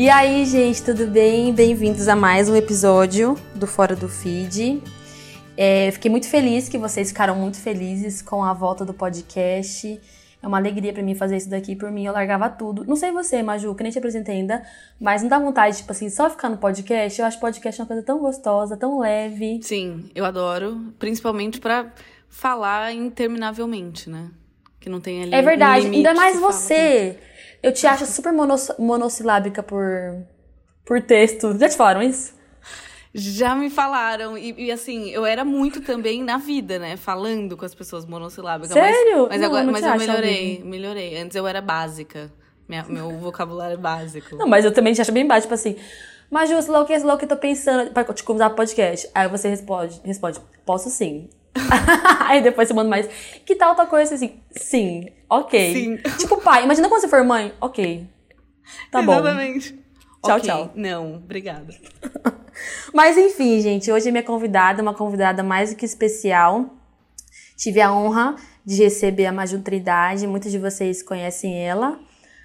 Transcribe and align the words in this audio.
E 0.00 0.08
aí, 0.08 0.46
gente, 0.46 0.82
tudo 0.82 1.06
bem? 1.06 1.52
Bem-vindos 1.52 2.08
a 2.08 2.16
mais 2.16 2.48
um 2.48 2.56
episódio 2.56 3.36
do 3.54 3.66
Fora 3.66 3.94
do 3.94 4.08
Feed. 4.08 4.82
É, 5.54 5.90
fiquei 5.90 6.10
muito 6.10 6.26
feliz 6.26 6.70
que 6.70 6.78
vocês 6.78 7.08
ficaram 7.08 7.34
muito 7.34 7.58
felizes 7.58 8.22
com 8.22 8.42
a 8.42 8.54
volta 8.54 8.82
do 8.82 8.94
podcast. 8.94 10.00
É 10.42 10.48
uma 10.48 10.56
alegria 10.56 10.90
para 10.90 11.02
mim 11.02 11.14
fazer 11.14 11.36
isso 11.36 11.50
daqui. 11.50 11.76
Por 11.76 11.90
mim, 11.90 12.06
eu 12.06 12.14
largava 12.14 12.48
tudo. 12.48 12.82
Não 12.86 12.96
sei 12.96 13.12
você, 13.12 13.42
Maju, 13.42 13.74
que 13.74 13.82
nem 13.82 13.92
te 13.92 13.98
apresentei 13.98 14.36
ainda, 14.36 14.62
mas 14.98 15.20
não 15.20 15.28
dá 15.28 15.38
vontade, 15.38 15.76
tipo 15.76 15.92
assim, 15.92 16.08
só 16.08 16.30
ficar 16.30 16.48
no 16.48 16.56
podcast. 16.56 17.20
Eu 17.20 17.26
acho 17.26 17.38
podcast 17.38 17.82
uma 17.82 17.86
coisa 17.86 18.02
tão 18.02 18.20
gostosa, 18.20 18.78
tão 18.78 19.00
leve. 19.00 19.60
Sim, 19.62 20.08
eu 20.14 20.24
adoro. 20.24 20.80
Principalmente 20.98 21.60
para 21.60 21.92
falar 22.26 22.90
interminavelmente, 22.94 24.08
né? 24.08 24.30
Que 24.80 24.88
não 24.88 24.98
tem 24.98 25.24
ali. 25.24 25.34
É 25.34 25.42
verdade, 25.42 25.88
um 25.88 25.92
ainda 25.92 26.14
mais 26.14 26.40
você. 26.40 27.18
Eu 27.62 27.72
te 27.72 27.86
acho 27.86 28.06
super 28.06 28.32
monos, 28.32 28.70
monossilábica 28.78 29.62
por, 29.62 30.24
por 30.84 31.02
texto. 31.02 31.56
Já 31.58 31.68
te 31.68 31.76
falaram 31.76 32.02
isso? 32.02 32.34
Já 33.12 33.54
me 33.54 33.68
falaram. 33.68 34.38
E, 34.38 34.54
e, 34.56 34.72
assim, 34.72 35.10
eu 35.10 35.26
era 35.26 35.44
muito 35.44 35.80
também 35.80 36.22
na 36.22 36.38
vida, 36.38 36.78
né? 36.78 36.96
Falando 36.96 37.56
com 37.56 37.64
as 37.64 37.74
pessoas 37.74 38.06
monossilábicas. 38.06 38.72
Sério? 38.72 39.22
Mas, 39.22 39.28
mas 39.28 39.40
não, 39.40 39.46
agora 39.48 39.64
não 39.64 39.72
mas 39.72 39.84
eu 39.84 39.96
melhorei, 39.96 40.62
melhorei. 40.64 41.18
Antes 41.18 41.36
eu 41.36 41.46
era 41.46 41.60
básica. 41.60 42.32
Minha, 42.68 42.84
meu 42.84 43.10
vocabulário 43.18 43.74
é 43.74 43.76
básico. 43.76 44.36
Não, 44.36 44.46
mas 44.46 44.64
eu 44.64 44.72
também 44.72 44.92
te 44.92 45.00
acho 45.00 45.10
bem 45.10 45.26
baixo, 45.26 45.42
tipo 45.42 45.54
assim. 45.54 45.76
Maju, 46.30 46.62
sei 46.62 46.70
lá 46.70 46.80
o 46.80 46.86
que, 46.86 46.96
sei 46.96 47.06
lá 47.06 47.14
o 47.14 47.18
que 47.18 47.24
eu 47.24 47.28
tô 47.28 47.36
pensando 47.36 47.90
pra 47.90 48.04
te 48.04 48.22
convidar 48.22 48.50
pro 48.50 48.58
podcast. 48.58 49.10
Aí 49.12 49.26
você 49.26 49.48
responde, 49.48 50.00
responde, 50.04 50.40
posso 50.64 50.88
sim. 50.88 51.28
Aí 52.26 52.42
depois 52.42 52.68
você 52.68 52.74
manda 52.74 52.88
mais, 52.88 53.08
que 53.44 53.54
tal 53.54 53.74
tal 53.74 53.86
coisa 53.86 54.14
assim? 54.14 54.40
Sim, 54.52 55.06
ok. 55.28 55.72
Sim. 55.74 55.96
Tipo, 56.18 56.40
pai, 56.40 56.64
imagina 56.64 56.88
quando 56.88 57.00
você 57.02 57.08
for 57.08 57.24
mãe. 57.24 57.52
Ok. 57.60 58.06
Tá 58.90 59.02
bom. 59.02 59.12
Exatamente. 59.12 59.72
Tchau, 60.22 60.36
Ok, 60.36 60.40
tchau. 60.42 60.72
Não, 60.74 61.14
obrigada. 61.16 61.74
Mas 62.92 63.16
enfim, 63.16 63.60
gente, 63.60 63.90
hoje 63.90 64.08
a 64.08 64.12
minha 64.12 64.22
convidada, 64.22 64.82
uma 64.82 64.94
convidada 64.94 65.42
mais 65.42 65.70
do 65.70 65.76
que 65.76 65.84
especial. 65.84 66.66
Tive 67.56 67.80
a 67.80 67.92
honra 67.92 68.36
de 68.64 68.82
receber 68.82 69.26
a 69.26 69.32
Maju 69.32 69.60
Trindade, 69.60 70.26
muitos 70.26 70.50
de 70.50 70.58
vocês 70.58 71.02
conhecem 71.02 71.58
ela. 71.58 71.98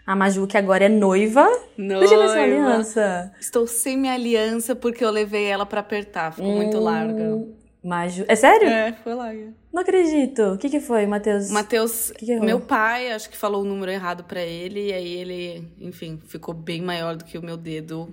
A 0.07 0.15
Maju, 0.15 0.45
que 0.45 0.57
agora 0.57 0.85
é 0.85 0.89
noiva. 0.89 1.45
Deixa 1.77 2.13
eu 2.13 2.19
ver 2.21 2.27
sua 2.27 2.35
Noiva. 2.35 2.43
aliança. 2.43 3.33
Estou 3.39 3.65
sem 3.65 3.97
minha 3.97 4.13
aliança 4.13 4.75
porque 4.75 5.03
eu 5.03 5.09
levei 5.09 5.45
ela 5.45 5.65
pra 5.65 5.81
apertar. 5.81 6.31
Ficou 6.31 6.51
muito 6.51 6.79
larga. 6.79 7.43
Maju. 7.87 8.25
É 8.27 8.35
sério? 8.35 8.67
É, 8.67 8.93
foi 9.03 9.13
larga. 9.13 9.53
Não 9.71 9.81
acredito. 9.83 10.41
O 10.53 10.57
que, 10.57 10.69
que 10.69 10.79
foi, 10.79 11.05
Matheus? 11.05 11.51
Matheus, 11.51 12.11
Que 12.17 12.25
que 12.25 12.31
errou? 12.31 12.45
meu 12.45 12.59
pai, 12.59 13.11
acho 13.11 13.29
que 13.29 13.37
falou 13.37 13.61
o 13.61 13.65
número 13.65 13.91
errado 13.91 14.23
pra 14.23 14.41
ele, 14.41 14.87
e 14.89 14.93
aí 14.93 15.13
ele, 15.13 15.67
enfim, 15.79 16.19
ficou 16.25 16.53
bem 16.53 16.81
maior 16.81 17.15
do 17.15 17.23
que 17.23 17.37
o 17.37 17.43
meu 17.43 17.55
dedo. 17.57 18.11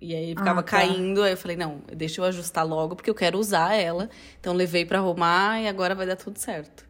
E 0.00 0.14
aí 0.14 0.30
ficava 0.30 0.60
Ah, 0.60 0.62
tá. 0.62 0.78
caindo, 0.78 1.22
aí 1.22 1.32
eu 1.32 1.36
falei, 1.36 1.56
não, 1.56 1.82
deixa 1.94 2.20
eu 2.20 2.24
ajustar 2.24 2.66
logo, 2.66 2.96
porque 2.96 3.10
eu 3.10 3.14
quero 3.14 3.38
usar 3.38 3.74
ela. 3.74 4.10
Então 4.40 4.54
levei 4.54 4.84
pra 4.84 4.98
arrumar 4.98 5.60
e 5.60 5.68
agora 5.68 5.94
vai 5.94 6.06
dar 6.06 6.16
tudo 6.16 6.38
certo. 6.38 6.84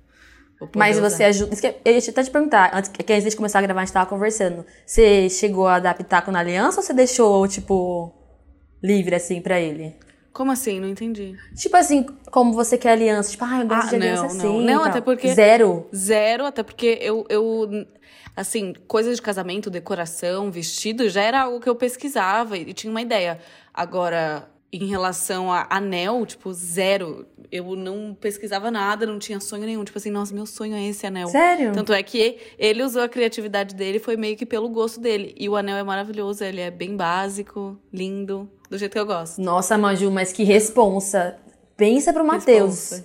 Mas 0.77 0.97
usar. 0.97 1.11
você 1.11 1.25
ajuda. 1.25 1.57
Que 1.57 1.67
Eu 1.85 1.93
ia 1.93 1.99
até 1.99 2.23
te 2.23 2.31
perguntar, 2.31 2.71
antes, 2.75 2.91
que 2.91 3.13
antes 3.13 3.31
de 3.31 3.37
começar 3.37 3.59
a 3.59 3.63
gravar, 3.63 3.81
a 3.81 3.85
gente 3.85 3.93
tava 3.95 4.09
conversando. 4.09 4.65
Você 4.87 5.29
chegou 5.29 5.67
a 5.67 5.79
dar 5.81 5.95
pitaco 5.95 6.31
na 6.31 6.39
aliança 6.39 6.79
ou 6.81 6.83
você 6.87 6.93
deixou, 6.95 7.47
tipo, 7.49 8.13
livre 8.83 9.15
assim 9.15 9.41
pra 9.41 9.59
ele? 9.61 9.97
Como 10.33 10.53
assim? 10.53 10.79
Não 10.81 10.89
entendi. 10.89 11.37
Tipo 11.57 11.77
assim, 11.77 12.07
como 12.31 12.53
você 12.53 12.79
quer 12.79 12.93
aliança. 12.93 13.31
Tipo, 13.33 13.45
ah, 13.45 13.61
eu 13.61 13.67
gosto 13.67 13.87
Ah, 13.87 13.89
de 13.91 13.97
aliança 13.97 14.23
não, 14.23 14.29
assim. 14.29 14.47
não. 14.47 14.61
Não, 14.61 14.85
até 14.85 15.01
porque- 15.01 15.33
Zero. 15.35 15.87
Zero, 15.95 16.47
até 16.47 16.63
porque 16.63 16.99
eu, 17.03 17.27
eu 17.29 17.87
assim, 18.37 18.73
coisas 18.87 19.17
de 19.17 19.23
casamento, 19.23 19.69
decoração, 19.71 20.51
vestido, 20.51 21.09
já 21.09 21.23
era 21.23 21.43
algo 21.43 21.61
que 21.61 21.69
eu 21.69 21.75
pesquisava 21.75 22.57
e 22.57 22.73
tinha 22.73 22.91
uma 22.91 23.03
ideia. 23.03 23.39
Agora, 23.75 24.49
em 24.73 24.87
relação 24.87 25.53
a 25.53 25.67
anel, 25.69 26.25
tipo, 26.25 26.53
zero. 26.53 27.27
Eu 27.53 27.75
não 27.75 28.15
pesquisava 28.19 28.71
nada, 28.71 29.05
não 29.05 29.19
tinha 29.19 29.41
sonho 29.41 29.65
nenhum. 29.67 29.83
Tipo 29.83 29.99
assim, 29.99 30.11
nossa, 30.13 30.33
meu 30.33 30.47
sonho 30.47 30.77
é 30.77 30.87
esse 30.87 31.05
anel. 31.05 31.27
Sério? 31.27 31.73
Tanto 31.73 31.93
é 31.93 32.01
que 32.01 32.39
ele 32.57 32.81
usou 32.85 33.03
a 33.03 33.09
criatividade 33.09 33.75
dele, 33.75 33.99
foi 33.99 34.17
meio 34.17 34.37
que 34.37 34.47
pelo 34.47 34.69
gosto 34.69 35.01
dele. 35.01 35.35
E 35.37 35.49
o 35.49 35.57
anel 35.57 35.77
é 35.77 35.83
maravilhoso, 35.83 36.45
ele 36.45 36.61
é 36.61 36.71
bem 36.71 36.97
básico, 36.97 37.77
lindo, 37.93 38.49
do 38.71 38.79
jeito 38.79 38.93
que 38.93 38.99
eu 38.99 39.05
gosto. 39.07 39.43
Nossa, 39.43 39.77
Maju, 39.77 40.11
mas 40.11 40.33
que 40.33 40.45
responsa. 40.45 41.37
Pensa 41.77 42.13
pro 42.13 42.25
Matheus. 42.25 43.03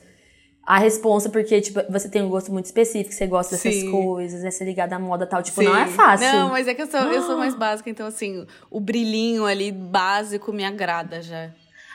A 0.66 0.80
responsa, 0.80 1.30
porque, 1.30 1.62
tipo, 1.62 1.80
você 1.90 2.10
tem 2.10 2.24
um 2.24 2.30
gosto 2.30 2.52
muito 2.52 2.66
específico, 2.66 3.14
você 3.14 3.28
gosta 3.28 3.56
dessas 3.56 3.74
Sim. 3.76 3.92
coisas, 3.92 4.42
né? 4.44 4.50
Ser 4.50 4.66
ligada 4.66 4.96
à 4.96 5.00
moda 5.00 5.26
e 5.26 5.28
tal. 5.28 5.42
Tipo, 5.44 5.62
Sim. 5.62 5.68
não 5.68 5.76
é 5.76 5.88
fácil. 5.88 6.28
Não, 6.28 6.50
mas 6.50 6.68
é 6.68 6.74
que 6.74 6.82
eu 6.82 6.88
sou, 6.88 7.00
eu 7.00 7.22
sou 7.22 7.38
mais 7.38 7.56
básica, 7.56 7.90
então 7.90 8.08
assim, 8.08 8.46
o 8.70 8.80
brilhinho 8.80 9.46
ali 9.46 9.72
básico 9.72 10.52
me 10.52 10.66
agrada 10.66 11.22
já. 11.22 11.52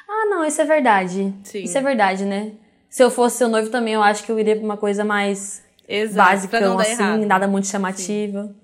Ah, 0.09 0.27
não, 0.27 0.45
isso 0.45 0.61
é 0.61 0.65
verdade. 0.65 1.35
Sim. 1.45 1.63
Isso 1.63 1.79
é 1.79 1.81
verdade, 1.81 2.25
né? 2.25 2.53
Se 2.89 3.03
eu 3.03 3.11
fosse 3.11 3.39
seu 3.39 3.49
noivo 3.49 3.71
também, 3.71 3.95
eu 3.95 4.03
acho 4.03 4.25
que 4.25 4.33
eu 4.33 4.39
iria 4.39 4.57
pra 4.57 4.65
uma 4.65 4.77
coisa 4.77 5.05
mais 5.05 5.63
Exato. 5.89 6.31
básica, 6.31 6.59
assim, 6.59 7.03
errado. 7.03 7.27
nada 7.27 7.49
muito 7.49 7.69
chamativa. 7.69 8.55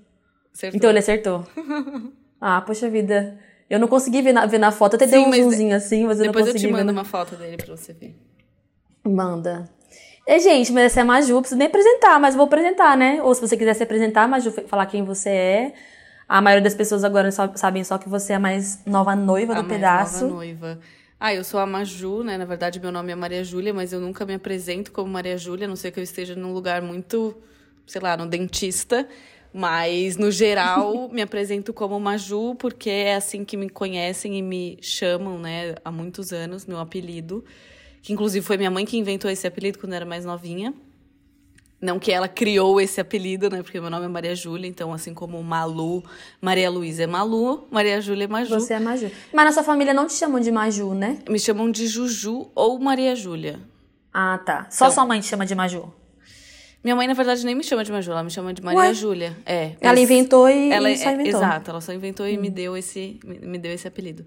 Então 0.73 0.91
ele 0.91 0.99
acertou. 0.99 1.47
ah, 2.41 2.61
poxa 2.61 2.89
vida. 2.89 3.39
Eu 3.69 3.79
não 3.81 3.89
consegui 3.89 4.23
ver 4.23 4.33
na, 4.33 4.47
ver 4.47 4.59
na 4.59 4.71
foto. 4.71 4.95
Eu 4.95 4.97
até 4.97 5.07
dei 5.07 5.21
Sim, 5.23 5.29
um 5.29 5.33
zoomzinho 5.33 5.75
assim, 5.77 6.05
mas 6.05 6.19
eu 6.19 6.27
Depois 6.27 6.45
não 6.45 6.51
eu 6.51 6.55
consegui 6.55 6.69
te 6.69 6.73
mando 6.73 6.87
ver. 6.87 6.93
na- 6.93 7.01
uma 7.01 7.05
foto 7.05 7.35
dele 7.37 7.57
pra 7.57 7.77
você 7.77 7.93
ver. 7.93 8.15
Manda. 9.05 9.69
É, 10.27 10.39
gente, 10.41 10.73
mas 10.73 10.85
essa 10.87 11.01
é 11.01 11.03
a 11.03 11.05
Maju, 11.05 11.39
preciso 11.41 11.59
nem 11.59 11.69
apresentar, 11.69 12.19
mas 12.19 12.35
eu 12.35 12.39
vou 12.39 12.47
apresentar, 12.47 12.97
né? 12.97 13.23
Ou 13.23 13.33
se 13.35 13.41
você 13.41 13.57
quiser 13.57 13.75
se 13.75 13.83
apresentar, 13.83 14.27
Maju, 14.29 14.51
falar 14.67 14.87
quem 14.87 15.05
você 15.05 15.31
é. 15.31 15.73
A 16.29 16.41
maioria 16.43 16.63
das 16.65 16.75
pessoas 16.75 17.05
agora 17.05 17.31
só- 17.31 17.53
sabem 17.55 17.85
só 17.85 17.97
que 17.99 18.09
você 18.09 18.33
é 18.33 18.37
a 18.37 18.41
mais 18.41 18.85
nova 18.85 19.15
noiva 19.15 19.53
a 19.53 19.57
do 19.57 19.63
mais 19.63 19.73
pedaço. 19.73 20.25
nova 20.25 20.35
noiva. 20.35 20.79
Ah, 21.21 21.33
eu 21.33 21.45
sou 21.45 21.61
a 21.61 21.67
Maju, 21.67 22.25
né? 22.25 22.37
Na 22.37 22.45
verdade, 22.45 22.81
meu 22.81 22.91
nome 22.91 23.13
é 23.13 23.15
Maria 23.15 23.45
Júlia, 23.45 23.73
mas 23.73 23.93
eu 23.93 24.01
nunca 24.01 24.27
me 24.27 24.35
apresento 24.35 24.91
como 24.91 25.09
Maria 25.11 25.39
Júlia, 25.39 25.67
a 25.67 25.69
não 25.69 25.77
sei 25.77 25.91
que 25.93 26.01
eu 26.01 26.05
esteja 26.05 26.35
num 26.35 26.53
lugar 26.53 26.83
muito, 26.83 27.37
sei 27.87 28.01
lá, 28.01 28.17
no 28.17 28.27
dentista. 28.27 29.07
Mas, 29.59 30.19
no 30.19 30.31
geral, 30.31 31.09
me 31.13 31.23
apresento 31.23 31.73
como 31.73 31.99
Maju, 31.99 32.55
porque 32.57 32.91
é 32.91 33.15
assim 33.15 33.43
que 33.43 33.57
me 33.57 33.71
conhecem 33.71 34.37
e 34.37 34.43
me 34.43 34.77
chamam, 34.83 35.39
né? 35.39 35.75
Há 35.83 35.91
muitos 35.91 36.31
anos, 36.31 36.67
meu 36.67 36.79
apelido. 36.79 37.43
Que, 38.03 38.13
inclusive, 38.13 38.45
foi 38.45 38.59
minha 38.59 38.71
mãe 38.71 38.85
que 38.85 38.99
inventou 38.99 39.31
esse 39.31 39.47
apelido 39.47 39.79
quando 39.79 39.93
eu 39.93 39.97
era 39.97 40.05
mais 40.05 40.27
novinha. 40.27 40.75
Não 41.81 41.99
que 41.99 42.13
ela 42.13 42.29
criou 42.29 42.79
esse 42.81 43.01
apelido, 43.01 43.49
né? 43.49 43.63
Porque 43.63 43.81
meu 43.81 43.89
nome 43.89 44.05
é 44.05 44.09
Maria 44.09 44.35
Júlia, 44.35 44.69
então 44.69 44.93
assim 44.93 45.13
como 45.15 45.43
Malu, 45.43 46.03
Maria 46.41 46.71
Luísa 46.71 47.05
é 47.05 47.07
Malu, 47.07 47.67
Maria 47.71 48.01
Júlia 48.01 48.25
é 48.25 48.29
Maju. 48.29 48.61
Você 48.61 48.75
é 48.75 48.81
Maju. 48.81 49.11
Mas 49.33 49.45
na 49.47 49.53
sua 49.53 49.63
família 49.63 49.93
não 49.95 50.07
te 50.07 50.15
chamam 50.15 50.39
de 50.41 50.51
Maju, 50.51 50.95
né? 50.95 51.19
Me 51.29 51.39
chamam 51.39 51.71
de 51.71 51.87
Juju 51.87 52.51
ou 52.55 52.79
Maria 52.79 53.15
Júlia. 53.17 53.59
Ah, 54.13 54.39
tá. 54.39 54.67
Só 54.71 54.87
Então- 54.87 54.95
sua 54.95 55.05
mãe 55.07 55.21
te 55.21 55.27
chama 55.27 55.45
de 55.47 55.55
Maju. 55.55 55.93
Minha 56.85 56.95
mãe, 56.95 57.07
na 57.09 57.15
verdade, 57.15 57.45
nem 57.45 57.55
me 57.55 57.65
chama 57.65 57.83
de 57.83 57.91
Maju, 57.91 58.13
ela 58.13 58.23
me 58.23 58.31
chama 58.31 58.55
de 58.55 58.63
Maria 58.63 58.79
Ué? 58.81 58.95
Júlia. 58.95 59.37
É. 59.45 59.73
Ela 59.81 59.99
inventou 59.99 60.49
e, 60.49 60.71
ela 60.71 60.95
só 60.97 61.09
é- 61.11 61.15
inventou. 61.15 61.41
Exato, 61.41 61.71
ela 61.71 61.81
só 61.81 61.93
inventou 61.93 62.29
e 62.29 62.37
me 62.39 62.49
deu 62.49 62.77
esse, 62.77 63.19
me 63.25 63.59
deu 63.59 63.73
esse 63.73 63.89
apelido. 63.89 64.25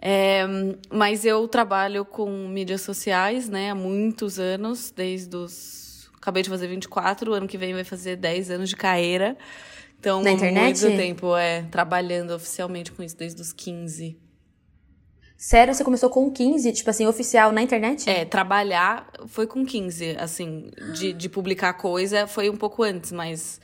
É, 0.00 0.44
mas 0.90 1.24
eu 1.24 1.46
trabalho 1.48 2.04
com 2.04 2.30
mídias 2.48 2.80
sociais, 2.82 3.48
né, 3.48 3.70
há 3.70 3.74
muitos 3.74 4.38
anos, 4.38 4.90
desde 4.94 5.36
os. 5.36 6.08
Acabei 6.16 6.42
de 6.42 6.48
fazer 6.50 6.68
24, 6.68 7.32
ano 7.32 7.48
que 7.48 7.58
vem 7.58 7.72
vai 7.74 7.84
fazer 7.84 8.16
10 8.16 8.50
anos 8.50 8.68
de 8.68 8.76
carreira. 8.76 9.36
Então, 9.98 10.22
Na 10.22 10.30
internet? 10.30 10.80
muito 10.82 10.96
tempo 10.96 11.36
é 11.36 11.62
trabalhando 11.70 12.30
oficialmente 12.34 12.92
com 12.92 13.02
isso 13.02 13.16
desde 13.16 13.40
os 13.42 13.52
15. 13.52 14.16
Sério, 15.42 15.72
você 15.72 15.82
começou 15.82 16.10
com 16.10 16.30
15, 16.30 16.70
tipo 16.70 16.90
assim, 16.90 17.06
oficial 17.06 17.50
na 17.50 17.62
internet? 17.62 18.10
É, 18.10 18.26
trabalhar 18.26 19.10
foi 19.26 19.46
com 19.46 19.64
15, 19.64 20.14
assim, 20.18 20.70
de, 20.92 21.14
de 21.14 21.30
publicar 21.30 21.72
coisa 21.72 22.26
foi 22.26 22.50
um 22.50 22.56
pouco 22.56 22.82
antes, 22.82 23.10
mas 23.10 23.58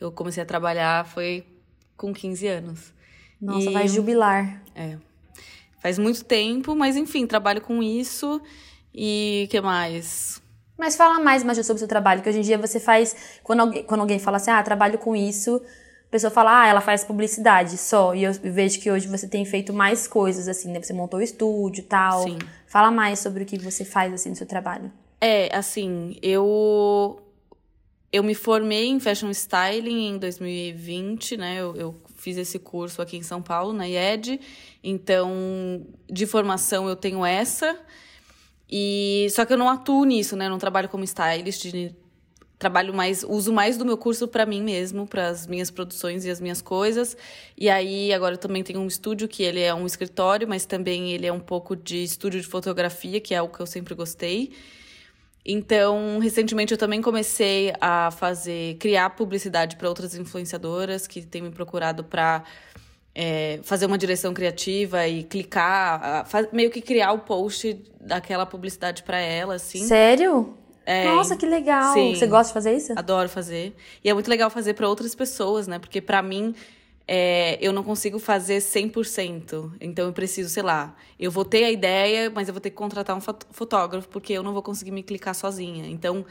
eu 0.00 0.10
comecei 0.10 0.42
a 0.42 0.46
trabalhar 0.46 1.06
foi 1.06 1.46
com 1.96 2.12
15 2.12 2.48
anos. 2.48 2.92
Nossa, 3.40 3.70
E- 3.70 3.72
vai 3.72 3.86
jubilar. 3.86 4.60
É. 4.74 4.98
Faz 5.80 6.00
muito 6.00 6.24
tempo, 6.24 6.74
mas 6.74 6.96
enfim, 6.96 7.24
trabalho 7.28 7.60
com 7.60 7.80
isso. 7.80 8.42
E 8.92 9.46
que 9.52 9.60
mais? 9.60 10.42
Mas 10.76 10.96
fala 10.96 11.20
mais, 11.20 11.44
Maju, 11.44 11.62
sobre 11.62 11.76
o 11.76 11.78
seu 11.78 11.86
trabalho, 11.88 12.22
que 12.22 12.28
hoje 12.28 12.38
em 12.38 12.42
dia 12.42 12.58
você 12.58 12.80
faz. 12.80 13.14
Quando 13.44 13.60
alguém, 13.60 13.84
quando 13.84 14.00
alguém 14.00 14.18
fala 14.18 14.38
assim, 14.38 14.50
ah, 14.50 14.60
trabalho 14.64 14.98
com 14.98 15.14
isso, 15.14 15.62
a 16.10 16.18
pessoa 16.18 16.30
fala, 16.32 16.62
ah, 16.62 16.66
ela 16.66 16.80
faz 16.80 17.04
publicidade 17.04 17.78
só. 17.78 18.12
E 18.16 18.24
eu 18.24 18.32
vejo 18.32 18.80
que 18.80 18.90
hoje 18.90 19.06
você 19.06 19.28
tem 19.28 19.44
feito 19.44 19.72
mais 19.72 20.08
coisas, 20.08 20.48
assim, 20.48 20.72
né? 20.72 20.82
Você 20.82 20.92
montou 20.92 21.20
o 21.20 21.22
estúdio 21.22 21.82
e 21.82 21.84
tal. 21.84 22.24
Sim. 22.24 22.36
Fala 22.66 22.90
mais 22.90 23.20
sobre 23.20 23.44
o 23.44 23.46
que 23.46 23.56
você 23.56 23.84
faz, 23.84 24.12
assim, 24.12 24.30
no 24.30 24.34
seu 24.34 24.44
trabalho. 24.44 24.90
É, 25.20 25.56
assim, 25.56 26.16
eu 26.20 27.22
eu 28.12 28.24
me 28.24 28.34
formei 28.34 28.88
em 28.88 28.98
fashion 28.98 29.30
styling 29.30 30.08
em 30.08 30.18
2020, 30.18 31.36
né? 31.36 31.60
Eu, 31.60 31.76
eu 31.76 32.02
fiz 32.16 32.36
esse 32.36 32.58
curso 32.58 33.00
aqui 33.00 33.16
em 33.16 33.22
São 33.22 33.40
Paulo, 33.40 33.72
na 33.72 33.86
IED. 33.86 34.40
Então, 34.82 35.86
de 36.10 36.26
formação 36.26 36.88
eu 36.88 36.96
tenho 36.96 37.24
essa. 37.24 37.78
E 38.68 39.28
só 39.30 39.44
que 39.44 39.52
eu 39.52 39.56
não 39.56 39.68
atuo 39.68 40.04
nisso, 40.04 40.34
né? 40.34 40.46
Eu 40.46 40.50
não 40.50 40.58
trabalho 40.58 40.88
como 40.88 41.04
stylist 41.04 41.72
trabalho 42.60 42.92
mais, 42.92 43.24
uso 43.24 43.52
mais 43.54 43.78
do 43.78 43.86
meu 43.86 43.96
curso 43.96 44.28
para 44.28 44.44
mim 44.44 44.62
mesmo, 44.62 45.06
para 45.06 45.28
as 45.28 45.46
minhas 45.46 45.70
produções 45.70 46.26
e 46.26 46.30
as 46.30 46.40
minhas 46.42 46.60
coisas. 46.60 47.16
E 47.56 47.70
aí 47.70 48.12
agora 48.12 48.34
eu 48.34 48.38
também 48.38 48.62
tenho 48.62 48.80
um 48.80 48.86
estúdio 48.86 49.26
que 49.26 49.42
ele 49.42 49.60
é 49.60 49.74
um 49.74 49.86
escritório, 49.86 50.46
mas 50.46 50.66
também 50.66 51.10
ele 51.10 51.26
é 51.26 51.32
um 51.32 51.40
pouco 51.40 51.74
de 51.74 52.04
estúdio 52.04 52.38
de 52.38 52.46
fotografia, 52.46 53.18
que 53.18 53.32
é 53.34 53.38
algo 53.38 53.52
que 53.52 53.60
eu 53.60 53.66
sempre 53.66 53.94
gostei. 53.94 54.52
Então, 55.44 56.18
recentemente 56.18 56.72
eu 56.72 56.78
também 56.78 57.00
comecei 57.00 57.72
a 57.80 58.10
fazer, 58.10 58.76
criar 58.76 59.08
publicidade 59.08 59.76
para 59.76 59.88
outras 59.88 60.14
influenciadoras 60.14 61.06
que 61.06 61.22
têm 61.22 61.40
me 61.40 61.50
procurado 61.50 62.04
para 62.04 62.44
é, 63.14 63.58
fazer 63.62 63.86
uma 63.86 63.96
direção 63.96 64.34
criativa 64.34 65.08
e 65.08 65.24
clicar, 65.24 66.26
faz, 66.26 66.46
meio 66.52 66.70
que 66.70 66.82
criar 66.82 67.12
o 67.12 67.20
post 67.20 67.82
daquela 67.98 68.44
publicidade 68.44 69.02
para 69.02 69.18
ela, 69.18 69.54
assim. 69.54 69.82
Sério? 69.86 70.59
É, 70.90 71.04
Nossa, 71.04 71.36
que 71.36 71.46
legal. 71.46 71.94
Sim, 71.94 72.16
Você 72.16 72.26
gosta 72.26 72.48
de 72.48 72.54
fazer 72.54 72.76
isso? 72.76 72.92
Adoro 72.96 73.28
fazer. 73.28 73.76
E 74.02 74.10
é 74.10 74.14
muito 74.14 74.28
legal 74.28 74.50
fazer 74.50 74.74
para 74.74 74.88
outras 74.88 75.14
pessoas, 75.14 75.68
né? 75.68 75.78
Porque 75.78 76.00
para 76.00 76.20
mim, 76.20 76.52
é, 77.06 77.56
eu 77.60 77.72
não 77.72 77.84
consigo 77.84 78.18
fazer 78.18 78.60
100%. 78.60 79.70
Então 79.80 80.06
eu 80.06 80.12
preciso, 80.12 80.50
sei 80.50 80.64
lá, 80.64 80.96
eu 81.16 81.30
vou 81.30 81.44
ter 81.44 81.62
a 81.62 81.70
ideia, 81.70 82.28
mas 82.28 82.48
eu 82.48 82.54
vou 82.54 82.60
ter 82.60 82.70
que 82.70 82.76
contratar 82.76 83.16
um 83.16 83.20
fotógrafo, 83.20 84.08
porque 84.08 84.32
eu 84.32 84.42
não 84.42 84.52
vou 84.52 84.64
conseguir 84.64 84.90
me 84.90 85.04
clicar 85.04 85.32
sozinha. 85.32 85.86
Então, 85.86 86.26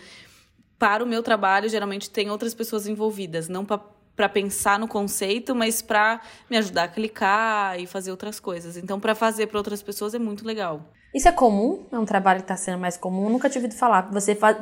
para 0.78 1.02
o 1.06 1.08
meu 1.08 1.24
trabalho, 1.24 1.70
geralmente 1.70 2.10
tem 2.10 2.30
outras 2.30 2.54
pessoas 2.54 2.86
envolvidas, 2.86 3.48
não 3.48 3.64
para 3.64 3.80
para 4.14 4.28
pensar 4.28 4.78
no 4.78 4.86
conceito, 4.86 5.56
mas 5.56 5.82
para 5.82 6.20
me 6.50 6.58
ajudar 6.58 6.84
a 6.84 6.88
clicar 6.90 7.80
e 7.80 7.88
fazer 7.88 8.12
outras 8.12 8.38
coisas. 8.38 8.76
Então, 8.76 9.00
para 9.00 9.16
fazer 9.16 9.48
para 9.48 9.58
outras 9.58 9.82
pessoas 9.82 10.14
é 10.14 10.20
muito 10.20 10.46
legal. 10.46 10.92
Isso 11.14 11.28
é 11.28 11.32
comum? 11.32 11.86
É 11.92 11.98
um 11.98 12.06
trabalho 12.06 12.40
que 12.40 12.44
está 12.44 12.56
sendo 12.56 12.78
mais 12.78 12.96
comum? 12.96 13.26
Eu 13.26 13.30
nunca 13.32 13.50
tive 13.50 13.66
ouvido 13.66 13.78
falar. 13.78 14.10
Você 14.12 14.36
faz, 14.36 14.58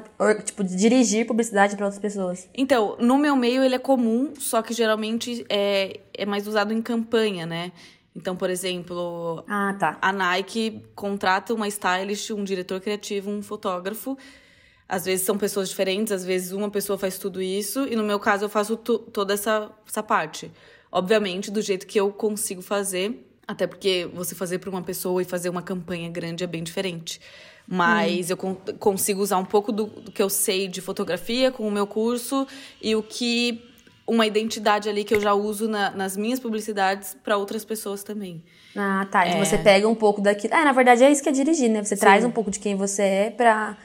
tipo, 0.45 0.63
dirigir 0.63 1.27
publicidade 1.27 1.75
para 1.75 1.85
outras 1.85 2.01
pessoas. 2.01 2.47
Então, 2.55 2.95
no 2.99 3.17
meu 3.17 3.35
meio 3.35 3.63
ele 3.63 3.75
é 3.75 3.79
comum, 3.79 4.33
só 4.37 4.61
que 4.61 4.73
geralmente 4.73 5.45
é, 5.49 5.99
é 6.13 6.25
mais 6.25 6.47
usado 6.47 6.73
em 6.73 6.81
campanha, 6.81 7.45
né? 7.45 7.71
Então, 8.15 8.35
por 8.35 8.49
exemplo, 8.49 9.43
ah, 9.47 9.75
tá. 9.77 9.97
a 10.01 10.11
Nike 10.11 10.81
contrata 10.95 11.53
uma 11.53 11.67
stylist, 11.67 12.31
um 12.31 12.43
diretor 12.43 12.79
criativo, 12.79 13.29
um 13.29 13.43
fotógrafo 13.43 14.17
às 14.87 15.05
vezes 15.05 15.25
são 15.25 15.37
pessoas 15.37 15.69
diferentes, 15.69 16.13
às 16.13 16.23
vezes 16.23 16.51
uma 16.51 16.69
pessoa 16.69 16.97
faz 16.97 17.17
tudo 17.17 17.41
isso, 17.41 17.85
e 17.87 17.95
no 17.95 18.03
meu 18.03 18.19
caso 18.19 18.45
eu 18.45 18.49
faço 18.49 18.77
toda 18.77 19.33
essa, 19.33 19.69
essa 19.85 20.01
parte. 20.01 20.51
Obviamente, 20.89 21.51
do 21.51 21.61
jeito 21.61 21.85
que 21.85 21.99
eu 21.99 22.11
consigo 22.11 22.61
fazer, 22.61 23.26
até 23.47 23.65
porque 23.65 24.09
você 24.13 24.35
fazer 24.35 24.59
para 24.59 24.69
uma 24.69 24.81
pessoa 24.81 25.21
e 25.21 25.25
fazer 25.25 25.49
uma 25.49 25.61
campanha 25.61 26.09
grande 26.09 26.43
é 26.43 26.47
bem 26.47 26.61
diferente. 26.61 27.21
Mas 27.67 28.27
hum. 28.27 28.33
eu 28.33 28.37
con 28.37 28.55
consigo 28.79 29.21
usar 29.21 29.37
um 29.37 29.45
pouco 29.45 29.71
do, 29.71 29.85
do 29.85 30.11
que 30.11 30.21
eu 30.21 30.29
sei 30.29 30.67
de 30.67 30.81
fotografia 30.81 31.51
com 31.51 31.67
o 31.67 31.71
meu 31.71 31.87
curso 31.87 32.47
e 32.81 32.95
o 32.95 33.03
que 33.03 33.63
uma 34.05 34.25
identidade 34.25 34.87
ali 34.87 35.03
que 35.03 35.13
eu 35.13 35.19
já 35.19 35.33
uso 35.33 35.67
na, 35.67 35.91
nas 35.91 36.15
minhas 36.15 36.39
publicidades 36.39 37.15
para 37.21 37.35
outras 37.35 37.65
pessoas 37.65 38.03
também. 38.03 38.41
Ah, 38.75 39.05
tá. 39.11 39.27
Então 39.27 39.41
é... 39.41 39.45
você 39.45 39.57
pega 39.57 39.87
um 39.87 39.95
pouco 39.95 40.21
daquilo. 40.21 40.53
Ah, 40.53 40.63
na 40.63 40.71
verdade 40.71 41.03
é 41.03 41.11
isso 41.11 41.21
que 41.21 41.27
é 41.27 41.31
dirigir, 41.31 41.69
né? 41.69 41.83
Você 41.83 41.95
Sim. 41.95 42.01
traz 42.01 42.23
um 42.23 42.31
pouco 42.31 42.49
de 42.49 42.59
quem 42.59 42.75
você 42.75 43.01
é 43.01 43.29
para 43.29 43.75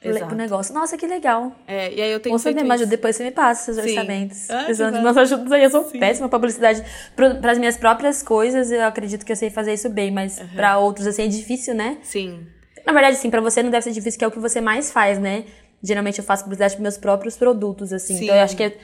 Exato. 0.00 0.34
negócio. 0.34 0.72
Nossa, 0.72 0.96
que 0.96 1.06
legal. 1.06 1.52
É, 1.66 1.92
e 1.92 2.00
aí 2.00 2.10
eu 2.10 2.20
tenho 2.20 2.38
Você 2.38 2.52
me 2.52 2.60
ajuda, 2.72 2.86
depois 2.86 3.16
você 3.16 3.24
me 3.24 3.30
passa 3.32 3.72
seus 3.72 3.84
Sim. 3.84 3.98
orçamentos. 3.98 4.48
Ah, 4.48 4.64
Precisando 4.64 4.94
de 4.94 5.00
umas 5.00 5.16
ajudas 5.16 5.50
aí, 5.50 5.64
eu 5.64 5.70
sou 5.70 5.84
Sim. 5.84 5.98
péssima 5.98 6.28
pra 6.28 6.38
publicidade. 6.38 6.84
Para 7.16 7.50
as 7.50 7.58
minhas 7.58 7.76
próprias 7.76 8.22
coisas, 8.22 8.70
eu 8.70 8.84
acredito 8.84 9.26
que 9.26 9.32
eu 9.32 9.36
sei 9.36 9.50
fazer 9.50 9.74
isso 9.74 9.88
bem, 9.88 10.10
mas 10.10 10.38
uhum. 10.38 10.48
para 10.54 10.78
outros, 10.78 11.06
assim, 11.06 11.24
é 11.24 11.26
difícil, 11.26 11.74
né? 11.74 11.98
Sim. 12.02 12.46
Na 12.86 12.92
verdade, 12.92 13.16
sim, 13.16 13.28
para 13.28 13.40
você 13.40 13.62
não 13.62 13.70
deve 13.70 13.82
ser 13.82 13.90
difícil, 13.90 14.18
que 14.18 14.24
é 14.24 14.28
o 14.28 14.30
que 14.30 14.38
você 14.38 14.60
mais 14.60 14.92
faz, 14.92 15.18
né? 15.18 15.44
Geralmente 15.82 16.18
eu 16.18 16.24
faço 16.24 16.44
publicidade 16.44 16.74
para 16.74 16.82
meus 16.82 16.96
próprios 16.96 17.36
produtos, 17.36 17.92
assim. 17.92 18.16
Sim. 18.16 18.24
Então 18.24 18.36
eu 18.36 18.42
acho 18.42 18.56
que 18.56 18.62
é, 18.62 18.76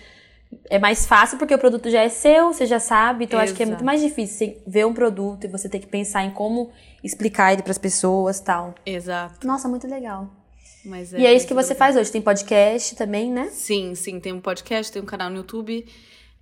é 0.68 0.78
mais 0.78 1.06
fácil 1.06 1.38
porque 1.38 1.54
o 1.54 1.58
produto 1.58 1.88
já 1.88 2.02
é 2.02 2.08
seu, 2.08 2.52
você 2.52 2.66
já 2.66 2.78
sabe. 2.80 3.24
Então 3.24 3.38
eu 3.38 3.44
acho 3.44 3.54
que 3.54 3.62
é 3.62 3.66
muito 3.66 3.84
mais 3.84 4.00
difícil 4.00 4.36
você 4.36 4.62
ver 4.66 4.84
um 4.84 4.92
produto 4.92 5.44
e 5.44 5.48
você 5.48 5.68
ter 5.68 5.78
que 5.78 5.86
pensar 5.86 6.24
em 6.24 6.30
como 6.30 6.70
explicar 7.02 7.52
ele 7.52 7.62
para 7.62 7.70
as 7.70 7.78
pessoas 7.78 8.40
tal. 8.40 8.74
Exato. 8.84 9.46
Nossa, 9.46 9.68
muito 9.68 9.86
legal. 9.86 10.28
É 10.86 11.20
e 11.20 11.26
é 11.26 11.34
isso 11.34 11.46
que 11.46 11.54
você 11.54 11.74
faz 11.74 11.96
hoje. 11.96 12.12
Tem 12.12 12.20
podcast 12.20 12.94
também, 12.94 13.30
né? 13.30 13.48
Sim, 13.50 13.94
sim. 13.94 14.20
Tem 14.20 14.32
um 14.32 14.40
podcast, 14.40 14.92
tem 14.92 15.00
um 15.00 15.06
canal 15.06 15.30
no 15.30 15.36
YouTube. 15.36 15.86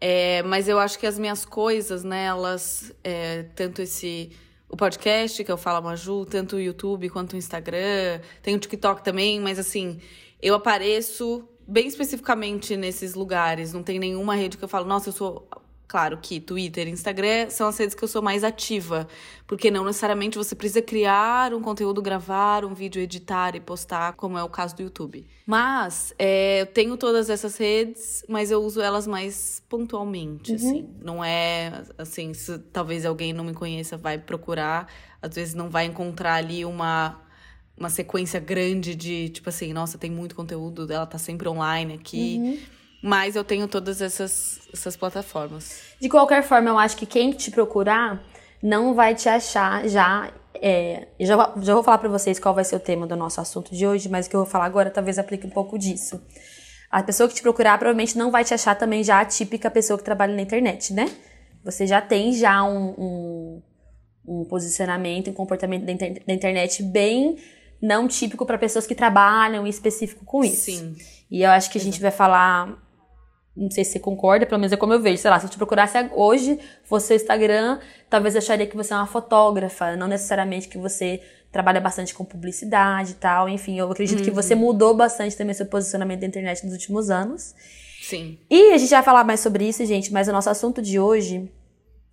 É, 0.01 0.43
mas 0.43 0.69
eu 0.69 0.81
acho 0.81 0.99
que 0.99 1.07
as 1.07 1.19
minhas 1.19 1.45
coisas, 1.45 2.03
né, 2.03 2.25
elas. 2.25 2.93
É, 3.05 3.45
tanto 3.55 3.83
esse. 3.83 4.31
O 4.69 4.77
podcast 4.77 5.45
que 5.45 5.53
eu 5.53 5.59
falo 5.59 5.85
Maju, 5.85 6.25
tanto 6.25 6.57
o 6.57 6.61
YouTube 6.61 7.09
quanto 7.11 7.35
o 7.35 7.37
Instagram. 7.37 8.21
Tem 8.43 8.55
o 8.55 8.59
TikTok 8.59 9.05
também, 9.05 9.39
mas 9.39 9.59
assim, 9.59 10.01
eu 10.41 10.55
apareço 10.55 11.47
bem 11.69 11.87
especificamente 11.87 12.77
nesses 12.77 13.15
lugares. 13.15 13.73
Não 13.73 13.83
tem 13.83 13.99
nenhuma 13.99 14.35
rede 14.35 14.57
que 14.57 14.65
eu 14.65 14.69
falo, 14.69 14.87
nossa, 14.87 15.11
eu 15.11 15.13
sou 15.13 15.47
Claro 15.93 16.17
que 16.23 16.41
Twitter 16.41 16.89
e 16.89 16.91
Instagram 16.91 17.51
são 17.51 17.69
as 17.69 17.77
redes 17.77 17.95
que 17.95 18.03
eu 18.03 18.09
sou 18.09 18.23
mais 18.23 18.43
ativa, 18.43 19.07
porque 19.47 19.71
não 19.71 19.85
necessariamente 19.85 20.39
você 20.39 20.55
precisa 20.55 20.81
criar 20.81 21.53
um 21.53 21.61
conteúdo, 21.61 22.01
gravar 22.01 22.65
um 22.65 22.73
vídeo, 22.73 22.99
editar 22.99 23.55
e 23.55 23.61
postar, 23.61 24.15
como 24.15 24.39
é 24.39 24.43
o 24.43 24.49
caso 24.49 24.75
do 24.75 24.85
YouTube. 24.85 25.27
Mas 25.45 26.15
é, 26.19 26.63
eu 26.63 26.67
tenho 26.67 26.97
todas 26.97 27.29
essas 27.29 27.59
redes, 27.59 28.25
mas 28.27 28.51
eu 28.51 28.63
uso 28.63 28.81
elas 28.81 29.07
mais 29.07 29.63
pontualmente, 29.69 30.53
uhum. 30.53 30.57
assim. 30.57 30.89
Não 30.99 31.23
é 31.23 31.83
assim, 31.99 32.33
se 32.33 32.59
talvez 32.73 33.05
alguém 33.05 33.35
não 33.35 33.45
me 33.45 33.53
conheça, 33.53 33.99
vai 33.99 34.17
procurar, 34.17 34.91
às 35.21 35.35
vezes 35.35 35.53
não 35.53 35.69
vai 35.69 35.85
encontrar 35.85 36.37
ali 36.37 36.65
uma 36.65 37.21
uma 37.77 37.91
sequência 37.91 38.41
grande 38.41 38.95
de, 38.95 39.29
tipo 39.29 39.49
assim, 39.49 39.73
nossa, 39.75 39.99
tem 39.99 40.11
muito 40.11 40.35
conteúdo, 40.35 40.91
ela 40.91 41.07
tá 41.07 41.19
sempre 41.19 41.49
online 41.49 41.95
aqui. 41.95 42.39
Uhum. 42.39 42.82
Mas 43.03 43.35
eu 43.35 43.43
tenho 43.43 43.67
todas 43.67 44.01
essas, 44.01 44.61
essas 44.73 44.97
plataformas. 44.97 45.81
De 46.01 46.09
qualquer 46.09 46.43
forma, 46.45 46.71
eu 46.71 46.79
acho 46.79 46.97
que 46.97 47.05
quem 47.05 47.33
te 47.33 47.51
procurar 47.51 48.23
não 48.63 48.95
vai 48.95 49.15
te 49.15 49.29
achar 49.29 49.89
já. 49.89 50.33
É, 50.55 51.09
já, 51.19 51.37
já 51.61 51.75
vou 51.75 51.83
falar 51.83 51.99
para 51.99 52.09
vocês 52.09 52.39
qual 52.39 52.55
vai 52.55 52.63
ser 52.63 52.77
o 52.77 52.81
tema 52.81 53.05
do 53.05 53.17
nosso 53.17 53.41
assunto 53.41 53.75
de 53.75 53.85
hoje, 53.85 54.09
mas 54.09 54.27
o 54.27 54.31
que 54.31 54.37
eu 54.37 54.41
vou 54.43 54.49
falar 54.49 54.67
agora 54.67 54.91
talvez 54.91 55.19
aplique 55.19 55.45
um 55.45 55.51
pouco 55.51 55.77
disso. 55.77 56.23
A 56.89 57.03
pessoa 57.03 57.29
que 57.29 57.35
te 57.35 57.43
procurar 57.43 57.77
provavelmente 57.79 58.17
não 58.17 58.31
vai 58.31 58.45
te 58.45 58.55
achar 58.55 58.77
também 58.77 59.03
já 59.03 59.21
a 59.21 59.25
típica 59.25 59.69
pessoa 59.69 59.99
que 59.99 60.05
trabalha 60.05 60.37
na 60.37 60.43
internet, 60.43 60.93
né? 60.93 61.11
Você 61.65 61.87
já 61.87 62.01
tem 62.01 62.33
já 62.33 62.63
um, 62.63 62.95
um, 62.99 63.63
um 64.29 64.45
posicionamento, 64.45 65.31
um 65.31 65.33
comportamento 65.33 65.85
da, 65.85 65.93
inter, 65.93 66.23
da 66.25 66.33
internet 66.33 66.83
bem 66.83 67.39
não 67.81 68.07
típico 68.07 68.47
para 68.47 68.57
pessoas 68.57 68.87
que 68.87 68.95
trabalham 68.95 69.67
em 69.67 69.71
específico 69.71 70.25
com 70.25 70.45
isso. 70.45 70.71
Sim. 70.71 70.95
E 71.29 71.43
eu 71.43 71.51
acho 71.51 71.71
que 71.71 71.79
a 71.79 71.81
gente 71.81 72.01
vai 72.01 72.13
falar 72.13 72.79
não 73.57 73.71
sei 73.71 73.85
se 73.85 73.93
você 73.93 73.99
concorda, 74.01 74.47
pelo 74.47 74.59
menos 74.59 74.73
é 74.73 74.77
como 74.77 74.95
eu 74.95 75.01
vejo. 75.01 75.21
Sei 75.21 75.31
lá, 75.31 75.39
se 75.39 75.47
eu 75.47 75.51
te 75.51 75.59
procurasse 75.59 75.97
hoje, 76.15 76.59
o 76.91 76.97
Instagram, 76.97 77.79
talvez 78.09 78.35
eu 78.35 78.39
acharia 78.39 78.67
que 78.67 78.77
você 78.77 78.95
é 78.95 78.97
uma 78.97 79.07
fotógrafa, 79.07 79.95
não 79.95 80.09
necessariamente 80.09 80.69
que 80.69 80.79
você 80.79 81.21
trabalha 81.51 81.81
bastante 81.81 82.15
com 82.15 82.25
publicidade 82.25 83.13
e 83.13 83.15
tal. 83.15 83.49
Enfim, 83.49 83.79
eu 83.79 83.91
acredito 83.91 84.21
uhum. 84.21 84.25
que 84.25 84.31
você 84.31 84.55
mudou 84.55 84.95
bastante 84.95 85.37
também 85.37 85.55
seu 85.55 85.67
posicionamento 85.67 86.21
da 86.21 86.27
internet 86.27 86.65
nos 86.65 86.73
últimos 86.73 87.11
anos. 87.11 87.55
Sim. 88.03 88.39
E 88.51 88.73
a 88.73 88.79
gente 88.79 88.91
vai 88.91 89.03
falar 89.03 89.23
mais 89.23 89.41
sobre 89.41 89.69
isso, 89.69 89.85
gente, 89.85 90.13
mas 90.13 90.29
o 90.29 90.33
nosso 90.33 90.49
assunto 90.49 90.81
de 90.81 90.99
hoje, 90.99 91.53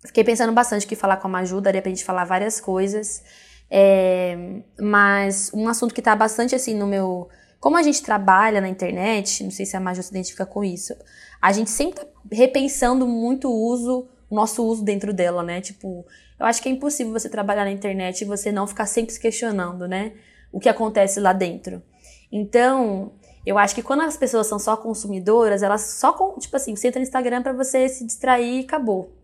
fiquei 0.04 0.22
pensando 0.22 0.52
bastante 0.52 0.86
que 0.86 0.94
falar 0.94 1.16
com 1.16 1.26
a 1.26 1.30
Maju, 1.30 1.60
daria 1.60 1.80
pra 1.80 1.88
gente 1.88 2.04
falar 2.04 2.24
várias 2.24 2.60
coisas. 2.60 3.22
É, 3.70 4.36
mas 4.78 5.50
um 5.54 5.68
assunto 5.68 5.94
que 5.94 6.02
tá 6.02 6.14
bastante 6.14 6.54
assim 6.54 6.74
no 6.74 6.86
meu. 6.86 7.28
Como 7.58 7.76
a 7.76 7.82
gente 7.82 8.02
trabalha 8.02 8.60
na 8.60 8.68
internet, 8.68 9.42
não 9.44 9.50
sei 9.50 9.64
se 9.64 9.76
a 9.76 9.80
Maju 9.80 10.02
se 10.02 10.10
identifica 10.10 10.44
com 10.44 10.62
isso 10.62 10.94
a 11.40 11.52
gente 11.52 11.70
sempre 11.70 12.00
tá 12.00 12.06
repensando 12.30 13.06
muito 13.06 13.48
o 13.48 13.68
uso, 13.68 14.08
o 14.28 14.34
nosso 14.34 14.64
uso 14.64 14.84
dentro 14.84 15.12
dela, 15.12 15.42
né? 15.42 15.60
Tipo, 15.60 16.06
eu 16.38 16.46
acho 16.46 16.62
que 16.62 16.68
é 16.68 16.72
impossível 16.72 17.12
você 17.12 17.28
trabalhar 17.28 17.64
na 17.64 17.70
internet 17.70 18.20
e 18.20 18.24
você 18.24 18.52
não 18.52 18.66
ficar 18.66 18.86
sempre 18.86 19.12
se 19.12 19.20
questionando, 19.20 19.88
né? 19.88 20.12
O 20.52 20.60
que 20.60 20.68
acontece 20.68 21.20
lá 21.20 21.32
dentro. 21.32 21.82
Então, 22.30 23.12
eu 23.44 23.58
acho 23.58 23.74
que 23.74 23.82
quando 23.82 24.02
as 24.02 24.16
pessoas 24.16 24.46
são 24.46 24.58
só 24.58 24.76
consumidoras, 24.76 25.62
elas 25.62 25.82
só, 25.82 26.12
tipo 26.38 26.56
assim, 26.56 26.76
você 26.76 26.88
entra 26.88 27.00
no 27.00 27.06
Instagram 27.06 27.42
para 27.42 27.52
você 27.52 27.88
se 27.88 28.04
distrair 28.04 28.60
e 28.60 28.64
acabou. 28.64 29.16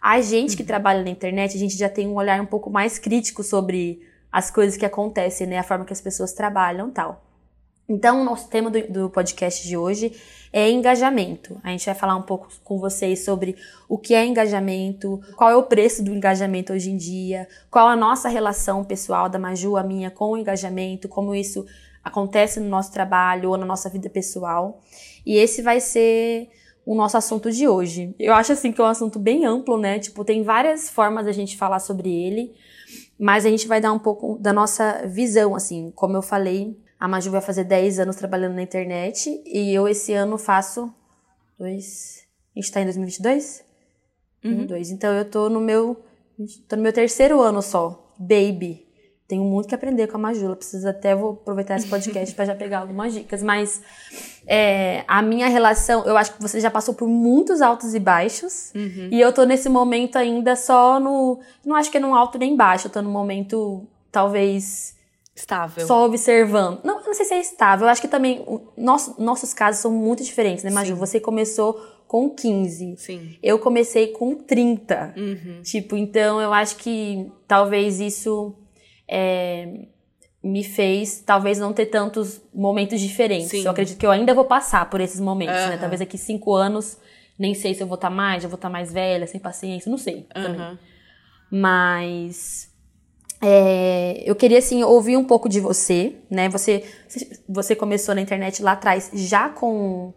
A 0.00 0.20
gente 0.20 0.54
que 0.54 0.62
uhum. 0.62 0.66
trabalha 0.66 1.02
na 1.02 1.08
internet, 1.08 1.56
a 1.56 1.58
gente 1.58 1.76
já 1.76 1.88
tem 1.88 2.06
um 2.06 2.14
olhar 2.14 2.40
um 2.40 2.46
pouco 2.46 2.68
mais 2.70 2.98
crítico 2.98 3.42
sobre 3.42 4.02
as 4.30 4.50
coisas 4.50 4.76
que 4.76 4.84
acontecem, 4.84 5.46
né? 5.46 5.58
A 5.58 5.62
forma 5.62 5.84
que 5.84 5.92
as 5.92 6.00
pessoas 6.00 6.32
trabalham 6.34 6.90
tal. 6.90 7.24
Então, 7.88 8.22
o 8.22 8.24
nosso 8.24 8.48
tema 8.48 8.70
do, 8.70 8.80
do 8.90 9.10
podcast 9.10 9.66
de 9.66 9.76
hoje 9.76 10.12
é 10.50 10.70
engajamento. 10.70 11.60
A 11.62 11.70
gente 11.70 11.84
vai 11.84 11.94
falar 11.94 12.16
um 12.16 12.22
pouco 12.22 12.48
com 12.62 12.78
vocês 12.78 13.24
sobre 13.24 13.56
o 13.88 13.98
que 13.98 14.14
é 14.14 14.24
engajamento, 14.24 15.20
qual 15.36 15.50
é 15.50 15.56
o 15.56 15.64
preço 15.64 16.02
do 16.02 16.14
engajamento 16.14 16.72
hoje 16.72 16.90
em 16.90 16.96
dia, 16.96 17.46
qual 17.70 17.88
a 17.88 17.96
nossa 17.96 18.28
relação 18.28 18.84
pessoal 18.84 19.28
da 19.28 19.38
Maju, 19.38 19.76
a 19.76 19.82
minha, 19.82 20.10
com 20.10 20.30
o 20.30 20.36
engajamento, 20.36 21.08
como 21.08 21.34
isso 21.34 21.66
acontece 22.02 22.58
no 22.58 22.68
nosso 22.68 22.90
trabalho 22.92 23.50
ou 23.50 23.58
na 23.58 23.66
nossa 23.66 23.90
vida 23.90 24.08
pessoal. 24.08 24.80
E 25.26 25.36
esse 25.36 25.60
vai 25.60 25.78
ser 25.78 26.48
o 26.86 26.94
nosso 26.94 27.16
assunto 27.16 27.50
de 27.50 27.68
hoje. 27.68 28.14
Eu 28.18 28.32
acho 28.32 28.52
assim 28.52 28.72
que 28.72 28.80
é 28.80 28.84
um 28.84 28.88
assunto 28.88 29.18
bem 29.18 29.44
amplo, 29.44 29.76
né? 29.76 29.98
Tipo, 29.98 30.24
tem 30.24 30.42
várias 30.42 30.88
formas 30.88 31.26
da 31.26 31.32
gente 31.32 31.56
falar 31.56 31.80
sobre 31.80 32.10
ele, 32.10 32.54
mas 33.18 33.44
a 33.44 33.50
gente 33.50 33.66
vai 33.66 33.80
dar 33.80 33.92
um 33.92 33.98
pouco 33.98 34.38
da 34.38 34.52
nossa 34.52 35.06
visão, 35.06 35.54
assim, 35.54 35.90
como 35.94 36.16
eu 36.16 36.22
falei 36.22 36.82
A 37.04 37.08
Maju 37.08 37.32
vai 37.32 37.42
fazer 37.42 37.64
10 37.64 37.98
anos 37.98 38.16
trabalhando 38.16 38.54
na 38.54 38.62
internet 38.62 39.42
e 39.44 39.74
eu 39.74 39.86
esse 39.86 40.14
ano 40.14 40.38
faço 40.38 40.90
dois. 41.58 42.26
A 42.56 42.58
gente 42.58 42.72
tá 42.72 42.80
em 42.80 42.84
2022? 42.84 43.62
Uhum. 44.42 44.64
Dois. 44.64 44.90
Então 44.90 45.12
eu 45.12 45.26
tô 45.26 45.50
no 45.50 45.60
meu. 45.60 46.02
tô 46.66 46.76
no 46.76 46.82
meu 46.82 46.94
terceiro 46.94 47.42
ano 47.42 47.60
só. 47.60 48.10
Baby. 48.18 48.86
Tenho 49.28 49.44
muito 49.44 49.68
que 49.68 49.74
aprender 49.74 50.06
com 50.06 50.16
a 50.16 50.18
Majula. 50.18 50.56
Preciso 50.56 50.88
até 50.88 51.14
vou 51.14 51.32
aproveitar 51.32 51.76
esse 51.76 51.88
podcast 51.88 52.34
para 52.34 52.46
já 52.46 52.54
pegar 52.54 52.78
algumas 52.78 53.12
dicas. 53.12 53.42
Mas 53.42 53.82
é, 54.46 55.04
a 55.06 55.20
minha 55.20 55.48
relação, 55.48 56.06
eu 56.06 56.16
acho 56.16 56.32
que 56.32 56.40
você 56.40 56.58
já 56.58 56.70
passou 56.70 56.94
por 56.94 57.06
muitos 57.06 57.60
altos 57.60 57.94
e 57.94 58.00
baixos. 58.00 58.72
Uhum. 58.74 59.10
E 59.12 59.20
eu 59.20 59.30
tô 59.30 59.44
nesse 59.44 59.68
momento 59.68 60.16
ainda 60.16 60.56
só 60.56 60.98
no. 60.98 61.38
Não 61.66 61.76
acho 61.76 61.90
que 61.90 61.98
é 61.98 62.00
num 62.00 62.14
alto 62.14 62.38
nem 62.38 62.56
baixo. 62.56 62.86
Eu 62.86 62.92
tô 62.92 63.02
no 63.02 63.10
momento, 63.10 63.86
talvez. 64.10 64.94
Estável. 65.34 65.86
Só 65.86 66.04
observando. 66.04 66.80
Não, 66.84 67.02
não 67.04 67.12
sei 67.12 67.24
se 67.24 67.34
é 67.34 67.40
estável. 67.40 67.86
Eu 67.86 67.90
acho 67.90 68.00
que 68.00 68.08
também. 68.08 68.40
O, 68.46 68.72
nosso, 68.76 69.20
nossos 69.20 69.52
casos 69.52 69.80
são 69.80 69.90
muito 69.90 70.22
diferentes, 70.22 70.62
né, 70.62 70.70
Maju? 70.70 70.94
Sim. 70.94 71.00
Você 71.00 71.18
começou 71.18 71.74
com 72.06 72.30
15. 72.30 72.96
Sim. 72.96 73.36
Eu 73.42 73.58
comecei 73.58 74.08
com 74.08 74.36
30. 74.36 75.14
Uhum. 75.16 75.62
Tipo, 75.62 75.96
então 75.96 76.40
eu 76.40 76.52
acho 76.52 76.76
que 76.76 77.28
talvez 77.48 77.98
isso 77.98 78.54
é, 79.08 79.86
me 80.40 80.62
fez 80.62 81.22
talvez 81.26 81.58
não 81.58 81.72
ter 81.72 81.86
tantos 81.86 82.40
momentos 82.54 83.00
diferentes. 83.00 83.48
Sim. 83.48 83.64
Eu 83.64 83.72
acredito 83.72 83.98
que 83.98 84.06
eu 84.06 84.12
ainda 84.12 84.32
vou 84.34 84.44
passar 84.44 84.88
por 84.88 85.00
esses 85.00 85.18
momentos, 85.18 85.60
uhum. 85.62 85.68
né? 85.70 85.78
Talvez 85.78 85.98
daqui 85.98 86.16
cinco 86.16 86.54
anos, 86.54 86.96
nem 87.36 87.54
sei 87.54 87.74
se 87.74 87.82
eu 87.82 87.88
vou 87.88 87.96
estar 87.96 88.08
tá 88.08 88.14
mais, 88.14 88.42
já 88.42 88.48
vou 88.48 88.54
estar 88.56 88.68
tá 88.68 88.72
mais 88.72 88.92
velha, 88.92 89.26
sem 89.26 89.40
paciência, 89.40 89.90
não 89.90 89.98
sei. 89.98 90.28
Uhum. 90.36 90.78
Mas 91.50 92.72
é, 93.40 94.22
eu 94.24 94.34
queria 94.34 94.58
assim 94.58 94.82
ouvir 94.82 95.16
um 95.16 95.24
pouco 95.24 95.48
de 95.48 95.60
você, 95.60 96.16
né? 96.30 96.48
Você 96.48 96.84
você 97.48 97.76
começou 97.76 98.14
na 98.14 98.20
internet 98.20 98.62
lá 98.62 98.72
atrás 98.72 99.10
já 99.12 99.48
com 99.48 100.12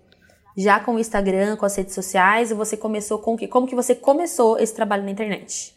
já 0.58 0.80
com 0.80 0.96
o 0.96 1.00
Instagram, 1.00 1.56
com 1.56 1.66
as 1.66 1.76
redes 1.76 1.94
sociais, 1.94 2.52
ou 2.52 2.58
você 2.58 2.76
começou 2.76 3.20
com 3.20 3.38
que? 3.38 3.48
Como 3.48 3.68
que 3.68 3.76
você 3.76 3.94
começou 3.94 4.58
esse 4.60 4.74
trabalho 4.74 5.04
na 5.04 5.12
internet? 5.12 5.76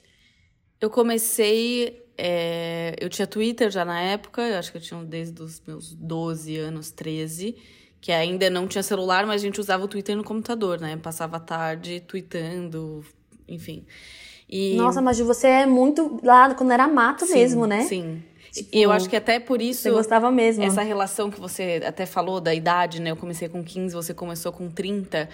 Eu 0.80 0.88
comecei 0.88 2.00
é, 2.22 2.94
eu 3.00 3.08
tinha 3.08 3.26
Twitter 3.26 3.70
já 3.70 3.82
na 3.82 3.98
época, 3.98 4.42
eu 4.42 4.58
acho 4.58 4.70
que 4.70 4.76
eu 4.76 4.82
tinha 4.82 5.02
desde 5.02 5.42
os 5.42 5.58
meus 5.66 5.94
12 5.94 6.54
anos, 6.58 6.90
13, 6.90 7.56
que 7.98 8.12
ainda 8.12 8.50
não 8.50 8.68
tinha 8.68 8.82
celular, 8.82 9.26
mas 9.26 9.40
a 9.40 9.44
gente 9.44 9.58
usava 9.58 9.84
o 9.84 9.88
Twitter 9.88 10.14
no 10.14 10.22
computador, 10.22 10.78
né? 10.78 10.98
Passava 10.98 11.38
a 11.38 11.40
tarde 11.40 12.00
tweetando, 12.00 13.02
enfim. 13.48 13.86
E... 14.50 14.74
Nossa, 14.74 15.00
mas 15.00 15.18
você 15.20 15.46
é 15.46 15.66
muito 15.66 16.18
lá 16.24 16.52
quando 16.54 16.72
era 16.72 16.88
mato 16.88 17.24
sim, 17.24 17.34
mesmo, 17.34 17.66
né? 17.66 17.82
Sim. 17.82 18.22
Tipo, 18.50 18.68
e 18.72 18.82
eu 18.82 18.90
acho 18.90 19.08
que 19.08 19.14
até 19.14 19.38
por 19.38 19.62
isso. 19.62 19.82
Você 19.82 19.90
gostava 19.92 20.30
mesmo. 20.30 20.64
Essa 20.64 20.82
relação 20.82 21.30
que 21.30 21.38
você 21.38 21.80
até 21.86 22.04
falou 22.04 22.40
da 22.40 22.52
idade, 22.52 23.00
né? 23.00 23.12
Eu 23.12 23.16
comecei 23.16 23.48
com 23.48 23.62
15, 23.62 23.94
você 23.94 24.12
começou 24.12 24.52
com 24.52 24.68
30. 24.68 25.28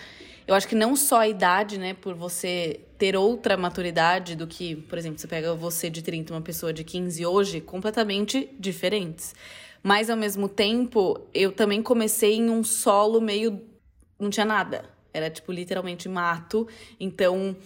Eu 0.47 0.55
acho 0.55 0.69
que 0.69 0.75
não 0.75 0.95
só 0.95 1.21
a 1.21 1.29
idade, 1.29 1.77
né, 1.77 1.95
por 1.95 2.15
você 2.15 2.79
ter 2.97 3.17
outra 3.17 3.57
maturidade 3.57 4.37
do 4.37 4.47
que, 4.47 4.77
por 4.77 4.97
exemplo, 4.97 5.19
você 5.19 5.27
pega 5.27 5.55
você 5.55 5.91
de 5.91 6.03
30 6.03 6.33
uma 6.33 6.41
pessoa 6.41 6.73
de 6.73 6.85
15 6.85 7.27
hoje, 7.27 7.61
completamente 7.61 8.49
diferentes. 8.61 9.35
Mas 9.83 10.09
ao 10.09 10.17
mesmo 10.17 10.49
tempo, 10.49 11.19
eu 11.35 11.51
também 11.51 11.83
comecei 11.83 12.35
em 12.35 12.49
um 12.49 12.63
solo 12.63 13.21
meio 13.21 13.61
não 14.19 14.31
tinha 14.31 14.47
nada. 14.47 14.85
Era 15.13 15.31
tipo 15.31 15.53
literalmente 15.53 16.09
mato. 16.09 16.69
Então, 16.99 17.57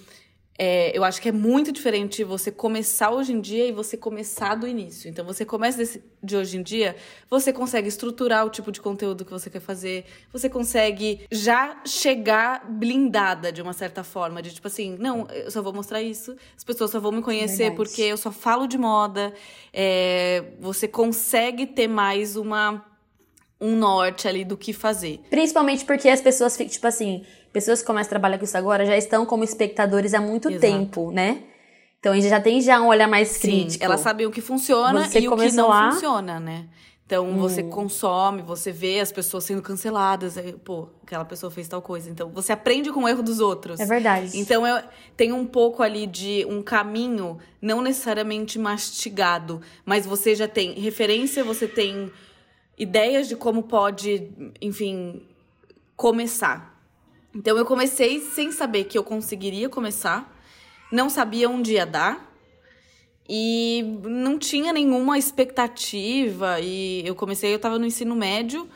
é, 0.63 0.95
eu 0.95 1.03
acho 1.03 1.23
que 1.23 1.31
é 1.31 1.33
muito 1.33 1.73
diferente 1.73 2.23
você 2.23 2.53
começar 2.53 3.11
hoje 3.11 3.33
em 3.33 3.41
dia 3.41 3.67
e 3.67 3.73
você 3.73 3.97
começar 3.97 4.55
do 4.55 4.69
início. 4.69 5.09
Então, 5.09 5.25
você 5.25 5.43
começa 5.43 5.79
desse, 5.79 6.05
de 6.23 6.37
hoje 6.37 6.59
em 6.59 6.63
dia, 6.63 6.95
você 7.31 7.51
consegue 7.51 7.89
estruturar 7.89 8.45
o 8.45 8.51
tipo 8.51 8.71
de 8.71 8.79
conteúdo 8.79 9.25
que 9.25 9.31
você 9.31 9.49
quer 9.49 9.61
fazer, 9.61 10.05
você 10.31 10.51
consegue 10.51 11.23
já 11.33 11.81
chegar 11.87 12.71
blindada 12.71 13.51
de 13.51 13.63
uma 13.63 13.73
certa 13.73 14.05
forma, 14.05 14.43
de 14.43 14.53
tipo 14.53 14.67
assim, 14.67 14.99
não, 15.01 15.27
eu 15.31 15.51
só 15.51 15.63
vou 15.63 15.73
mostrar 15.73 16.03
isso, 16.03 16.37
as 16.55 16.63
pessoas 16.63 16.91
só 16.91 17.01
vão 17.01 17.13
me 17.13 17.23
conhecer 17.23 17.71
Verdade. 17.71 17.77
porque 17.77 18.03
eu 18.03 18.19
só 18.19 18.31
falo 18.31 18.67
de 18.67 18.77
moda. 18.77 19.33
É, 19.73 20.45
você 20.61 20.87
consegue 20.87 21.65
ter 21.65 21.89
mais 21.89 22.37
uma 22.37 22.85
um 23.61 23.77
norte 23.77 24.27
ali 24.27 24.45
do 24.45 24.57
que 24.57 24.73
fazer. 24.73 25.21
Principalmente 25.29 25.85
porque 25.85 26.09
as 26.09 26.21
pessoas 26.21 26.57
ficam, 26.57 26.73
tipo 26.73 26.87
assim, 26.87 27.25
pessoas 27.53 27.81
que 27.81 27.87
começam 27.87 28.09
a 28.09 28.11
trabalhar 28.11 28.39
com 28.39 28.45
isso 28.45 28.57
agora 28.57 28.85
já 28.87 28.97
estão 28.97 29.27
como 29.27 29.45
espectadores 29.45 30.15
há 30.15 30.21
muito 30.21 30.49
Exato. 30.49 30.61
tempo, 30.61 31.11
né? 31.11 31.43
Então 31.99 32.13
a 32.13 32.17
gente 32.17 32.29
já 32.29 32.41
tem 32.41 32.61
já 32.61 32.81
um 32.81 32.89
olhar 32.89 33.07
mais 33.07 33.37
crítico. 33.37 33.73
Sim, 33.73 33.85
elas 33.85 34.01
sabem 34.01 34.27
o 34.27 34.31
que 34.31 34.41
funciona 34.41 35.07
você 35.07 35.21
e 35.21 35.29
o 35.29 35.37
que 35.37 35.53
não 35.53 35.71
a... 35.71 35.93
funciona, 35.93 36.41
né? 36.41 36.67
Então 37.05 37.29
hum. 37.29 37.39
você 37.39 37.65
consome, 37.65 38.41
você 38.41 38.71
vê 38.71 39.01
as 39.01 39.11
pessoas 39.11 39.43
sendo 39.43 39.61
canceladas, 39.61 40.39
aí, 40.39 40.53
pô, 40.53 40.89
aquela 41.03 41.25
pessoa 41.25 41.51
fez 41.51 41.67
tal 41.67 41.83
coisa. 41.83 42.09
Então 42.09 42.31
você 42.31 42.53
aprende 42.53 42.93
com 42.93 43.03
o 43.03 43.09
erro 43.09 43.21
dos 43.21 43.41
outros. 43.41 43.81
É 43.81 43.85
verdade. 43.85 44.39
Então 44.39 44.65
eu 44.65 44.81
tenho 45.17 45.35
um 45.35 45.45
pouco 45.45 45.83
ali 45.83 46.07
de 46.07 46.47
um 46.49 46.63
caminho 46.63 47.37
não 47.61 47.83
necessariamente 47.83 48.61
mastigado, 48.61 49.61
mas 49.85 50.07
você 50.07 50.37
já 50.37 50.47
tem 50.47 50.75
referência, 50.75 51.43
você 51.43 51.67
tem 51.67 52.13
ideias 52.79 53.27
de 53.29 53.35
como 53.35 53.65
pode, 53.65 54.31
enfim, 54.63 55.27
começar. 55.97 56.70
Então 57.35 57.57
eu 57.57 57.65
comecei 57.65 58.21
sem 58.21 58.51
saber 58.51 58.85
que 58.85 58.99
eu 58.99 59.05
conseguiria 59.05 59.69
começar, 59.69 60.37
não 60.91 61.09
sabia 61.09 61.49
onde 61.49 61.75
ia 61.75 61.87
dar 61.87 62.29
e 63.29 63.85
não 64.03 64.37
tinha 64.37 64.73
nenhuma 64.73 65.17
expectativa. 65.17 66.59
E 66.61 67.07
eu 67.07 67.15
comecei, 67.15 67.53
eu 67.53 67.57
estava 67.57 67.79
no 67.79 67.87
ensino 67.87 68.17
médio, 68.17 68.69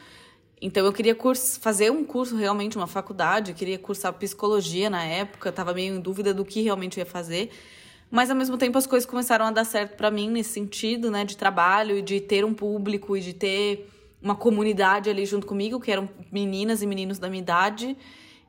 então 0.63 0.87
eu 0.87 0.93
queria 0.93 1.17
curso, 1.17 1.61
fazer 1.61 1.91
um 1.91 2.05
curso 2.05 2.37
realmente, 2.37 2.77
uma 2.77 2.87
faculdade, 2.87 3.53
queria 3.55 3.79
cursar 3.79 4.13
psicologia 4.13 4.89
na 4.89 5.05
época, 5.05 5.49
estava 5.49 5.75
meio 5.75 5.97
em 5.97 6.01
dúvida 6.01 6.33
do 6.33 6.45
que 6.45 6.63
realmente 6.63 6.99
ia 6.99 7.07
fazer. 7.07 7.51
Mas 8.09 8.31
ao 8.31 8.37
mesmo 8.37 8.57
tempo 8.57 8.79
as 8.79 8.87
coisas 8.87 9.05
começaram 9.05 9.45
a 9.45 9.51
dar 9.51 9.65
certo 9.65 9.97
para 9.97 10.09
mim 10.13 10.31
nesse 10.31 10.51
sentido, 10.51 11.11
né, 11.11 11.25
de 11.25 11.37
trabalho 11.37 11.99
e 11.99 12.03
de 12.03 12.21
ter 12.21 12.45
um 12.45 12.55
público 12.55 13.17
e 13.17 13.21
de 13.21 13.33
ter 13.33 13.91
uma 14.23 14.37
comunidade 14.37 15.11
ali 15.11 15.27
junto 15.27 15.45
comigo, 15.45 15.81
que 15.81 15.91
eram 15.91 16.09
meninas 16.31 16.81
e 16.81 16.87
meninos 16.87 17.19
da 17.19 17.29
minha 17.29 17.43
idade. 17.43 17.97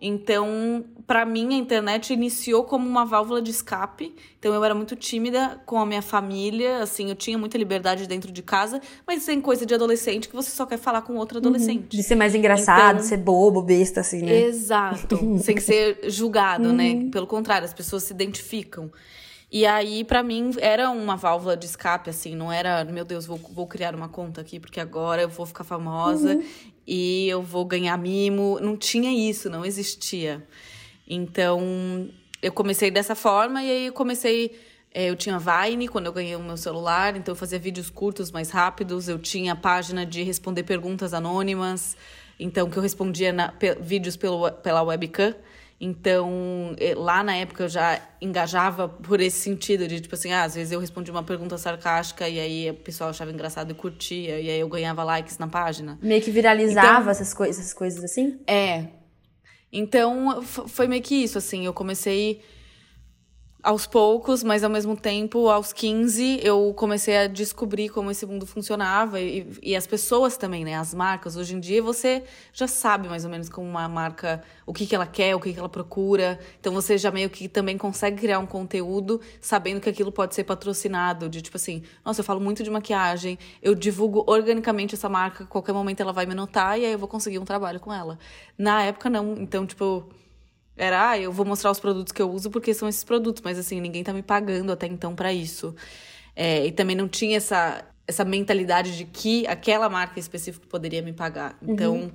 Então, 0.02 0.84
para 1.08 1.26
mim, 1.26 1.54
a 1.54 1.58
internet 1.58 2.12
iniciou 2.12 2.64
como 2.64 2.88
uma 2.88 3.06
válvula 3.06 3.42
de 3.42 3.52
escape. 3.52 4.14
Então, 4.38 4.54
eu 4.54 4.64
era 4.64 4.76
muito 4.76 4.96
tímida 4.96 5.62
com 5.66 5.80
a 5.80 5.86
minha 5.86 6.02
família, 6.02 6.80
assim, 6.80 7.10
eu 7.10 7.16
tinha 7.16 7.38
muita 7.38 7.58
liberdade 7.58 8.08
dentro 8.08 8.32
de 8.32 8.42
casa, 8.42 8.82
mas 9.08 9.26
tem 9.26 9.40
coisa 9.40 9.66
de 9.66 9.74
adolescente 9.74 10.28
que 10.28 10.36
você 10.36 10.52
só 10.52 10.66
quer 10.66 10.78
falar 10.78 11.02
com 11.02 11.16
outro 11.16 11.38
uhum. 11.38 11.46
adolescente. 11.46 11.94
Uhum. 11.94 12.00
De 12.00 12.04
ser 12.04 12.16
mais 12.16 12.36
engraçado, 12.36 12.96
então, 12.96 13.08
ser 13.08 13.18
bobo, 13.18 13.62
besta, 13.62 14.02
assim, 14.02 14.22
né? 14.22 14.42
Exato. 14.42 15.18
sem 15.40 15.60
ser 15.60 16.00
julgado, 16.10 16.74
né? 16.74 16.90
uhum. 16.92 17.04
né? 17.06 17.10
Pelo 17.12 17.28
contrário, 17.28 17.66
as 17.66 17.74
pessoas 17.74 18.04
se 18.04 18.14
identificam. 18.14 18.92
E 19.52 19.66
aí, 19.66 20.04
para 20.04 20.22
mim, 20.22 20.52
era 20.60 20.90
uma 20.90 21.16
válvula 21.16 21.56
de 21.56 21.66
escape, 21.66 22.10
assim, 22.10 22.36
não 22.36 22.52
era, 22.52 22.84
meu 22.84 23.06
Deus, 23.06 23.26
vou, 23.26 23.38
vou 23.38 23.66
criar 23.66 23.96
uma 23.96 24.10
conta 24.10 24.42
aqui, 24.42 24.60
porque 24.60 24.80
agora 24.80 25.22
eu 25.22 25.30
vou 25.30 25.46
ficar 25.46 25.64
famosa 25.64 26.36
uhum. 26.36 26.44
E 26.88 27.28
eu 27.28 27.42
vou 27.42 27.66
ganhar 27.66 27.98
mimo. 27.98 28.60
Não 28.62 28.78
tinha 28.78 29.12
isso, 29.12 29.50
não 29.50 29.66
existia. 29.66 30.46
Então, 31.08 32.10
eu 32.42 32.52
comecei 32.52 32.92
dessa 32.92 33.16
forma 33.16 33.64
e 33.64 33.70
aí 33.70 33.86
eu 33.88 33.94
comecei. 33.94 34.60
É, 34.94 35.10
eu 35.10 35.16
tinha 35.16 35.38
Vine 35.38 35.90
quando 35.90 36.06
eu 36.06 36.14
ganhei 36.14 36.38
o 36.38 36.40
meu 36.40 36.56
celular, 36.56 37.18
então 37.18 37.34
eu 37.34 37.36
fazia 37.36 37.60
vídeos 37.60 37.90
curtos, 37.90 38.32
mais 38.32 38.50
rápidos. 38.50 39.10
Eu 39.10 39.20
tinha 39.20 39.56
página 39.56 40.06
de 40.06 40.24
responder 40.24 40.64
perguntas 40.64 41.14
anônimas, 41.14 41.98
então 42.40 42.70
que 42.70 42.78
eu 42.78 42.82
respondia 42.82 43.34
na, 43.34 43.54
vídeos 43.82 44.16
pelo, 44.16 44.50
pela 44.52 44.82
webcam. 44.84 45.36
Então, 45.80 46.74
eh, 46.78 46.96
lá 46.96 47.22
na 47.22 47.36
época 47.36 47.64
eu 47.64 47.68
já 47.68 48.02
engajava 48.22 48.88
por 48.88 49.20
esse 49.20 49.40
sentido 49.40 49.88
de, 49.88 50.00
tipo 50.00 50.16
assim, 50.16 50.32
ah, 50.32 50.44
às 50.44 50.56
vezes 50.56 50.72
eu 50.72 50.80
respondia 50.80 51.14
uma 51.14 51.24
pergunta 51.24 51.58
sarcástica 51.58 52.28
e 52.30 52.40
aí 52.40 52.70
o 52.72 52.76
pessoal 52.76 53.10
achava 53.10 53.32
engraçado 53.32 53.72
e 53.72 53.74
curtia, 53.74 54.40
e 54.40 54.50
aí 54.50 54.60
eu 54.60 54.70
ganhava 54.70 55.04
likes 55.04 55.38
na 55.38 55.48
página. 55.48 56.00
Meio 56.02 56.22
que 56.22 56.32
viralizava 56.32 57.02
então, 57.02 57.12
essas, 57.12 57.34
coisas, 57.34 57.60
essas 57.60 57.74
coisas 57.74 58.04
assim? 58.04 58.40
É. 58.48 58.86
Então, 59.72 60.42
foi 60.42 60.88
meio 60.88 61.02
que 61.02 61.16
isso, 61.16 61.38
assim, 61.38 61.66
eu 61.66 61.74
comecei 61.74 62.42
aos 63.66 63.88
poucos, 63.88 64.44
mas 64.44 64.64
ao 64.64 64.70
mesmo 64.70 64.96
tempo, 64.96 65.50
aos 65.50 65.74
15, 65.74 66.40
eu 66.44 66.72
comecei 66.78 67.18
a 67.18 67.26
descobrir 67.26 67.90
como 67.90 68.12
esse 68.12 68.24
mundo 68.24 68.46
funcionava 68.46 69.20
e, 69.20 69.52
e, 69.60 69.76
as 69.76 69.88
pessoas 69.88 70.38
também, 70.38 70.64
né? 70.64 70.76
As 70.76 70.94
marcas. 70.94 71.36
Hoje 71.36 71.56
em 71.56 71.60
dia 71.60 71.82
você 71.82 72.24
já 72.54 72.68
sabe 72.68 73.10
mais 73.10 73.26
ou 73.26 73.32
menos 73.32 73.50
como 73.50 73.68
uma 73.68 73.90
marca, 73.90 74.44
o 74.68 74.72
que, 74.72 74.86
que 74.86 74.94
ela 74.94 75.08
quer, 75.08 75.36
o 75.36 75.40
que, 75.40 75.52
que 75.52 75.58
ela 75.58 75.68
procura. 75.68 76.40
Então 76.60 76.72
você 76.72 76.96
já 76.96 77.10
meio 77.10 77.28
que 77.28 77.48
também 77.48 77.76
consegue 77.76 78.18
criar 78.18 78.38
um 78.38 78.46
conteúdo 78.46 79.20
sabendo 79.42 79.82
que 79.82 79.90
aquilo 79.90 80.12
pode 80.12 80.36
ser 80.36 80.44
patrocinado. 80.44 81.28
De 81.28 81.42
tipo 81.42 81.58
assim, 81.58 81.82
nossa, 82.06 82.20
eu 82.20 82.24
falo 82.24 82.40
muito 82.40 82.62
de 82.62 82.70
maquiagem, 82.70 83.40
eu 83.64 83.74
divulgo 83.74 84.24
organicamente 84.28 84.94
essa 84.94 85.10
marca, 85.10 85.44
qualquer 85.44 85.74
momento 85.74 86.02
ela 86.02 86.14
vai 86.14 86.28
me 86.28 86.36
notar 86.36 86.80
e 86.80 86.86
aí 86.86 86.92
eu 86.92 87.00
vou 87.00 87.08
conseguir 87.08 87.40
um 87.40 87.46
trabalho 87.46 87.80
com 87.80 87.92
ela. 87.92 88.20
Na 88.56 88.84
época, 88.84 89.10
não. 89.10 89.34
Então, 89.40 89.66
tipo 89.66 90.08
era, 90.78 91.12
ah, 91.12 91.20
eu 91.20 91.32
vou 91.32 91.46
mostrar 91.46 91.72
os 91.72 91.80
produtos 91.80 92.12
que 92.12 92.22
eu 92.22 92.30
uso 92.30 92.50
porque 92.50 92.74
são 92.74 92.88
esses 92.88 93.04
produtos, 93.04 93.42
mas 93.44 93.58
assim, 93.58 93.80
ninguém 93.80 94.04
tá 94.04 94.12
me 94.12 94.22
pagando 94.22 94.72
até 94.72 94.88
então 94.88 95.16
para 95.16 95.32
isso. 95.32 95.76
É, 96.36 96.66
e 96.66 96.72
também 96.72 96.96
não 96.96 97.08
tinha 97.08 97.38
essa 97.38 97.86
essa 98.08 98.24
mentalidade 98.24 98.96
de 98.96 99.06
que 99.06 99.48
aquela 99.48 99.90
marca 99.90 100.20
específica 100.20 100.68
poderia 100.70 101.02
me 101.02 101.12
pagar. 101.12 101.58
Então, 101.62 101.96
uhum. 101.96 102.12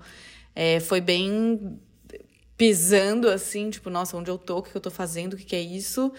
é, 0.54 0.78
foi 0.78 1.00
bem 1.00 1.80
pisando 2.56 3.28
assim, 3.28 3.70
tipo, 3.70 3.90
nossa, 3.90 4.16
onde 4.16 4.30
eu 4.30 4.38
tô, 4.38 4.58
o 4.58 4.62
que 4.62 4.76
eu 4.76 4.80
tô 4.80 4.90
fazendo, 4.90 5.34
o 5.34 5.36
que, 5.36 5.44
que 5.44 5.56
é 5.56 5.60
isso. 5.60 6.12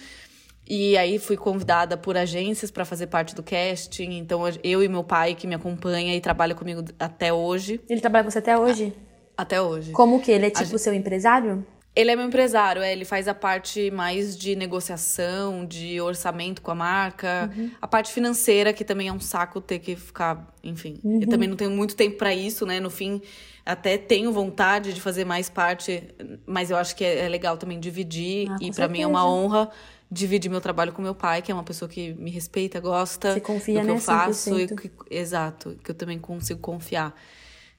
E 0.67 0.98
aí 0.98 1.19
fui 1.19 1.38
convidada 1.38 1.98
por 1.98 2.17
agências 2.17 2.71
para 2.71 2.86
fazer 2.86 3.07
parte 3.07 3.36
do 3.36 3.43
casting. 3.43 4.17
Então 4.17 4.41
eu 4.63 4.83
e 4.83 4.88
meu 4.88 5.03
pai 5.03 5.36
que 5.36 5.48
me 5.48 5.55
acompanha 5.55 6.15
e 6.15 6.21
trabalha 6.21 6.55
comigo 6.55 6.83
até 7.00 7.31
hoje. 7.31 7.79
Ele 7.89 8.01
trabalha 8.01 8.24
com 8.24 8.31
você 8.31 8.39
até 8.39 8.57
hoje? 8.57 8.93
Até 9.38 9.62
hoje. 9.62 9.91
Como 9.91 10.21
que 10.21 10.31
ele 10.31 10.48
é 10.48 10.50
tipo 10.50 10.75
a... 10.75 10.79
seu 10.79 10.93
empresário? 10.93 11.65
Ele 11.93 12.10
é 12.10 12.15
meu 12.15 12.25
empresário, 12.25 12.81
é, 12.81 12.93
ele 12.93 13.03
faz 13.03 13.27
a 13.27 13.33
parte 13.33 13.91
mais 13.91 14.38
de 14.38 14.55
negociação, 14.55 15.65
de 15.65 16.00
orçamento 16.00 16.62
com 16.62 16.71
a 16.71 16.75
marca, 16.75 17.51
uhum. 17.53 17.69
a 17.81 17.88
parte 17.88 18.13
financeira, 18.13 18.71
que 18.71 18.86
também 18.86 19.10
é 19.10 19.13
um 19.13 19.19
saco 19.19 19.60
ter 19.60 19.79
que 19.79 19.98
ficar, 19.98 20.53
enfim. 20.63 21.01
Uhum. 21.03 21.21
Eu 21.21 21.27
também 21.27 21.50
não 21.50 21.57
tenho 21.57 21.69
muito 21.69 21.93
tempo 21.93 22.17
para 22.17 22.33
isso, 22.33 22.65
né? 22.65 22.79
No 22.79 22.89
fim, 22.89 23.21
até 23.65 23.98
tenho 23.98 24.31
vontade 24.31 24.93
de 24.93 25.01
fazer 25.01 25.25
mais 25.25 25.50
parte, 25.50 26.01
mas 26.45 26.71
eu 26.71 26.77
acho 26.77 26.95
que 26.95 27.03
é, 27.03 27.25
é 27.25 27.29
legal 27.29 27.57
também 27.57 27.77
dividir, 27.77 28.50
ah, 28.50 28.57
e 28.62 28.71
para 28.71 28.88
mim 28.88 29.01
é 29.01 29.07
uma 29.07 29.29
honra 29.29 29.69
dividir 30.10 30.50
meu 30.50 30.62
trabalho 30.62 30.93
com 30.93 31.01
meu 31.01 31.15
pai, 31.15 31.41
que 31.41 31.51
é 31.51 31.53
uma 31.53 31.63
pessoa 31.63 31.88
que 31.88 32.13
me 32.13 32.31
respeita, 32.31 32.79
gosta 32.79 33.33
Você 33.33 33.39
confia, 33.39 33.75
do 33.75 33.81
que 33.81 33.88
né, 33.88 33.93
eu 33.93 33.98
faço 33.98 34.60
e 34.60 34.67
que, 34.67 34.91
exato, 35.10 35.77
que 35.83 35.91
eu 35.91 35.95
também 35.95 36.19
consigo 36.19 36.60
confiar. 36.60 37.15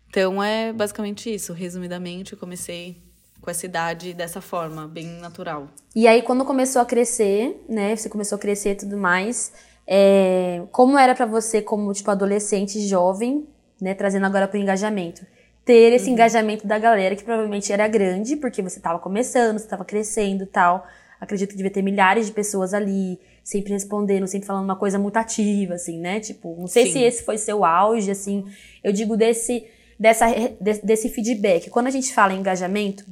Então 0.09 0.42
é 0.42 0.73
basicamente 0.73 1.33
isso, 1.33 1.52
resumidamente, 1.52 2.33
eu 2.33 2.38
comecei 2.38 3.02
com 3.43 3.51
essa 3.51 3.67
idade 3.67 4.15
dessa 4.15 4.41
forma, 4.41 4.87
bem 4.87 5.07
natural. 5.21 5.67
E 5.95 6.07
aí, 6.07 6.23
quando 6.23 6.45
começou 6.45 6.81
a 6.81 6.87
crescer, 6.87 7.63
né? 7.69 7.95
Você 7.97 8.09
começou 8.09 8.37
a 8.37 8.39
crescer 8.39 8.71
e 8.71 8.75
tudo 8.77 8.97
mais. 8.97 9.53
É, 9.85 10.63
como 10.71 10.97
era 10.97 11.13
para 11.13 11.27
você, 11.27 11.61
como 11.61 11.93
tipo 11.93 12.09
adolescente 12.11 12.81
jovem, 12.87 13.47
né? 13.81 13.95
Trazendo 13.95 14.25
agora 14.25 14.47
pro 14.47 14.59
engajamento, 14.59 15.27
ter 15.65 15.93
esse 15.93 16.07
uhum. 16.07 16.13
engajamento 16.13 16.67
da 16.67 16.79
galera 16.79 17.17
que 17.17 17.25
provavelmente 17.25 17.73
era 17.73 17.87
grande, 17.89 18.37
porque 18.37 18.63
você 18.63 18.79
tava 18.79 19.01
começando, 19.01 19.59
você 19.59 19.67
tava 19.67 19.85
crescendo, 19.85 20.47
tal. 20.47 20.87
Acredito 21.21 21.51
que 21.51 21.57
devia 21.57 21.71
ter 21.71 21.83
milhares 21.83 22.27
de 22.27 22.33
pessoas 22.33 22.73
ali, 22.73 23.19
sempre 23.43 23.73
respondendo, 23.73 24.27
sempre 24.29 24.47
falando 24.47 24.65
uma 24.65 24.77
coisa 24.77 25.01
muito 25.01 25.17
ativa, 25.17 25.75
assim, 25.75 25.99
né? 25.99 26.21
Tipo, 26.21 26.57
não 26.59 26.69
sei 26.69 26.87
Sim. 26.87 26.93
se 26.93 26.99
esse 27.01 27.25
foi 27.25 27.39
seu 27.39 27.65
auge, 27.65 28.09
assim. 28.09 28.45
Eu 28.85 28.93
digo 28.93 29.17
desse 29.17 29.67
dessa 29.99 30.27
desse 30.61 31.09
feedback. 31.09 31.71
Quando 31.71 31.89
a 31.89 31.91
gente 31.91 32.13
fala 32.15 32.33
em 32.33 32.39
engajamento, 32.39 33.05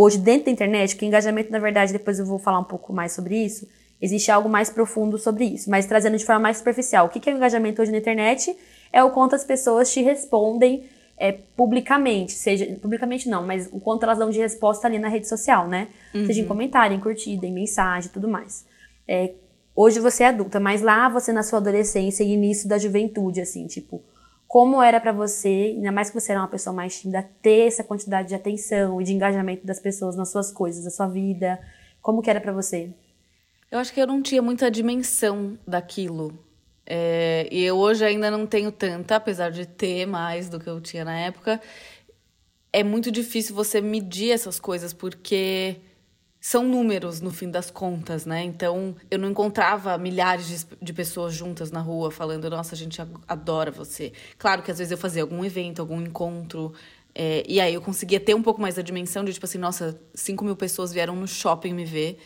Hoje, 0.00 0.16
dentro 0.16 0.44
da 0.44 0.52
internet, 0.52 0.94
que 0.94 1.04
engajamento, 1.04 1.50
na 1.50 1.58
verdade, 1.58 1.92
depois 1.92 2.20
eu 2.20 2.24
vou 2.24 2.38
falar 2.38 2.60
um 2.60 2.64
pouco 2.64 2.92
mais 2.92 3.10
sobre 3.10 3.36
isso, 3.36 3.66
existe 4.00 4.30
algo 4.30 4.48
mais 4.48 4.70
profundo 4.70 5.18
sobre 5.18 5.44
isso, 5.44 5.68
mas 5.68 5.86
trazendo 5.86 6.16
de 6.16 6.24
forma 6.24 6.38
mais 6.40 6.58
superficial. 6.58 7.06
O 7.06 7.08
que 7.08 7.28
é 7.28 7.32
o 7.32 7.36
engajamento 7.36 7.82
hoje 7.82 7.90
na 7.90 7.98
internet? 7.98 8.56
É 8.92 9.02
o 9.02 9.10
quanto 9.10 9.34
as 9.34 9.42
pessoas 9.42 9.92
te 9.92 10.00
respondem 10.00 10.84
é, 11.16 11.32
publicamente, 11.32 12.30
seja, 12.30 12.64
publicamente 12.80 13.28
não, 13.28 13.44
mas 13.44 13.68
o 13.72 13.80
quanto 13.80 14.04
elas 14.04 14.18
dão 14.18 14.30
de 14.30 14.38
resposta 14.38 14.86
ali 14.86 15.00
na 15.00 15.08
rede 15.08 15.26
social, 15.26 15.66
né? 15.66 15.88
Uhum. 16.14 16.26
Seja 16.26 16.42
em 16.42 16.46
comentário, 16.46 16.96
em 16.96 17.00
curtida, 17.00 17.44
em 17.44 17.52
mensagem, 17.52 18.08
tudo 18.12 18.28
mais. 18.28 18.64
É, 19.08 19.32
hoje 19.74 19.98
você 19.98 20.22
é 20.22 20.28
adulta, 20.28 20.60
mas 20.60 20.80
lá 20.80 21.08
você 21.08 21.32
na 21.32 21.42
sua 21.42 21.58
adolescência 21.58 22.22
e 22.22 22.34
início 22.34 22.68
da 22.68 22.78
juventude, 22.78 23.40
assim, 23.40 23.66
tipo, 23.66 24.00
como 24.48 24.82
era 24.82 24.98
para 24.98 25.12
você, 25.12 25.74
ainda 25.76 25.92
mais 25.92 26.08
que 26.08 26.18
você 26.18 26.32
era 26.32 26.40
uma 26.40 26.48
pessoa 26.48 26.74
mais 26.74 26.98
tímida, 26.98 27.22
ter 27.42 27.68
essa 27.68 27.84
quantidade 27.84 28.28
de 28.28 28.34
atenção 28.34 28.98
e 28.98 29.04
de 29.04 29.12
engajamento 29.12 29.66
das 29.66 29.78
pessoas 29.78 30.16
nas 30.16 30.30
suas 30.30 30.50
coisas, 30.50 30.84
na 30.84 30.90
sua 30.90 31.06
vida? 31.06 31.60
Como 32.00 32.22
que 32.22 32.30
era 32.30 32.40
para 32.40 32.50
você? 32.50 32.90
Eu 33.70 33.78
acho 33.78 33.92
que 33.92 34.00
eu 34.00 34.06
não 34.06 34.22
tinha 34.22 34.40
muita 34.40 34.70
dimensão 34.70 35.58
daquilo. 35.66 36.32
É, 36.86 37.46
e 37.52 37.62
eu 37.62 37.76
hoje 37.76 38.02
ainda 38.02 38.30
não 38.30 38.46
tenho 38.46 38.72
tanta, 38.72 39.16
apesar 39.16 39.50
de 39.50 39.66
ter 39.66 40.06
mais 40.06 40.48
do 40.48 40.58
que 40.58 40.70
eu 40.70 40.80
tinha 40.80 41.04
na 41.04 41.18
época. 41.18 41.60
É 42.72 42.82
muito 42.82 43.12
difícil 43.12 43.54
você 43.54 43.82
medir 43.82 44.30
essas 44.30 44.58
coisas, 44.58 44.94
porque 44.94 45.76
são 46.40 46.62
números 46.62 47.20
no 47.20 47.30
fim 47.30 47.50
das 47.50 47.70
contas, 47.70 48.24
né? 48.24 48.42
Então 48.44 48.94
eu 49.10 49.18
não 49.18 49.30
encontrava 49.30 49.98
milhares 49.98 50.66
de, 50.80 50.92
pessoas 50.92 51.34
juntas 51.34 51.70
na 51.70 51.80
rua 51.80 52.10
falando, 52.10 52.48
nossa, 52.48 52.74
a 52.74 52.78
gente 52.78 53.00
adora 53.26 53.70
você. 53.70 54.12
Claro 54.38 54.62
que 54.62 54.70
às 54.70 54.78
vezes 54.78 54.92
eu 54.92 54.98
fazia 54.98 55.22
algum 55.22 55.44
evento, 55.44 55.80
algum 55.80 56.00
encontro. 56.00 56.72
É, 57.14 57.42
e 57.48 57.60
aí 57.60 57.74
eu 57.74 57.80
conseguia 57.80 58.20
ter 58.20 58.34
um 58.34 58.42
pouco 58.42 58.60
mais 58.60 58.76
da 58.76 58.82
dimensão 58.82 59.24
de, 59.24 59.32
tipo 59.32 59.44
assim, 59.44 59.58
nossa, 59.58 60.00
5 60.14 60.44
mil 60.44 60.54
pessoas 60.54 60.92
vieram 60.92 61.16
no 61.16 61.26
shopping 61.26 61.72
me 61.72 61.84
ver. 61.84 62.20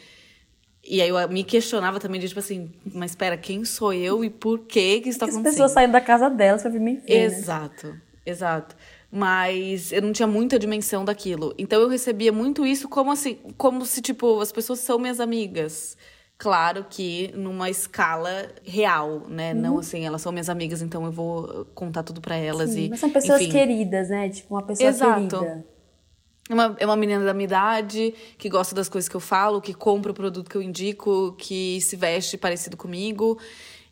E 0.84 1.00
aí 1.00 1.08
eu 1.08 1.28
me 1.28 1.42
questionava 1.42 1.98
também 1.98 2.20
de, 2.20 2.28
tipo 2.28 2.40
assim, 2.40 2.70
mas 2.92 3.12
espera, 3.12 3.36
quem 3.38 3.64
sou 3.64 3.94
eu 3.94 4.22
e 4.22 4.28
por 4.28 4.58
que 4.60 5.00
que 5.00 5.08
isso 5.08 5.18
tá 5.18 5.24
acontecendo? 5.24 5.46
As 5.46 5.54
pessoas 5.54 5.72
saem 5.72 5.90
da 5.90 6.00
casa 6.00 6.28
delas 6.28 6.60
pra 6.60 6.70
vir 6.70 6.80
me 6.80 6.96
ver? 6.96 7.24
Exato, 7.24 7.86
né? 7.86 8.00
exato 8.26 8.76
mas 9.14 9.92
eu 9.92 10.00
não 10.00 10.10
tinha 10.10 10.26
muita 10.26 10.58
dimensão 10.58 11.04
daquilo. 11.04 11.54
Então 11.58 11.82
eu 11.82 11.88
recebia 11.88 12.32
muito 12.32 12.64
isso 12.64 12.88
como 12.88 13.12
assim, 13.12 13.38
como 13.58 13.84
se 13.84 14.00
tipo 14.00 14.40
as 14.40 14.50
pessoas 14.50 14.78
são 14.78 14.98
minhas 14.98 15.20
amigas. 15.20 15.98
Claro 16.38 16.86
que 16.88 17.30
numa 17.36 17.68
escala 17.68 18.48
real, 18.64 19.26
né? 19.28 19.52
Uhum. 19.52 19.60
Não 19.60 19.78
assim, 19.78 20.06
elas 20.06 20.22
são 20.22 20.32
minhas 20.32 20.48
amigas, 20.48 20.80
então 20.80 21.04
eu 21.04 21.12
vou 21.12 21.66
contar 21.74 22.02
tudo 22.02 22.22
para 22.22 22.36
elas 22.36 22.70
Sim, 22.70 22.86
e 22.86 22.88
mas 22.88 23.00
são 23.00 23.10
pessoas 23.10 23.42
enfim. 23.42 23.52
queridas, 23.52 24.08
né? 24.08 24.30
Tipo 24.30 24.54
uma 24.54 24.62
pessoa 24.62 24.88
Exato. 24.88 25.38
querida. 25.38 25.64
É 26.48 26.54
uma, 26.54 26.76
é 26.80 26.86
uma 26.86 26.96
menina 26.96 27.24
da 27.24 27.32
minha 27.32 27.44
idade, 27.44 28.14
que 28.36 28.48
gosta 28.48 28.74
das 28.74 28.88
coisas 28.88 29.08
que 29.08 29.14
eu 29.14 29.20
falo, 29.20 29.60
que 29.60 29.72
compra 29.72 30.10
o 30.10 30.14
produto 30.14 30.50
que 30.50 30.56
eu 30.56 30.62
indico, 30.62 31.36
que 31.38 31.80
se 31.80 31.94
veste 31.96 32.36
parecido 32.36 32.76
comigo. 32.76 33.38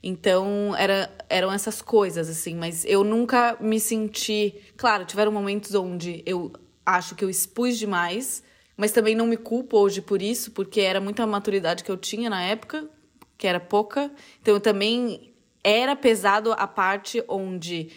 Então, 0.03 0.75
era, 0.77 1.11
eram 1.29 1.53
essas 1.53 1.83
coisas, 1.83 2.29
assim, 2.29 2.55
mas 2.55 2.85
eu 2.87 3.05
nunca 3.05 3.57
me 3.61 3.79
senti. 3.79 4.55
Claro, 4.77 5.05
tiveram 5.05 5.31
momentos 5.31 5.75
onde 5.75 6.23
eu 6.25 6.53
acho 6.85 7.15
que 7.15 7.25
eu 7.25 7.29
expus 7.29 7.79
demais, 7.79 8.43
mas 8.77 8.93
também 8.93 9.15
não 9.15 9.27
me 9.27 9.37
culpo 9.37 9.77
hoje 9.77 10.01
por 10.01 10.23
isso, 10.23 10.53
porque 10.53 10.81
era 10.81 11.01
muita 11.01 11.27
maturidade 11.27 11.85
que 11.85 11.91
eu 11.91 11.99
tinha 11.99 12.31
na 12.31 12.43
época, 12.43 12.89
que 13.37 13.47
era 13.47 13.61
pouca. 13.61 14.11
Então, 14.41 14.55
eu 14.55 14.61
também 14.61 15.35
era 15.63 15.95
pesado 15.95 16.53
a 16.53 16.67
parte 16.67 17.23
onde 17.29 17.91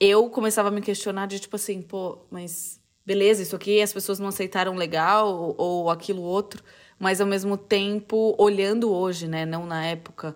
eu 0.00 0.30
começava 0.30 0.68
a 0.68 0.70
me 0.72 0.80
questionar 0.80 1.26
de 1.26 1.38
tipo 1.38 1.56
assim, 1.56 1.82
pô, 1.82 2.18
mas 2.30 2.80
beleza, 3.04 3.42
isso 3.42 3.54
aqui 3.54 3.80
as 3.80 3.92
pessoas 3.92 4.18
não 4.18 4.28
aceitaram 4.28 4.74
legal, 4.74 5.28
ou, 5.32 5.54
ou 5.58 5.90
aquilo 5.90 6.22
outro, 6.22 6.62
mas 6.98 7.20
ao 7.20 7.26
mesmo 7.26 7.56
tempo, 7.56 8.34
olhando 8.38 8.90
hoje, 8.90 9.28
né, 9.28 9.46
não 9.46 9.66
na 9.66 9.84
época 9.86 10.34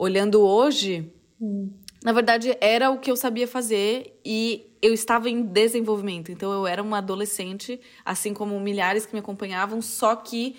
olhando 0.00 0.40
hoje, 0.40 1.12
hum. 1.38 1.70
na 2.02 2.10
verdade 2.10 2.56
era 2.58 2.90
o 2.90 2.98
que 2.98 3.10
eu 3.10 3.16
sabia 3.16 3.46
fazer 3.46 4.18
e 4.24 4.74
eu 4.80 4.94
estava 4.94 5.28
em 5.28 5.42
desenvolvimento. 5.42 6.32
Então 6.32 6.50
eu 6.50 6.66
era 6.66 6.82
uma 6.82 6.98
adolescente, 6.98 7.78
assim 8.02 8.32
como 8.32 8.58
milhares 8.58 9.04
que 9.04 9.12
me 9.12 9.20
acompanhavam, 9.20 9.82
só 9.82 10.16
que 10.16 10.56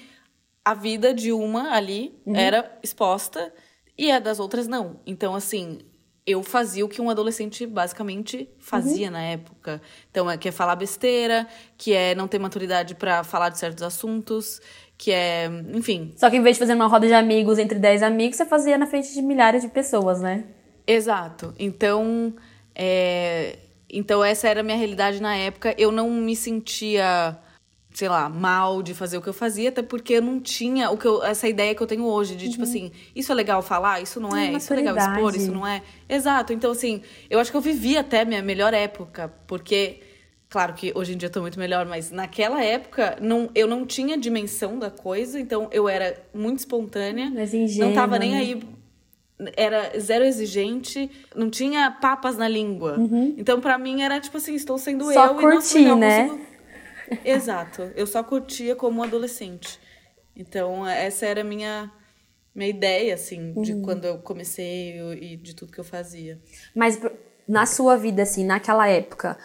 a 0.64 0.76
vida 0.76 1.12
de 1.12 1.32
uma 1.32 1.74
ali 1.74 2.14
uhum. 2.24 2.36
era 2.36 2.80
exposta 2.84 3.52
e 3.98 4.12
a 4.12 4.20
das 4.20 4.40
outras 4.40 4.68
não. 4.68 5.00
Então 5.08 5.34
assim, 5.34 5.80
eu 6.26 6.44
fazia 6.44 6.86
o 6.86 6.90
que 6.90 7.02
um 7.02 7.10
adolescente 7.10 7.66
basicamente 7.66 8.48
fazia 8.60 9.08
uhum. 9.08 9.14
na 9.14 9.22
época. 9.24 9.82
Então, 10.12 10.30
é 10.30 10.38
que 10.38 10.50
é 10.50 10.52
falar 10.52 10.76
besteira, 10.76 11.48
que 11.78 11.94
é 11.94 12.14
não 12.14 12.28
ter 12.28 12.38
maturidade 12.38 12.94
para 12.94 13.24
falar 13.24 13.50
de 13.50 13.58
certos 13.58 13.82
assuntos, 13.82 14.62
que 15.02 15.12
é, 15.12 15.50
enfim. 15.74 16.14
Só 16.16 16.30
que 16.30 16.38
em 16.38 16.44
vez 16.44 16.58
de 16.58 16.60
fazer 16.60 16.76
uma 16.76 16.86
roda 16.86 17.08
de 17.08 17.14
amigos 17.14 17.58
entre 17.58 17.80
10 17.80 18.04
amigos, 18.04 18.38
você 18.38 18.46
fazia 18.46 18.78
na 18.78 18.86
frente 18.86 19.12
de 19.12 19.20
milhares 19.24 19.64
de 19.64 19.68
pessoas, 19.68 20.22
né? 20.22 20.44
Exato. 20.86 21.56
Então, 21.58 22.32
é... 22.76 23.58
então 23.90 24.24
essa 24.24 24.48
era 24.48 24.60
a 24.60 24.64
minha 24.64 24.78
realidade 24.78 25.20
na 25.20 25.36
época. 25.36 25.74
Eu 25.76 25.92
não 25.92 26.08
me 26.12 26.36
sentia, 26.36 27.36
sei 27.92 28.10
lá, 28.10 28.30
mal 28.30 28.84
de 28.84 28.94
fazer 28.94 29.18
o 29.18 29.24
que 29.24 29.30
eu 29.30 29.34
fazia, 29.34 29.70
até 29.70 29.82
porque 29.82 30.14
eu 30.14 30.22
não 30.22 30.40
tinha 30.40 30.92
o 30.92 30.98
que 30.98 31.08
eu, 31.08 31.24
essa 31.24 31.48
ideia 31.48 31.74
que 31.74 31.82
eu 31.82 31.88
tenho 31.88 32.06
hoje 32.06 32.36
de 32.36 32.48
tipo 32.48 32.64
uhum. 32.64 32.72
tipo 32.72 32.88
assim, 32.88 32.92
isso 33.16 33.32
é 33.32 33.36
legal 33.36 33.64
falar, 33.64 34.02
isso 34.02 34.20
não 34.20 34.38
é, 34.38 34.52
isso 34.52 34.72
é 34.72 34.76
legal 34.76 34.96
expor, 34.96 35.36
isso 35.36 35.52
não 35.52 35.66
é. 35.66 35.82
Exato. 36.08 36.54
Então 36.54 36.70
assim, 36.70 37.02
eu 37.28 37.40
acho 37.40 37.50
que 37.50 37.58
eu 37.58 37.62
vivi 37.62 37.98
até 37.98 38.24
minha 38.24 38.44
melhor 38.44 38.72
época, 38.72 39.34
porque 39.48 40.00
Claro 40.52 40.74
que 40.74 40.92
hoje 40.94 41.14
em 41.14 41.18
dia 41.18 41.28
eu 41.28 41.32
tô 41.32 41.40
muito 41.40 41.58
melhor, 41.58 41.86
mas 41.86 42.12
naquela 42.12 42.62
época 42.62 43.18
não, 43.22 43.50
eu 43.56 43.66
não 43.66 43.86
tinha 43.86 44.18
dimensão 44.18 44.78
da 44.78 44.92
coisa, 44.92 45.40
então 45.40 45.70
eu 45.72 45.88
era 45.88 46.22
muito 46.34 46.60
espontânea. 46.60 47.32
Mas 47.34 47.54
ingênua, 47.54 47.88
não 47.88 47.96
tava 47.96 48.20
nem 48.20 48.32
né? 48.32 48.38
aí. 48.38 48.64
Era 49.56 49.98
zero 49.98 50.26
exigente, 50.26 51.10
não 51.34 51.50
tinha 51.50 51.90
papas 51.90 52.36
na 52.36 52.50
língua. 52.50 53.00
Uhum. 53.00 53.34
Então, 53.38 53.62
para 53.62 53.78
mim, 53.78 54.02
era 54.02 54.20
tipo 54.20 54.36
assim, 54.36 54.54
estou 54.54 54.78
sendo 54.78 55.06
só 55.14 55.28
eu 55.28 55.36
curtir, 55.36 55.80
e 55.80 55.86
não 55.86 55.98
né? 55.98 56.28
Consigo... 56.28 56.48
Exato. 57.24 57.92
Eu 57.96 58.06
só 58.06 58.22
curtia 58.22 58.76
como 58.76 59.02
adolescente. 59.02 59.80
Então, 60.36 60.86
essa 60.86 61.26
era 61.26 61.42
a 61.42 61.46
minha, 61.46 61.90
minha 62.54 62.70
ideia, 62.70 63.14
assim, 63.14 63.54
uhum. 63.56 63.62
de 63.62 63.76
quando 63.82 64.04
eu 64.04 64.18
comecei 64.18 65.00
e 65.14 65.38
de 65.38 65.56
tudo 65.56 65.72
que 65.72 65.80
eu 65.80 65.86
fazia. 65.86 66.38
Mas 66.76 67.02
na 67.48 67.66
sua 67.66 67.96
vida, 67.96 68.24
assim, 68.24 68.46
naquela 68.46 68.88
época, 68.88 69.38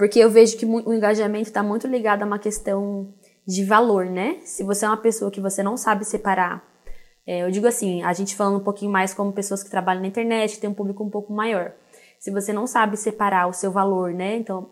porque 0.00 0.18
eu 0.18 0.30
vejo 0.30 0.56
que 0.56 0.64
o 0.64 0.94
engajamento 0.94 1.50
está 1.50 1.62
muito 1.62 1.86
ligado 1.86 2.22
a 2.22 2.24
uma 2.24 2.38
questão 2.38 3.12
de 3.46 3.62
valor, 3.66 4.06
né? 4.06 4.38
Se 4.44 4.64
você 4.64 4.86
é 4.86 4.88
uma 4.88 4.96
pessoa 4.96 5.30
que 5.30 5.42
você 5.42 5.62
não 5.62 5.76
sabe 5.76 6.06
separar, 6.06 6.64
é, 7.26 7.42
eu 7.42 7.50
digo 7.50 7.66
assim, 7.66 8.02
a 8.02 8.10
gente 8.14 8.34
falando 8.34 8.56
um 8.56 8.64
pouquinho 8.64 8.90
mais 8.90 9.12
como 9.12 9.30
pessoas 9.30 9.62
que 9.62 9.68
trabalham 9.68 10.00
na 10.00 10.08
internet, 10.08 10.58
tem 10.58 10.70
um 10.70 10.72
público 10.72 11.04
um 11.04 11.10
pouco 11.10 11.34
maior. 11.34 11.74
se 12.18 12.30
você 12.30 12.50
não 12.50 12.66
sabe 12.66 12.96
separar 12.96 13.46
o 13.46 13.52
seu 13.52 13.70
valor, 13.70 14.14
né? 14.14 14.36
Então, 14.36 14.70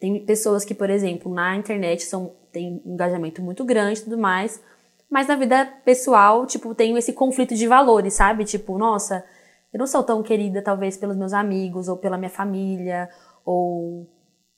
tem 0.00 0.26
pessoas 0.26 0.64
que, 0.64 0.74
por 0.74 0.90
exemplo, 0.90 1.32
na 1.32 1.54
internet 1.54 2.02
são 2.02 2.34
tem 2.50 2.82
um 2.84 2.94
engajamento 2.94 3.40
muito 3.40 3.64
grande 3.64 4.00
e 4.00 4.02
tudo 4.02 4.18
mais, 4.18 4.60
mas 5.08 5.28
na 5.28 5.36
vida 5.36 5.66
pessoal, 5.84 6.46
tipo, 6.46 6.74
tem 6.74 6.96
esse 6.96 7.12
conflito 7.12 7.54
de 7.54 7.68
valores, 7.68 8.14
sabe? 8.14 8.44
Tipo, 8.44 8.76
nossa, 8.76 9.24
eu 9.72 9.78
não 9.78 9.86
sou 9.86 10.02
tão 10.02 10.20
querida 10.20 10.60
talvez 10.60 10.96
pelos 10.96 11.16
meus 11.16 11.32
amigos 11.32 11.86
ou 11.86 11.96
pela 11.96 12.18
minha 12.18 12.28
família 12.28 13.08
ou 13.44 14.12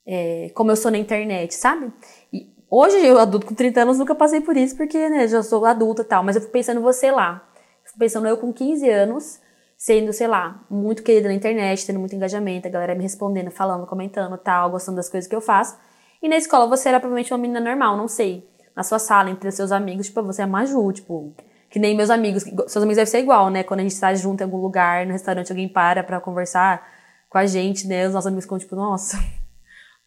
é, 0.07 0.49
como 0.55 0.71
eu 0.71 0.75
sou 0.77 0.89
na 0.89 0.97
internet, 0.97 1.53
sabe? 1.53 1.91
E 2.31 2.49
hoje 2.71 2.95
eu 3.05 3.19
adulto 3.19 3.45
com 3.45 3.53
30 3.53 3.81
anos 3.81 3.99
nunca 3.99 4.15
passei 4.15 4.39
por 4.39 4.55
isso 4.55 4.75
porque, 4.77 5.09
né, 5.09 5.27
já 5.27 5.43
sou 5.43 5.65
adulta 5.65 6.01
e 6.01 6.05
tal, 6.05 6.23
mas 6.23 6.37
eu 6.37 6.41
fico 6.41 6.53
pensando 6.53 6.81
você 6.81 7.11
lá. 7.11 7.45
Fico 7.85 7.99
pensando 7.99 8.27
eu 8.27 8.37
com 8.37 8.53
15 8.53 8.89
anos, 8.89 9.39
sendo, 9.77 10.13
sei 10.13 10.27
lá, 10.27 10.63
muito 10.69 11.03
querida 11.03 11.27
na 11.27 11.33
internet, 11.33 11.85
tendo 11.85 11.99
muito 11.99 12.15
engajamento, 12.15 12.67
a 12.67 12.71
galera 12.71 12.95
me 12.95 13.03
respondendo, 13.03 13.51
falando, 13.51 13.85
comentando, 13.85 14.37
tal, 14.37 14.71
gostando 14.71 14.95
das 14.95 15.09
coisas 15.09 15.29
que 15.29 15.35
eu 15.35 15.41
faço. 15.41 15.77
E 16.21 16.29
na 16.29 16.37
escola 16.37 16.65
você 16.67 16.89
era 16.89 16.99
provavelmente 16.99 17.33
uma 17.33 17.37
menina 17.37 17.59
normal, 17.59 17.97
não 17.97 18.07
sei. 18.07 18.47
Na 18.75 18.83
sua 18.83 18.99
sala, 18.99 19.29
entre 19.29 19.49
os 19.49 19.55
seus 19.55 19.71
amigos, 19.71 20.07
tipo, 20.07 20.23
você 20.23 20.43
é 20.43 20.45
Maju, 20.45 20.93
tipo, 20.93 21.33
que 21.69 21.79
nem 21.79 21.95
meus 21.95 22.09
amigos. 22.09 22.43
Seus 22.43 22.77
amigos 22.77 22.95
devem 22.95 23.05
ser 23.05 23.19
igual, 23.19 23.49
né? 23.49 23.63
Quando 23.63 23.81
a 23.81 23.83
gente 23.83 23.93
está 23.93 24.13
junto 24.13 24.41
em 24.41 24.43
algum 24.43 24.57
lugar, 24.61 25.05
no 25.05 25.11
restaurante, 25.11 25.51
alguém 25.51 25.67
para 25.67 26.03
pra 26.03 26.21
conversar 26.21 26.87
com 27.29 27.37
a 27.37 27.45
gente, 27.45 27.87
né? 27.87 28.07
Os 28.07 28.13
nossos 28.13 28.27
amigos 28.27 28.45
ficam 28.45 28.57
tipo, 28.57 28.75
nossa, 28.75 29.17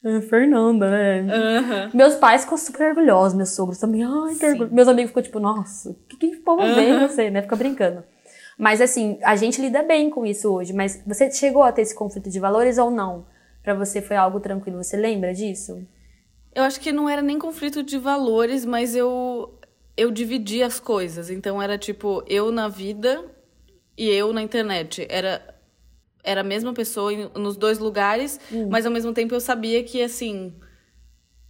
é 0.02 0.20
Fernanda, 0.22 0.90
né? 0.90 1.20
Uhum. 1.22 1.90
Meus 1.92 2.14
pais 2.14 2.44
ficam 2.44 2.56
super 2.56 2.88
orgulhosos, 2.88 3.36
meus 3.36 3.50
sogros 3.50 3.78
também. 3.78 4.02
Ai, 4.02 4.34
que 4.34 4.46
orgulho. 4.46 4.72
Meus 4.72 4.88
amigos 4.88 5.10
ficam 5.10 5.22
tipo, 5.22 5.38
nossa, 5.38 5.94
que, 6.08 6.16
que 6.16 6.36
povo 6.36 6.62
uhum. 6.62 6.74
vê 6.74 6.98
você, 7.06 7.30
né? 7.30 7.42
Fica 7.42 7.56
brincando. 7.56 8.02
Mas 8.56 8.80
assim, 8.80 9.18
a 9.22 9.36
gente 9.36 9.60
lida 9.60 9.82
bem 9.82 10.10
com 10.10 10.24
isso 10.24 10.52
hoje. 10.52 10.72
Mas 10.72 11.02
você 11.06 11.30
chegou 11.30 11.62
a 11.62 11.72
ter 11.72 11.82
esse 11.82 11.94
conflito 11.94 12.30
de 12.30 12.40
valores 12.40 12.78
ou 12.78 12.90
não? 12.90 13.26
Para 13.62 13.74
você 13.74 14.00
foi 14.00 14.16
algo 14.16 14.40
tranquilo? 14.40 14.82
Você 14.82 14.96
lembra 14.96 15.34
disso? 15.34 15.82
Eu 16.54 16.64
acho 16.64 16.80
que 16.80 16.92
não 16.92 17.08
era 17.08 17.22
nem 17.22 17.38
conflito 17.38 17.82
de 17.82 17.98
valores, 17.98 18.64
mas 18.64 18.96
eu 18.96 19.54
eu 19.96 20.10
dividi 20.10 20.62
as 20.62 20.80
coisas. 20.80 21.30
Então 21.30 21.60
era 21.60 21.76
tipo 21.76 22.22
eu 22.26 22.50
na 22.50 22.68
vida 22.68 23.24
e 23.96 24.08
eu 24.08 24.32
na 24.32 24.42
internet. 24.42 25.06
Era 25.10 25.49
era 26.22 26.40
a 26.40 26.44
mesma 26.44 26.72
pessoa 26.72 27.12
nos 27.36 27.56
dois 27.56 27.78
lugares, 27.78 28.38
hum. 28.52 28.68
mas 28.70 28.86
ao 28.86 28.92
mesmo 28.92 29.12
tempo 29.12 29.34
eu 29.34 29.40
sabia 29.40 29.82
que 29.82 30.02
assim 30.02 30.52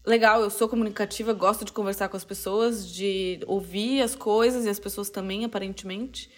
legal, 0.07 0.43
eu 0.43 0.51
sou 0.51 0.69
comunicativa, 0.69 1.33
gosto 1.33 1.65
de 1.65 1.73
conversar 1.73 2.09
com 2.09 2.17
as 2.17 2.25
pessoas, 2.25 2.89
de 2.89 3.41
ouvir 3.47 4.03
as 4.03 4.15
coisas 4.15 4.65
e 4.65 4.69
as 4.69 4.79
pessoas 4.79 5.11
também 5.11 5.45
aparentemente. 5.45 6.31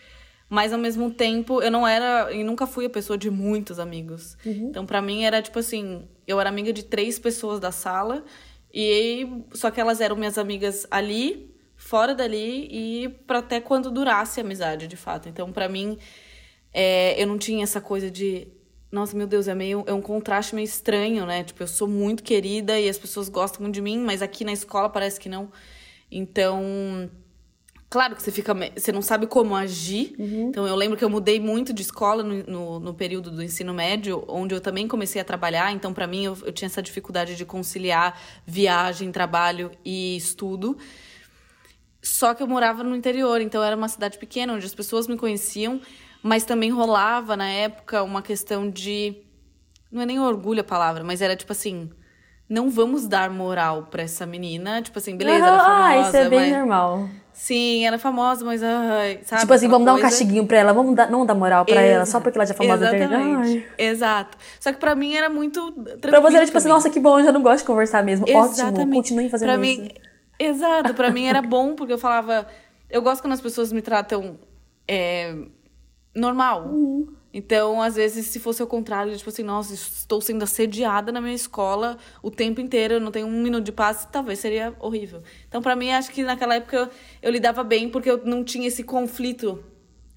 Mas 0.48 0.72
ao 0.72 0.78
mesmo 0.78 1.10
tempo, 1.10 1.62
eu 1.62 1.70
não 1.70 1.86
era 1.86 2.30
e 2.32 2.44
nunca 2.44 2.66
fui 2.66 2.84
a 2.84 2.90
pessoa 2.90 3.16
de 3.16 3.30
muitos 3.30 3.78
amigos. 3.78 4.36
Uhum. 4.44 4.68
Então, 4.68 4.84
para 4.84 5.00
mim 5.00 5.24
era 5.24 5.40
tipo 5.40 5.58
assim, 5.58 6.06
eu 6.26 6.38
era 6.38 6.50
amiga 6.50 6.72
de 6.72 6.82
três 6.82 7.18
pessoas 7.18 7.58
da 7.58 7.72
sala 7.72 8.24
e 8.72 9.26
só 9.52 9.70
que 9.70 9.80
elas 9.80 10.00
eram 10.00 10.16
minhas 10.16 10.36
amigas 10.36 10.86
ali, 10.90 11.54
fora 11.74 12.14
dali 12.14 12.68
e 12.70 13.08
para 13.26 13.38
até 13.38 13.60
quando 13.60 13.90
durasse 13.90 14.40
a 14.40 14.44
amizade, 14.44 14.86
de 14.86 14.96
fato. 14.96 15.28
Então, 15.28 15.50
para 15.50 15.68
mim, 15.68 15.96
é, 16.72 17.20
eu 17.20 17.26
não 17.26 17.38
tinha 17.38 17.62
essa 17.62 17.80
coisa 17.80 18.10
de 18.10 18.48
nossa, 18.90 19.16
meu 19.16 19.26
Deus, 19.26 19.48
é 19.48 19.54
meio 19.54 19.84
é 19.86 19.92
um 19.92 20.02
contraste 20.02 20.54
meio 20.54 20.66
estranho, 20.66 21.24
né? 21.24 21.42
Tipo, 21.42 21.62
eu 21.62 21.66
sou 21.66 21.88
muito 21.88 22.22
querida 22.22 22.78
e 22.78 22.88
as 22.88 22.98
pessoas 22.98 23.28
gostam 23.28 23.62
muito 23.62 23.74
de 23.74 23.80
mim, 23.80 23.98
mas 23.98 24.20
aqui 24.20 24.44
na 24.44 24.52
escola 24.52 24.88
parece 24.88 25.18
que 25.18 25.30
não. 25.30 25.50
Então, 26.10 27.10
Claro 27.92 28.16
que 28.16 28.22
você 28.22 28.32
fica. 28.32 28.54
Você 28.74 28.90
não 28.90 29.02
sabe 29.02 29.26
como 29.26 29.54
agir. 29.54 30.14
Uhum. 30.18 30.48
Então, 30.48 30.66
eu 30.66 30.74
lembro 30.74 30.96
que 30.96 31.04
eu 31.04 31.10
mudei 31.10 31.38
muito 31.38 31.74
de 31.74 31.82
escola 31.82 32.22
no, 32.22 32.42
no, 32.44 32.80
no, 32.80 32.94
período 32.94 33.30
do 33.30 33.42
ensino 33.42 33.74
médio, 33.74 34.24
onde 34.28 34.54
eu 34.54 34.62
também 34.62 34.88
comecei 34.88 35.20
a 35.20 35.24
trabalhar. 35.24 35.70
Então, 35.72 35.92
para 35.92 36.06
mim, 36.06 36.24
eu, 36.24 36.38
eu, 36.42 36.52
tinha 36.54 36.68
essa 36.68 36.80
dificuldade 36.80 37.36
de 37.36 37.44
conciliar 37.44 38.18
viagem, 38.46 39.12
trabalho 39.12 39.70
e 39.84 40.16
estudo. 40.16 40.78
Só 42.00 42.32
que 42.32 42.42
eu 42.42 42.46
morava 42.46 42.82
no 42.82 42.96
interior, 42.96 43.42
então 43.42 43.62
era 43.62 43.76
uma 43.76 43.88
cidade 43.88 44.16
pequena, 44.16 44.54
onde 44.54 44.64
as 44.64 44.74
pessoas 44.74 45.06
me 45.06 45.18
conheciam, 45.18 45.78
mas 46.22 46.44
também 46.44 46.70
rolava 46.70 47.36
na 47.36 47.48
época 47.48 48.02
uma 48.02 48.22
questão 48.22 48.70
de. 48.70 49.16
Não 49.90 50.02
é 50.02 50.06
nem 50.06 50.20
orgulho 50.20 50.60
a 50.60 50.64
palavra, 50.64 51.04
mas 51.04 51.20
era 51.20 51.36
tipo 51.36 51.52
assim 51.52 51.90
não 52.52 52.68
vamos 52.68 53.08
dar 53.08 53.30
moral 53.30 53.84
pra 53.90 54.02
essa 54.02 54.26
menina. 54.26 54.82
Tipo 54.82 54.98
assim, 54.98 55.16
beleza, 55.16 55.46
ela 55.46 55.56
é 55.56 55.58
famosa. 55.58 55.84
Ah, 55.84 56.00
isso 56.00 56.16
é 56.18 56.28
bem 56.28 56.40
mas... 56.40 56.52
normal. 56.52 57.08
Sim, 57.32 57.86
ela 57.86 57.96
é 57.96 57.98
famosa, 57.98 58.44
mas 58.44 58.62
ai, 58.62 59.20
sabe? 59.24 59.40
Tipo 59.40 59.54
assim, 59.54 59.66
vamos 59.66 59.86
coisa... 59.88 60.00
dar 60.02 60.06
um 60.06 60.10
castiguinho 60.10 60.46
pra 60.46 60.58
ela, 60.58 60.72
vamos 60.74 60.94
dar, 60.94 61.10
não 61.10 61.24
dar 61.24 61.34
moral 61.34 61.64
pra 61.64 61.80
ela, 61.80 62.04
só 62.04 62.20
porque 62.20 62.36
ela 62.36 62.44
já 62.44 62.52
é 62.52 62.56
famosa 62.56 62.94
Exatamente. 62.94 63.66
Exato. 63.78 64.36
Só 64.60 64.70
que 64.70 64.78
pra 64.78 64.94
mim 64.94 65.14
era 65.14 65.30
muito 65.30 65.72
Pra 65.98 66.20
você 66.20 66.36
era 66.36 66.44
tipo 66.44 66.58
assim, 66.58 66.68
nossa, 66.68 66.90
que 66.90 67.00
bom, 67.00 67.18
eu 67.18 67.24
já 67.24 67.32
não 67.32 67.42
gosto 67.42 67.60
de 67.60 67.64
conversar 67.64 68.04
mesmo. 68.04 68.28
Exatamente. 68.28 68.80
Ótimo, 68.80 68.94
continue 68.94 69.30
fazendo 69.30 69.48
pra 69.48 69.66
isso. 69.66 69.80
Mim, 69.80 69.90
exato, 70.38 70.92
pra 70.92 71.10
mim 71.10 71.24
era 71.24 71.40
bom, 71.40 71.74
porque 71.74 71.94
eu 71.94 71.98
falava. 71.98 72.46
Eu 72.90 73.00
gosto 73.00 73.22
quando 73.22 73.32
as 73.32 73.40
pessoas 73.40 73.72
me 73.72 73.80
tratam 73.80 74.38
é, 74.86 75.34
normal. 76.14 76.68
Uhum. 76.68 77.06
Então, 77.34 77.80
às 77.80 77.96
vezes, 77.96 78.26
se 78.26 78.38
fosse 78.38 78.62
o 78.62 78.66
contrário, 78.66 79.16
tipo 79.16 79.30
assim, 79.30 79.42
nossa, 79.42 79.72
estou 79.72 80.20
sendo 80.20 80.42
assediada 80.42 81.10
na 81.10 81.20
minha 81.20 81.34
escola 81.34 81.96
o 82.22 82.30
tempo 82.30 82.60
inteiro, 82.60 82.94
eu 82.94 83.00
não 83.00 83.10
tenho 83.10 83.26
um 83.26 83.42
minuto 83.42 83.64
de 83.64 83.72
paz, 83.72 84.06
talvez 84.10 84.38
seria 84.38 84.74
horrível. 84.78 85.22
Então, 85.48 85.62
para 85.62 85.74
mim, 85.74 85.90
acho 85.92 86.10
que 86.10 86.22
naquela 86.22 86.56
época 86.56 86.76
eu, 86.76 86.88
eu, 87.22 87.30
lidava 87.30 87.64
bem 87.64 87.88
porque 87.88 88.10
eu 88.10 88.20
não 88.24 88.44
tinha 88.44 88.68
esse 88.68 88.82
conflito. 88.82 89.64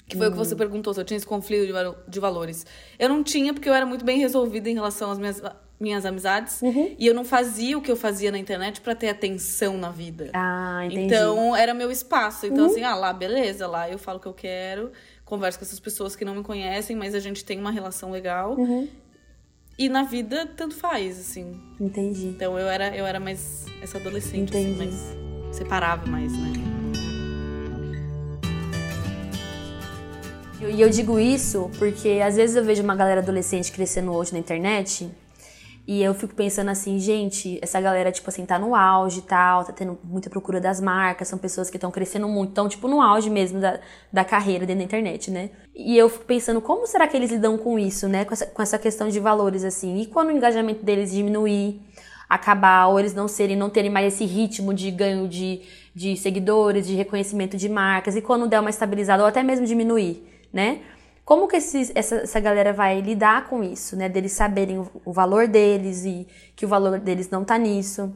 Que 0.07 0.15
foi 0.15 0.27
uhum. 0.27 0.33
o 0.33 0.35
que 0.35 0.37
você 0.37 0.53
uhum. 0.53 0.57
perguntou, 0.59 0.93
se 0.93 0.99
eu 0.99 1.05
tinha 1.05 1.17
esse 1.17 1.25
conflito 1.25 1.65
de, 1.65 2.11
de 2.11 2.19
valores. 2.19 2.65
Eu 2.99 3.09
não 3.09 3.23
tinha, 3.23 3.53
porque 3.53 3.67
eu 3.67 3.73
era 3.73 3.85
muito 3.85 4.05
bem 4.05 4.19
resolvida 4.19 4.69
em 4.69 4.73
relação 4.73 5.09
às 5.09 5.17
minhas, 5.17 5.41
minhas 5.79 6.05
amizades. 6.05 6.61
Uhum. 6.61 6.95
E 6.99 7.07
eu 7.07 7.13
não 7.15 7.23
fazia 7.23 7.75
o 7.75 7.81
que 7.81 7.91
eu 7.91 7.95
fazia 7.95 8.29
na 8.29 8.37
internet 8.37 8.81
para 8.81 8.93
ter 8.93 9.09
atenção 9.09 9.77
na 9.77 9.89
vida. 9.89 10.29
Ah, 10.33 10.81
entendi. 10.85 11.05
Então, 11.05 11.55
era 11.55 11.73
meu 11.73 11.89
espaço. 11.89 12.45
Então, 12.45 12.65
uhum. 12.65 12.71
assim, 12.71 12.83
ah, 12.83 12.93
lá, 12.93 13.13
beleza, 13.13 13.65
lá 13.65 13.89
eu 13.89 13.97
falo 13.97 14.19
o 14.19 14.21
que 14.21 14.27
eu 14.27 14.33
quero 14.33 14.91
converso 15.25 15.57
com 15.59 15.65
essas 15.65 15.79
pessoas 15.79 16.15
que 16.15 16.23
não 16.23 16.35
me 16.35 16.43
conhecem, 16.43 16.95
mas 16.95 17.15
a 17.15 17.19
gente 17.19 17.43
tem 17.43 17.59
uma 17.59 17.71
relação 17.71 18.11
legal. 18.11 18.55
Uhum. 18.57 18.87
E 19.77 19.89
na 19.89 20.03
vida, 20.03 20.45
tanto 20.55 20.75
faz, 20.75 21.19
assim. 21.19 21.59
Entendi. 21.79 22.27
Então 22.27 22.57
eu 22.57 22.67
era, 22.67 22.95
eu 22.95 23.05
era 23.05 23.19
mais 23.19 23.65
essa 23.81 23.97
adolescente, 23.97 24.55
assim, 24.55 24.75
mais 24.75 24.95
separava 25.51 26.05
mais, 26.05 26.31
né? 26.31 26.53
E 30.61 30.81
eu 30.81 30.89
digo 30.89 31.19
isso 31.19 31.69
porque 31.77 32.21
às 32.23 32.35
vezes 32.37 32.55
eu 32.55 32.63
vejo 32.63 32.81
uma 32.81 32.95
galera 32.95 33.21
adolescente 33.21 33.71
crescendo 33.71 34.11
hoje 34.11 34.33
na 34.33 34.39
internet 34.39 35.11
e 35.87 36.01
eu 36.01 36.15
fico 36.15 36.33
pensando 36.33 36.69
assim, 36.69 36.97
gente, 36.97 37.59
essa 37.61 37.79
galera, 37.79 38.11
tipo 38.11 38.27
assim, 38.27 38.43
tá 38.43 38.57
no 38.57 38.73
auge 38.73 39.19
e 39.19 39.21
tal, 39.21 39.63
tá 39.63 39.71
tendo 39.71 39.99
muita 40.03 40.31
procura 40.31 40.59
das 40.59 40.81
marcas, 40.81 41.27
são 41.27 41.37
pessoas 41.37 41.69
que 41.69 41.77
estão 41.77 41.91
crescendo 41.91 42.27
muito, 42.27 42.49
estão, 42.49 42.67
tipo, 42.67 42.87
no 42.87 43.01
auge 43.01 43.29
mesmo 43.29 43.59
da, 43.59 43.79
da 44.11 44.25
carreira 44.25 44.65
dentro 44.65 44.79
da 44.79 44.85
internet, 44.85 45.29
né? 45.29 45.51
E 45.75 45.95
eu 45.95 46.09
fico 46.09 46.25
pensando, 46.25 46.59
como 46.59 46.87
será 46.87 47.07
que 47.07 47.15
eles 47.15 47.31
lidam 47.31 47.55
com 47.55 47.77
isso, 47.77 48.07
né? 48.07 48.25
Com 48.25 48.33
essa, 48.33 48.47
com 48.47 48.61
essa 48.63 48.79
questão 48.79 49.09
de 49.09 49.19
valores, 49.19 49.63
assim. 49.63 49.99
E 50.01 50.07
quando 50.07 50.29
o 50.29 50.31
engajamento 50.31 50.83
deles 50.83 51.11
diminuir, 51.11 51.79
acabar, 52.27 52.87
ou 52.87 52.99
eles 52.99 53.13
não 53.13 53.27
serem, 53.27 53.55
não 53.55 53.69
terem 53.69 53.91
mais 53.91 54.11
esse 54.11 54.25
ritmo 54.25 54.73
de 54.73 54.89
ganho 54.89 55.27
de, 55.27 55.61
de 55.93 56.17
seguidores, 56.17 56.87
de 56.87 56.95
reconhecimento 56.95 57.57
de 57.57 57.69
marcas, 57.69 58.15
e 58.15 58.21
quando 58.21 58.47
der 58.47 58.59
uma 58.59 58.71
estabilizada, 58.71 59.21
ou 59.21 59.29
até 59.29 59.43
mesmo 59.43 59.67
diminuir, 59.67 60.23
né? 60.51 60.79
Como 61.25 61.47
que 61.47 61.55
esses, 61.57 61.91
essa, 61.95 62.17
essa 62.17 62.39
galera 62.39 62.71
vai 62.71 63.01
lidar 63.01 63.49
com 63.49 63.63
isso, 63.63 63.95
né? 63.95 64.07
Deles 64.07 64.31
saberem 64.31 64.77
o, 64.77 64.87
o 65.03 65.11
valor 65.11 65.47
deles 65.47 66.05
e 66.05 66.27
que 66.55 66.65
o 66.65 66.69
valor 66.69 66.99
deles 66.99 67.31
não 67.31 67.43
tá 67.43 67.57
nisso. 67.57 68.13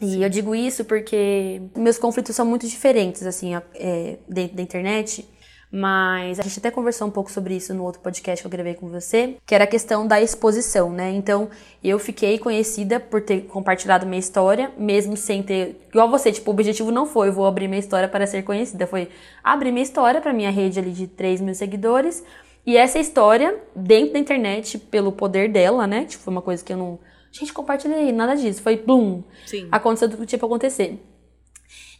E 0.00 0.12
Sim. 0.12 0.22
eu 0.22 0.30
digo 0.30 0.54
isso 0.54 0.84
porque 0.84 1.60
meus 1.76 1.98
conflitos 1.98 2.36
são 2.36 2.46
muito 2.46 2.68
diferentes, 2.68 3.26
assim, 3.26 3.56
é, 3.74 4.18
dentro 4.28 4.56
da 4.56 4.62
internet. 4.62 5.28
Mas 5.70 6.40
a 6.40 6.42
gente 6.42 6.58
até 6.58 6.70
conversou 6.70 7.06
um 7.06 7.10
pouco 7.10 7.30
sobre 7.30 7.54
isso 7.54 7.74
no 7.74 7.84
outro 7.84 8.00
podcast 8.00 8.42
que 8.42 8.46
eu 8.46 8.50
gravei 8.50 8.74
com 8.74 8.88
você, 8.88 9.36
que 9.44 9.54
era 9.54 9.64
a 9.64 9.66
questão 9.66 10.06
da 10.06 10.20
exposição, 10.20 10.90
né? 10.90 11.10
Então, 11.12 11.50
eu 11.84 11.98
fiquei 11.98 12.38
conhecida 12.38 12.98
por 12.98 13.20
ter 13.20 13.42
compartilhado 13.42 14.06
minha 14.06 14.18
história, 14.18 14.72
mesmo 14.78 15.14
sem 15.14 15.42
ter. 15.42 15.78
Igual 15.90 16.08
você, 16.08 16.32
tipo, 16.32 16.50
o 16.50 16.54
objetivo 16.54 16.90
não 16.90 17.04
foi, 17.04 17.30
vou 17.30 17.46
abrir 17.46 17.68
minha 17.68 17.80
história 17.80 18.08
para 18.08 18.26
ser 18.26 18.42
conhecida, 18.44 18.86
foi 18.86 19.10
abrir 19.44 19.70
minha 19.70 19.82
história 19.82 20.22
para 20.22 20.32
minha 20.32 20.50
rede 20.50 20.78
ali 20.78 20.90
de 20.90 21.06
3 21.06 21.42
mil 21.42 21.54
seguidores. 21.54 22.24
E 22.64 22.76
essa 22.76 22.98
história, 22.98 23.58
dentro 23.76 24.14
da 24.14 24.18
internet, 24.18 24.78
pelo 24.78 25.12
poder 25.12 25.50
dela, 25.50 25.86
né? 25.86 26.06
Tipo, 26.06 26.24
foi 26.24 26.32
uma 26.32 26.42
coisa 26.42 26.64
que 26.64 26.72
eu 26.72 26.76
não. 26.78 26.98
Gente, 27.30 27.52
compartilhei, 27.52 28.10
nada 28.10 28.34
disso. 28.34 28.62
Foi, 28.62 28.76
blum. 28.76 29.22
Sim. 29.46 29.68
Aconteceu 29.70 30.08
do 30.08 30.16
que 30.16 30.24
tinha 30.24 30.38
pra 30.38 30.46
acontecer. 30.46 30.98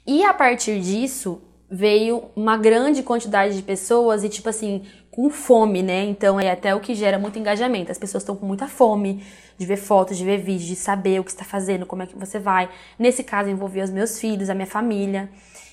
E 0.07 0.25
a 0.25 0.33
partir 0.33 0.81
disso, 0.81 1.43
veio 1.71 2.25
uma 2.35 2.57
grande 2.57 3.03
quantidade 3.03 3.57
de 3.57 3.63
pessoas 3.63 4.25
e, 4.25 4.29
tipo 4.29 4.49
assim, 4.49 4.83
com 5.11 5.29
fome, 5.29 5.83
né? 5.83 6.05
Então 6.05 6.41
é 6.41 6.51
até 6.51 6.75
o 6.75 6.81
que 6.81 6.95
gera 6.95 7.19
muito 7.19 7.39
engajamento. 7.39 7.91
As 7.91 7.99
pessoas 7.99 8.23
estão 8.23 8.37
com 8.37 8.47
muita 8.47 8.67
fome 8.67 9.23
de 9.59 9.67
ver 9.67 9.77
fotos, 9.77 10.17
de 10.17 10.25
ver 10.25 10.39
vídeos, 10.39 10.69
de 10.69 10.77
saber 10.77 11.21
o 11.21 11.25
que 11.25 11.31
está 11.31 11.45
fazendo, 11.45 11.85
como 11.85 12.03
é 12.03 12.07
que 12.07 12.17
você 12.17 12.39
vai. 12.39 12.71
Nesse 12.99 13.23
caso, 13.23 13.51
envolvia 13.51 13.85
os 13.85 13.91
meus 13.91 14.19
filhos, 14.19 14.49
a 14.49 14.55
minha 14.55 14.67
família. 14.67 15.29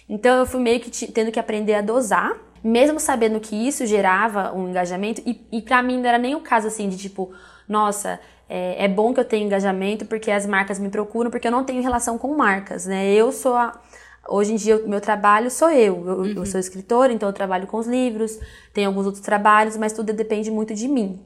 Então 0.10 0.40
eu 0.40 0.46
fui 0.46 0.60
meio 0.60 0.80
que 0.80 0.90
tendo 1.12 1.32
que 1.32 1.40
aprender 1.40 1.76
a 1.76 1.82
dosar, 1.82 2.36
mesmo 2.64 3.00
sabendo 3.00 3.40
que 3.40 3.56
isso 3.56 3.86
gerava 3.86 4.52
um 4.54 4.70
engajamento. 4.70 5.22
E, 5.26 5.40
e 5.52 5.62
para 5.62 5.82
mim 5.82 5.98
não 5.98 6.10
era 6.10 6.18
nem 6.18 6.36
o 6.36 6.42
caso 6.42 6.68
assim 6.68 6.90
de 6.90 6.98
tipo, 6.98 7.32
nossa, 7.70 8.20
é, 8.50 8.86
é, 8.86 8.88
bom 8.88 9.14
que 9.14 9.20
eu 9.20 9.26
tenha 9.26 9.46
engajamento 9.46 10.06
porque 10.06 10.30
as 10.32 10.46
marcas 10.46 10.80
me 10.80 10.90
procuram, 10.90 11.32
porque 11.32 11.48
eu 11.48 11.52
não 11.52 11.64
tenho 11.64 11.82
relação 11.82 12.18
com 12.18 12.36
marcas, 12.36 12.86
né? 12.86 13.12
Eu 13.12 13.32
sou 13.32 13.56
a, 13.56 13.80
Hoje 14.28 14.54
em 14.54 14.56
dia, 14.56 14.78
o 14.78 14.90
meu 14.90 15.00
trabalho 15.00 15.52
sou 15.52 15.70
eu. 15.70 16.04
Eu, 16.08 16.18
uhum. 16.18 16.34
eu, 16.38 16.46
sou 16.46 16.60
escritora, 16.60 17.14
então 17.14 17.30
eu 17.30 17.34
trabalho 17.34 17.68
com 17.68 17.78
os 17.78 17.88
livros, 17.88 18.40
tenho 18.74 18.88
alguns 18.88 19.06
outros 19.06 19.24
trabalhos, 19.24 19.78
mas 19.78 19.94
tudo 19.94 20.12
depende 20.14 20.50
muito 20.50 20.74
de 20.74 20.88
mim. 20.88 21.20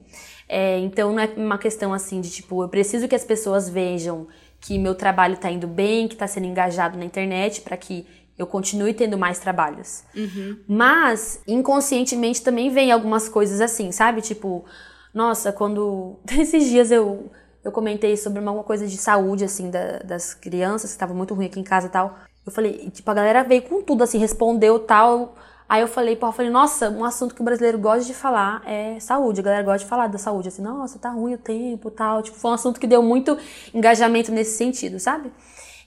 É, 0.47 0.79
então 0.79 1.13
não 1.13 1.19
é 1.19 1.29
uma 1.37 1.57
questão 1.57 1.93
assim 1.93 2.19
de 2.19 2.31
tipo, 2.31 2.63
eu 2.63 2.69
preciso 2.69 3.07
que 3.07 3.13
as 3.13 3.23
pessoas 3.23 3.69
vejam 3.69 4.27
que 4.59 4.77
meu 4.77 4.95
trabalho 4.95 5.35
está 5.35 5.49
indo 5.49 5.67
bem, 5.67 6.07
que 6.07 6.15
está 6.15 6.27
sendo 6.27 6.47
engajado 6.47 6.97
na 6.97 7.05
internet, 7.05 7.61
para 7.61 7.77
que 7.77 8.05
eu 8.37 8.47
continue 8.47 8.93
tendo 8.93 9.17
mais 9.17 9.37
trabalhos. 9.39 10.03
Uhum. 10.15 10.59
Mas, 10.67 11.41
inconscientemente, 11.45 12.41
também 12.41 12.69
vem 12.69 12.91
algumas 12.91 13.27
coisas 13.27 13.59
assim, 13.61 13.91
sabe? 13.91 14.21
Tipo, 14.21 14.65
nossa, 15.13 15.51
quando. 15.51 16.17
Esses 16.31 16.69
dias 16.69 16.89
eu, 16.89 17.29
eu 17.63 17.71
comentei 17.71 18.15
sobre 18.15 18.39
uma 18.39 18.63
coisa 18.63 18.87
de 18.87 18.97
saúde, 18.97 19.43
assim, 19.43 19.69
da, 19.69 19.99
das 19.99 20.33
crianças, 20.33 20.91
que 20.91 20.95
estava 20.95 21.13
muito 21.13 21.33
ruim 21.33 21.45
aqui 21.45 21.59
em 21.59 21.63
casa 21.63 21.87
e 21.87 21.89
tal. 21.89 22.17
Eu 22.49 22.51
falei, 22.51 22.89
tipo, 22.91 23.09
a 23.11 23.13
galera 23.13 23.43
veio 23.43 23.61
com 23.61 23.81
tudo, 23.83 24.03
assim, 24.03 24.17
respondeu 24.17 24.79
tal. 24.79 25.35
Aí 25.69 25.81
eu 25.81 25.87
falei, 25.87 26.17
eu 26.19 26.31
falei, 26.31 26.51
nossa, 26.51 26.89
um 26.89 27.05
assunto 27.05 27.35
que 27.35 27.41
o 27.41 27.43
brasileiro 27.43 27.77
gosta 27.77 28.03
de 28.03 28.13
falar 28.15 28.63
é 28.65 28.99
saúde. 28.99 29.39
A 29.39 29.43
galera 29.43 29.63
gosta 29.63 29.79
de 29.79 29.85
falar 29.85 30.07
da 30.07 30.17
saúde, 30.17 30.47
assim, 30.47 30.63
nossa, 30.63 30.97
tá 30.97 31.11
ruim 31.11 31.35
o 31.35 31.37
tempo 31.37 31.91
tal. 31.91 32.23
Tipo, 32.23 32.37
foi 32.37 32.49
um 32.49 32.53
assunto 32.55 32.79
que 32.79 32.87
deu 32.87 33.03
muito 33.03 33.37
engajamento 33.71 34.31
nesse 34.31 34.57
sentido, 34.57 34.99
sabe? 34.99 35.31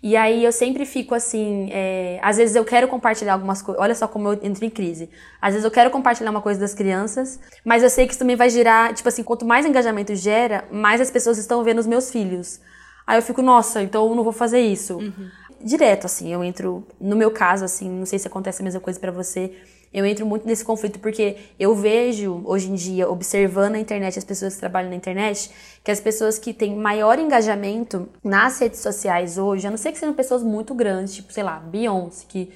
E 0.01 0.17
aí 0.17 0.45
eu 0.45 0.53
sempre 0.53 0.85
fico 0.85 1.15
assim, 1.17 1.69
é, 1.73 2.21
às 2.23 2.37
vezes 2.37 2.55
eu 2.55 2.65
quero 2.65 2.87
compartilhar 2.89 3.33
algumas 3.35 3.61
coisas, 3.63 3.81
olha 3.81 3.95
só 3.95 4.07
como 4.07 4.29
eu 4.29 4.39
entro 4.43 4.65
em 4.65 4.71
crise. 4.71 5.11
Às 5.41 5.55
vezes 5.55 5.65
eu 5.65 5.71
quero 5.71 5.91
compartilhar 5.91 6.31
uma 6.31 6.41
coisa 6.41 6.61
das 6.61 6.75
crianças, 6.75 7.41
mas 7.65 7.83
eu 7.83 7.91
sei 7.91 8.07
que 8.07 8.13
isso 8.13 8.19
também 8.21 8.37
vai 8.37 8.51
gerar, 8.51 8.95
tipo 8.95 9.09
assim, 9.09 9.23
quanto 9.25 9.45
mais 9.45 9.67
engajamento 9.67 10.15
gera, 10.15 10.65
mais 10.71 11.01
as 11.01 11.11
pessoas 11.11 11.39
estão 11.39 11.63
vendo 11.65 11.79
os 11.79 11.87
meus 11.87 12.11
filhos. 12.11 12.61
Aí 13.07 13.19
eu 13.19 13.23
fico, 13.23 13.43
nossa, 13.43 13.83
então 13.83 14.09
eu 14.09 14.15
não 14.15 14.23
vou 14.25 14.33
fazer 14.33 14.61
isso. 14.61 14.97
Uhum. 14.97 15.31
Direto, 15.63 16.07
assim, 16.07 16.33
eu 16.33 16.43
entro, 16.43 16.87
no 17.01 17.17
meu 17.17 17.31
caso, 17.31 17.65
assim, 17.65 17.89
não 17.89 18.07
sei 18.07 18.19
se 18.19 18.27
acontece 18.27 18.63
a 18.63 18.65
mesma 18.65 18.81
coisa 18.81 18.99
para 18.99 19.13
você, 19.13 19.53
eu 19.93 20.07
entro 20.07 20.25
muito 20.25 20.47
nesse 20.47 20.65
conflito 20.65 20.99
porque 20.99 21.37
eu 21.59 21.75
vejo 21.75 22.41
hoje 22.45 22.71
em 22.71 22.75
dia, 22.75 23.09
observando 23.11 23.75
a 23.75 23.79
internet, 23.79 24.19
as 24.19 24.25
pessoas 24.25 24.55
que 24.55 24.61
trabalham 24.61 24.89
na 24.89 24.97
internet, 24.97 25.51
que 25.85 25.91
as 25.91 26.01
pessoas 26.01 26.39
que 26.39 26.55
têm 26.55 26.75
maior 26.75 27.19
engajamento 27.19 28.09
nas 28.25 28.59
redes 28.59 28.81
sociais 28.81 29.37
hoje, 29.37 29.67
a 29.67 29.71
não 29.71 29.77
ser 29.77 29.93
que 29.93 29.99
sejam 29.99 30.15
pessoas 30.15 30.43
muito 30.43 30.75
grandes, 30.75 31.15
tipo, 31.15 31.33
sei 31.33 31.43
lá, 31.43 31.59
Beyoncé, 31.59 32.25
que 32.27 32.51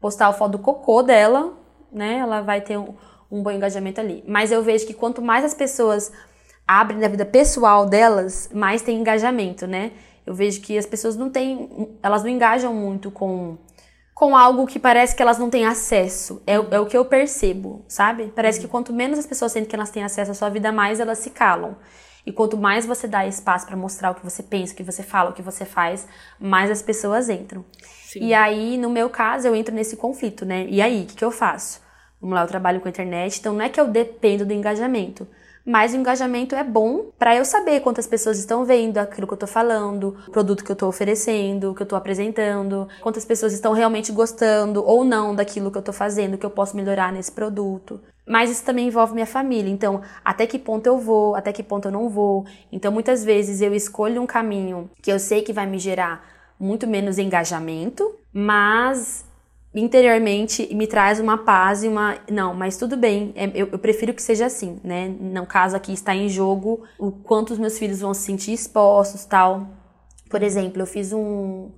postar 0.00 0.26
a 0.26 0.32
foto 0.32 0.52
do 0.52 0.58
cocô 0.58 1.02
dela, 1.02 1.56
né, 1.92 2.18
ela 2.18 2.40
vai 2.40 2.60
ter 2.60 2.76
um, 2.76 2.94
um 3.30 3.42
bom 3.42 3.52
engajamento 3.52 4.00
ali. 4.00 4.24
Mas 4.26 4.50
eu 4.50 4.62
vejo 4.62 4.86
que 4.86 4.94
quanto 4.94 5.22
mais 5.22 5.44
as 5.44 5.54
pessoas 5.54 6.10
abrem 6.66 6.98
da 6.98 7.08
vida 7.08 7.24
pessoal 7.24 7.86
delas, 7.86 8.48
mais 8.52 8.82
tem 8.82 8.98
engajamento, 8.98 9.66
né? 9.66 9.92
Eu 10.26 10.34
vejo 10.34 10.60
que 10.60 10.76
as 10.76 10.86
pessoas 10.86 11.16
não 11.16 11.30
têm, 11.30 11.98
elas 12.02 12.22
não 12.22 12.30
engajam 12.30 12.74
muito 12.74 13.10
com 13.10 13.58
com 14.20 14.36
algo 14.36 14.66
que 14.66 14.78
parece 14.78 15.16
que 15.16 15.22
elas 15.22 15.38
não 15.38 15.48
têm 15.48 15.64
acesso. 15.64 16.42
É, 16.46 16.52
é 16.52 16.78
o 16.78 16.84
que 16.84 16.94
eu 16.94 17.06
percebo, 17.06 17.82
sabe? 17.88 18.30
Parece 18.36 18.60
que 18.60 18.68
quanto 18.68 18.92
menos 18.92 19.18
as 19.18 19.24
pessoas 19.24 19.50
sentem 19.50 19.70
que 19.70 19.74
elas 19.74 19.88
têm 19.88 20.04
acesso 20.04 20.30
à 20.30 20.34
sua 20.34 20.50
vida, 20.50 20.70
mais 20.70 21.00
elas 21.00 21.20
se 21.20 21.30
calam. 21.30 21.74
E 22.26 22.30
quanto 22.30 22.54
mais 22.58 22.84
você 22.84 23.08
dá 23.08 23.26
espaço 23.26 23.64
para 23.64 23.78
mostrar 23.78 24.10
o 24.10 24.14
que 24.14 24.22
você 24.22 24.42
pensa, 24.42 24.74
o 24.74 24.76
que 24.76 24.82
você 24.82 25.02
fala, 25.02 25.30
o 25.30 25.32
que 25.32 25.40
você 25.40 25.64
faz, 25.64 26.06
mais 26.38 26.70
as 26.70 26.82
pessoas 26.82 27.30
entram. 27.30 27.64
Sim. 28.04 28.26
E 28.26 28.34
aí, 28.34 28.76
no 28.76 28.90
meu 28.90 29.08
caso, 29.08 29.46
eu 29.46 29.56
entro 29.56 29.74
nesse 29.74 29.96
conflito, 29.96 30.44
né? 30.44 30.66
E 30.68 30.82
aí, 30.82 31.04
o 31.04 31.06
que, 31.06 31.16
que 31.16 31.24
eu 31.24 31.30
faço? 31.30 31.80
Vamos 32.20 32.34
lá, 32.34 32.42
eu 32.42 32.46
trabalho 32.46 32.78
com 32.78 32.88
a 32.88 32.90
internet, 32.90 33.38
então 33.38 33.54
não 33.54 33.62
é 33.62 33.70
que 33.70 33.80
eu 33.80 33.88
dependo 33.88 34.44
do 34.44 34.52
engajamento 34.52 35.26
mas 35.64 35.92
o 35.92 35.96
engajamento 35.96 36.54
é 36.54 36.64
bom 36.64 37.10
para 37.18 37.36
eu 37.36 37.44
saber 37.44 37.80
quantas 37.80 38.06
pessoas 38.06 38.38
estão 38.38 38.64
vendo 38.64 38.98
aquilo 38.98 39.26
que 39.26 39.32
eu 39.32 39.38
tô 39.38 39.46
falando, 39.46 40.16
o 40.26 40.30
produto 40.30 40.64
que 40.64 40.72
eu 40.72 40.76
tô 40.76 40.88
oferecendo, 40.88 41.70
o 41.70 41.74
que 41.74 41.82
eu 41.82 41.86
tô 41.86 41.96
apresentando, 41.96 42.88
quantas 43.00 43.24
pessoas 43.24 43.52
estão 43.52 43.72
realmente 43.72 44.12
gostando 44.12 44.84
ou 44.84 45.04
não 45.04 45.34
daquilo 45.34 45.70
que 45.70 45.78
eu 45.78 45.82
tô 45.82 45.92
fazendo, 45.92 46.38
que 46.38 46.46
eu 46.46 46.50
posso 46.50 46.76
melhorar 46.76 47.12
nesse 47.12 47.32
produto. 47.32 48.00
Mas 48.26 48.50
isso 48.50 48.64
também 48.64 48.86
envolve 48.86 49.12
minha 49.12 49.26
família, 49.26 49.70
então 49.70 50.02
até 50.24 50.46
que 50.46 50.58
ponto 50.58 50.86
eu 50.86 50.98
vou, 50.98 51.34
até 51.34 51.52
que 51.52 51.62
ponto 51.62 51.88
eu 51.88 51.92
não 51.92 52.08
vou. 52.08 52.46
Então 52.70 52.92
muitas 52.92 53.24
vezes 53.24 53.60
eu 53.60 53.74
escolho 53.74 54.22
um 54.22 54.26
caminho 54.26 54.90
que 55.02 55.12
eu 55.12 55.18
sei 55.18 55.42
que 55.42 55.52
vai 55.52 55.66
me 55.66 55.78
gerar 55.78 56.24
muito 56.58 56.86
menos 56.86 57.18
engajamento, 57.18 58.14
mas 58.32 59.24
interiormente 59.74 60.74
me 60.74 60.86
traz 60.86 61.20
uma 61.20 61.38
paz 61.38 61.84
e 61.84 61.88
uma. 61.88 62.18
Não, 62.30 62.54
mas 62.54 62.76
tudo 62.76 62.96
bem, 62.96 63.32
é, 63.36 63.46
eu, 63.54 63.68
eu, 63.70 63.78
prefiro 63.78 64.12
que 64.12 64.22
seja 64.22 64.46
assim, 64.46 64.80
né? 64.82 65.08
No 65.08 65.46
caso 65.46 65.76
aqui 65.76 65.92
está 65.92 66.14
em 66.14 66.28
jogo 66.28 66.82
o 66.98 67.12
quanto 67.12 67.52
os 67.52 67.58
meus 67.58 67.78
filhos 67.78 68.00
vão 68.00 68.12
se 68.12 68.22
sentir 68.22 68.52
expostos 68.52 69.24
tal. 69.24 69.68
Por 70.28 70.42
exemplo, 70.42 70.82
eu 70.82 70.86
fiz 70.86 71.12
um, 71.12 71.70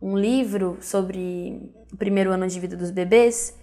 um 0.00 0.16
livro 0.16 0.78
sobre 0.80 1.60
o 1.92 1.96
primeiro 1.96 2.30
ano 2.30 2.46
de 2.46 2.58
vida 2.58 2.76
dos 2.76 2.90
bebês. 2.90 3.54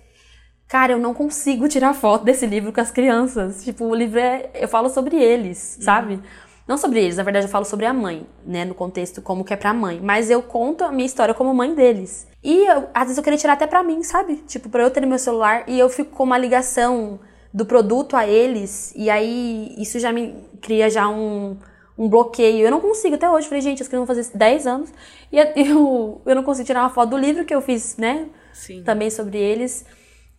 Cara, 0.68 0.94
eu 0.94 1.00
não 1.00 1.14
consigo 1.14 1.68
tirar 1.68 1.94
foto 1.94 2.24
desse 2.24 2.46
livro 2.46 2.72
com 2.72 2.82
as 2.82 2.90
crianças. 2.90 3.64
Tipo, 3.64 3.86
o 3.86 3.94
livro 3.94 4.20
é. 4.20 4.50
Eu 4.56 4.68
falo 4.68 4.90
sobre 4.90 5.18
eles, 5.18 5.76
uhum. 5.78 5.84
sabe? 5.84 6.20
Não 6.68 6.78
sobre 6.78 7.04
eles, 7.04 7.18
na 7.18 7.24
verdade 7.24 7.46
eu 7.46 7.50
falo 7.50 7.66
sobre 7.66 7.86
a 7.86 7.94
mãe, 7.94 8.26
né? 8.46 8.64
No 8.64 8.74
contexto 8.74 9.22
como 9.22 9.44
que 9.44 9.54
é 9.54 9.58
pra 9.58 9.74
mãe. 9.74 10.00
Mas 10.02 10.30
eu 10.30 10.42
conto 10.42 10.84
a 10.84 10.92
minha 10.92 11.06
história 11.06 11.34
como 11.34 11.54
mãe 11.54 11.76
deles. 11.76 12.28
E 12.44 12.66
eu, 12.66 12.90
às 12.94 13.04
vezes 13.04 13.18
eu 13.18 13.24
queria 13.24 13.38
tirar 13.38 13.54
até 13.54 13.68
pra 13.68 13.84
mim, 13.84 14.02
sabe? 14.04 14.38
Tipo, 14.48 14.70
pra 14.70 14.84
eu 14.84 14.92
ter 14.92 15.02
no 15.02 15.08
meu 15.08 15.20
celular 15.20 15.66
e 15.68 15.78
eu 15.78 15.90
fico 15.90 16.12
com 16.12 16.24
uma 16.24 16.38
ligação 16.38 17.20
do 17.54 17.66
produto 17.66 18.16
a 18.16 18.26
eles. 18.26 18.94
E 18.96 19.10
aí 19.10 19.76
isso 19.78 20.00
já 20.00 20.12
me 20.12 20.36
cria 20.62 20.90
já 20.90 21.08
um, 21.08 21.58
um 21.98 22.08
bloqueio. 22.08 22.66
Eu 22.66 22.72
não 22.72 22.80
consigo 22.80 23.16
até 23.16 23.30
hoje. 23.30 23.48
Falei, 23.48 23.62
gente, 23.62 23.84
crianças 23.84 24.08
vão 24.08 24.08
fazer 24.08 24.38
10 24.38 24.68
anos. 24.68 24.94
E 25.32 25.38
eu, 25.70 26.22
eu 26.26 26.36
não 26.36 26.44
consigo 26.44 26.66
tirar 26.66 26.82
uma 26.82 26.90
foto 26.90 27.10
do 27.10 27.18
livro 27.18 27.46
que 27.46 27.54
eu 27.54 27.62
fiz, 27.62 27.98
né? 27.98 28.28
Sim. 28.54 28.84
Também 28.84 29.10
sobre 29.10 29.38
eles. 29.38 29.86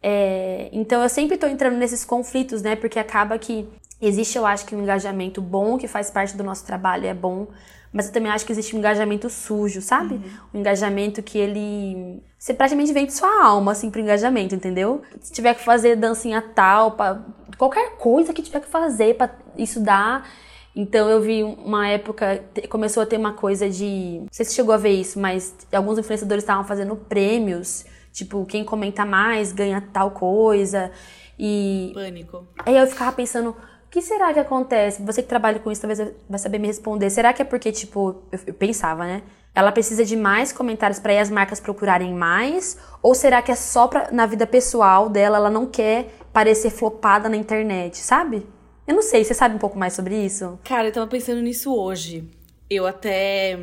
É, 0.02 0.68
então 0.70 1.02
eu 1.02 1.08
sempre 1.08 1.38
tô 1.38 1.46
entrando 1.46 1.76
nesses 1.76 2.04
conflitos, 2.04 2.60
né? 2.60 2.76
Porque 2.76 2.98
acaba 2.98 3.38
que 3.38 3.66
Existe, 4.06 4.36
eu 4.36 4.44
acho 4.44 4.66
que 4.66 4.74
um 4.74 4.82
engajamento 4.82 5.40
bom, 5.40 5.78
que 5.78 5.88
faz 5.88 6.10
parte 6.10 6.36
do 6.36 6.44
nosso 6.44 6.66
trabalho, 6.66 7.06
é 7.06 7.14
bom, 7.14 7.46
mas 7.94 8.08
eu 8.08 8.12
também 8.12 8.30
acho 8.30 8.44
que 8.44 8.50
existe 8.50 8.74
um 8.74 8.80
engajamento 8.80 9.30
sujo, 9.30 9.80
sabe? 9.80 10.16
Uhum. 10.16 10.22
Um 10.54 10.58
engajamento 10.60 11.22
que 11.22 11.38
ele. 11.38 12.20
Você 12.36 12.52
praticamente 12.52 12.92
vende 12.92 13.12
sua 13.12 13.44
alma, 13.44 13.70
assim, 13.70 13.88
pro 13.88 14.00
engajamento, 14.00 14.52
entendeu? 14.52 15.00
Se 15.20 15.32
tiver 15.32 15.54
que 15.54 15.64
fazer 15.64 15.94
dancinha 15.94 16.42
tal, 16.42 16.90
pra... 16.90 17.22
qualquer 17.56 17.96
coisa 17.96 18.32
que 18.32 18.42
tiver 18.42 18.60
que 18.60 18.68
fazer 18.68 19.14
para 19.14 19.30
isso 19.56 19.78
dar. 19.80 20.28
Então 20.74 21.08
eu 21.08 21.20
vi 21.20 21.44
uma 21.44 21.86
época, 21.86 22.44
começou 22.68 23.00
a 23.00 23.06
ter 23.06 23.16
uma 23.16 23.32
coisa 23.32 23.70
de. 23.70 24.18
Não 24.22 24.28
sei 24.32 24.44
se 24.44 24.54
chegou 24.54 24.74
a 24.74 24.76
ver 24.76 24.90
isso, 24.90 25.20
mas 25.20 25.54
alguns 25.72 25.96
influenciadores 25.96 26.42
estavam 26.42 26.64
fazendo 26.64 26.96
prêmios. 26.96 27.86
Tipo, 28.12 28.44
quem 28.44 28.64
comenta 28.64 29.04
mais 29.04 29.52
ganha 29.52 29.80
tal 29.92 30.10
coisa. 30.10 30.90
E. 31.38 31.92
Pânico. 31.94 32.48
Aí 32.66 32.76
eu 32.76 32.88
ficava 32.88 33.12
pensando 33.12 33.56
que 33.94 34.02
será 34.02 34.35
que 34.35 34.40
acontece? 34.40 35.00
Você 35.02 35.22
que 35.22 35.28
trabalha 35.28 35.61
com 35.61 35.70
isso 35.70 35.80
talvez 35.80 36.00
vai 36.28 36.38
saber 36.40 36.59
me 36.59 36.66
responder. 36.66 37.09
Será 37.11 37.33
que 37.33 37.42
é 37.42 37.44
porque, 37.44 37.70
tipo, 37.70 38.24
eu, 38.33 38.40
eu 38.48 38.54
pensava, 38.54 39.04
né? 39.04 39.22
Ela 39.54 39.70
precisa 39.70 40.04
de 40.04 40.16
mais 40.16 40.52
comentários 40.52 40.98
para 40.98 41.20
as 41.20 41.30
marcas 41.30 41.61
procurarem 41.61 42.12
mais? 42.12 42.76
Ou 43.00 43.14
será 43.14 43.40
que 43.40 43.52
é 43.52 43.54
só 43.54 43.87
pra, 43.87 44.11
na 44.11 44.26
vida 44.26 44.48
pessoal 44.48 45.09
dela, 45.09 45.37
ela 45.37 45.48
não 45.48 45.64
quer 45.64 46.09
parecer 46.33 46.70
flopada 46.70 47.28
na 47.28 47.37
internet, 47.37 47.98
sabe? 47.98 48.44
Eu 48.85 48.96
não 48.96 49.02
sei, 49.02 49.22
você 49.22 49.33
sabe 49.33 49.54
um 49.54 49.61
pouco 49.61 49.78
mais 49.78 49.92
sobre 49.92 50.16
isso? 50.16 50.59
Cara, 50.64 50.88
eu 50.88 50.92
tava 50.92 51.07
pensando 51.07 51.40
nisso 51.40 51.72
hoje. 51.72 52.28
Eu 52.68 52.88
até 52.88 53.57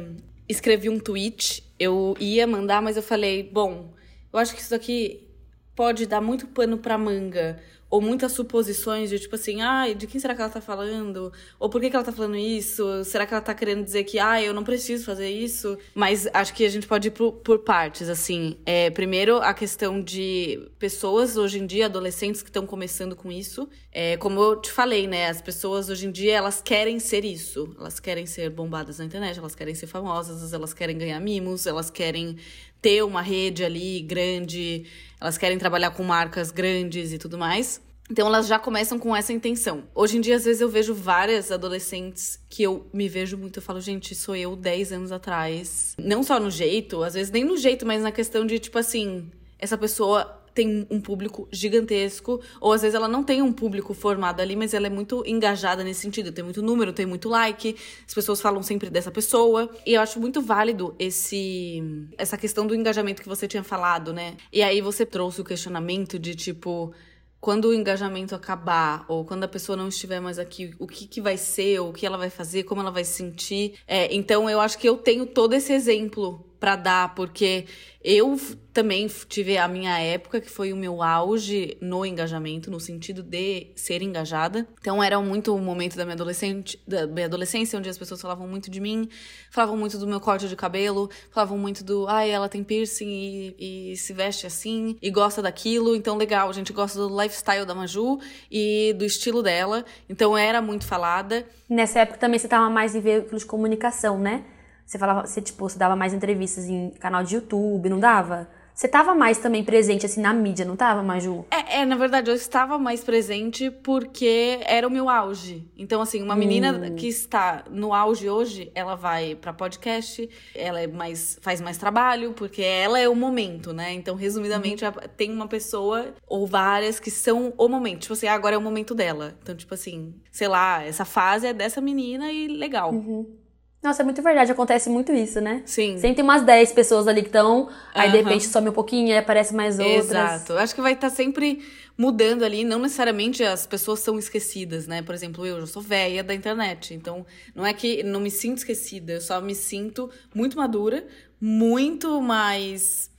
escrevi 0.48 0.88
um 0.88 0.98
tweet, 0.98 1.62
eu 1.78 2.16
ia 2.22 2.48
mandar, 2.48 2.82
mas 2.82 2.96
eu 2.96 3.04
falei, 3.04 3.44
bom, 3.44 3.92
eu 4.32 4.40
acho 4.40 4.56
que 4.56 4.62
isso 4.62 4.74
aqui 4.74 5.28
pode 5.76 6.06
dar 6.06 6.22
muito 6.22 6.48
pano 6.48 6.78
pra 6.78 6.98
manga 6.98 7.60
ou 7.92 8.00
muitas 8.00 8.32
suposições 8.32 9.10
de 9.10 9.20
tipo 9.20 9.36
assim, 9.36 9.62
ai, 9.62 9.92
ah, 9.92 9.94
de 9.94 10.08
quem 10.08 10.20
será 10.20 10.34
que 10.34 10.42
ela 10.42 10.50
tá 10.50 10.62
falando? 10.62 11.32
Ou 11.60 11.70
por 11.70 11.82
que, 11.82 11.90
que 11.90 11.96
ela 11.96 12.06
tá 12.06 12.14
falando 12.14 12.38
isso? 12.38 13.04
Será 13.04 13.26
que 13.26 13.34
ela 13.34 13.42
tá 13.42 13.54
querendo 13.54 13.84
dizer 13.84 14.06
que, 14.06 14.18
ah, 14.18 14.42
eu 14.42 14.54
não 14.54 14.64
preciso 14.64 15.04
fazer 15.04 15.30
isso? 15.30 15.78
Mas 15.94 16.26
acho 16.34 16.54
que 16.54 16.64
a 16.64 16.70
gente 16.70 16.88
pode 16.88 17.10
ir 17.10 17.12
por, 17.12 17.34
por 17.34 17.60
partes, 17.60 18.08
assim. 18.08 18.56
É, 18.66 18.90
primeiro, 18.92 19.40
a 19.40 19.54
questão 19.54 20.02
de 20.02 20.70
pessoas 20.80 21.36
hoje 21.36 21.60
em 21.60 21.68
dia, 21.68 21.88
adolescentes 21.88 22.42
que 22.42 22.48
estão 22.48 22.66
começando 22.66 23.14
com 23.14 23.30
isso. 23.30 23.68
É, 23.92 24.16
como 24.16 24.40
eu 24.42 24.56
te 24.62 24.72
falei, 24.72 25.06
né? 25.06 25.28
As 25.28 25.42
pessoas 25.42 25.90
hoje 25.90 26.08
em 26.08 26.12
dia, 26.12 26.38
elas 26.38 26.62
querem 26.62 26.98
ser 26.98 27.26
isso. 27.26 27.76
Elas 27.78 28.00
querem 28.00 28.26
ser 28.26 28.50
bombadas 28.50 29.00
na 29.00 29.06
internet, 29.06 29.38
elas 29.38 29.54
querem 29.54 29.76
ser 29.76 29.88
famosas, 29.88 30.54
elas 30.54 30.74
querem 30.74 30.98
ganhar 30.98 31.20
mimos, 31.20 31.68
elas 31.68 31.90
querem 31.90 32.38
ter 32.82 33.04
uma 33.04 33.22
rede 33.22 33.64
ali 33.64 34.02
grande, 34.02 34.86
elas 35.22 35.38
querem 35.38 35.60
trabalhar 35.60 35.92
com 35.92 36.04
marcas 36.04 36.50
grandes 36.50 37.14
e 37.14 37.20
tudo 37.20 37.38
mais. 37.38 37.80
Então 38.10 38.28
elas 38.28 38.48
já 38.48 38.60
começam 38.60 39.00
com 39.00 39.16
essa 39.16 39.32
intenção. 39.32 39.84
Hoje 39.96 40.18
em 40.18 40.22
dia, 40.22 40.36
às 40.36 40.44
vezes, 40.44 40.60
eu 40.60 40.68
vejo 40.68 40.94
várias 40.94 41.50
adolescentes 41.52 42.40
que 42.50 42.64
eu 42.64 42.90
me 42.92 43.08
vejo 43.08 43.38
muito, 43.38 43.60
eu 43.60 43.64
falo, 43.64 43.80
gente, 43.80 44.14
sou 44.16 44.36
eu 44.36 44.56
10 44.56 44.92
anos 44.92 45.12
atrás. 45.12 45.96
Não 45.98 46.22
só 46.22 46.40
no 46.40 46.52
jeito, 46.52 47.04
às 47.04 47.14
vezes 47.14 47.32
nem 47.32 47.46
no 47.46 47.56
jeito, 47.56 47.86
mas 47.86 48.02
na 48.02 48.12
questão 48.12 48.46
de, 48.46 48.60
tipo 48.60 48.78
assim, 48.78 49.32
essa 49.58 49.78
pessoa 49.78 50.41
tem 50.54 50.86
um 50.90 51.00
público 51.00 51.48
gigantesco, 51.52 52.42
ou 52.60 52.74
às 52.74 52.82
vezes 52.82 52.96
ela 52.96 53.08
não 53.08 53.24
tem 53.24 53.42
um 53.42 53.52
público 53.54 53.94
formado 53.94 54.42
ali, 54.42 54.56
mas 54.56 54.74
ela 54.74 54.88
é 54.88 54.90
muito 54.90 55.24
engajada 55.26 55.84
nesse 55.84 56.02
sentido. 56.02 56.32
Tem 56.32 56.44
muito 56.44 56.62
número, 56.62 56.94
tem 56.94 57.06
muito 57.06 57.30
like, 57.30 57.76
as 58.06 58.14
pessoas 58.14 58.42
falam 58.42 58.62
sempre 58.62 58.90
dessa 58.90 59.12
pessoa. 59.12 59.70
E 59.86 59.94
eu 59.94 60.02
acho 60.02 60.20
muito 60.20 60.42
válido 60.42 60.96
esse 61.00 61.82
essa 62.18 62.38
questão 62.38 62.68
do 62.68 62.76
engajamento 62.76 63.22
que 63.22 63.30
você 63.30 63.48
tinha 63.48 63.64
falado, 63.64 64.14
né? 64.14 64.36
E 64.52 64.62
aí 64.62 64.82
você 64.82 65.06
trouxe 65.06 65.42
o 65.42 65.44
questionamento 65.44 66.20
de 66.20 66.36
tipo 66.36 66.94
quando 67.42 67.70
o 67.70 67.74
engajamento 67.74 68.36
acabar, 68.36 69.04
ou 69.08 69.26
quando 69.26 69.44
a 69.44 69.48
pessoa 69.48 69.76
não 69.76 69.88
estiver 69.88 70.20
mais 70.20 70.38
aqui, 70.38 70.76
o 70.78 70.86
que, 70.86 71.08
que 71.08 71.20
vai 71.20 71.38
ser, 71.38 71.80
o 71.80 71.92
que 71.92 72.06
ela 72.06 72.16
vai 72.16 72.30
fazer, 72.30 72.64
como 72.64 72.82
ela 72.82 72.92
vai 72.92 73.04
se 73.04 73.14
sentir. 73.14 73.80
É, 73.88 74.14
então, 74.14 74.48
eu 74.48 74.62
acho 74.62 74.78
que 74.78 74.88
eu 74.88 74.96
tenho 74.96 75.26
todo 75.26 75.54
esse 75.56 75.74
exemplo 75.74 76.46
para 76.62 76.76
dar, 76.76 77.16
porque 77.16 77.66
eu 78.04 78.40
também 78.72 79.08
tive 79.28 79.58
a 79.58 79.68
minha 79.68 79.98
época, 80.00 80.40
que 80.40 80.50
foi 80.50 80.72
o 80.72 80.78
meu 80.78 81.02
auge 81.02 81.76
no 81.82 82.06
engajamento, 82.06 82.70
no 82.70 82.80
sentido 82.80 83.24
de 83.24 83.72
ser 83.76 84.04
engajada. 84.04 84.68
Então 84.80 85.04
era 85.04 85.20
muito 85.20 85.56
o 85.56 85.60
momento 85.60 85.98
da 85.98 86.06
minha, 86.06 86.16
da 86.16 87.08
minha 87.08 87.26
adolescência, 87.26 87.80
onde 87.80 87.90
as 87.90 87.98
pessoas 87.98 88.22
falavam 88.22 88.48
muito 88.48 88.70
de 88.70 88.80
mim, 88.80 89.10
falavam 89.50 89.76
muito 89.76 89.98
do 89.98 90.06
meu 90.06 90.20
corte 90.20 90.48
de 90.48 90.56
cabelo, 90.56 91.10
falavam 91.32 91.58
muito 91.58 91.84
do, 91.84 92.08
ai, 92.08 92.30
ela 92.30 92.48
tem 92.48 92.64
piercing 92.64 93.10
e, 93.10 93.92
e 93.92 93.98
se 93.98 94.14
veste 94.14 94.46
assim, 94.46 94.96
e 95.02 95.10
gosta 95.10 95.42
daquilo, 95.42 95.96
então 95.96 96.16
legal, 96.16 96.48
a 96.48 96.54
gente 96.54 96.72
gosta 96.72 97.00
do 97.00 97.22
lifestyle 97.22 97.66
da 97.66 97.74
Maju 97.74 98.20
e 98.52 98.94
do 99.00 99.04
estilo 99.04 99.42
dela, 99.42 99.84
então 100.08 100.38
era 100.38 100.62
muito 100.62 100.86
falada. 100.86 101.44
Nessa 101.68 102.02
época 102.02 102.20
também 102.20 102.38
você 102.38 102.46
estava 102.46 102.70
mais 102.70 102.94
em 102.94 103.02
veículos 103.02 103.42
de 103.42 103.48
comunicação, 103.48 104.20
né? 104.20 104.46
Você 104.92 104.98
falava, 104.98 105.26
você, 105.26 105.42
tipo, 105.42 105.70
você 105.70 105.80
dava 105.80 105.96
mais 105.96 106.14
entrevistas 106.14 106.68
em 106.68 106.90
canal 106.90 107.24
de 107.24 107.36
YouTube, 107.36 107.88
não 107.88 107.98
dava? 107.98 108.50
Você 108.76 108.90
tava 108.90 109.16
mais 109.16 109.38
também 109.38 109.64
presente, 109.64 110.06
assim, 110.06 110.20
na 110.20 110.34
mídia, 110.34 110.66
não 110.66 110.76
tava, 110.76 111.02
Maju? 111.02 111.46
É, 111.50 111.80
é, 111.80 111.86
na 111.86 111.96
verdade, 111.96 112.30
eu 112.30 112.36
estava 112.36 112.78
mais 112.78 113.02
presente 113.02 113.72
porque 113.72 114.60
era 114.66 114.86
o 114.86 114.92
meu 114.92 115.08
auge. 115.08 115.66
Então, 115.78 116.02
assim, 116.02 116.22
uma 116.22 116.36
menina 116.36 116.74
hum. 116.74 116.96
que 116.96 117.08
está 117.08 117.64
no 117.70 117.94
auge 117.94 118.30
hoje, 118.30 118.70
ela 118.76 118.96
vai 118.96 119.34
para 119.34 119.54
podcast, 119.54 120.30
ela 120.54 120.82
é 120.82 120.88
mais, 120.88 121.40
faz 121.42 121.62
mais 121.62 121.78
trabalho, 121.78 122.34
porque 122.34 122.62
ela 122.62 123.00
é 123.00 123.08
o 123.08 123.16
momento, 123.16 123.72
né? 123.72 123.94
Então, 123.94 124.14
resumidamente, 124.14 124.84
uhum. 124.84 124.92
tem 125.16 125.32
uma 125.32 125.48
pessoa 125.48 126.14
ou 126.28 126.46
várias 126.46 127.00
que 127.00 127.10
são 127.10 127.54
o 127.58 127.70
momento. 127.70 128.02
Tipo 128.02 128.14
assim, 128.14 128.28
ah, 128.28 128.34
agora 128.34 128.56
é 128.56 128.58
o 128.58 128.62
momento 128.62 128.94
dela. 128.94 129.38
Então, 129.42 129.56
tipo 129.56 129.74
assim, 129.74 130.14
sei 130.30 130.50
lá, 130.50 130.84
essa 130.84 131.06
fase 131.06 131.48
é 131.48 131.54
dessa 131.54 131.80
menina 131.80 132.30
e 132.30 132.50
legal. 132.50 132.92
Uhum. 132.92 133.40
Nossa, 133.82 134.04
é 134.04 134.06
muito 134.06 134.22
verdade, 134.22 134.52
acontece 134.52 134.90
muito 134.90 135.12
isso, 135.12 135.42
né? 135.42 135.64
Sim. 135.66 135.98
Sempre 135.98 136.18
tem 136.18 136.24
umas 136.24 136.44
10 136.44 136.72
pessoas 136.72 137.08
ali 137.08 137.22
que 137.22 137.30
estão, 137.30 137.68
aí 137.96 138.08
uhum. 138.08 138.12
de 138.12 138.18
repente 138.22 138.46
some 138.46 138.70
um 138.70 138.74
pouquinho 138.74 139.08
e 139.08 139.18
aparece 139.18 139.56
mais 139.56 139.80
outras. 139.80 140.06
Exato. 140.06 140.54
Acho 140.54 140.76
que 140.76 140.82
vai 140.82 140.94
estar 140.94 141.10
tá 141.10 141.16
sempre 141.16 141.66
mudando 141.98 142.44
ali, 142.44 142.64
não 142.64 142.80
necessariamente 142.80 143.44
as 143.44 143.66
pessoas 143.66 144.00
são 144.00 144.20
esquecidas, 144.20 144.86
né? 144.86 145.02
Por 145.02 145.16
exemplo, 145.16 145.46
eu 145.48 145.60
já 145.62 145.66
sou 145.66 145.82
velha 145.82 146.24
da 146.24 146.34
internet, 146.34 146.94
então 146.94 147.26
não 147.56 147.66
é 147.66 147.74
que 147.74 148.04
não 148.04 148.20
me 148.20 148.30
sinto 148.30 148.60
esquecida, 148.60 149.14
eu 149.14 149.22
só 149.22 149.42
me 149.42 149.56
sinto 149.56 150.12
muito 150.34 150.58
madura, 150.58 151.08
muito 151.40 152.22
mais 152.22 153.10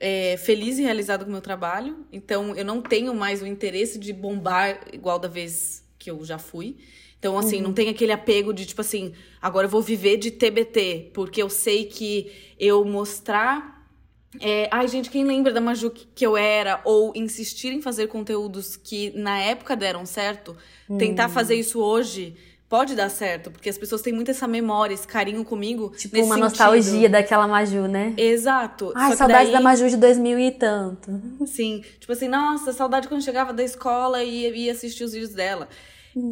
é, 0.00 0.36
feliz 0.38 0.78
e 0.78 0.82
realizada 0.82 1.24
com 1.24 1.30
o 1.30 1.32
meu 1.32 1.42
trabalho. 1.42 2.06
Então 2.10 2.56
eu 2.56 2.64
não 2.64 2.80
tenho 2.80 3.14
mais 3.14 3.42
o 3.42 3.46
interesse 3.46 3.98
de 3.98 4.14
bombar 4.14 4.80
igual 4.92 5.18
da 5.18 5.28
vez 5.28 5.84
que 5.98 6.10
eu 6.10 6.24
já 6.24 6.38
fui. 6.38 6.78
Então, 7.26 7.38
assim, 7.38 7.56
uhum. 7.56 7.64
não 7.64 7.72
tem 7.72 7.88
aquele 7.88 8.12
apego 8.12 8.52
de, 8.52 8.64
tipo 8.64 8.80
assim, 8.80 9.12
agora 9.42 9.66
eu 9.66 9.70
vou 9.70 9.82
viver 9.82 10.16
de 10.16 10.30
TBT, 10.30 11.10
porque 11.12 11.42
eu 11.42 11.50
sei 11.50 11.84
que 11.84 12.30
eu 12.58 12.84
mostrar. 12.84 13.84
É, 14.40 14.68
ai, 14.70 14.86
gente, 14.86 15.10
quem 15.10 15.24
lembra 15.24 15.52
da 15.52 15.60
Maju 15.60 15.90
que 15.90 16.24
eu 16.24 16.36
era? 16.36 16.80
Ou 16.84 17.12
insistir 17.16 17.72
em 17.72 17.82
fazer 17.82 18.06
conteúdos 18.06 18.76
que 18.76 19.10
na 19.16 19.38
época 19.40 19.74
deram 19.74 20.06
certo, 20.06 20.56
uhum. 20.88 20.98
tentar 20.98 21.28
fazer 21.28 21.56
isso 21.56 21.80
hoje 21.80 22.36
pode 22.68 22.94
dar 22.94 23.08
certo, 23.08 23.50
porque 23.50 23.68
as 23.68 23.78
pessoas 23.78 24.02
têm 24.02 24.12
muito 24.12 24.30
essa 24.30 24.46
memória, 24.46 24.94
esse 24.94 25.06
carinho 25.06 25.44
comigo. 25.44 25.92
Tipo, 25.96 26.16
uma 26.18 26.24
sentido. 26.26 26.44
nostalgia 26.44 27.08
daquela 27.08 27.48
Maju, 27.48 27.88
né? 27.88 28.14
Exato. 28.16 28.92
Ai, 28.94 29.16
saudade 29.16 29.44
daí... 29.44 29.52
da 29.52 29.60
Maju 29.60 29.88
de 29.88 29.96
2000 29.96 30.38
e 30.38 30.50
tanto. 30.52 31.20
Sim. 31.46 31.82
Tipo 31.98 32.12
assim, 32.12 32.28
nossa, 32.28 32.72
saudade 32.72 33.08
quando 33.08 33.22
chegava 33.22 33.52
da 33.52 33.64
escola 33.64 34.22
e 34.22 34.64
ia 34.64 34.72
assistir 34.72 35.02
os 35.02 35.12
vídeos 35.12 35.32
dela. 35.32 35.68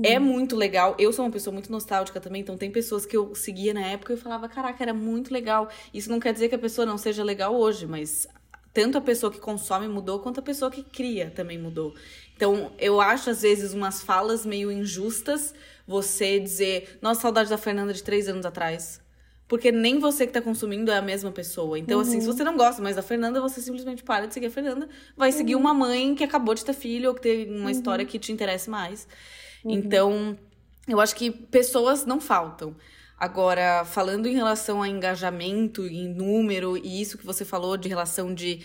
É 0.03 0.19
muito 0.19 0.57
legal. 0.57 0.97
Eu 0.99 1.13
sou 1.13 1.25
uma 1.25 1.31
pessoa 1.31 1.53
muito 1.53 1.71
nostálgica 1.71 2.21
também, 2.21 2.41
então 2.41 2.57
tem 2.57 2.71
pessoas 2.71 3.05
que 3.05 3.17
eu 3.17 3.35
seguia 3.35 3.75
na 3.75 3.87
época 3.87 4.13
e 4.13 4.17
eu 4.17 4.19
falava, 4.19 4.49
caraca, 4.49 4.83
era 4.83 4.95
muito 4.95 5.33
legal. 5.33 5.69
Isso 5.93 6.11
não 6.11 6.19
quer 6.19 6.33
dizer 6.33 6.49
que 6.49 6.55
a 6.55 6.59
pessoa 6.59 6.87
não 6.87 6.97
seja 6.97 7.23
legal 7.23 7.55
hoje, 7.55 7.87
mas 7.87 8.27
tanto 8.73 8.97
a 8.97 9.01
pessoa 9.01 9.31
que 9.31 9.39
consome 9.39 9.87
mudou, 9.87 10.19
quanto 10.21 10.41
a 10.41 10.43
pessoa 10.43 10.71
que 10.71 10.83
cria 10.83 11.31
também 11.31 11.59
mudou. 11.59 11.95
Então, 12.35 12.73
eu 12.79 13.01
acho, 13.01 13.31
às 13.31 13.43
vezes, 13.43 13.73
umas 13.73 14.03
falas 14.03 14.45
meio 14.45 14.73
injustas 14.73 15.55
você 15.87 16.41
dizer, 16.41 16.99
nossa, 17.01 17.21
saudade 17.21 17.51
da 17.51 17.59
Fernanda 17.59 17.93
de 17.93 18.03
três 18.03 18.27
anos 18.27 18.45
atrás. 18.45 19.01
Porque 19.47 19.71
nem 19.71 19.99
você 19.99 20.27
que 20.27 20.33
tá 20.33 20.41
consumindo 20.41 20.91
é 20.91 20.97
a 20.97 21.03
mesma 21.03 21.31
pessoa. 21.31 21.79
Então, 21.79 21.97
uhum. 21.97 22.03
assim, 22.03 22.21
se 22.21 22.27
uhum. 22.27 22.33
você 22.33 22.43
não 22.43 22.57
gosta 22.57 22.83
mais 22.83 22.97
da 22.97 23.03
Fernanda, 23.03 23.41
você 23.41 23.61
simplesmente 23.61 24.03
para 24.03 24.27
de 24.27 24.35
seguir 24.35 24.47
a 24.47 24.51
Fernanda, 24.51 24.89
vai 25.17 25.31
uhum. 25.31 25.37
seguir 25.37 25.55
uma 25.55 25.75
mãe 25.75 26.15
que 26.15 26.25
acabou 26.25 26.55
de 26.55 26.65
ter 26.65 26.73
filho 26.73 27.11
ou 27.11 27.15
que 27.15 27.21
tem 27.21 27.51
uma 27.51 27.65
uhum. 27.65 27.71
história 27.71 28.05
que 28.05 28.19
te 28.19 28.33
interesse 28.33 28.71
mais. 28.71 29.07
Uhum. 29.65 29.73
Então, 29.73 30.39
eu 30.87 31.01
acho 31.01 31.17
que 31.17 31.31
pessoas 31.31 32.05
não 32.05 32.21
faltam. 32.21 32.77
Agora, 33.19 33.85
falando 33.85 34.27
em 34.27 34.35
relação 34.35 34.83
a 34.83 34.89
engajamento, 34.89 35.87
em 35.87 36.09
número, 36.09 36.77
e 36.77 37.01
isso 37.01 37.17
que 37.17 37.25
você 37.25 37.45
falou 37.45 37.77
de 37.77 37.89
relação 37.89 38.35
de. 38.35 38.61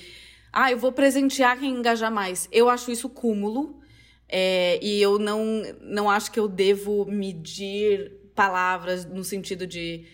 Ah, 0.51 0.71
eu 0.71 0.77
vou 0.77 0.91
presentear 0.91 1.57
quem 1.59 1.71
engajar 1.71 2.11
mais. 2.11 2.49
Eu 2.51 2.69
acho 2.69 2.91
isso 2.91 3.07
cúmulo. 3.07 3.79
É, 4.27 4.79
e 4.83 5.01
eu 5.01 5.17
não, 5.17 5.63
não 5.81 6.09
acho 6.09 6.31
que 6.31 6.39
eu 6.39 6.47
devo 6.47 7.05
medir 7.05 8.11
palavras 8.35 9.05
no 9.05 9.23
sentido 9.23 9.65
de. 9.65 10.05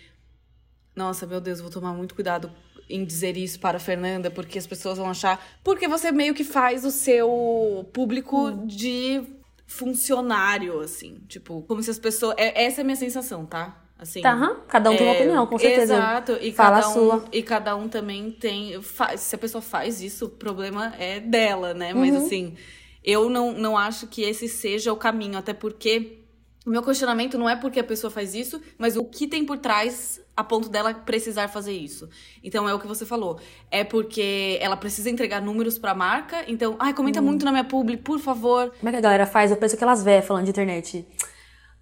Nossa, 0.95 1.25
meu 1.25 1.41
Deus, 1.41 1.59
vou 1.59 1.69
tomar 1.69 1.93
muito 1.93 2.15
cuidado 2.15 2.51
em 2.89 3.03
dizer 3.03 3.35
isso 3.35 3.59
para 3.59 3.77
a 3.77 3.79
Fernanda, 3.79 4.29
porque 4.29 4.59
as 4.59 4.67
pessoas 4.67 4.97
vão 4.97 5.09
achar. 5.09 5.43
Porque 5.63 5.87
você 5.87 6.11
meio 6.11 6.33
que 6.33 6.43
faz 6.43 6.85
o 6.85 6.91
seu 6.91 7.89
público 7.91 8.49
hum. 8.49 8.67
de 8.67 9.23
funcionário, 9.65 10.79
assim. 10.79 11.21
Tipo, 11.27 11.61
como 11.63 11.81
se 11.81 11.91
as 11.91 11.99
pessoas. 11.99 12.35
É, 12.37 12.65
essa 12.65 12.81
é 12.81 12.83
a 12.83 12.85
minha 12.85 12.95
sensação, 12.95 13.45
tá? 13.45 13.81
Assim, 13.97 14.21
tá, 14.21 14.61
cada 14.67 14.89
um 14.89 14.93
é, 14.93 14.97
tem 14.97 15.07
uma 15.07 15.13
é, 15.13 15.17
opinião, 15.17 15.47
com 15.47 15.57
certeza. 15.57 15.95
Exato, 15.95 16.37
e 16.41 16.51
Fala 16.51 16.81
cada 16.81 16.89
um, 16.89 16.93
sua. 16.93 17.25
E 17.31 17.41
cada 17.41 17.75
um 17.77 17.87
também 17.87 18.29
tem. 18.29 18.81
Faz, 18.81 19.21
se 19.21 19.35
a 19.35 19.37
pessoa 19.37 19.61
faz 19.61 20.01
isso, 20.01 20.25
o 20.25 20.29
problema 20.29 20.93
é 20.99 21.21
dela, 21.21 21.73
né? 21.73 21.93
Mas 21.93 22.13
uhum. 22.13 22.25
assim, 22.25 22.55
eu 23.03 23.29
não, 23.29 23.53
não 23.53 23.77
acho 23.77 24.07
que 24.07 24.21
esse 24.21 24.49
seja 24.49 24.91
o 24.91 24.97
caminho, 24.97 25.37
até 25.37 25.53
porque 25.53 26.25
o 26.65 26.69
meu 26.69 26.83
questionamento 26.83 27.37
não 27.37 27.49
é 27.49 27.55
porque 27.55 27.79
a 27.79 27.83
pessoa 27.83 28.11
faz 28.11 28.35
isso, 28.35 28.61
mas 28.77 28.97
o 28.97 29.05
que 29.05 29.27
tem 29.27 29.45
por 29.45 29.59
trás 29.59 30.19
a 30.35 30.43
ponto 30.43 30.67
dela 30.67 30.93
precisar 30.93 31.47
fazer 31.47 31.71
isso. 31.71 32.09
Então 32.43 32.67
é 32.67 32.73
o 32.73 32.79
que 32.79 32.87
você 32.87 33.05
falou. 33.05 33.39
É 33.71 33.83
porque 33.83 34.57
ela 34.61 34.75
precisa 34.75 35.09
entregar 35.09 35.41
números 35.41 35.77
pra 35.77 35.93
marca. 35.93 36.43
Então, 36.47 36.75
ai, 36.77 36.93
comenta 36.93 37.21
hum. 37.21 37.23
muito 37.23 37.45
na 37.45 37.51
minha 37.51 37.63
publi, 37.63 37.97
por 37.97 38.19
favor. 38.19 38.71
Como 38.79 38.89
é 38.89 38.91
que 38.91 38.97
a 38.97 39.01
galera 39.01 39.25
faz? 39.25 39.51
Eu 39.51 39.57
penso 39.57 39.77
que 39.77 39.83
elas 39.83 40.03
vê 40.03 40.21
falando 40.21 40.43
de 40.43 40.49
internet. 40.49 41.07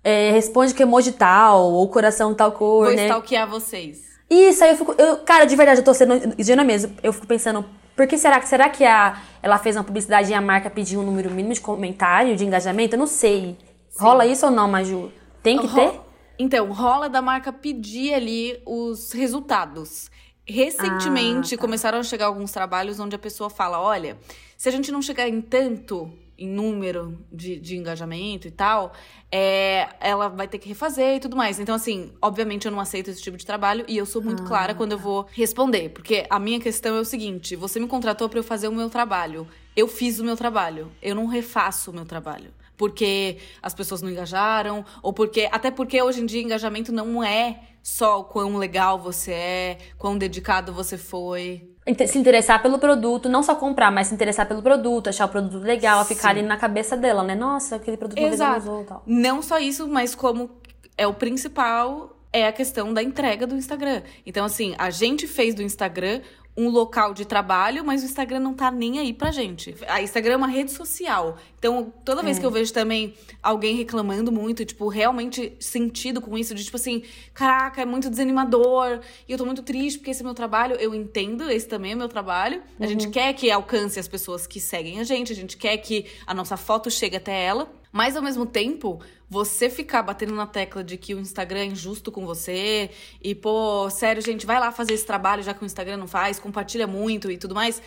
É, 0.04 0.32
responde 0.32 0.74
que 0.74 0.84
emoji 0.84 1.14
tal, 1.14 1.72
ou 1.72 1.88
coração 1.90 2.34
tal 2.34 2.52
cor, 2.52 2.88
Vou 2.88 2.96
né? 2.96 2.96
Vou 2.96 3.06
stalkear 3.06 3.50
vocês. 3.50 4.14
Isso, 4.30 4.64
aí 4.64 4.72
eu 4.72 4.78
fico. 4.78 4.94
Eu, 4.98 5.18
cara, 5.18 5.46
de 5.46 5.56
verdade, 5.56 5.80
eu 5.80 5.84
tô 5.84 5.94
sendo 5.94 6.34
ingênua 6.38 6.64
mesmo. 6.64 6.96
Eu 7.02 7.14
fico 7.14 7.26
pensando, 7.26 7.66
por 7.96 8.06
que 8.06 8.18
será 8.18 8.40
que 8.40 8.48
será 8.48 8.70
que 8.70 8.84
a, 8.84 9.22
ela 9.42 9.58
fez 9.58 9.76
uma 9.76 9.84
publicidade 9.84 10.32
e 10.32 10.34
a 10.34 10.42
marca 10.42 10.70
pediu 10.70 11.00
um 11.00 11.04
número 11.04 11.30
mínimo 11.30 11.54
de 11.54 11.62
comentário, 11.62 12.36
de 12.36 12.46
engajamento? 12.46 12.96
Eu 12.96 13.00
não 13.00 13.08
sei. 13.08 13.58
Sim. 13.90 14.04
Rola 14.04 14.26
isso 14.26 14.46
ou 14.46 14.52
não, 14.52 14.68
Maju? 14.68 15.12
Tem 15.42 15.58
que 15.60 15.68
ter? 15.74 16.00
Então, 16.38 16.72
rola 16.72 17.08
da 17.08 17.22
marca 17.22 17.54
pedir 17.54 18.14
ali 18.14 18.62
os 18.66 19.12
resultados. 19.12 20.10
Recentemente 20.46 21.54
ah, 21.54 21.58
tá. 21.58 21.62
começaram 21.62 22.00
a 22.00 22.04
chegar 22.04 22.26
alguns 22.26 22.52
trabalhos 22.52 23.00
onde 23.00 23.16
a 23.16 23.20
pessoa 23.20 23.50
fala: 23.50 23.80
olha, 23.80 24.18
se 24.58 24.68
a 24.68 24.72
gente 24.72 24.92
não 24.92 25.02
chegar 25.02 25.28
em 25.28 25.40
tanto 25.40 26.12
em 26.38 26.50
número 26.50 27.18
de, 27.32 27.58
de 27.60 27.78
engajamento 27.78 28.48
e 28.48 28.52
tal, 28.52 28.92
é, 29.32 29.88
ela 30.02 30.28
vai 30.28 30.48
ter 30.48 30.58
que 30.58 30.68
refazer 30.68 31.16
e 31.16 31.20
tudo 31.20 31.38
mais. 31.38 31.60
Então, 31.60 31.76
assim, 31.76 32.12
obviamente 32.22 32.66
eu 32.66 32.72
não 32.72 32.80
aceito 32.80 33.10
esse 33.10 33.22
tipo 33.22 33.38
de 33.38 33.46
trabalho 33.46 33.86
e 33.88 33.96
eu 33.96 34.06
sou 34.06 34.22
muito 34.22 34.44
ah, 34.44 34.48
clara 34.48 34.76
quando 34.76 34.94
eu 34.94 34.98
tá. 34.98 35.04
vou 35.04 35.28
responder. 35.32 35.90
Porque 35.90 36.26
a 36.30 36.40
minha 36.40 36.60
questão 36.60 36.98
é 36.98 37.00
o 37.00 37.06
seguinte: 37.06 37.56
você 37.56 37.80
me 37.80 37.88
contratou 37.88 38.28
para 38.28 38.40
eu 38.40 38.44
fazer 38.44 38.68
o 38.68 38.74
meu 38.74 38.90
trabalho. 38.90 39.48
Eu 39.76 39.88
fiz 39.88 40.20
o 40.20 40.26
meu 40.26 40.36
trabalho. 40.36 40.92
Eu 41.02 41.16
não 41.16 41.26
refaço 41.26 41.92
o 41.92 41.94
meu 41.94 42.06
trabalho 42.06 42.52
porque 42.84 43.38
as 43.62 43.74
pessoas 43.74 44.02
não 44.02 44.10
engajaram, 44.10 44.84
ou 45.02 45.14
porque. 45.14 45.48
Até 45.50 45.72
porque 45.72 46.02
hoje 46.02 46.20
em 46.20 46.26
dia 46.26 46.42
engajamento 46.42 46.92
não 46.92 47.24
é 47.24 47.62
só 47.82 48.20
o 48.20 48.24
quão 48.26 48.58
legal 48.58 49.00
você 49.00 49.32
é, 49.32 49.78
quão 49.98 50.18
dedicado 50.18 50.74
você 50.74 50.98
foi. 50.98 51.70
Se 52.06 52.18
interessar 52.18 52.62
pelo 52.62 52.78
produto, 52.78 53.30
não 53.30 53.42
só 53.42 53.56
comprar, 53.56 53.90
mas 53.90 54.08
se 54.08 54.14
interessar 54.14 54.46
pelo 54.46 54.62
produto, 54.62 55.08
achar 55.08 55.26
o 55.26 55.30
produto 55.30 55.64
legal, 55.64 56.04
Sim. 56.04 56.14
ficar 56.14 56.32
ali 56.32 56.42
na 56.42 56.58
cabeça 56.58 56.98
dela, 56.98 57.24
né? 57.24 57.36
Nossa, 57.36 57.78
aquele 57.78 57.96
produto 57.96 58.20
Exato. 58.20 58.60
usou 58.60 58.82
e 58.82 58.86
tal. 58.86 59.04
Não 59.06 59.42
só 59.42 59.60
isso, 59.60 59.88
mas 59.88 60.14
como 60.14 60.50
é 60.98 61.08
o 61.08 61.14
principal 61.14 62.18
é 62.34 62.48
a 62.48 62.52
questão 62.52 62.94
da 62.94 63.02
entrega 63.02 63.48
do 63.48 63.56
Instagram. 63.56 64.02
Então, 64.26 64.44
assim, 64.44 64.76
a 64.78 64.90
gente 64.90 65.26
fez 65.26 65.56
do 65.56 65.62
Instagram 65.62 66.20
um 66.56 66.70
local 66.70 67.14
de 67.14 67.26
trabalho, 67.26 67.84
mas 67.84 68.04
o 68.04 68.06
Instagram 68.06 68.40
não 68.40 68.54
tá 68.54 68.70
nem 68.70 69.00
aí 69.00 69.14
pra 69.14 69.32
gente. 69.32 69.76
A 69.88 70.02
Instagram 70.02 70.34
é 70.34 70.38
uma 70.38 70.48
rede 70.48 70.72
social. 70.72 71.38
Então, 71.64 71.94
toda 72.04 72.22
vez 72.22 72.36
é. 72.36 72.40
que 72.42 72.46
eu 72.46 72.52
vejo 72.52 72.74
também 72.74 73.14
alguém 73.42 73.78
reclamando 73.78 74.34
muito, 74.34 74.66
tipo, 74.66 74.90
realmente 74.90 75.56
sentido 75.62 76.20
com 76.20 76.38
isso, 76.38 76.54
de 76.54 76.62
tipo 76.62 76.76
assim, 76.76 77.04
caraca, 77.34 77.82
é 77.82 77.86
muito 77.86 78.10
desanimador, 78.10 79.00
e 79.26 79.32
eu 79.32 79.38
tô 79.38 79.46
muito 79.46 79.64
triste 79.64 79.98
porque 79.98 80.12
esse 80.12 80.20
é 80.20 80.26
meu 80.26 80.34
trabalho, 80.34 80.76
eu 80.76 80.94
entendo, 80.94 81.50
esse 81.50 81.66
também 81.66 81.94
é 81.94 81.96
meu 81.96 82.10
trabalho. 82.10 82.62
A 82.78 82.86
gente 82.86 83.06
uhum. 83.06 83.14
quer 83.14 83.32
que 83.32 83.50
alcance 83.50 83.98
as 83.98 84.10
pessoas 84.10 84.46
que 84.46 84.60
seguem 84.60 85.00
a 85.00 85.06
gente, 85.06 85.32
a 85.32 85.36
gente 85.36 85.56
quer 85.56 85.78
que 85.78 86.06
a 86.28 86.34
nossa 86.34 86.58
foto 86.58 86.92
chegue 86.92 87.16
até 87.16 87.46
ela. 87.46 87.72
Mas 87.94 88.18
ao 88.18 88.24
mesmo 88.24 88.46
tempo, 88.46 89.00
você 89.30 89.70
ficar 89.70 90.02
batendo 90.02 90.36
na 90.36 90.48
tecla 90.48 90.84
de 90.84 90.98
que 90.98 91.16
o 91.16 91.20
Instagram 91.20 91.60
é 91.60 91.66
injusto 91.66 92.12
com 92.12 92.26
você 92.26 92.90
e, 93.24 93.34
pô, 93.34 93.90
sério, 93.90 94.22
gente, 94.22 94.46
vai 94.46 94.60
lá 94.60 94.72
fazer 94.72 94.96
esse 94.96 95.06
trabalho 95.06 95.44
já 95.44 95.54
que 95.54 95.64
o 95.64 95.66
Instagram 95.66 95.96
não 95.96 96.08
faz, 96.08 96.40
compartilha 96.40 96.88
muito 96.88 97.32
e 97.32 97.38
tudo 97.38 97.56
mais, 97.56 97.82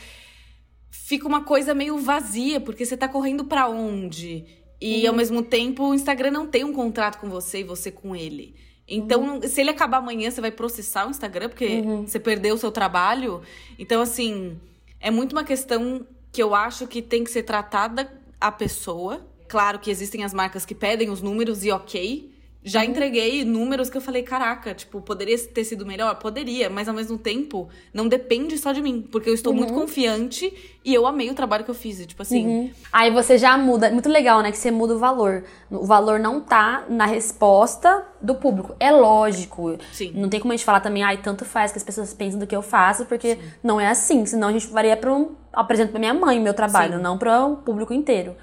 fica 1.05 1.27
uma 1.27 1.45
coisa 1.45 1.75
meio 1.75 1.99
vazia, 1.99 2.61
porque 2.61 2.85
você 2.85 2.97
tá 2.97 3.09
correndo 3.09 3.45
para 3.45 3.69
onde? 3.69 4.45
E 4.81 5.03
uhum. 5.03 5.11
ao 5.11 5.15
mesmo 5.17 5.43
tempo, 5.43 5.85
o 5.85 5.95
Instagram 5.95 6.31
não 6.31 6.47
tem 6.47 6.65
um 6.65 6.73
contrato 6.73 7.19
com 7.19 7.29
você 7.29 7.61
e 7.61 7.65
você 7.65 7.91
com 7.91 8.15
ele. 8.15 8.55
Então, 8.89 9.37
uhum. 9.37 9.43
se 9.43 9.61
ele 9.61 9.71
acabar 9.71 9.99
amanhã, 9.99 10.31
você 10.31 10.41
vai 10.41 10.51
processar 10.51 11.07
o 11.07 11.11
Instagram 11.11 11.49
porque 11.49 11.67
uhum. 11.67 12.07
você 12.07 12.21
perdeu 12.21 12.55
o 12.55 12.59
seu 12.59 12.71
trabalho. 12.71 13.43
Então, 13.79 14.01
assim, 14.01 14.61
é 15.01 15.11
muito 15.11 15.33
uma 15.33 15.45
questão 15.45 16.07
que 16.31 16.43
eu 16.43 16.55
acho 16.55 16.87
que 16.87 17.03
tem 17.03 17.25
que 17.25 17.31
ser 17.31 17.43
tratada 17.43 18.13
a 18.41 18.53
pessoa 18.53 19.27
Claro 19.49 19.79
que 19.79 19.91
existem 19.91 20.25
as 20.25 20.35
marcas 20.35 20.65
que 20.67 20.75
pedem 20.75 21.11
os 21.11 21.23
números 21.23 21.65
e 21.65 21.71
ok. 21.71 22.33
Já 22.67 22.81
uhum. 22.81 22.87
entreguei 22.87 23.45
números 23.45 23.89
que 23.89 23.97
eu 23.97 24.01
falei, 24.01 24.25
caraca, 24.25 24.75
tipo, 24.75 25.01
poderia 25.01 25.39
ter 25.39 25.63
sido 25.63 25.87
melhor? 25.87 26.13
Poderia, 26.17 26.69
mas 26.69 26.89
ao 26.89 26.95
mesmo 26.95 27.17
tempo, 27.17 27.69
não 27.95 28.09
depende 28.09 28.59
só 28.59 28.73
de 28.73 28.83
mim. 28.83 29.07
Porque 29.13 29.31
eu 29.31 29.35
estou 29.35 29.53
uhum. 29.53 29.61
muito 29.61 29.73
confiante 29.73 30.53
e 30.85 30.93
eu 30.93 31.07
amei 31.07 31.31
o 31.31 31.35
trabalho 31.35 31.63
que 31.63 31.71
eu 31.71 31.75
fiz. 31.77 32.01
E, 32.01 32.07
tipo 32.07 32.23
assim. 32.23 32.45
Uhum. 32.45 32.71
Aí 32.93 33.13
você 33.13 33.39
já 33.39 33.57
muda. 33.57 33.89
Muito 33.91 34.09
legal, 34.09 34.43
né? 34.43 34.51
Que 34.51 34.59
você 34.59 34.73
muda 34.73 34.97
o 34.97 34.99
valor. 34.99 35.45
O 35.71 35.87
valor 35.87 36.19
não 36.19 36.41
tá 36.41 36.85
na 36.89 37.07
resposta 37.07 38.05
do 38.21 38.35
público. 38.35 38.75
É 38.81 38.91
lógico. 38.91 39.79
Sim. 39.93 40.11
Não 40.17 40.29
tem 40.29 40.41
como 40.41 40.53
a 40.53 40.57
gente 40.57 40.65
falar 40.65 40.81
também, 40.81 41.05
ai, 41.05 41.19
tanto 41.19 41.45
faz 41.45 41.71
que 41.71 41.79
as 41.79 41.85
pessoas 41.85 42.13
pensam 42.13 42.41
do 42.41 42.49
que 42.49 42.57
eu 42.57 42.63
faço, 42.63 43.07
porque 43.07 43.37
Sim. 43.37 43.43
não 43.63 43.81
é 43.81 43.87
assim. 43.87 44.27
Senão 44.27 44.49
a 44.49 44.53
gente 44.53 44.67
faria 44.67 44.97
para 44.97 45.15
um. 45.15 45.37
Apresento 45.53 45.93
pra 45.93 46.01
minha 46.01 46.13
mãe 46.13 46.41
meu 46.41 46.53
trabalho, 46.53 46.97
Sim. 46.97 47.03
não 47.03 47.17
para 47.17 47.47
o 47.47 47.59
público 47.59 47.95
inteiro. 47.95 48.35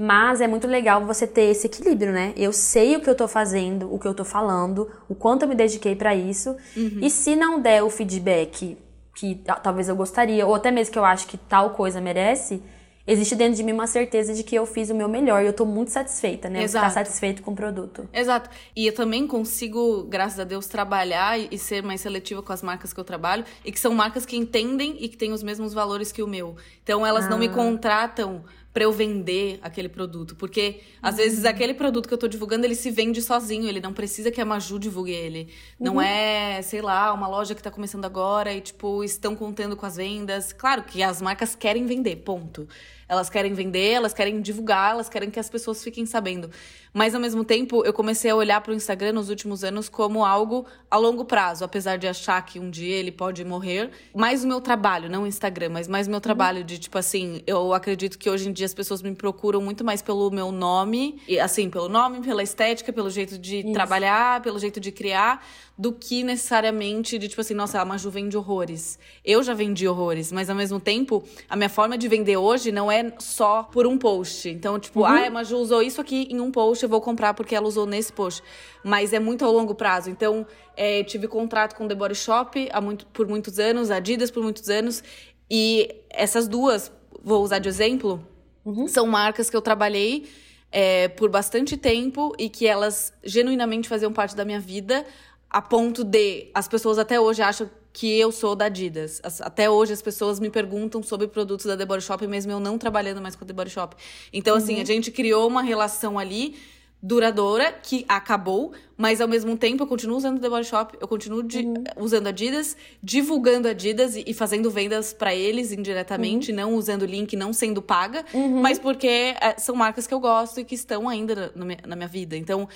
Mas 0.00 0.40
é 0.40 0.46
muito 0.46 0.68
legal 0.68 1.04
você 1.04 1.26
ter 1.26 1.50
esse 1.50 1.66
equilíbrio, 1.66 2.12
né? 2.12 2.32
Eu 2.36 2.52
sei 2.52 2.94
o 2.94 3.00
que 3.00 3.10
eu 3.10 3.16
tô 3.16 3.26
fazendo, 3.26 3.92
o 3.92 3.98
que 3.98 4.06
eu 4.06 4.14
tô 4.14 4.24
falando, 4.24 4.88
o 5.08 5.14
quanto 5.14 5.42
eu 5.42 5.48
me 5.48 5.56
dediquei 5.56 5.96
para 5.96 6.14
isso. 6.14 6.56
Uhum. 6.76 7.00
E 7.02 7.10
se 7.10 7.34
não 7.34 7.60
der 7.60 7.82
o 7.82 7.90
feedback 7.90 8.78
que 9.12 9.42
talvez 9.60 9.88
eu 9.88 9.96
gostaria, 9.96 10.46
ou 10.46 10.54
até 10.54 10.70
mesmo 10.70 10.92
que 10.92 10.98
eu 11.00 11.04
acho 11.04 11.26
que 11.26 11.36
tal 11.36 11.70
coisa 11.70 12.00
merece, 12.00 12.62
existe 13.04 13.34
dentro 13.34 13.56
de 13.56 13.64
mim 13.64 13.72
uma 13.72 13.88
certeza 13.88 14.32
de 14.32 14.44
que 14.44 14.54
eu 14.54 14.64
fiz 14.64 14.88
o 14.90 14.94
meu 14.94 15.08
melhor 15.08 15.42
e 15.42 15.46
eu 15.46 15.52
tô 15.52 15.64
muito 15.64 15.90
satisfeita, 15.90 16.48
né? 16.48 16.62
Exato. 16.62 16.84
Tá 16.84 16.90
satisfeito 16.90 17.42
com 17.42 17.50
o 17.50 17.56
produto. 17.56 18.08
Exato. 18.12 18.48
E 18.76 18.86
eu 18.86 18.94
também 18.94 19.26
consigo, 19.26 20.04
graças 20.04 20.38
a 20.38 20.44
Deus, 20.44 20.66
trabalhar 20.66 21.36
e 21.36 21.58
ser 21.58 21.82
mais 21.82 22.00
seletiva 22.00 22.40
com 22.40 22.52
as 22.52 22.62
marcas 22.62 22.92
que 22.92 23.00
eu 23.00 23.04
trabalho 23.04 23.44
e 23.64 23.72
que 23.72 23.80
são 23.80 23.92
marcas 23.92 24.24
que 24.24 24.36
entendem 24.36 24.96
e 25.00 25.08
que 25.08 25.16
têm 25.16 25.32
os 25.32 25.42
mesmos 25.42 25.74
valores 25.74 26.12
que 26.12 26.22
o 26.22 26.28
meu. 26.28 26.54
Então 26.84 27.04
elas 27.04 27.24
ah. 27.24 27.30
não 27.30 27.38
me 27.38 27.46
ah. 27.46 27.52
contratam 27.52 28.44
para 28.78 28.84
eu 28.84 28.92
vender 28.92 29.58
aquele 29.60 29.88
produto. 29.88 30.36
Porque, 30.36 30.82
às 31.02 31.16
uhum. 31.16 31.16
vezes, 31.16 31.44
aquele 31.44 31.74
produto 31.74 32.06
que 32.06 32.14
eu 32.14 32.18
tô 32.18 32.28
divulgando, 32.28 32.64
ele 32.64 32.76
se 32.76 32.92
vende 32.92 33.20
sozinho. 33.20 33.68
Ele 33.68 33.80
não 33.80 33.92
precisa 33.92 34.30
que 34.30 34.40
a 34.40 34.44
Maju 34.44 34.78
divulgue 34.78 35.10
ele. 35.10 35.48
Uhum. 35.80 35.86
Não 35.86 36.00
é, 36.00 36.62
sei 36.62 36.80
lá, 36.80 37.12
uma 37.12 37.26
loja 37.26 37.56
que 37.56 37.62
tá 37.62 37.72
começando 37.72 38.04
agora 38.04 38.52
e, 38.52 38.60
tipo, 38.60 39.02
estão 39.02 39.34
contando 39.34 39.76
com 39.76 39.84
as 39.84 39.96
vendas. 39.96 40.52
Claro 40.52 40.84
que 40.84 41.02
as 41.02 41.20
marcas 41.20 41.56
querem 41.56 41.86
vender, 41.86 42.14
ponto. 42.18 42.68
Elas 43.08 43.28
querem 43.28 43.52
vender, 43.52 43.94
elas 43.94 44.14
querem 44.14 44.40
divulgar, 44.40 44.92
elas 44.92 45.08
querem 45.08 45.28
que 45.28 45.40
as 45.40 45.50
pessoas 45.50 45.82
fiquem 45.82 46.06
sabendo. 46.06 46.48
Mas 46.92 47.14
ao 47.14 47.20
mesmo 47.20 47.44
tempo, 47.44 47.84
eu 47.84 47.92
comecei 47.92 48.30
a 48.30 48.36
olhar 48.36 48.60
para 48.60 48.72
o 48.72 48.74
Instagram 48.74 49.12
nos 49.12 49.28
últimos 49.28 49.64
anos 49.64 49.88
como 49.88 50.24
algo 50.24 50.66
a 50.90 50.96
longo 50.96 51.24
prazo, 51.24 51.64
apesar 51.64 51.96
de 51.96 52.06
achar 52.06 52.40
que 52.44 52.58
um 52.58 52.70
dia 52.70 52.96
ele 52.96 53.12
pode 53.12 53.44
morrer. 53.44 53.90
Mais 54.14 54.44
o 54.44 54.48
meu 54.48 54.60
trabalho, 54.60 55.08
não 55.08 55.24
o 55.24 55.26
Instagram, 55.26 55.70
mas 55.70 55.86
mais 55.86 56.06
o 56.06 56.10
meu 56.10 56.20
trabalho 56.20 56.64
de 56.64 56.78
tipo 56.78 56.96
assim, 56.96 57.42
eu 57.46 57.74
acredito 57.74 58.18
que 58.18 58.28
hoje 58.28 58.48
em 58.48 58.52
dia 58.52 58.66
as 58.66 58.74
pessoas 58.74 59.02
me 59.02 59.14
procuram 59.14 59.60
muito 59.60 59.84
mais 59.84 60.02
pelo 60.02 60.30
meu 60.30 60.50
nome, 60.50 61.20
e 61.28 61.38
assim, 61.38 61.68
pelo 61.68 61.88
nome, 61.88 62.20
pela 62.20 62.42
estética, 62.42 62.92
pelo 62.92 63.10
jeito 63.10 63.38
de 63.38 63.58
Isso. 63.58 63.72
trabalhar, 63.72 64.40
pelo 64.42 64.58
jeito 64.58 64.80
de 64.80 64.90
criar, 64.90 65.44
do 65.78 65.92
que 65.92 66.24
necessariamente 66.24 67.18
de 67.18 67.28
tipo 67.28 67.40
assim, 67.40 67.54
nossa, 67.54 67.80
a 67.80 67.84
Maju 67.84 68.10
vende 68.10 68.36
horrores. 68.36 68.98
Eu 69.24 69.44
já 69.44 69.54
vendi 69.54 69.86
horrores, 69.86 70.32
mas 70.32 70.50
ao 70.50 70.56
mesmo 70.56 70.80
tempo, 70.80 71.22
a 71.48 71.54
minha 71.54 71.68
forma 71.68 71.96
de 71.96 72.08
vender 72.08 72.36
hoje 72.36 72.72
não 72.72 72.90
é 72.90 73.12
só 73.20 73.62
por 73.62 73.86
um 73.86 73.96
post. 73.96 74.48
Então, 74.48 74.78
tipo, 74.80 75.00
uhum. 75.00 75.06
ah, 75.06 75.26
a 75.26 75.30
Maju 75.30 75.56
usou 75.58 75.80
isso 75.80 76.00
aqui 76.00 76.26
em 76.30 76.40
um 76.40 76.50
post, 76.50 76.77
eu 76.84 76.88
vou 76.88 77.00
comprar 77.00 77.34
porque 77.34 77.54
ela 77.54 77.66
usou 77.66 77.86
nesse 77.86 78.12
post. 78.12 78.42
Mas 78.84 79.12
é 79.12 79.18
muito 79.18 79.44
ao 79.44 79.52
longo 79.52 79.74
prazo. 79.74 80.10
Então, 80.10 80.46
é, 80.76 81.02
tive 81.04 81.28
contrato 81.28 81.74
com 81.74 81.86
The 81.86 81.94
Body 81.94 82.14
Shop 82.14 82.68
há 82.72 82.80
muito, 82.80 83.06
por 83.06 83.26
muitos 83.26 83.58
anos, 83.58 83.90
Adidas 83.90 84.30
por 84.30 84.42
muitos 84.42 84.68
anos. 84.68 85.02
E 85.50 85.94
essas 86.10 86.46
duas, 86.46 86.92
vou 87.22 87.42
usar 87.42 87.58
de 87.58 87.68
exemplo, 87.68 88.26
uhum. 88.64 88.86
são 88.86 89.06
marcas 89.06 89.48
que 89.48 89.56
eu 89.56 89.62
trabalhei 89.62 90.28
é, 90.70 91.08
por 91.08 91.30
bastante 91.30 91.76
tempo 91.76 92.34
e 92.38 92.48
que 92.48 92.66
elas 92.66 93.12
genuinamente 93.24 93.88
faziam 93.88 94.12
parte 94.12 94.36
da 94.36 94.44
minha 94.44 94.60
vida 94.60 95.04
a 95.50 95.62
ponto 95.62 96.04
de 96.04 96.50
as 96.54 96.68
pessoas 96.68 96.98
até 96.98 97.18
hoje 97.18 97.42
acham 97.42 97.70
que 97.92 98.18
eu 98.18 98.30
sou 98.30 98.54
da 98.54 98.66
Adidas. 98.66 99.20
Até 99.40 99.68
hoje 99.68 99.92
as 99.92 100.02
pessoas 100.02 100.38
me 100.38 100.50
perguntam 100.50 101.02
sobre 101.02 101.26
produtos 101.26 101.66
da 101.66 101.76
The 101.76 101.84
Body 101.84 102.02
Shop, 102.02 102.24
mesmo 102.26 102.52
eu 102.52 102.60
não 102.60 102.78
trabalhando 102.78 103.20
mais 103.20 103.34
com 103.34 103.44
a 103.44 103.46
The 103.46 103.52
Body 103.52 103.70
Shop. 103.70 103.96
Então, 104.32 104.56
assim, 104.56 104.74
uhum. 104.74 104.82
assim, 104.82 104.92
a 104.92 104.94
gente 104.94 105.10
criou 105.10 105.48
uma 105.48 105.62
relação 105.62 106.18
ali 106.18 106.56
duradoura 107.00 107.72
que 107.72 108.04
acabou, 108.08 108.72
mas 108.96 109.20
ao 109.20 109.28
mesmo 109.28 109.56
tempo 109.56 109.84
eu 109.84 109.86
continuo 109.86 110.16
usando 110.16 110.40
The 110.40 110.48
Body 110.48 110.66
Shop, 110.66 110.98
eu 111.00 111.06
continuo 111.06 111.40
uhum. 111.40 111.84
usando 111.96 112.26
Adidas, 112.26 112.76
divulgando 113.02 113.68
Adidas 113.68 114.16
e, 114.16 114.24
e 114.26 114.34
fazendo 114.34 114.70
vendas 114.70 115.12
para 115.12 115.34
eles 115.34 115.72
indiretamente, 115.72 116.50
uhum. 116.50 116.56
não 116.56 116.74
usando 116.74 117.06
link, 117.06 117.36
não 117.36 117.52
sendo 117.52 117.80
paga, 117.80 118.24
uhum. 118.34 118.60
mas 118.60 118.78
porque 118.78 119.34
é, 119.40 119.56
são 119.58 119.74
marcas 119.74 120.06
que 120.06 120.14
eu 120.14 120.20
gosto 120.20 120.60
e 120.60 120.64
que 120.64 120.74
estão 120.74 121.08
ainda 121.08 121.52
na, 121.54 121.64
na 121.86 121.96
minha 121.96 122.08
vida. 122.08 122.36
Então, 122.36 122.68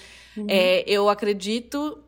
é, 0.49 0.85
eu 0.87 1.09
acredito 1.09 1.99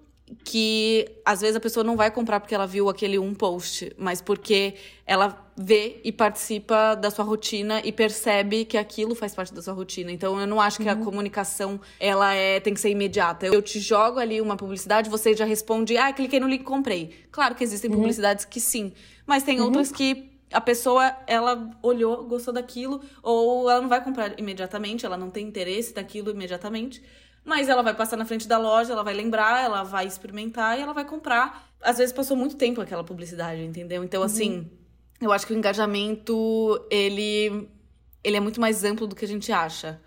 que 0.42 1.06
às 1.24 1.40
vezes 1.42 1.56
a 1.56 1.60
pessoa 1.60 1.84
não 1.84 1.96
vai 1.96 2.10
comprar 2.10 2.40
porque 2.40 2.54
ela 2.54 2.66
viu 2.66 2.88
aquele 2.88 3.18
um 3.18 3.34
post, 3.34 3.92
mas 3.98 4.22
porque 4.22 4.74
ela 5.06 5.50
vê 5.56 6.00
e 6.02 6.10
participa 6.10 6.94
da 6.94 7.10
sua 7.10 7.24
rotina 7.24 7.80
e 7.84 7.92
percebe 7.92 8.64
que 8.64 8.78
aquilo 8.78 9.14
faz 9.14 9.34
parte 9.34 9.52
da 9.52 9.60
sua 9.60 9.74
rotina. 9.74 10.10
Então 10.10 10.40
eu 10.40 10.46
não 10.46 10.60
acho 10.60 10.78
que 10.78 10.84
uhum. 10.84 11.02
a 11.02 11.04
comunicação 11.04 11.80
ela 12.00 12.32
é 12.32 12.58
tem 12.58 12.72
que 12.72 12.80
ser 12.80 12.90
imediata. 12.90 13.46
Eu 13.46 13.60
te 13.60 13.78
jogo 13.78 14.18
ali 14.18 14.40
uma 14.40 14.56
publicidade, 14.56 15.10
você 15.10 15.34
já 15.34 15.44
responde: 15.44 15.96
"Ah, 15.96 16.12
cliquei 16.12 16.40
no 16.40 16.48
link, 16.48 16.64
comprei". 16.64 17.10
Claro 17.30 17.54
que 17.54 17.62
existem 17.62 17.90
uhum. 17.90 17.98
publicidades 17.98 18.46
que 18.46 18.60
sim, 18.60 18.92
mas 19.26 19.42
tem 19.42 19.60
uhum. 19.60 19.66
outras 19.66 19.92
que 19.92 20.32
a 20.54 20.60
pessoa 20.60 21.14
ela 21.26 21.70
olhou, 21.82 22.24
gostou 22.24 22.54
daquilo 22.54 23.00
ou 23.22 23.68
ela 23.68 23.80
não 23.80 23.88
vai 23.88 24.02
comprar 24.02 24.38
imediatamente, 24.38 25.04
ela 25.04 25.16
não 25.16 25.28
tem 25.28 25.46
interesse 25.46 25.92
daquilo 25.92 26.30
imediatamente. 26.30 27.02
Mas 27.44 27.68
ela 27.68 27.82
vai 27.82 27.94
passar 27.94 28.16
na 28.16 28.24
frente 28.24 28.48
da 28.48 28.56
loja, 28.56 28.92
ela 28.92 29.04
vai 29.04 29.12
lembrar, 29.12 29.62
ela 29.62 29.82
vai 29.82 30.06
experimentar 30.06 30.78
e 30.78 30.82
ela 30.82 30.94
vai 30.94 31.04
comprar. 31.04 31.68
Às 31.80 31.98
vezes 31.98 32.12
passou 32.12 32.36
muito 32.36 32.56
tempo 32.56 32.80
aquela 32.80 33.04
publicidade, 33.04 33.62
entendeu? 33.62 34.02
Então, 34.02 34.20
uhum. 34.20 34.26
assim, 34.26 34.70
eu 35.20 35.30
acho 35.30 35.46
que 35.46 35.52
o 35.52 35.56
engajamento, 35.56 36.86
ele, 36.90 37.68
ele 38.22 38.36
é 38.36 38.40
muito 38.40 38.60
mais 38.60 38.82
amplo 38.82 39.06
do 39.06 39.14
que 39.14 39.24
a 39.24 39.28
gente 39.28 39.52
acha. 39.52 40.00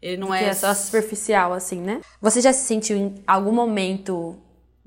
Ele 0.00 0.18
não 0.18 0.32
é... 0.32 0.44
é 0.44 0.54
só 0.54 0.72
superficial, 0.74 1.52
assim, 1.52 1.80
né? 1.80 2.00
Você 2.20 2.40
já 2.40 2.52
se 2.52 2.64
sentiu 2.66 2.96
em 2.96 3.14
algum 3.26 3.52
momento 3.52 4.40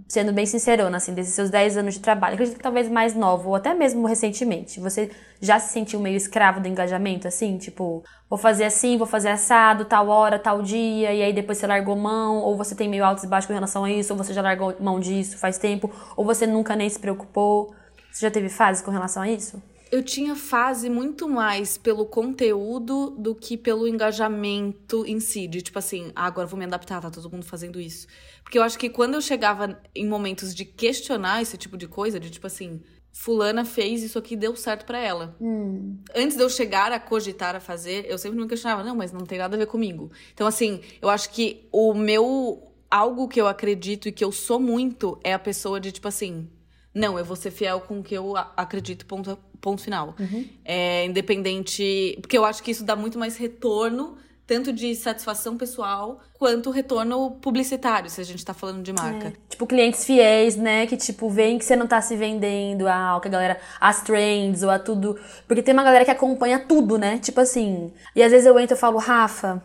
sendo 0.07 0.31
bem 0.31 0.45
sincerona, 0.45 0.97
assim, 0.97 1.13
desses 1.13 1.33
seus 1.33 1.49
10 1.49 1.77
anos 1.77 1.95
de 1.95 1.99
trabalho, 1.99 2.35
acredito 2.35 2.57
que 2.57 2.63
talvez 2.63 2.87
mais 2.87 3.13
novo, 3.13 3.49
ou 3.49 3.55
até 3.55 3.73
mesmo 3.73 4.07
recentemente, 4.07 4.79
você 4.79 5.11
já 5.41 5.59
se 5.59 5.73
sentiu 5.73 5.99
meio 5.99 6.15
escravo 6.15 6.61
do 6.61 6.67
engajamento, 6.67 7.27
assim? 7.27 7.57
Tipo, 7.57 8.03
vou 8.29 8.39
fazer 8.39 8.63
assim, 8.63 8.97
vou 8.97 9.05
fazer 9.05 9.29
assado, 9.29 9.85
tal 9.85 10.07
hora, 10.07 10.39
tal 10.39 10.61
dia, 10.61 11.13
e 11.13 11.21
aí 11.21 11.33
depois 11.33 11.57
você 11.57 11.67
largou 11.67 11.95
mão, 11.95 12.37
ou 12.37 12.55
você 12.55 12.73
tem 12.73 12.87
meio 12.89 13.03
altos 13.03 13.23
e 13.25 13.27
baixos 13.27 13.47
com 13.47 13.53
relação 13.53 13.83
a 13.83 13.91
isso, 13.91 14.13
ou 14.13 14.17
você 14.17 14.33
já 14.33 14.41
largou 14.41 14.75
mão 14.79 14.99
disso 14.99 15.37
faz 15.37 15.57
tempo, 15.57 15.91
ou 16.15 16.25
você 16.25 16.47
nunca 16.47 16.75
nem 16.75 16.89
se 16.89 16.99
preocupou. 16.99 17.73
Você 18.11 18.25
já 18.25 18.31
teve 18.31 18.49
fase 18.49 18.83
com 18.83 18.91
relação 18.91 19.21
a 19.21 19.29
isso? 19.29 19.61
Eu 19.91 20.03
tinha 20.03 20.35
fase 20.35 20.89
muito 20.89 21.27
mais 21.27 21.77
pelo 21.77 22.05
conteúdo 22.05 23.11
do 23.11 23.33
que 23.35 23.57
pelo 23.57 23.87
engajamento 23.87 25.05
em 25.05 25.19
si. 25.19 25.47
De 25.47 25.61
tipo 25.61 25.79
assim, 25.79 26.11
ah, 26.15 26.25
agora 26.25 26.47
vou 26.47 26.57
me 26.57 26.65
adaptar, 26.65 27.01
tá 27.01 27.09
todo 27.09 27.31
mundo 27.31 27.45
fazendo 27.45 27.79
isso. 27.79 28.07
Porque 28.43 28.57
eu 28.57 28.63
acho 28.63 28.77
que 28.77 28.89
quando 28.89 29.15
eu 29.15 29.21
chegava 29.21 29.81
em 29.93 30.07
momentos 30.07 30.53
de 30.55 30.65
questionar 30.65 31.41
esse 31.41 31.57
tipo 31.57 31.77
de 31.77 31.87
coisa, 31.87 32.19
de 32.19 32.29
tipo 32.29 32.47
assim, 32.47 32.81
fulana 33.11 33.65
fez 33.65 34.03
isso 34.03 34.19
aqui 34.19 34.35
deu 34.35 34.55
certo 34.55 34.85
para 34.85 34.99
ela. 34.99 35.35
Hum. 35.41 35.97
Antes 36.15 36.37
de 36.37 36.43
eu 36.43 36.49
chegar 36.49 36.91
a 36.91 36.99
cogitar 36.99 37.55
a 37.55 37.59
fazer, 37.59 38.05
eu 38.07 38.17
sempre 38.17 38.39
me 38.39 38.47
questionava, 38.47 38.83
não, 38.83 38.95
mas 38.95 39.11
não 39.11 39.25
tem 39.25 39.39
nada 39.39 39.55
a 39.55 39.59
ver 39.59 39.65
comigo. 39.65 40.11
Então, 40.33 40.45
assim, 40.45 40.81
eu 41.01 41.09
acho 41.09 41.29
que 41.31 41.67
o 41.71 41.93
meu. 41.93 42.63
Algo 42.89 43.27
que 43.27 43.41
eu 43.41 43.49
acredito 43.49 44.07
e 44.07 44.13
que 44.13 44.23
eu 44.23 44.31
sou 44.31 44.61
muito 44.61 45.19
é 45.21 45.33
a 45.33 45.39
pessoa 45.39 45.77
de 45.77 45.91
tipo 45.91 46.07
assim 46.07 46.49
Não, 46.93 47.19
eu 47.19 47.25
vou 47.25 47.35
ser 47.35 47.51
fiel 47.51 47.81
com 47.81 47.99
o 47.99 48.03
que 48.03 48.15
eu 48.15 48.33
acredito, 48.55 49.05
ponto, 49.05 49.37
ponto 49.61 49.81
final. 49.81 50.15
Uhum. 50.19 50.45
É, 50.63 51.05
independente. 51.05 52.17
Porque 52.21 52.37
eu 52.37 52.45
acho 52.45 52.61
que 52.63 52.71
isso 52.71 52.83
dá 52.83 52.95
muito 52.95 53.17
mais 53.17 53.37
retorno 53.37 54.17
tanto 54.47 54.71
de 54.71 54.95
satisfação 54.95 55.57
pessoal 55.57 56.21
quanto 56.39 56.71
retorno 56.71 57.31
publicitário, 57.41 58.09
se 58.09 58.21
a 58.21 58.23
gente 58.23 58.45
tá 58.45 58.53
falando 58.53 58.81
de 58.81 58.93
marca. 58.93 59.27
É. 59.27 59.33
Tipo, 59.49 59.67
clientes 59.67 60.05
fiéis, 60.05 60.55
né? 60.55 60.87
Que, 60.87 60.95
tipo, 60.95 61.29
veem 61.29 61.57
que 61.57 61.65
você 61.65 61.75
não 61.75 61.85
tá 61.85 61.99
se 62.01 62.15
vendendo 62.15 62.87
a, 62.87 63.19
que 63.21 63.27
a 63.27 63.31
galera, 63.31 63.59
as 63.79 64.01
trends 64.01 64.63
ou 64.63 64.69
a 64.69 64.79
tudo. 64.79 65.19
Porque 65.45 65.61
tem 65.61 65.73
uma 65.73 65.83
galera 65.83 66.05
que 66.05 66.11
acompanha 66.11 66.59
tudo, 66.59 66.97
né? 66.97 67.19
Tipo 67.19 67.41
assim. 67.41 67.91
E 68.15 68.23
às 68.23 68.31
vezes 68.31 68.47
eu 68.47 68.57
entro 68.57 68.77
e 68.77 68.79
falo, 68.79 68.97
Rafa, 68.97 69.61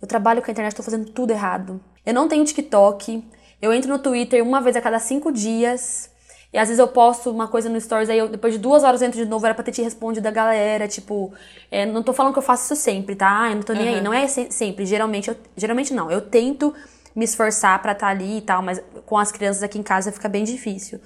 eu 0.00 0.08
trabalho 0.08 0.40
com 0.40 0.50
a 0.50 0.52
internet, 0.52 0.74
tô 0.74 0.82
fazendo 0.82 1.10
tudo 1.10 1.30
errado. 1.30 1.78
Eu 2.04 2.14
não 2.14 2.26
tenho 2.26 2.44
TikTok. 2.44 3.22
Eu 3.60 3.72
entro 3.72 3.90
no 3.90 3.98
Twitter 3.98 4.42
uma 4.42 4.62
vez 4.62 4.74
a 4.76 4.80
cada 4.80 4.98
cinco 4.98 5.30
dias. 5.30 6.10
E 6.52 6.58
às 6.58 6.68
vezes 6.68 6.78
eu 6.78 6.86
posto 6.86 7.30
uma 7.30 7.48
coisa 7.48 7.68
no 7.70 7.80
Stories, 7.80 8.10
aí 8.10 8.18
eu, 8.18 8.28
depois 8.28 8.52
de 8.52 8.58
duas 8.58 8.84
horas 8.84 9.00
eu 9.00 9.08
entro 9.08 9.18
de 9.18 9.28
novo, 9.28 9.46
era 9.46 9.54
pra 9.54 9.64
ter 9.64 9.72
te 9.72 9.80
respondido 9.80 10.28
a 10.28 10.30
galera, 10.30 10.86
tipo, 10.86 11.32
é, 11.70 11.86
não 11.86 12.02
tô 12.02 12.12
falando 12.12 12.34
que 12.34 12.38
eu 12.38 12.42
faço 12.42 12.74
isso 12.74 12.82
sempre, 12.82 13.16
tá? 13.16 13.48
Eu 13.48 13.54
não 13.56 13.62
tô 13.62 13.72
nem 13.72 13.88
uhum. 13.88 13.94
aí. 13.94 14.00
Não 14.02 14.12
é 14.12 14.26
sempre. 14.26 14.84
Geralmente, 14.84 15.28
eu, 15.28 15.36
geralmente 15.56 15.94
não. 15.94 16.10
Eu 16.10 16.20
tento 16.20 16.74
me 17.14 17.24
esforçar 17.24 17.80
para 17.80 17.92
estar 17.92 18.06
tá 18.06 18.12
ali 18.12 18.38
e 18.38 18.40
tal, 18.42 18.62
mas 18.62 18.82
com 19.06 19.16
as 19.16 19.32
crianças 19.32 19.62
aqui 19.62 19.78
em 19.78 19.82
casa 19.82 20.12
fica 20.12 20.28
bem 20.28 20.44
difícil. 20.44 21.00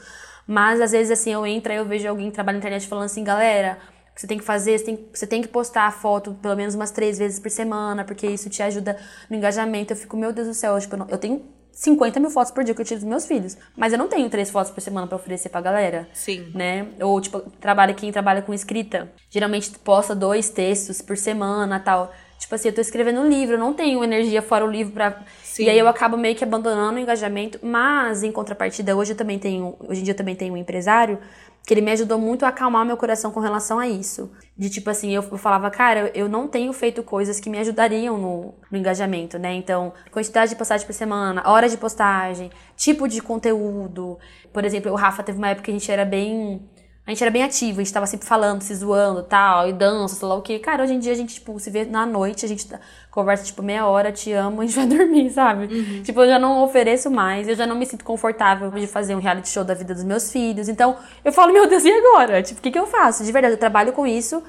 Mas 0.47 0.81
às 0.81 0.93
vezes 0.93 1.11
assim, 1.11 1.33
eu 1.33 1.47
entro 1.47 1.73
e 1.73 1.77
eu 1.77 1.85
vejo 1.85 2.09
alguém 2.09 2.29
que 2.29 2.35
trabalha 2.35 2.57
na 2.57 2.59
internet 2.59 2.87
falando 2.87 3.07
assim, 3.07 3.25
galera, 3.25 3.79
o 4.11 4.15
que 4.15 4.21
você 4.21 4.27
tem 4.27 4.39
que 4.39 4.45
fazer, 4.45 4.79
você 4.79 4.85
tem, 4.85 5.09
você 5.13 5.27
tem 5.27 5.43
que 5.43 5.49
postar 5.49 5.87
a 5.87 5.91
foto 5.91 6.35
pelo 6.41 6.57
menos 6.57 6.75
umas 6.75 6.91
três 6.91 7.19
vezes 7.19 7.39
por 7.41 7.51
semana, 7.51 8.05
porque 8.05 8.27
isso 8.27 8.49
te 8.49 8.63
ajuda 8.63 8.97
no 9.29 9.37
engajamento. 9.37 9.93
Eu 9.93 9.97
fico, 9.97 10.17
meu 10.17 10.33
Deus 10.33 10.49
do 10.49 10.55
céu, 10.55 10.79
tipo, 10.81 10.95
eu, 10.95 10.99
não, 10.99 11.09
eu 11.09 11.19
tenho 11.19 11.43
50 11.77 12.19
mil 12.19 12.31
fotos 12.31 12.51
por 12.51 12.65
dia 12.65 12.75
que 12.75 12.81
eu 12.81 12.87
tiro 12.87 13.01
dos 13.01 13.09
meus 13.09 13.27
filhos. 13.27 13.57
Mas 13.77 13.93
eu 13.93 13.99
não 13.99 14.09
tenho 14.09 14.31
três 14.31 14.49
fotos 14.49 14.73
por 14.73 14.81
semana 14.81 15.07
para 15.07 15.17
oferecer 15.17 15.51
pra 15.51 15.61
galera. 15.61 16.09
Sim. 16.15 16.51
Né? 16.55 16.87
Ou, 17.03 17.21
tipo, 17.21 17.39
trabalha 17.61 17.93
quem 17.93 18.11
trabalha 18.11 18.41
com 18.41 18.55
escrita. 18.55 19.13
Geralmente 19.29 19.71
posta 19.81 20.15
dois 20.15 20.49
textos 20.49 21.03
por 21.03 21.19
semana 21.19 21.79
tal. 21.79 22.11
Tipo 22.39 22.55
assim, 22.55 22.69
eu 22.69 22.75
tô 22.75 22.81
escrevendo 22.81 23.21
um 23.21 23.29
livro, 23.29 23.57
eu 23.57 23.59
não 23.59 23.75
tenho 23.75 24.03
energia 24.03 24.41
fora 24.41 24.65
o 24.65 24.71
livro 24.71 24.95
pra. 24.95 25.23
Sim. 25.43 25.65
E 25.65 25.71
aí 25.71 25.79
eu 25.79 25.87
acabo 25.87 26.17
meio 26.17 26.35
que 26.35 26.45
abandonando 26.45 26.97
o 26.97 26.99
engajamento. 26.99 27.59
Mas, 27.63 28.23
em 28.23 28.33
contrapartida, 28.33 28.97
hoje 28.97 29.13
eu 29.13 29.17
também 29.17 29.39
tenho. 29.39 29.77
Hoje 29.87 30.01
em 30.01 30.05
dia 30.05 30.13
eu 30.13 30.17
também 30.17 30.35
tenho 30.35 30.55
um 30.55 30.57
empresário 30.57 31.19
que 31.67 31.75
ele 31.75 31.81
me 31.81 31.91
ajudou 31.91 32.17
muito 32.17 32.45
a 32.45 32.49
acalmar 32.49 32.87
meu 32.87 32.97
coração 32.97 33.33
com 33.33 33.41
relação 33.41 33.81
a 33.81 33.89
isso. 33.89 34.31
De 34.57 34.71
tipo 34.71 34.89
assim, 34.89 35.13
eu, 35.13 35.21
falava, 35.21 35.69
cara, 35.69 36.13
eu 36.15 36.29
não 36.29 36.47
tenho 36.47 36.73
feito 36.73 37.03
coisas 37.03 37.41
que 37.41 37.51
me 37.51 37.59
ajudariam 37.59 38.17
no, 38.17 38.55
no, 38.71 38.79
engajamento, 38.79 39.37
né? 39.37 39.53
Então, 39.53 39.93
quantidade 40.13 40.51
de 40.51 40.57
postagem 40.57 40.87
por 40.87 40.93
semana, 40.93 41.43
hora 41.45 41.69
de 41.69 41.77
postagem, 41.77 42.53
tipo 42.77 43.09
de 43.09 43.21
conteúdo. 43.21 44.17
Por 44.53 44.65
exemplo, 44.65 44.93
o 44.93 44.95
Rafa 44.95 45.25
teve 45.25 45.39
uma 45.39 45.49
época 45.49 45.65
que 45.65 45.71
a 45.73 45.75
gente 45.75 45.91
era 45.91 46.05
bem 46.05 46.63
a 47.07 47.11
gente 47.11 47.23
era 47.23 47.31
bem 47.31 47.45
ativo, 47.45 47.81
a 47.81 47.85
gente 47.85 47.93
tava 47.93 48.07
sempre 48.07 48.27
falando, 48.27 48.63
se 48.63 48.75
zoando 48.75 49.23
tal, 49.23 49.69
e 49.69 49.73
dança, 49.73 50.17
sei 50.17 50.27
lá 50.27 50.35
o 50.35 50.43
que. 50.43 50.59
Cara, 50.59 50.83
hoje 50.83 50.93
em 50.93 50.99
dia 50.99 51.13
a 51.13 51.15
gente, 51.15 51.35
tipo, 51.35 51.59
se 51.61 51.71
vê 51.71 51.85
na 51.85 52.05
noite, 52.05 52.45
a 52.45 52.49
gente 52.49 52.67
tá, 52.67 52.81
conversa, 53.17 53.45
tipo, 53.45 53.63
meia 53.63 53.87
hora, 53.87 54.13
te 54.13 54.33
amo, 54.33 54.61
a 54.63 54.67
gente 54.67 54.77
vai 54.77 54.87
dormir, 54.87 55.31
sabe? 55.31 55.75
Uhum. 55.75 56.03
Tipo, 56.03 56.21
eu 56.21 56.29
já 56.29 56.39
não 56.39 56.63
ofereço 56.63 57.11
mais, 57.11 57.49
eu 57.49 57.57
já 57.57 57.67
não 57.67 57.75
me 57.75 57.85
sinto 57.85 58.05
confortável 58.05 58.71
de 58.71 58.87
fazer 58.87 59.15
um 59.17 59.19
reality 59.19 59.49
show 59.49 59.65
da 59.65 59.75
vida 59.75 59.95
dos 59.95 60.05
meus 60.05 60.31
filhos. 60.31 60.69
Então, 60.69 60.97
eu 61.25 61.33
falo, 61.33 61.53
meu 61.53 61.67
Deus, 61.67 61.85
e 61.85 61.91
agora? 61.91 62.43
Tipo, 62.43 62.61
o 62.61 62.63
que, 62.63 62.71
que 62.71 62.79
eu 62.79 62.87
faço? 62.87 63.25
De 63.25 63.33
verdade, 63.33 63.55
eu 63.55 63.59
trabalho 63.59 63.93
com 63.93 64.07
isso. 64.07 64.43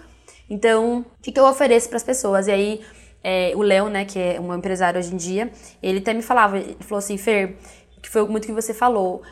Então, 0.49 0.99
o 0.99 1.21
que, 1.21 1.31
que 1.31 1.39
eu 1.39 1.45
ofereço 1.45 1.87
para 1.89 1.97
as 1.97 2.03
pessoas? 2.03 2.47
E 2.47 2.51
aí, 2.51 2.81
é, 3.23 3.53
o 3.55 3.61
Léo, 3.61 3.89
né, 3.89 4.05
que 4.05 4.19
é 4.19 4.39
um 4.39 4.53
empresário 4.53 4.99
hoje 4.99 5.13
em 5.13 5.17
dia, 5.17 5.49
ele 5.81 5.99
até 5.99 6.13
me 6.13 6.21
falava, 6.21 6.57
ele 6.57 6.77
falou 6.81 6.99
assim, 6.99 7.17
Fer, 7.17 7.57
que 8.01 8.09
foi 8.09 8.27
muito 8.27 8.45
que 8.45 8.53
você 8.53 8.73
falou 8.73 9.23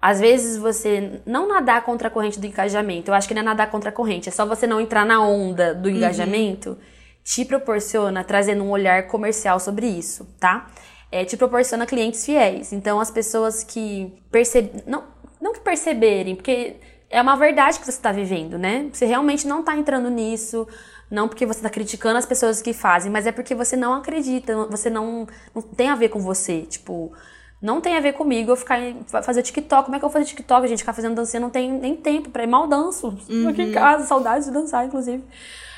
às 0.00 0.18
vezes 0.18 0.56
você 0.56 1.20
não 1.26 1.46
nadar 1.46 1.84
contra 1.84 2.08
a 2.08 2.10
corrente 2.10 2.40
do 2.40 2.46
engajamento, 2.46 3.10
eu 3.10 3.14
acho 3.14 3.28
que 3.28 3.34
não 3.34 3.42
é 3.42 3.44
nadar 3.44 3.70
contra 3.70 3.90
a 3.90 3.92
corrente, 3.92 4.30
é 4.30 4.32
só 4.32 4.46
você 4.46 4.66
não 4.66 4.80
entrar 4.80 5.04
na 5.04 5.22
onda 5.22 5.74
do 5.74 5.88
uhum. 5.88 5.96
engajamento, 5.96 6.70
uhum. 6.70 6.76
Te 7.24 7.44
proporciona 7.44 8.24
trazendo 8.24 8.64
um 8.64 8.70
olhar 8.70 9.06
comercial 9.06 9.60
sobre 9.60 9.86
isso, 9.86 10.24
tá? 10.38 10.70
É, 11.12 11.24
te 11.24 11.36
proporciona 11.36 11.86
clientes 11.86 12.24
fiéis. 12.24 12.72
Então 12.72 13.00
as 13.00 13.10
pessoas 13.10 13.64
que 13.64 14.12
percebem. 14.30 14.82
Não, 14.86 15.04
não 15.40 15.52
que 15.52 15.60
perceberem, 15.60 16.36
porque 16.36 16.76
é 17.08 17.20
uma 17.20 17.36
verdade 17.36 17.78
que 17.78 17.84
você 17.84 17.90
está 17.90 18.12
vivendo, 18.12 18.58
né? 18.58 18.88
Você 18.92 19.06
realmente 19.06 19.46
não 19.46 19.60
está 19.60 19.76
entrando 19.76 20.08
nisso. 20.08 20.66
Não 21.10 21.26
porque 21.26 21.44
você 21.44 21.58
está 21.58 21.68
criticando 21.68 22.18
as 22.18 22.24
pessoas 22.24 22.62
que 22.62 22.72
fazem, 22.72 23.10
mas 23.10 23.26
é 23.26 23.32
porque 23.32 23.52
você 23.52 23.76
não 23.76 23.94
acredita, 23.94 24.54
você 24.66 24.88
não, 24.88 25.26
não 25.52 25.60
tem 25.60 25.88
a 25.88 25.96
ver 25.96 26.08
com 26.08 26.20
você. 26.20 26.62
Tipo, 26.62 27.12
não 27.60 27.80
tem 27.80 27.96
a 27.96 28.00
ver 28.00 28.12
comigo 28.12 28.52
eu 28.52 28.56
ficar 28.56 28.78
fazer 29.06 29.42
TikTok. 29.42 29.86
Como 29.86 29.96
é 29.96 29.98
que 29.98 30.04
eu 30.04 30.08
vou 30.08 30.12
fazer 30.12 30.24
TikTok? 30.26 30.68
Gente 30.68 30.78
ficar 30.78 30.92
fazendo 30.92 31.16
dancinha, 31.16 31.40
não 31.40 31.50
tem 31.50 31.70
nem 31.72 31.96
tempo 31.96 32.30
para 32.30 32.44
ir. 32.44 32.46
Mal 32.46 32.68
danço. 32.68 33.18
Uhum. 33.28 33.48
Aqui 33.48 33.62
em 33.62 33.72
casa, 33.72 34.06
saudades 34.06 34.46
de 34.46 34.52
dançar, 34.52 34.86
inclusive. 34.86 35.24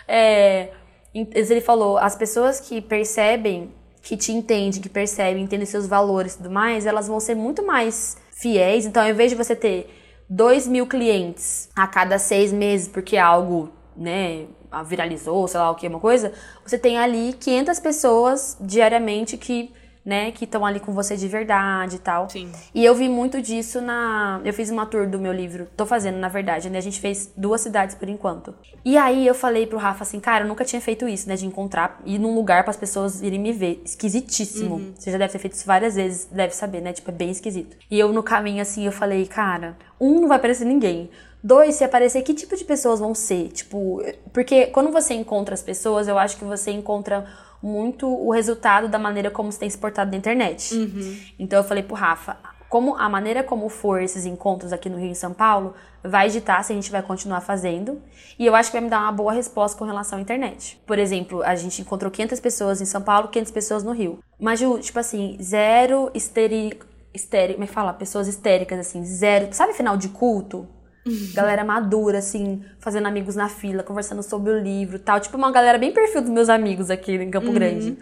É, 0.06 0.68
ele 1.14 1.60
falou: 1.60 1.98
as 1.98 2.16
pessoas 2.16 2.60
que 2.60 2.80
percebem, 2.80 3.70
que 4.02 4.16
te 4.16 4.32
entendem, 4.32 4.80
que 4.80 4.88
percebem, 4.88 5.44
entendem 5.44 5.66
seus 5.66 5.86
valores 5.86 6.34
e 6.34 6.38
tudo 6.38 6.50
mais, 6.50 6.86
elas 6.86 7.06
vão 7.06 7.20
ser 7.20 7.34
muito 7.34 7.64
mais 7.64 8.16
fiéis. 8.30 8.86
Então, 8.86 9.02
ao 9.02 9.08
invés 9.08 9.30
de 9.30 9.36
você 9.36 9.54
ter 9.54 9.88
2 10.28 10.66
mil 10.66 10.86
clientes 10.86 11.68
a 11.76 11.86
cada 11.86 12.18
seis 12.18 12.52
meses, 12.52 12.88
porque 12.88 13.16
algo, 13.16 13.70
né, 13.96 14.46
viralizou, 14.86 15.46
sei 15.46 15.60
lá 15.60 15.70
o 15.70 15.74
que, 15.74 15.86
uma 15.86 16.00
coisa, 16.00 16.32
você 16.64 16.78
tem 16.78 16.98
ali 16.98 17.34
500 17.34 17.78
pessoas 17.80 18.56
diariamente 18.60 19.36
que 19.36 19.70
né, 20.04 20.32
que 20.32 20.44
estão 20.44 20.66
ali 20.66 20.80
com 20.80 20.92
você 20.92 21.16
de 21.16 21.28
verdade 21.28 21.96
e 21.96 21.98
tal. 21.98 22.28
Sim. 22.28 22.50
E 22.74 22.84
eu 22.84 22.94
vi 22.94 23.08
muito 23.08 23.40
disso 23.40 23.80
na. 23.80 24.40
Eu 24.44 24.52
fiz 24.52 24.70
uma 24.70 24.84
tour 24.84 25.08
do 25.08 25.18
meu 25.18 25.32
livro, 25.32 25.68
tô 25.76 25.86
fazendo, 25.86 26.18
na 26.18 26.28
verdade, 26.28 26.68
né? 26.68 26.78
A 26.78 26.82
gente 26.82 27.00
fez 27.00 27.32
duas 27.36 27.60
cidades 27.60 27.94
por 27.94 28.08
enquanto. 28.08 28.54
E 28.84 28.96
aí 28.96 29.26
eu 29.26 29.34
falei 29.34 29.66
pro 29.66 29.78
Rafa 29.78 30.02
assim, 30.02 30.18
cara, 30.18 30.44
eu 30.44 30.48
nunca 30.48 30.64
tinha 30.64 30.80
feito 30.80 31.08
isso, 31.08 31.28
né? 31.28 31.36
De 31.36 31.46
encontrar, 31.46 32.00
ir 32.04 32.18
num 32.18 32.34
lugar 32.34 32.64
para 32.64 32.70
as 32.70 32.76
pessoas 32.76 33.22
irem 33.22 33.38
me 33.38 33.52
ver. 33.52 33.80
Esquisitíssimo. 33.84 34.76
Uhum. 34.76 34.92
Você 34.96 35.10
já 35.10 35.18
deve 35.18 35.32
ter 35.32 35.38
feito 35.38 35.54
isso 35.54 35.66
várias 35.66 35.94
vezes, 35.94 36.28
deve 36.30 36.54
saber, 36.54 36.80
né? 36.80 36.92
Tipo, 36.92 37.10
é 37.10 37.14
bem 37.14 37.30
esquisito. 37.30 37.76
E 37.90 37.98
eu 37.98 38.12
no 38.12 38.22
caminho, 38.22 38.60
assim, 38.60 38.84
eu 38.84 38.92
falei, 38.92 39.26
cara, 39.26 39.76
um, 40.00 40.20
não 40.20 40.28
vai 40.28 40.36
aparecer 40.38 40.64
ninguém. 40.64 41.10
Dois, 41.44 41.74
se 41.74 41.82
aparecer, 41.82 42.22
que 42.22 42.34
tipo 42.34 42.56
de 42.56 42.64
pessoas 42.64 43.00
vão 43.00 43.14
ser? 43.14 43.48
Tipo, 43.48 44.00
porque 44.32 44.66
quando 44.66 44.92
você 44.92 45.12
encontra 45.14 45.54
as 45.54 45.62
pessoas, 45.62 46.06
eu 46.06 46.16
acho 46.16 46.36
que 46.36 46.44
você 46.44 46.70
encontra 46.70 47.26
muito 47.62 48.08
o 48.08 48.30
resultado 48.32 48.88
da 48.88 48.98
maneira 48.98 49.30
como 49.30 49.52
você 49.52 49.60
tem 49.60 49.70
se 49.70 49.78
portado 49.78 50.10
na 50.10 50.16
internet. 50.16 50.74
Uhum. 50.74 51.18
Então 51.38 51.58
eu 51.58 51.64
falei 51.64 51.82
pro 51.82 51.94
Rafa, 51.94 52.36
como 52.68 52.96
a 52.96 53.08
maneira 53.08 53.42
como 53.42 53.68
for 53.68 54.00
esses 54.02 54.24
encontros 54.26 54.72
aqui 54.72 54.88
no 54.88 54.96
Rio 54.96 55.08
e 55.08 55.10
em 55.10 55.14
São 55.14 55.32
Paulo 55.32 55.74
vai 56.02 56.28
ditar 56.28 56.64
se 56.64 56.72
a 56.72 56.74
gente 56.74 56.90
vai 56.90 57.02
continuar 57.02 57.40
fazendo. 57.42 58.00
E 58.38 58.46
eu 58.46 58.54
acho 58.54 58.70
que 58.70 58.76
vai 58.76 58.82
me 58.82 58.90
dar 58.90 59.00
uma 59.00 59.12
boa 59.12 59.32
resposta 59.32 59.78
com 59.78 59.84
relação 59.84 60.18
à 60.18 60.22
internet. 60.22 60.80
Por 60.86 60.98
exemplo, 60.98 61.42
a 61.42 61.54
gente 61.54 61.82
encontrou 61.82 62.10
500 62.10 62.40
pessoas 62.40 62.80
em 62.80 62.86
São 62.86 63.02
Paulo, 63.02 63.28
500 63.28 63.52
pessoas 63.52 63.82
no 63.84 63.92
Rio. 63.92 64.18
Mas, 64.40 64.60
tipo 64.60 64.98
assim, 64.98 65.36
zero 65.40 66.10
histeri... 66.14 66.78
Histérico, 67.14 67.56
como 67.56 67.64
é 67.64 67.66
que 67.66 67.74
fala? 67.74 67.92
Pessoas 67.92 68.26
histéricas, 68.26 68.78
assim, 68.78 69.04
zero. 69.04 69.48
Sabe 69.52 69.74
final 69.74 69.98
de 69.98 70.08
culto? 70.08 70.66
Galera 71.34 71.64
madura, 71.64 72.18
assim, 72.18 72.64
fazendo 72.78 73.06
amigos 73.06 73.34
na 73.34 73.48
fila, 73.48 73.82
conversando 73.82 74.22
sobre 74.22 74.52
o 74.52 74.58
livro 74.58 74.98
tal. 74.98 75.20
Tipo, 75.20 75.36
uma 75.36 75.50
galera 75.50 75.78
bem 75.78 75.92
perfil 75.92 76.20
dos 76.20 76.30
meus 76.30 76.48
amigos 76.48 76.90
aqui 76.90 77.12
em 77.12 77.30
Campo 77.30 77.48
uhum. 77.48 77.54
Grande. 77.54 77.98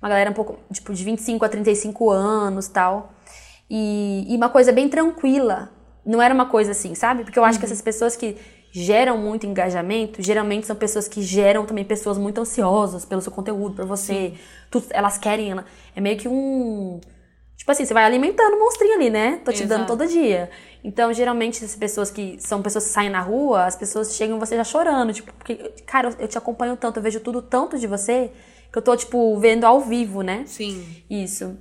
Uma 0.00 0.08
galera 0.08 0.30
um 0.30 0.34
pouco, 0.34 0.58
tipo, 0.72 0.94
de 0.94 1.04
25 1.04 1.44
a 1.44 1.48
35 1.48 2.10
anos 2.10 2.68
tal. 2.68 3.12
E, 3.68 4.24
e 4.28 4.36
uma 4.36 4.48
coisa 4.48 4.72
bem 4.72 4.88
tranquila. 4.88 5.70
Não 6.06 6.22
era 6.22 6.32
uma 6.32 6.46
coisa 6.46 6.70
assim, 6.70 6.94
sabe? 6.94 7.24
Porque 7.24 7.38
eu 7.38 7.44
acho 7.44 7.56
uhum. 7.56 7.60
que 7.60 7.66
essas 7.66 7.82
pessoas 7.82 8.16
que 8.16 8.36
geram 8.70 9.18
muito 9.18 9.46
engajamento, 9.46 10.22
geralmente 10.22 10.66
são 10.66 10.76
pessoas 10.76 11.08
que 11.08 11.22
geram 11.22 11.64
também 11.64 11.84
pessoas 11.84 12.18
muito 12.18 12.40
ansiosas 12.40 13.04
pelo 13.04 13.20
seu 13.20 13.32
conteúdo, 13.32 13.74
por 13.74 13.84
você. 13.84 14.34
Tudo, 14.70 14.86
elas 14.90 15.18
querem. 15.18 15.54
É 15.94 16.00
meio 16.00 16.16
que 16.16 16.28
um. 16.28 17.00
Tipo 17.56 17.72
assim, 17.72 17.84
você 17.84 17.92
vai 17.92 18.04
alimentando 18.04 18.54
o 18.54 18.60
monstrinho 18.60 18.94
ali, 18.94 19.10
né? 19.10 19.40
Tô 19.44 19.52
te 19.52 19.64
Exato. 19.64 19.68
dando 19.68 19.86
todo 19.86 20.06
dia. 20.06 20.48
Então, 20.82 21.12
geralmente, 21.12 21.64
as 21.64 21.74
pessoas 21.74 22.10
que 22.10 22.36
são 22.40 22.62
pessoas 22.62 22.84
que 22.86 22.90
saem 22.90 23.10
na 23.10 23.20
rua, 23.20 23.64
as 23.64 23.76
pessoas 23.76 24.14
chegam 24.14 24.38
você 24.38 24.56
já 24.56 24.64
chorando, 24.64 25.12
tipo, 25.12 25.32
porque, 25.32 25.56
cara, 25.86 26.14
eu 26.18 26.28
te 26.28 26.38
acompanho 26.38 26.76
tanto, 26.76 26.98
eu 26.98 27.02
vejo 27.02 27.20
tudo 27.20 27.42
tanto 27.42 27.78
de 27.78 27.86
você, 27.86 28.30
que 28.72 28.78
eu 28.78 28.82
tô, 28.82 28.96
tipo, 28.96 29.36
vendo 29.38 29.64
ao 29.64 29.80
vivo, 29.80 30.22
né? 30.22 30.44
Sim. 30.46 31.02
Isso. 31.10 31.56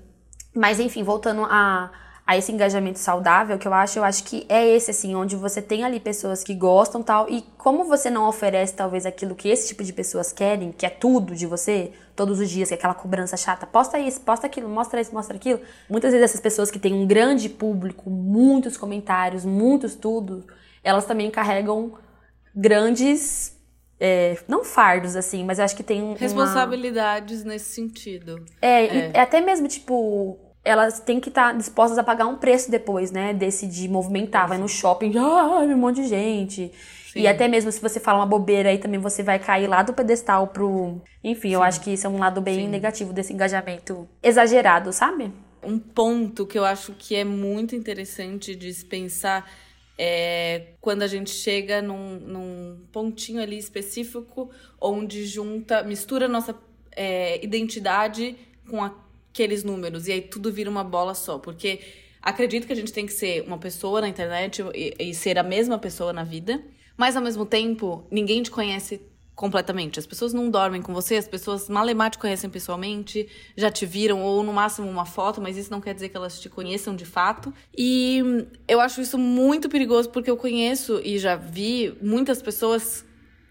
Mas, 0.55 0.80
enfim, 0.80 1.03
voltando 1.03 1.43
a 1.45 1.91
a 2.28 2.36
esse 2.36 2.51
engajamento 2.51 2.99
saudável 2.99 3.57
que 3.57 3.65
eu 3.65 3.73
acho, 3.73 3.97
eu 3.97 4.03
acho 4.03 4.25
que 4.25 4.45
é 4.49 4.67
esse 4.67 4.91
assim, 4.91 5.15
onde 5.15 5.38
você 5.38 5.61
tem 5.61 5.86
ali 5.86 5.97
pessoas 5.97 6.43
que 6.43 6.53
gostam 6.53 7.01
tal 7.01 7.30
e 7.30 7.41
como 7.57 7.86
você 7.86 8.09
não 8.09 8.28
oferece 8.28 8.73
talvez 8.73 9.05
aquilo 9.05 9.34
que 9.34 9.47
esse 9.47 9.69
tipo 9.69 9.82
de 9.82 9.93
pessoas 9.93 10.34
querem, 10.34 10.73
que 10.73 10.86
é 10.86 10.89
tudo 10.89 11.34
de 11.34 11.45
você, 11.45 11.93
todos 12.17 12.41
os 12.41 12.49
dias, 12.49 12.67
que 12.67 12.73
é 12.73 12.78
aquela 12.78 12.93
cobrança 12.93 13.38
chata, 13.38 13.65
posta 13.65 13.97
isso, 13.97 14.19
posta 14.19 14.45
aquilo, 14.45 14.67
mostra 14.67 14.99
isso, 14.99 15.13
mostra 15.13 15.38
aquilo. 15.38 15.61
Muitas 15.89 16.11
vezes 16.11 16.25
essas 16.25 16.41
pessoas 16.41 16.69
que 16.69 16.78
têm 16.78 16.93
um 16.93 17.07
grande 17.07 17.47
público, 17.47 18.09
muitos 18.09 18.75
comentários, 18.75 19.45
muitos 19.45 19.95
tudo, 19.95 20.45
elas 20.84 21.05
também 21.05 21.32
carregam 21.32 21.93
grandes 22.53 23.57
é, 23.97 24.38
não 24.49 24.65
fardos, 24.65 25.15
assim, 25.15 25.45
mas 25.45 25.59
eu 25.59 25.65
acho 25.65 25.78
que 25.78 25.84
tem. 25.84 26.13
Responsabilidades 26.15 27.45
nesse 27.45 27.73
sentido. 27.73 28.43
É, 28.61 29.11
é. 29.15 29.19
até 29.19 29.39
mesmo, 29.39 29.67
tipo, 29.69 30.38
elas 30.68 30.99
têm 30.99 31.20
que 31.20 31.30
estar 31.30 31.51
tá 31.51 31.57
dispostas 31.57 31.97
a 31.97 32.03
pagar 32.03 32.28
um 32.28 32.36
preço 32.36 32.70
depois, 32.70 33.11
né? 33.11 33.34
Desse 33.34 33.65
de 33.65 33.88
movimentar, 33.88 34.47
vai 34.47 34.57
no 34.57 34.68
shopping, 34.68 35.13
ah, 35.18 35.59
um 35.61 35.78
monte 35.78 36.01
de 36.01 36.07
gente. 36.07 36.72
Sim. 37.11 37.22
E 37.22 37.28
até 37.28 37.47
mesmo 37.47 37.72
se 37.72 37.82
você 37.82 37.99
fala 37.99 38.20
uma 38.20 38.26
bobeira 38.26 38.70
aí 38.70 38.78
também 38.78 38.99
você 38.99 39.24
vai 39.24 39.39
cair 39.39 39.68
lá 39.68 39.82
do 39.82 39.93
pedestal 39.93 40.47
pro. 40.47 41.01
Enfim, 41.24 41.49
Sim. 41.49 41.55
eu 41.55 41.63
acho 41.63 41.82
que 41.82 41.91
isso 41.91 42.05
é 42.05 42.09
um 42.09 42.20
lado 42.20 42.41
bem 42.41 42.65
Sim. 42.65 42.68
negativo 42.68 43.13
desse 43.13 43.34
engajamento 43.34 44.07
exagerado, 44.22 44.91
sabe? 44.91 45.32
Um 45.63 45.80
ponto 45.80 46.45
que 46.45 46.59
eu 46.59 46.65
acho 46.65 46.93
que 46.93 47.15
é 47.15 47.24
muito 47.24 47.76
interessante 47.76 48.55
de 48.55 48.74
se 48.74 48.86
pensar 48.86 49.49
é 49.97 50.74
quando 50.80 51.01
a 51.01 51.07
gente 51.07 51.32
chega 51.32 51.82
num, 51.82 52.20
num 52.20 52.82
pontinho 52.91 53.41
ali 53.41 53.57
específico 53.57 54.51
onde 54.80 55.26
junta, 55.26 55.82
mistura 55.82 56.28
nossa 56.28 56.55
é, 56.95 57.43
identidade 57.43 58.36
com 58.70 58.84
aqueles 59.32 59.63
números. 59.63 60.07
E 60.07 60.11
aí 60.11 60.21
tudo 60.21 60.51
vira 60.51 60.69
uma 60.69 60.84
bola 60.84 61.13
só. 61.13 61.38
Porque 61.38 61.80
acredito 62.21 62.67
que 62.67 62.73
a 62.73 62.75
gente 62.75 62.91
tem 62.91 63.05
que 63.05 63.13
ser 63.13 63.43
uma 63.43 63.57
pessoa 63.57 64.01
na 64.01 64.07
internet 64.07 64.63
e, 64.73 64.95
e 64.99 65.13
ser 65.13 65.38
a 65.38 65.43
mesma 65.43 65.78
pessoa 65.78 66.11
na 66.11 66.23
vida. 66.23 66.63
Mas 66.95 67.15
ao 67.15 67.21
mesmo 67.21 67.45
tempo, 67.45 68.05
ninguém 68.11 68.41
te 68.41 68.49
conhece 68.49 69.01
completamente. 69.38 69.99
As 69.99 70.07
pessoas 70.07 70.34
não 70.34 70.49
dormem 70.49 70.82
com 70.82 70.91
você, 70.91 71.15
as 71.15 71.28
pessoas 71.28 71.69
malemar 71.69 72.09
te 72.09 72.17
conhecem 72.17 72.49
pessoalmente, 72.49 73.30
já 73.55 73.69
te 73.69 73.86
viram 73.86 74.23
ou 74.23 74.41
no 74.41 74.51
máximo 74.51 74.89
uma 74.89 75.05
foto, 75.05 75.39
mas 75.39 75.55
isso 75.55 75.69
não 75.69 75.80
quer 75.80 75.93
dizer 75.93 76.09
que 76.09 76.17
elas 76.17 76.39
te 76.41 76.49
conheçam 76.49 76.95
de 76.95 77.05
fato. 77.05 77.53
E 77.78 78.19
eu 78.67 78.82
acho 78.82 78.99
isso 78.99 79.15
muito 79.15 79.69
perigoso 79.69 80.09
porque 80.09 80.32
eu 80.32 80.36
conheço 80.36 80.99
e 81.05 81.19
já 81.19 81.36
vi 81.36 81.95
muitas 82.01 82.41
pessoas 82.41 83.05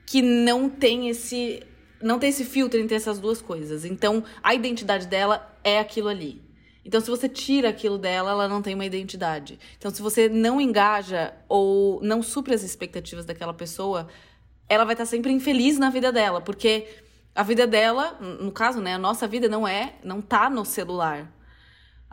que 0.04 0.20
não 0.20 0.68
têm 0.68 1.08
esse 1.08 1.62
não 2.06 2.18
tem 2.18 2.30
esse 2.30 2.44
filtro 2.44 2.78
entre 2.78 2.94
essas 2.96 3.18
duas 3.18 3.42
coisas. 3.42 3.84
Então, 3.84 4.22
a 4.42 4.54
identidade 4.54 5.06
dela 5.06 5.52
é 5.62 5.78
aquilo 5.78 6.08
ali. 6.08 6.42
Então, 6.84 7.00
se 7.00 7.10
você 7.10 7.28
tira 7.28 7.68
aquilo 7.68 7.98
dela, 7.98 8.30
ela 8.30 8.48
não 8.48 8.62
tem 8.62 8.74
uma 8.74 8.84
identidade. 8.84 9.58
Então, 9.76 9.90
se 9.90 10.00
você 10.00 10.28
não 10.28 10.60
engaja 10.60 11.34
ou 11.48 12.00
não 12.02 12.22
supre 12.22 12.54
as 12.54 12.62
expectativas 12.62 13.24
daquela 13.26 13.52
pessoa, 13.52 14.06
ela 14.68 14.84
vai 14.84 14.94
estar 14.94 15.04
sempre 15.04 15.32
infeliz 15.32 15.78
na 15.78 15.90
vida 15.90 16.12
dela, 16.12 16.40
porque 16.40 16.86
a 17.34 17.42
vida 17.42 17.66
dela, 17.66 18.16
no 18.40 18.52
caso, 18.52 18.80
né, 18.80 18.94
a 18.94 18.98
nossa 18.98 19.26
vida 19.26 19.48
não 19.48 19.66
é, 19.66 19.94
não 20.04 20.22
tá 20.22 20.48
no 20.48 20.64
celular. 20.64 21.32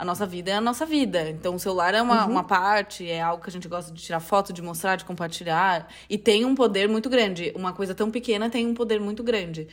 A 0.04 0.06
nossa 0.06 0.26
vida 0.26 0.52
é 0.52 0.56
a 0.56 0.62
nossa 0.62 0.86
vida. 0.86 1.30
Então, 1.30 1.56
o 1.56 1.60
celular 1.60 1.96
é 1.96 2.02
uma, 2.02 2.26
uhum. 2.26 2.32
uma 2.32 2.44
parte, 2.44 3.10
é 3.10 3.22
algo 3.22 3.42
que 3.42 3.50
a 3.50 3.54
gente 3.54 3.70
gosta 3.70 3.90
de 3.90 4.04
tirar 4.04 4.20
foto, 4.20 4.52
de 4.52 4.62
mostrar, 4.62 4.98
de 4.98 5.06
compartilhar. 5.06 5.88
E 6.10 6.18
tem 6.18 6.44
um 6.44 6.54
poder 6.54 6.90
muito 6.90 7.10
grande. 7.10 7.54
Uma 7.56 7.72
coisa 7.72 7.96
tão 7.96 8.12
pequena 8.12 8.50
tem 8.50 8.68
um 8.68 8.74
poder 8.74 9.00
muito 9.00 9.24
grande. 9.24 9.70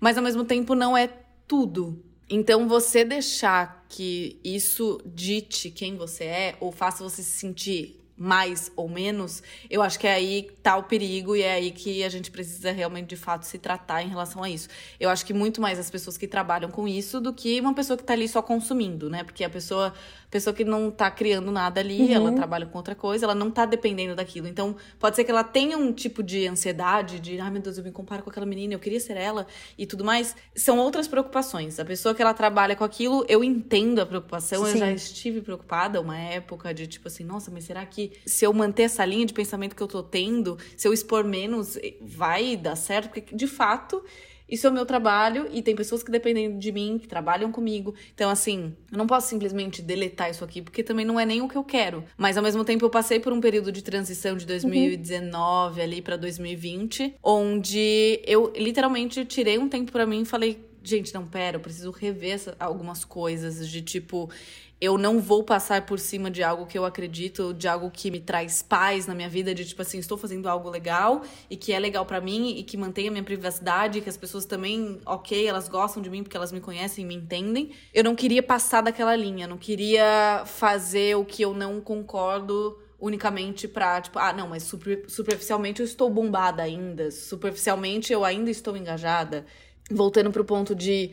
Mas, 0.00 0.18
ao 0.18 0.24
mesmo 0.24 0.42
tempo, 0.42 0.74
não 0.74 0.96
é 0.96 1.08
tudo. 1.46 2.04
Então, 2.28 2.66
você 2.66 3.04
deixar 3.04 3.86
que 3.88 4.40
isso 4.42 5.00
dite 5.06 5.70
quem 5.70 5.96
você 5.96 6.24
é, 6.24 6.56
ou 6.58 6.72
faça 6.72 7.04
você 7.04 7.22
se 7.22 7.38
sentir 7.38 8.00
mais 8.18 8.72
ou 8.74 8.88
menos, 8.88 9.42
eu 9.70 9.80
acho 9.80 9.98
que 9.98 10.06
é 10.06 10.12
aí 10.12 10.50
tá 10.62 10.76
o 10.76 10.82
perigo 10.82 11.36
e 11.36 11.42
é 11.42 11.52
aí 11.52 11.70
que 11.70 12.02
a 12.02 12.08
gente 12.08 12.30
precisa 12.30 12.72
realmente 12.72 13.08
de 13.08 13.16
fato 13.16 13.44
se 13.44 13.58
tratar 13.58 14.02
em 14.02 14.08
relação 14.08 14.42
a 14.42 14.50
isso. 14.50 14.68
Eu 14.98 15.08
acho 15.08 15.24
que 15.24 15.32
muito 15.32 15.60
mais 15.60 15.78
as 15.78 15.88
pessoas 15.88 16.18
que 16.18 16.26
trabalham 16.26 16.70
com 16.70 16.88
isso 16.88 17.20
do 17.20 17.32
que 17.32 17.60
uma 17.60 17.72
pessoa 17.72 17.96
que 17.96 18.02
tá 18.02 18.14
ali 18.14 18.26
só 18.26 18.42
consumindo, 18.42 19.08
né? 19.08 19.22
Porque 19.22 19.44
a 19.44 19.50
pessoa 19.50 19.94
pessoa 20.30 20.54
que 20.54 20.64
não 20.64 20.90
tá 20.90 21.10
criando 21.10 21.50
nada 21.50 21.80
ali, 21.80 22.00
uhum. 22.00 22.12
ela 22.12 22.32
trabalha 22.32 22.66
com 22.66 22.76
outra 22.76 22.94
coisa, 22.94 23.24
ela 23.24 23.34
não 23.34 23.50
tá 23.50 23.64
dependendo 23.64 24.14
daquilo. 24.14 24.46
Então, 24.46 24.76
pode 24.98 25.16
ser 25.16 25.24
que 25.24 25.30
ela 25.30 25.44
tenha 25.44 25.76
um 25.76 25.92
tipo 25.92 26.22
de 26.22 26.46
ansiedade, 26.46 27.18
de, 27.20 27.40
ai 27.40 27.50
meu 27.50 27.62
Deus, 27.62 27.78
eu 27.78 27.84
me 27.84 27.90
comparo 27.90 28.22
com 28.22 28.30
aquela 28.30 28.46
menina, 28.46 28.74
eu 28.74 28.78
queria 28.78 29.00
ser 29.00 29.16
ela 29.16 29.46
e 29.76 29.86
tudo 29.86 30.04
mais. 30.04 30.36
São 30.54 30.78
outras 30.78 31.08
preocupações. 31.08 31.78
A 31.80 31.84
pessoa 31.84 32.14
que 32.14 32.22
ela 32.22 32.34
trabalha 32.34 32.76
com 32.76 32.84
aquilo, 32.84 33.24
eu 33.28 33.42
entendo 33.42 34.00
a 34.00 34.06
preocupação, 34.06 34.64
Sim. 34.64 34.72
eu 34.72 34.78
já 34.78 34.92
estive 34.92 35.40
preocupada 35.40 36.00
uma 36.00 36.18
época 36.18 36.74
de 36.74 36.86
tipo 36.86 37.08
assim, 37.08 37.24
nossa, 37.24 37.50
mas 37.50 37.64
será 37.64 37.84
que 37.86 38.12
se 38.26 38.44
eu 38.44 38.52
manter 38.52 38.84
essa 38.84 39.04
linha 39.04 39.24
de 39.24 39.32
pensamento 39.32 39.74
que 39.74 39.82
eu 39.82 39.88
tô 39.88 40.02
tendo, 40.02 40.58
se 40.76 40.86
eu 40.86 40.92
expor 40.92 41.24
menos, 41.24 41.78
vai 42.00 42.56
dar 42.56 42.76
certo? 42.76 43.08
Porque 43.08 43.34
de 43.34 43.46
fato, 43.46 44.02
isso 44.48 44.66
é 44.66 44.70
o 44.70 44.72
meu 44.72 44.86
trabalho 44.86 45.48
e 45.52 45.62
tem 45.62 45.76
pessoas 45.76 46.02
que 46.02 46.10
dependem 46.10 46.58
de 46.58 46.72
mim, 46.72 46.98
que 46.98 47.06
trabalham 47.06 47.52
comigo. 47.52 47.94
Então, 48.14 48.30
assim, 48.30 48.74
eu 48.90 48.96
não 48.96 49.06
posso 49.06 49.28
simplesmente 49.28 49.82
deletar 49.82 50.30
isso 50.30 50.44
aqui, 50.44 50.62
porque 50.62 50.82
também 50.82 51.04
não 51.04 51.20
é 51.20 51.26
nem 51.26 51.42
o 51.42 51.48
que 51.48 51.56
eu 51.56 51.64
quero. 51.64 52.04
Mas 52.16 52.36
ao 52.36 52.42
mesmo 52.42 52.64
tempo 52.64 52.84
eu 52.84 52.90
passei 52.90 53.20
por 53.20 53.32
um 53.32 53.40
período 53.40 53.70
de 53.70 53.82
transição 53.82 54.36
de 54.36 54.46
2019 54.46 55.78
uhum. 55.78 55.84
ali 55.84 56.02
para 56.02 56.16
2020, 56.16 57.16
onde 57.22 58.20
eu 58.26 58.52
literalmente 58.56 59.24
tirei 59.24 59.58
um 59.58 59.68
tempo 59.68 59.92
para 59.92 60.06
mim 60.06 60.22
e 60.22 60.24
falei, 60.24 60.67
gente, 60.88 61.12
não, 61.14 61.26
pera, 61.26 61.56
eu 61.56 61.60
preciso 61.60 61.90
rever 61.90 62.40
algumas 62.58 63.04
coisas 63.04 63.68
de 63.68 63.82
tipo, 63.82 64.30
eu 64.80 64.96
não 64.96 65.20
vou 65.20 65.42
passar 65.42 65.84
por 65.84 65.98
cima 65.98 66.30
de 66.30 66.42
algo 66.42 66.66
que 66.66 66.78
eu 66.78 66.84
acredito, 66.84 67.52
de 67.52 67.66
algo 67.66 67.90
que 67.90 68.10
me 68.10 68.20
traz 68.20 68.62
paz 68.62 69.06
na 69.06 69.14
minha 69.14 69.28
vida, 69.28 69.52
de 69.54 69.64
tipo 69.64 69.82
assim, 69.82 69.98
estou 69.98 70.16
fazendo 70.16 70.48
algo 70.48 70.70
legal 70.70 71.22
e 71.50 71.56
que 71.56 71.72
é 71.72 71.78
legal 71.78 72.06
para 72.06 72.20
mim 72.20 72.56
e 72.56 72.62
que 72.62 72.76
mantém 72.76 73.08
a 73.08 73.10
minha 73.10 73.24
privacidade, 73.24 74.00
que 74.00 74.08
as 74.08 74.16
pessoas 74.16 74.44
também, 74.44 75.00
ok, 75.04 75.46
elas 75.46 75.68
gostam 75.68 76.00
de 76.00 76.08
mim 76.08 76.22
porque 76.22 76.36
elas 76.36 76.52
me 76.52 76.60
conhecem 76.60 77.04
e 77.04 77.08
me 77.08 77.16
entendem. 77.16 77.70
Eu 77.92 78.04
não 78.04 78.14
queria 78.14 78.42
passar 78.42 78.80
daquela 78.80 79.16
linha, 79.16 79.48
não 79.48 79.58
queria 79.58 80.44
fazer 80.46 81.16
o 81.16 81.24
que 81.24 81.42
eu 81.42 81.52
não 81.52 81.80
concordo 81.80 82.78
unicamente 83.00 83.68
pra, 83.68 84.00
tipo, 84.00 84.18
ah, 84.18 84.32
não, 84.32 84.48
mas 84.48 84.64
super, 84.64 85.04
superficialmente 85.08 85.80
eu 85.80 85.86
estou 85.86 86.10
bombada 86.10 86.62
ainda, 86.62 87.10
superficialmente 87.10 88.12
eu 88.12 88.24
ainda 88.24 88.50
estou 88.50 88.76
engajada. 88.76 89.46
Voltando 89.90 90.30
pro 90.30 90.44
ponto 90.44 90.74
de, 90.74 91.10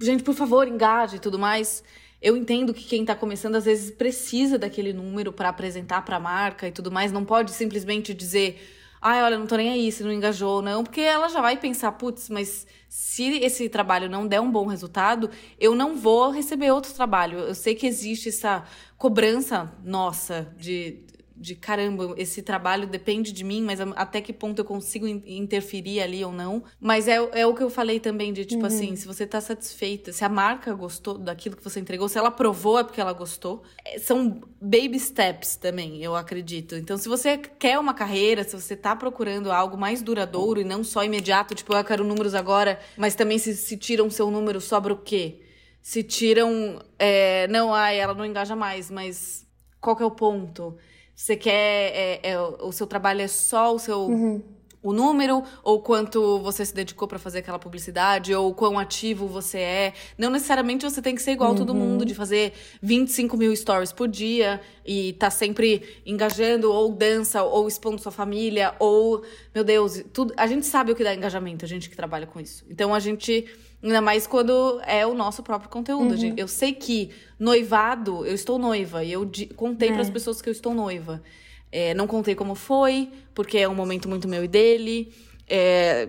gente, 0.00 0.22
por 0.22 0.34
favor, 0.34 0.68
engaje 0.68 1.16
e 1.16 1.20
tudo 1.20 1.38
mais 1.38 1.82
eu 2.24 2.38
entendo 2.38 2.72
que 2.72 2.84
quem 2.84 3.02
está 3.02 3.14
começando 3.14 3.56
às 3.56 3.66
vezes 3.66 3.90
precisa 3.90 4.58
daquele 4.58 4.94
número 4.94 5.30
para 5.30 5.50
apresentar 5.50 6.02
para 6.06 6.16
a 6.16 6.20
marca 6.20 6.66
e 6.66 6.72
tudo 6.72 6.90
mais, 6.90 7.12
não 7.12 7.22
pode 7.22 7.50
simplesmente 7.50 8.14
dizer, 8.14 8.66
ai, 8.98 9.22
olha, 9.22 9.38
não 9.38 9.46
tô 9.46 9.56
nem 9.56 9.68
aí 9.68 9.92
se 9.92 10.02
não 10.02 10.10
engajou, 10.10 10.62
não, 10.62 10.82
porque 10.82 11.02
ela 11.02 11.28
já 11.28 11.42
vai 11.42 11.58
pensar, 11.58 11.92
putz, 11.92 12.30
mas 12.30 12.66
se 12.88 13.24
esse 13.44 13.68
trabalho 13.68 14.08
não 14.08 14.26
der 14.26 14.40
um 14.40 14.50
bom 14.50 14.64
resultado, 14.64 15.28
eu 15.60 15.74
não 15.74 15.96
vou 15.96 16.30
receber 16.30 16.70
outro 16.70 16.94
trabalho. 16.94 17.40
Eu 17.40 17.54
sei 17.54 17.74
que 17.74 17.86
existe 17.86 18.30
essa 18.30 18.64
cobrança 18.96 19.70
nossa 19.84 20.50
de 20.56 21.04
de 21.36 21.54
caramba, 21.54 22.14
esse 22.16 22.42
trabalho 22.42 22.86
depende 22.86 23.32
de 23.32 23.42
mim, 23.42 23.62
mas 23.62 23.80
até 23.80 24.20
que 24.20 24.32
ponto 24.32 24.60
eu 24.60 24.64
consigo 24.64 25.06
interferir 25.06 26.00
ali 26.00 26.24
ou 26.24 26.32
não. 26.32 26.62
Mas 26.80 27.08
é, 27.08 27.16
é 27.32 27.46
o 27.46 27.54
que 27.54 27.62
eu 27.62 27.70
falei 27.70 27.98
também, 27.98 28.32
de 28.32 28.44
tipo 28.44 28.60
uhum. 28.60 28.66
assim, 28.66 28.96
se 28.96 29.06
você 29.06 29.26
tá 29.26 29.40
satisfeita, 29.40 30.12
se 30.12 30.24
a 30.24 30.28
marca 30.28 30.72
gostou 30.74 31.18
daquilo 31.18 31.56
que 31.56 31.64
você 31.64 31.80
entregou, 31.80 32.08
se 32.08 32.18
ela 32.18 32.30
provou 32.30 32.78
é 32.78 32.84
porque 32.84 33.00
ela 33.00 33.12
gostou. 33.12 33.62
É, 33.84 33.98
são 33.98 34.40
baby 34.60 34.98
steps 34.98 35.56
também, 35.56 36.02
eu 36.02 36.14
acredito. 36.14 36.76
Então, 36.76 36.96
se 36.96 37.08
você 37.08 37.36
quer 37.36 37.78
uma 37.78 37.94
carreira, 37.94 38.44
se 38.44 38.54
você 38.54 38.76
tá 38.76 38.94
procurando 38.94 39.50
algo 39.50 39.76
mais 39.76 40.02
duradouro 40.02 40.60
e 40.60 40.64
não 40.64 40.84
só 40.84 41.02
imediato, 41.04 41.54
tipo, 41.54 41.74
eu 41.74 41.84
quero 41.84 42.04
números 42.04 42.34
agora, 42.34 42.78
mas 42.96 43.14
também 43.14 43.38
se, 43.38 43.56
se 43.56 43.76
tiram 43.76 44.08
seu 44.08 44.30
número, 44.30 44.60
sobra 44.60 44.92
o 44.92 44.98
quê? 44.98 45.40
Se 45.82 46.02
tiram. 46.02 46.80
É, 46.98 47.48
não, 47.48 47.74
ai, 47.74 47.98
ela 47.98 48.14
não 48.14 48.24
engaja 48.24 48.54
mais, 48.54 48.90
mas 48.90 49.46
qual 49.80 49.94
que 49.94 50.02
é 50.02 50.06
o 50.06 50.10
ponto? 50.10 50.78
Você 51.14 51.36
quer. 51.36 51.92
É, 51.94 52.30
é, 52.30 52.40
o 52.40 52.72
seu 52.72 52.86
trabalho 52.86 53.20
é 53.20 53.28
só 53.28 53.74
o 53.74 53.78
seu. 53.78 54.00
Uhum. 54.00 54.42
O 54.82 54.92
número, 54.92 55.42
ou 55.62 55.80
quanto 55.80 56.40
você 56.40 56.62
se 56.62 56.74
dedicou 56.74 57.08
para 57.08 57.18
fazer 57.18 57.38
aquela 57.38 57.58
publicidade, 57.58 58.34
ou 58.34 58.52
quão 58.52 58.78
ativo 58.78 59.26
você 59.26 59.58
é. 59.58 59.92
Não 60.18 60.28
necessariamente 60.28 60.84
você 60.84 61.00
tem 61.00 61.14
que 61.14 61.22
ser 61.22 61.30
igual 61.30 61.52
uhum. 61.52 61.56
todo 61.56 61.74
mundo, 61.74 62.04
de 62.04 62.14
fazer 62.14 62.52
25 62.82 63.34
mil 63.34 63.56
stories 63.56 63.92
por 63.92 64.06
dia 64.06 64.60
e 64.84 65.14
tá 65.14 65.30
sempre 65.30 65.82
engajando, 66.04 66.70
ou 66.70 66.92
dança, 66.92 67.42
ou 67.42 67.66
expondo 67.66 67.98
sua 67.98 68.12
família, 68.12 68.74
ou, 68.78 69.24
meu 69.54 69.64
Deus, 69.64 70.04
tudo. 70.12 70.34
A 70.36 70.46
gente 70.46 70.66
sabe 70.66 70.92
o 70.92 70.94
que 70.94 71.02
dá 71.02 71.14
engajamento, 71.14 71.64
a 71.64 71.68
gente 71.68 71.88
que 71.88 71.96
trabalha 71.96 72.26
com 72.26 72.38
isso. 72.38 72.62
Então 72.68 72.94
a 72.94 73.00
gente 73.00 73.46
Ainda 73.84 74.00
mais 74.00 74.26
quando 74.26 74.80
é 74.86 75.06
o 75.06 75.12
nosso 75.12 75.42
próprio 75.42 75.68
conteúdo. 75.68 76.14
Uhum. 76.14 76.32
Eu 76.38 76.48
sei 76.48 76.72
que 76.72 77.10
noivado, 77.38 78.24
eu 78.24 78.34
estou 78.34 78.58
noiva. 78.58 79.04
E 79.04 79.12
eu 79.12 79.30
contei 79.56 79.90
é. 79.90 79.92
para 79.92 80.00
as 80.00 80.08
pessoas 80.08 80.40
que 80.40 80.48
eu 80.48 80.52
estou 80.52 80.72
noiva. 80.72 81.22
É, 81.70 81.92
não 81.92 82.06
contei 82.06 82.34
como 82.34 82.54
foi, 82.54 83.10
porque 83.34 83.58
é 83.58 83.68
um 83.68 83.74
momento 83.74 84.08
muito 84.08 84.26
meu 84.26 84.42
e 84.42 84.48
dele. 84.48 85.12
É, 85.46 86.08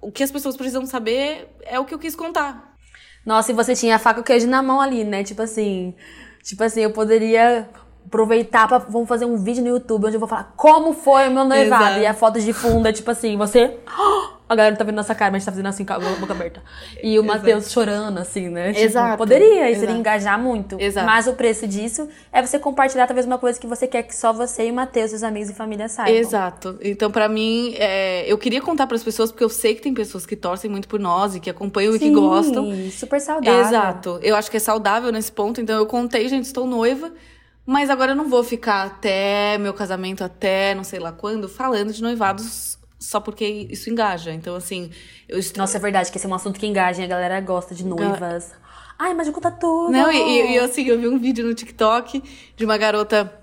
o 0.00 0.12
que 0.12 0.22
as 0.22 0.30
pessoas 0.30 0.56
precisam 0.56 0.86
saber 0.86 1.48
é 1.62 1.80
o 1.80 1.84
que 1.84 1.92
eu 1.92 1.98
quis 1.98 2.14
contar. 2.14 2.76
Nossa, 3.26 3.50
e 3.50 3.54
você 3.56 3.74
tinha 3.74 3.96
a 3.96 3.98
faca 3.98 4.20
e 4.20 4.22
o 4.22 4.24
queijo 4.24 4.46
na 4.46 4.62
mão 4.62 4.80
ali, 4.80 5.02
né? 5.02 5.24
Tipo 5.24 5.42
assim. 5.42 5.92
Tipo 6.44 6.62
assim, 6.62 6.82
eu 6.82 6.92
poderia 6.92 7.68
aproveitar 8.06 8.68
para 8.68 8.78
vamos 8.78 9.08
fazer 9.08 9.24
um 9.24 9.36
vídeo 9.36 9.64
no 9.64 9.68
YouTube 9.68 10.06
onde 10.06 10.14
eu 10.14 10.20
vou 10.20 10.28
falar 10.28 10.54
como 10.56 10.94
foi 10.94 11.28
o 11.28 11.30
meu 11.30 11.44
noivado 11.44 11.84
Exato. 11.84 12.00
e 12.00 12.06
a 12.06 12.14
foto 12.14 12.40
de 12.40 12.52
fundo 12.52 12.88
é 12.88 12.92
tipo 12.92 13.10
assim, 13.10 13.36
você 13.36 13.78
A 14.50 14.56
galera 14.56 14.72
não 14.72 14.78
tá 14.78 14.82
vendo 14.82 14.96
nossa 14.96 15.14
cara, 15.14 15.30
mas 15.30 15.36
a 15.36 15.38
gente 15.38 15.46
tá 15.46 15.52
fazendo 15.52 15.66
assim 15.68 15.84
com 15.84 15.92
a 15.92 16.16
boca 16.16 16.32
aberta. 16.32 16.60
E 17.00 17.16
o 17.20 17.22
Matheus 17.24 17.70
chorando, 17.70 18.18
assim, 18.18 18.48
né? 18.48 18.72
Tipo, 18.72 18.84
Exato. 18.84 19.16
poderia, 19.16 19.70
isso 19.70 19.78
Exato. 19.78 19.84
iria 19.84 19.96
engajar 19.96 20.40
muito. 20.40 20.76
Exato. 20.80 21.06
Mas 21.06 21.28
o 21.28 21.34
preço 21.34 21.68
disso 21.68 22.08
é 22.32 22.44
você 22.44 22.58
compartilhar 22.58 23.06
talvez 23.06 23.24
uma 23.26 23.38
coisa 23.38 23.60
que 23.60 23.66
você 23.68 23.86
quer 23.86 24.02
que 24.02 24.12
só 24.12 24.32
você 24.32 24.66
e 24.66 24.72
o 24.72 24.74
Matheus, 24.74 25.10
seus 25.10 25.22
amigos 25.22 25.50
e 25.50 25.54
família 25.54 25.88
saibam. 25.88 26.16
Exato. 26.16 26.76
Então, 26.82 27.12
pra 27.12 27.28
mim, 27.28 27.74
é, 27.78 28.24
eu 28.26 28.36
queria 28.36 28.60
contar 28.60 28.88
pras 28.88 29.04
pessoas, 29.04 29.30
porque 29.30 29.44
eu 29.44 29.48
sei 29.48 29.76
que 29.76 29.82
tem 29.82 29.94
pessoas 29.94 30.26
que 30.26 30.34
torcem 30.34 30.68
muito 30.68 30.88
por 30.88 30.98
nós 30.98 31.36
e 31.36 31.38
que 31.38 31.48
acompanham 31.48 31.94
e 31.94 31.98
que 32.00 32.06
Sim, 32.06 32.12
gostam. 32.12 32.90
super 32.90 33.20
saudável. 33.20 33.60
Exato. 33.60 34.18
Eu 34.20 34.34
acho 34.34 34.50
que 34.50 34.56
é 34.56 34.60
saudável 34.60 35.12
nesse 35.12 35.30
ponto. 35.30 35.60
Então, 35.60 35.76
eu 35.78 35.86
contei, 35.86 36.28
gente, 36.28 36.46
estou 36.46 36.66
noiva. 36.66 37.12
Mas 37.64 37.88
agora 37.88 38.12
eu 38.12 38.16
não 38.16 38.28
vou 38.28 38.42
ficar 38.42 38.84
até 38.84 39.56
meu 39.58 39.72
casamento, 39.72 40.24
até 40.24 40.74
não 40.74 40.82
sei 40.82 40.98
lá 40.98 41.12
quando, 41.12 41.48
falando 41.48 41.92
de 41.92 42.02
noivados 42.02 42.79
só 43.00 43.18
porque 43.18 43.44
isso 43.70 43.88
engaja. 43.90 44.32
Então, 44.32 44.54
assim, 44.54 44.90
eu 45.28 45.38
estou. 45.38 45.60
Nossa, 45.62 45.78
é 45.78 45.80
verdade 45.80 46.10
que 46.12 46.18
esse 46.18 46.26
é 46.26 46.28
um 46.28 46.34
assunto 46.34 46.60
que 46.60 46.66
engaja, 46.66 47.02
a 47.02 47.06
galera 47.06 47.40
gosta 47.40 47.74
de 47.74 47.84
noivas. 47.84 48.52
Ai, 48.98 49.14
mas 49.14 49.28
conta 49.30 49.50
tudo. 49.50 49.90
Não, 49.90 50.12
e, 50.12 50.52
e, 50.54 50.58
assim, 50.58 50.84
eu 50.86 50.98
vi 51.00 51.08
um 51.08 51.18
vídeo 51.18 51.46
no 51.46 51.54
TikTok 51.54 52.22
de 52.54 52.64
uma 52.66 52.76
garota 52.76 53.34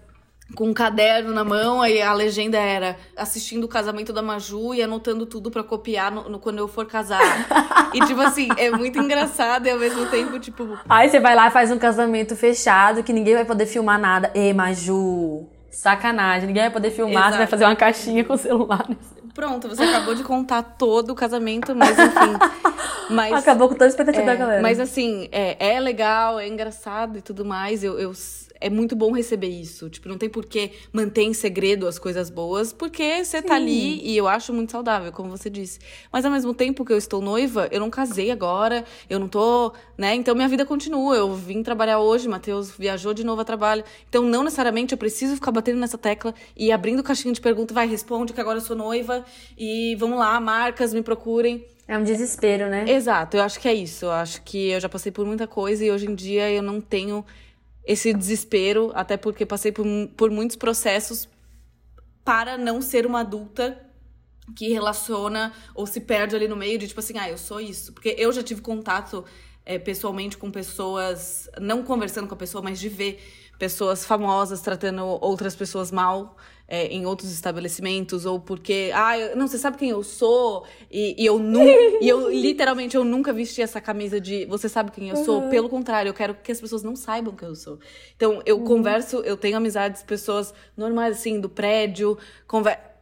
com 0.55 0.66
um 0.70 0.74
caderno 0.74 1.34
na 1.34 1.43
mão, 1.43 1.82
aí 1.82 2.01
a 2.01 2.14
legenda 2.14 2.58
era 2.58 2.95
assistindo 3.18 3.66
o 3.66 3.68
casamento 3.68 4.14
da 4.14 4.22
Maju 4.22 4.74
e 4.76 4.82
anotando 4.82 5.26
tudo 5.26 5.51
pra 5.51 5.62
copiar 5.64 6.10
no, 6.10 6.30
no- 6.30 6.39
quando 6.39 6.60
eu 6.60 6.68
for 6.70 6.86
casar. 6.86 7.20
e, 7.93 7.99
tipo 8.05 8.22
assim, 8.22 8.47
é 8.55 8.70
muito 8.72 8.97
engraçado 8.99 9.66
e 9.68 9.72
ao 9.72 9.78
mesmo 9.80 10.05
tempo, 10.05 10.39
tipo. 10.39 10.78
Aí 10.88 11.10
você 11.10 11.20
vai 11.20 11.36
lá 11.36 11.47
e 11.47 11.51
faz 11.51 11.70
um 11.72 11.78
casamento 11.80 12.34
fechado 12.36 13.03
que 13.03 13.12
ninguém 13.12 13.34
vai 13.34 13.43
poder 13.43 13.66
filmar 13.66 13.99
nada. 13.99 14.32
Ei, 14.34 14.53
Maju, 14.53 15.47
sacanagem. 15.70 16.47
Ninguém 16.47 16.64
vai 16.64 16.72
poder 16.72 16.91
filmar, 16.91 17.14
Exato. 17.24 17.32
você 17.34 17.38
vai 17.39 17.47
fazer 17.47 17.66
uma 17.66 17.76
caixinha 17.76 18.24
com 18.24 18.34
o 18.34 18.38
celular. 18.38 18.86
nesse- 18.88 19.18
Pronto, 19.38 19.67
você 19.69 19.83
acabou 19.83 20.15
de 20.15 20.23
contar 20.23 20.63
todo 20.63 21.11
o 21.11 21.15
casamento, 21.15 21.75
mas 21.75 21.91
enfim. 21.91 22.33
Mas, 23.09 23.31
Acabou 23.35 23.69
com 23.69 23.75
toda 23.75 23.85
a 23.85 23.88
expectativa 23.88 24.25
da 24.25 24.33
é, 24.33 24.35
galera. 24.35 24.61
mas 24.61 24.81
assim, 24.81 25.29
é, 25.31 25.75
é 25.75 25.79
legal, 25.79 26.38
é 26.41 26.45
engraçado 26.45 27.17
e 27.17 27.21
tudo 27.21 27.45
mais. 27.45 27.81
Eu, 27.81 27.97
eu- 27.97 28.11
é 28.60 28.70
muito 28.70 28.95
bom 28.95 29.12
receber 29.12 29.47
isso. 29.47 29.89
Tipo, 29.89 30.10
não 30.10 30.18
tem 30.18 30.30
por 30.30 30.45
que 30.45 30.72
manter 30.91 31.24
em 31.24 31.34
segredo 31.34 31.88
as 31.88 31.99
coisas 31.99 32.30
boas, 32.30 32.74
porque 32.74 33.24
você 33.24 33.41
tá 33.41 33.55
ali 33.55 34.01
e 34.03 34.16
eu 34.18 34.28
acho 34.28 34.53
muito 34.53 34.72
saudável, 34.72 35.12
como 35.12 35.30
você 35.30 35.49
disse. 35.49 35.80
Mas 36.12 36.26
ao 36.26 36.32
mesmo 36.32 36.53
tempo 36.53 36.84
que 36.86 36.93
eu 36.93 36.97
estou 36.97 37.22
noiva, 37.22 37.68
eu 37.72 37.80
não 37.80 37.89
casei 37.89 38.32
agora, 38.32 38.84
eu 39.10 39.20
não 39.20 39.28
tô, 39.28 39.74
né? 39.97 40.16
Então 40.16 40.36
minha 40.36 40.47
vida 40.47 40.66
continua. 40.66 41.16
Eu 41.16 41.34
vim 41.34 41.64
trabalhar 41.64 41.99
hoje, 41.99 42.28
Matheus 42.28 42.72
viajou 42.72 43.14
de 43.14 43.24
novo 43.24 43.41
a 43.41 43.45
trabalho. 43.45 43.84
Então 44.10 44.24
não 44.24 44.43
necessariamente 44.43 44.93
eu 44.93 44.97
preciso 44.97 45.36
ficar 45.36 45.51
batendo 45.51 45.80
nessa 45.80 45.97
tecla 45.97 46.34
e 46.55 46.72
abrindo 46.72 47.03
caixinha 47.03 47.34
de 47.34 47.41
pergunta, 47.41 47.74
vai, 47.74 47.88
responde 47.88 48.34
que 48.34 48.41
agora 48.41 48.58
eu 48.58 48.62
sou 48.62 48.76
noiva 48.76 49.26
e 49.58 49.95
vamos 49.95 50.18
lá, 50.18 50.39
marcas, 50.39 50.93
me 50.93 51.01
procurem. 51.01 51.66
É 51.88 51.97
um 51.97 52.03
desespero, 52.03 52.70
né? 52.70 52.84
Exato, 52.89 53.38
eu 53.38 53.43
acho 53.43 53.60
que 53.60 53.68
é 53.68 53.74
isso. 53.74 54.05
Eu 54.05 54.12
acho 54.12 54.41
que 54.41 54.72
eu 54.72 54.80
já 54.80 54.89
passei 54.89 55.12
por 55.12 55.26
muita 55.26 55.47
coisa 55.47 55.86
e 55.86 55.91
hoje 55.91 56.05
em 56.05 56.14
dia 56.14 56.51
eu 56.51 56.62
não 56.62 56.82
tenho 56.82 57.26
esse 57.88 58.13
desespero, 58.13 58.91
até 58.93 59.15
porque 59.15 59.45
passei 59.45 59.71
por, 59.71 59.85
por 60.17 60.29
muitos 60.29 60.57
processos 60.57 61.29
para 62.23 62.57
não 62.57 62.81
ser 62.81 63.05
uma 63.05 63.21
adulta 63.21 63.81
que 64.55 64.67
relaciona 64.69 65.53
ou 65.73 65.88
se 65.88 66.01
perde 66.01 66.35
ali 66.35 66.47
no 66.47 66.55
meio 66.55 66.77
de 66.77 66.88
tipo 66.88 66.99
assim, 66.99 67.17
ah, 67.17 67.29
eu 67.29 67.38
sou 67.38 67.61
isso. 67.61 67.93
Porque 67.93 68.13
eu 68.17 68.31
já 68.33 68.43
tive 68.43 68.61
contato 68.61 69.23
é, 69.65 69.79
pessoalmente 69.79 70.38
com 70.38 70.51
pessoas, 70.51 71.49
não 71.59 71.81
conversando 71.81 72.27
com 72.27 72.33
a 72.33 72.38
pessoa, 72.38 72.61
mas 72.61 72.79
de 72.79 72.89
ver 72.89 73.21
pessoas 73.57 74.05
famosas 74.05 74.61
tratando 74.61 75.05
outras 75.05 75.55
pessoas 75.55 75.89
mal 75.89 76.35
é, 76.68 76.88
em 76.88 77.05
outros 77.05 77.32
estabelecimentos, 77.32 78.26
ou 78.26 78.39
porque, 78.39 78.91
ah, 78.93 79.18
eu- 79.18 79.36
não, 79.38 79.47
você 79.47 79.57
sabe 79.57 79.78
quem 79.78 79.89
eu 79.89 80.03
sou, 80.03 80.65
e, 80.91 81.15
e 81.22 81.26
eu 81.26 81.39
nunca, 81.39 81.80
e 81.99 82.09
eu 82.09 82.30
literalmente 82.30 82.95
eu 82.97 83.03
nunca 83.03 83.32
vesti 83.34 83.61
essa 83.61 83.80
camisa 83.80 84.20
de 84.20 84.45
você 84.45 84.68
sabe 84.70 84.91
quem 84.91 85.09
eu 85.09 85.15
sou. 85.15 85.43
Pelo 85.43 85.70
contrário, 85.70 86.09
eu 86.09 86.13
quero 86.13 86.36
que 86.36 86.51
as 86.51 86.59
pessoas 86.61 86.84
não 86.84 86.95
saibam 86.95 87.36
quem 87.36 87.47
eu 87.47 87.55
sou. 87.55 87.80
Então, 88.15 88.41
eu 88.45 88.59
converso, 88.61 89.18
eu 89.24 89.38
tenho 89.38 89.57
amizades, 89.57 90.03
pessoas 90.03 90.53
normais, 90.76 91.18
assim, 91.18 91.39
do 91.39 91.49
prédio, 91.49 92.18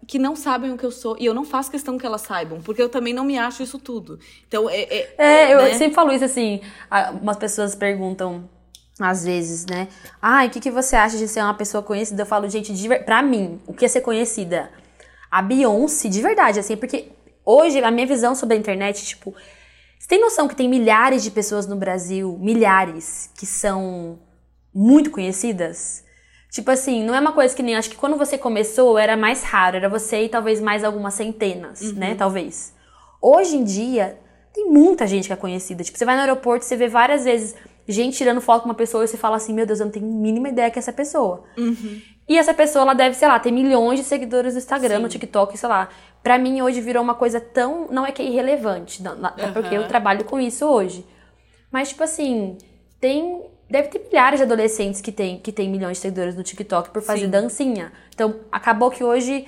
que 0.08 0.20
não 0.20 0.36
sabem 0.36 0.72
o 0.72 0.78
que 0.78 0.86
eu 0.86 0.92
sou, 0.92 1.18
e 1.20 1.26
eu 1.26 1.34
não 1.34 1.44
faço 1.44 1.72
questão 1.72 1.98
que 1.98 2.06
elas 2.06 2.22
saibam, 2.22 2.62
porque 2.62 2.82
eu 2.82 2.90
também 2.90 3.14
não 3.14 3.24
me 3.26 3.38
acho 3.38 3.64
isso 3.64 3.80
tudo. 3.80 4.20
Então, 4.48 4.70
é. 4.70 4.82
é, 4.84 5.16
É, 5.18 5.54
eu 5.54 5.60
né? 5.64 5.74
sempre 5.74 5.96
falo 5.96 6.12
isso 6.12 6.26
assim. 6.26 6.62
ah, 6.92 7.12
Umas 7.12 7.38
pessoas 7.38 7.74
perguntam, 7.76 8.48
às 9.00 9.26
vezes, 9.26 9.66
né? 9.66 9.88
Ai, 10.22 10.48
o 10.48 10.50
que, 10.50 10.60
que 10.60 10.72
você 10.72 10.96
acha 10.96 11.18
de 11.18 11.28
ser 11.28 11.42
uma 11.42 11.54
pessoa 11.54 11.84
conhecida? 11.84 12.22
Eu 12.22 12.26
falo, 12.26 12.50
gente, 12.50 12.74
de 12.74 12.88
pra 13.00 13.22
mim, 13.22 13.60
o 13.68 13.74
que 13.74 13.86
é 13.86 13.88
ser 13.88 14.02
conhecida? 14.02 14.72
A 15.30 15.42
Beyoncé, 15.42 16.08
de 16.08 16.22
verdade, 16.22 16.60
assim, 16.60 16.78
porque 16.78 17.12
hoje 17.46 17.84
a 17.84 17.92
minha 17.92 18.08
visão 18.08 18.34
sobre 18.34 18.56
a 18.56 18.60
internet, 18.60 19.04
tipo, 19.06 19.36
você 20.00 20.08
tem 20.08 20.22
noção 20.22 20.48
que 20.48 20.56
tem 20.56 20.70
milhares 20.70 21.24
de 21.24 21.32
pessoas 21.32 21.68
no 21.68 21.76
Brasil, 21.76 22.38
milhares, 22.40 23.30
que 23.38 23.46
são 23.46 24.20
muito 24.74 25.12
conhecidas? 25.12 26.04
Tipo 26.52 26.72
assim, 26.72 27.04
não 27.04 27.14
é 27.14 27.20
uma 27.20 27.34
coisa 27.34 27.54
que 27.54 27.62
nem. 27.62 27.76
Acho 27.76 27.90
que 27.90 27.98
quando 27.98 28.16
você 28.16 28.38
começou 28.38 28.98
era 28.98 29.18
mais 29.18 29.44
raro, 29.44 29.76
era 29.76 29.90
você 29.90 30.24
e 30.24 30.30
talvez 30.30 30.62
mais 30.62 30.86
algumas 30.86 31.14
centenas, 31.16 31.92
né? 31.94 32.16
Talvez. 32.16 32.74
Hoje 33.22 33.58
em 33.58 33.64
dia, 33.64 34.18
tem 34.54 34.70
muita 34.70 35.06
gente 35.06 35.28
que 35.28 35.34
é 35.34 35.36
conhecida. 35.36 35.84
Tipo, 35.84 35.98
você 35.98 36.06
vai 36.06 36.16
no 36.16 36.22
aeroporto, 36.22 36.64
você 36.64 36.78
vê 36.78 36.88
várias 36.88 37.26
vezes 37.26 37.56
gente 37.88 38.18
tirando 38.18 38.42
foto 38.42 38.64
com 38.64 38.70
uma 38.70 38.76
pessoa 38.76 39.04
e 39.04 39.08
você 39.08 39.18
fala 39.18 39.38
assim: 39.38 39.54
Meu 39.54 39.66
Deus, 39.66 39.80
eu 39.80 39.86
não 39.86 39.92
tenho 39.92 40.06
a 40.06 40.10
mínima 40.10 40.50
ideia 40.50 40.70
que 40.72 40.80
é 40.80 40.82
essa 40.82 40.94
pessoa. 40.94 41.44
E 42.28 42.38
essa 42.38 42.54
pessoa, 42.54 42.82
ela 42.84 42.94
deve, 42.96 43.16
sei 43.16 43.28
lá, 43.28 43.38
ter 43.40 43.52
milhões 43.52 44.00
de 44.00 44.06
seguidores 44.06 44.54
no 44.54 44.60
Instagram, 44.60 45.00
no 45.00 45.08
TikTok, 45.10 45.56
sei 45.58 45.70
lá. 45.70 45.90
Pra 46.24 46.40
mim, 46.40 46.60
hoje 46.62 46.82
virou 46.82 47.04
uma 47.04 47.14
coisa 47.14 47.40
tão. 47.40 47.88
Não 47.92 48.04
é 48.06 48.12
que 48.12 48.22
é 48.22 48.26
irrelevante, 48.26 49.04
não, 49.04 49.16
não- 49.16 49.30
até 49.30 49.52
porque 49.52 49.76
eu 49.76 49.88
trabalho 49.88 50.24
com 50.26 50.40
isso 50.40 50.66
hoje. 50.66 51.06
Mas, 51.72 51.90
tipo 51.90 52.04
assim, 52.04 52.58
tem. 53.00 53.44
Deve 53.70 53.88
ter 53.90 54.00
milhares 54.08 54.40
de 54.40 54.44
adolescentes 54.44 55.02
que 55.02 55.12
tem, 55.12 55.40
que 55.40 55.52
tem 55.52 55.70
milhões 55.70 55.98
de 55.98 56.02
seguidores 56.02 56.36
no 56.36 56.44
TikTok 56.44 56.90
por 56.92 57.02
fazer 57.02 57.26
Sim. 57.26 57.32
dancinha. 57.32 57.92
Então, 58.14 58.36
acabou 58.52 58.90
que 58.90 59.04
hoje. 59.04 59.48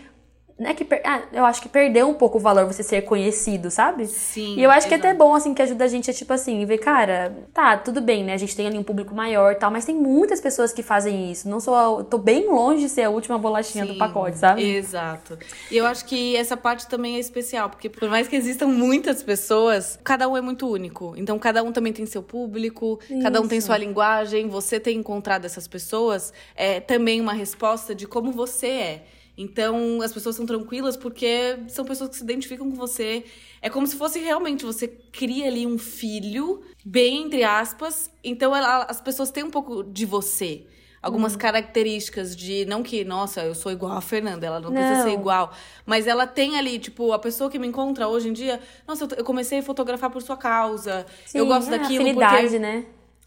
Né, 0.60 0.74
que 0.74 0.84
per- 0.84 1.02
ah, 1.06 1.22
eu 1.32 1.46
acho 1.46 1.62
que 1.62 1.70
perdeu 1.70 2.10
um 2.10 2.16
pouco 2.16 2.40
o 2.40 2.42
valor 2.42 2.66
você 2.66 2.82
ser 2.82 3.04
conhecido, 3.04 3.70
sabe? 3.70 4.08
Sim, 4.08 4.56
E 4.58 4.64
eu 4.64 4.72
acho 4.72 4.88
que 4.88 4.94
é 4.96 4.98
até 4.98 5.14
bom, 5.14 5.36
assim, 5.36 5.54
que 5.54 5.62
ajuda 5.62 5.86
a 5.86 5.88
gente 5.88 6.10
a, 6.10 6.14
tipo 6.14 6.34
assim, 6.34 6.66
ver, 6.66 6.80
cara, 6.80 7.32
tá, 7.54 7.78
tudo 7.78 8.02
bem, 8.02 8.24
né? 8.24 8.34
A 8.34 8.38
gente 8.38 8.56
tem 8.56 8.66
ali 8.66 8.76
um 8.76 8.84
público 8.84 9.14
maior 9.14 9.52
e 9.52 9.56
tal, 9.56 9.70
mas 9.70 9.86
tem 9.86 9.94
muitas 9.96 10.42
pessoas 10.42 10.74
que 10.74 10.82
fazem 10.82 11.32
isso. 11.32 11.48
Não 11.48 11.60
sou 11.60 11.76
a, 12.00 12.04
tô 12.04 12.18
bem 12.18 12.48
longe 12.50 12.82
de 12.82 12.90
ser 12.90 13.04
a 13.04 13.10
última 13.12 13.38
bolachinha 13.38 13.86
do 13.86 13.94
Sim, 13.94 14.00
pacote, 14.00 14.40
sabe? 14.40 14.64
Exato. 14.64 15.38
E 15.70 15.78
eu 15.78 15.86
acho 15.86 16.04
que 16.06 16.36
essa 16.36 16.58
parte 16.58 16.88
também 16.88 17.18
é 17.18 17.20
especial, 17.20 17.70
porque 17.70 17.88
por 17.88 18.10
mais 18.10 18.28
que 18.28 18.36
existam 18.36 18.66
muitas 18.66 19.22
pessoas, 19.22 20.00
cada 20.04 20.28
um 20.28 20.36
é 20.36 20.42
muito 20.42 20.68
único. 20.68 21.14
Então, 21.18 21.38
cada 21.38 21.62
um 21.62 21.72
também 21.72 21.94
tem 21.94 22.06
seu 22.08 22.24
público, 22.24 23.00
cada 23.22 23.40
um 23.40 23.48
tem 23.48 23.60
Isso. 23.60 23.68
sua 23.68 23.78
linguagem. 23.78 24.48
Você 24.50 24.80
ter 24.80 24.94
encontrado 24.94 25.46
essas 25.46 25.68
pessoas 25.68 26.34
é 26.56 26.80
também 26.80 27.22
uma 27.22 27.34
resposta 27.34 27.94
de 27.94 28.08
como 28.08 28.32
você 28.32 28.68
é. 28.68 29.04
Então, 29.38 30.02
as 30.02 30.12
pessoas 30.12 30.36
são 30.36 30.46
tranquilas 30.46 30.98
porque 30.98 31.60
são 31.68 31.86
pessoas 31.86 32.10
que 32.10 32.16
se 32.18 32.24
identificam 32.24 32.70
com 32.70 32.76
você. 32.76 33.24
É 33.62 33.70
como 33.70 33.86
se 33.86 33.96
fosse 33.96 34.20
realmente 34.20 34.66
você 34.66 34.88
cria 34.88 35.46
ali 35.48 35.68
um 35.68 35.78
filho, 35.78 36.62
bem 36.84 37.24
entre 37.26 37.44
aspas. 37.44 38.10
Então, 38.24 38.56
ela- 38.56 38.88
as 38.90 39.00
pessoas 39.00 39.30
têm 39.30 39.44
um 39.44 39.52
pouco 39.52 39.84
de 39.84 40.06
você. 40.06 40.66
Algumas 41.00 41.36
características 41.36 42.36
de. 42.36 42.66
Não 42.66 42.82
que, 42.82 43.06
nossa, 43.06 43.42
eu 43.42 43.54
sou 43.54 43.72
igual 43.72 43.92
a 43.94 44.02
Fernanda, 44.02 44.48
ela 44.48 44.60
não, 44.60 44.72
precisa 44.74 45.04
ser 45.04 45.10
Não. 45.10 45.20
igual. 45.20 45.54
Mas 45.86 46.08
ela 46.08 46.26
tem 46.26 46.58
ali, 46.58 46.80
tipo, 46.80 47.14
a 47.14 47.20
pessoa 47.20 47.50
que 47.52 47.60
me 47.60 47.68
encontra 47.68 48.08
hoje 48.08 48.28
em 48.30 48.34
dia. 48.34 48.60
Nossa, 48.88 49.04
eu, 49.06 49.10
eu 49.18 49.24
comecei 49.24 49.60
a 49.60 49.64
fotografar 49.64 50.10
por 50.10 50.22
sua 50.24 50.36
causa. 50.36 51.06
eu 51.34 51.44
Sim, 51.44 51.48
gosto 51.48 51.68
é, 51.74 51.78
daquilo 51.78 52.04
afinidade, 52.04 52.42
porque. 52.44 52.60
né? 52.60 52.86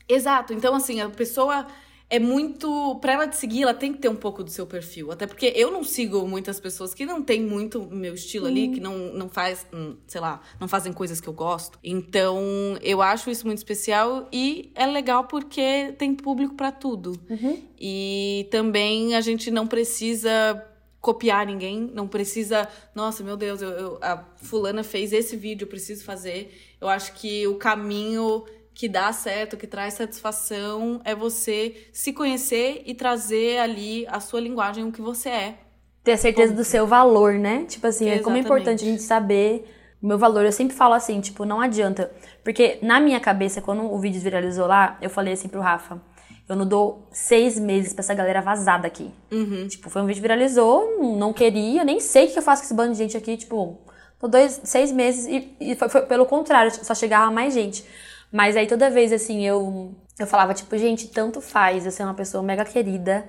Exato. 0.09 0.53
Então, 0.53 0.75
assim, 0.75 1.01
a 1.01 1.09
pessoa 1.09 1.65
é 2.11 2.19
muito. 2.19 2.97
Pra 3.01 3.13
ela 3.13 3.29
te 3.29 3.37
seguir, 3.37 3.63
ela 3.63 3.73
tem 3.73 3.93
que 3.93 3.99
ter 4.01 4.09
um 4.09 4.17
pouco 4.17 4.43
do 4.45 4.51
seu 4.51 4.67
perfil. 4.67 5.11
Até 5.13 5.27
porque 5.27 5.53
eu 5.57 5.71
não 5.71 5.83
sigo 5.85 6.27
muitas 6.27 6.59
pessoas 6.61 6.93
que 6.93 7.07
não 7.07 7.23
têm 7.23 7.41
muito 7.41 7.81
o 7.81 7.95
meu 7.95 8.13
estilo 8.15 8.47
ali, 8.47 8.69
que 8.75 8.81
não, 8.81 8.99
não 9.15 9.29
faz, 9.29 9.67
hum, 9.73 9.97
sei 10.07 10.21
lá, 10.21 10.41
não 10.59 10.67
fazem 10.69 10.93
coisas 10.93 11.21
que 11.21 11.29
eu 11.29 11.33
gosto. 11.33 11.79
Então, 11.85 12.43
eu 12.83 13.01
acho 13.01 13.31
isso 13.31 13.47
muito 13.47 13.59
especial 13.59 14.29
e 14.33 14.73
é 14.75 14.87
legal 14.87 15.25
porque 15.25 15.95
tem 15.97 16.15
público 16.15 16.55
pra 16.55 16.73
tudo. 16.73 17.13
E 17.81 18.47
também 18.51 19.15
a 19.15 19.21
gente 19.21 19.51
não 19.51 19.67
precisa 19.67 20.67
copiar 21.01 21.47
ninguém, 21.47 21.91
não 21.95 22.07
precisa, 22.07 22.69
nossa, 22.95 23.25
meu 23.25 23.35
Deus, 23.37 23.63
eu, 23.63 23.71
eu- 23.71 23.99
a 24.03 24.23
fulana 24.37 24.83
fez 24.85 25.15
esse 25.15 25.35
vídeo, 25.35 25.65
eu 25.65 25.69
preciso 25.69 26.05
fazer. 26.05 26.55
Eu 26.79 26.89
acho 26.91 27.15
que 27.15 27.47
o 27.47 27.55
caminho 27.55 28.45
que 28.81 28.89
dá 28.89 29.13
certo, 29.13 29.59
que 29.59 29.67
traz 29.67 29.93
satisfação, 29.93 31.03
é 31.05 31.15
você 31.15 31.87
se 31.93 32.15
conhecer 32.15 32.83
e 32.87 32.95
trazer 32.95 33.59
ali 33.59 34.07
a 34.09 34.21
sua 34.21 34.41
linguagem, 34.41 34.83
o 34.85 34.91
que 34.91 35.03
você 35.03 35.29
é. 35.29 35.55
Ter 36.03 36.13
a 36.13 36.17
certeza 36.17 36.55
do 36.55 36.65
seu 36.65 36.87
valor, 36.87 37.35
né? 37.35 37.67
Tipo 37.69 37.87
assim, 37.89 38.09
é 38.09 38.21
como 38.21 38.37
é 38.37 38.39
Exatamente. 38.39 38.45
importante 38.47 38.83
a 38.83 38.91
gente 38.91 39.03
saber 39.03 39.71
o 40.03 40.07
meu 40.07 40.17
valor. 40.17 40.47
Eu 40.47 40.51
sempre 40.53 40.75
falo 40.75 40.95
assim, 40.95 41.21
tipo, 41.21 41.45
não 41.45 41.61
adianta. 41.61 42.11
Porque 42.43 42.79
na 42.81 42.99
minha 43.01 43.21
cabeça, 43.21 43.61
quando 43.61 43.85
o 43.85 43.99
vídeo 43.99 44.19
viralizou 44.19 44.67
lá, 44.67 44.97
eu 45.03 45.11
falei 45.11 45.35
assim 45.35 45.49
pro 45.49 45.61
Rafa, 45.61 46.01
eu 46.49 46.57
não 46.57 46.67
dou 46.67 47.07
seis 47.13 47.59
meses 47.61 47.93
pra 47.93 48.01
essa 48.01 48.15
galera 48.15 48.41
vazar 48.41 48.81
daqui. 48.81 49.11
Uhum. 49.31 49.69
Tipo, 49.69 49.91
foi 49.91 50.01
um 50.01 50.07
vídeo 50.07 50.23
que 50.23 50.27
viralizou, 50.27 50.97
não- 50.99 51.17
não 51.17 51.33
queria, 51.35 51.85
nem 51.85 52.01
sei 52.01 52.29
o 52.29 52.33
que 52.33 52.39
eu 52.39 52.43
faço 52.43 52.63
com 52.63 52.65
esse 52.67 52.75
bando 52.75 52.93
de 52.93 52.97
gente 52.99 53.15
aqui, 53.15 53.37
tipo, 53.37 53.79
Tô 54.19 54.29
dois, 54.29 54.61
seis 54.65 54.93
meses 54.93 55.27
e, 55.27 55.57
e 55.61 55.75
foi, 55.77 55.89
foi, 55.89 56.03
pelo 56.03 56.27
contrário, 56.27 56.71
só 56.85 56.95
chegava 56.95 57.31
mais 57.31 57.55
gente. 57.55 57.83
Mas 58.33 58.57
aí 58.57 58.67
toda 58.67 58.91
vez, 58.91 59.13
assim, 59.13 59.45
eu, 59.45 59.95
eu 60.19 60.27
falava, 60.27 60.55
tipo, 60.55 60.77
gente, 60.79 61.09
tanto 61.09 61.41
faz 61.41 61.85
eu 61.85 61.93
ser 61.93 62.05
uma 62.05 62.15
pessoa 62.15 62.43
mega 62.43 62.65
querida 62.65 63.25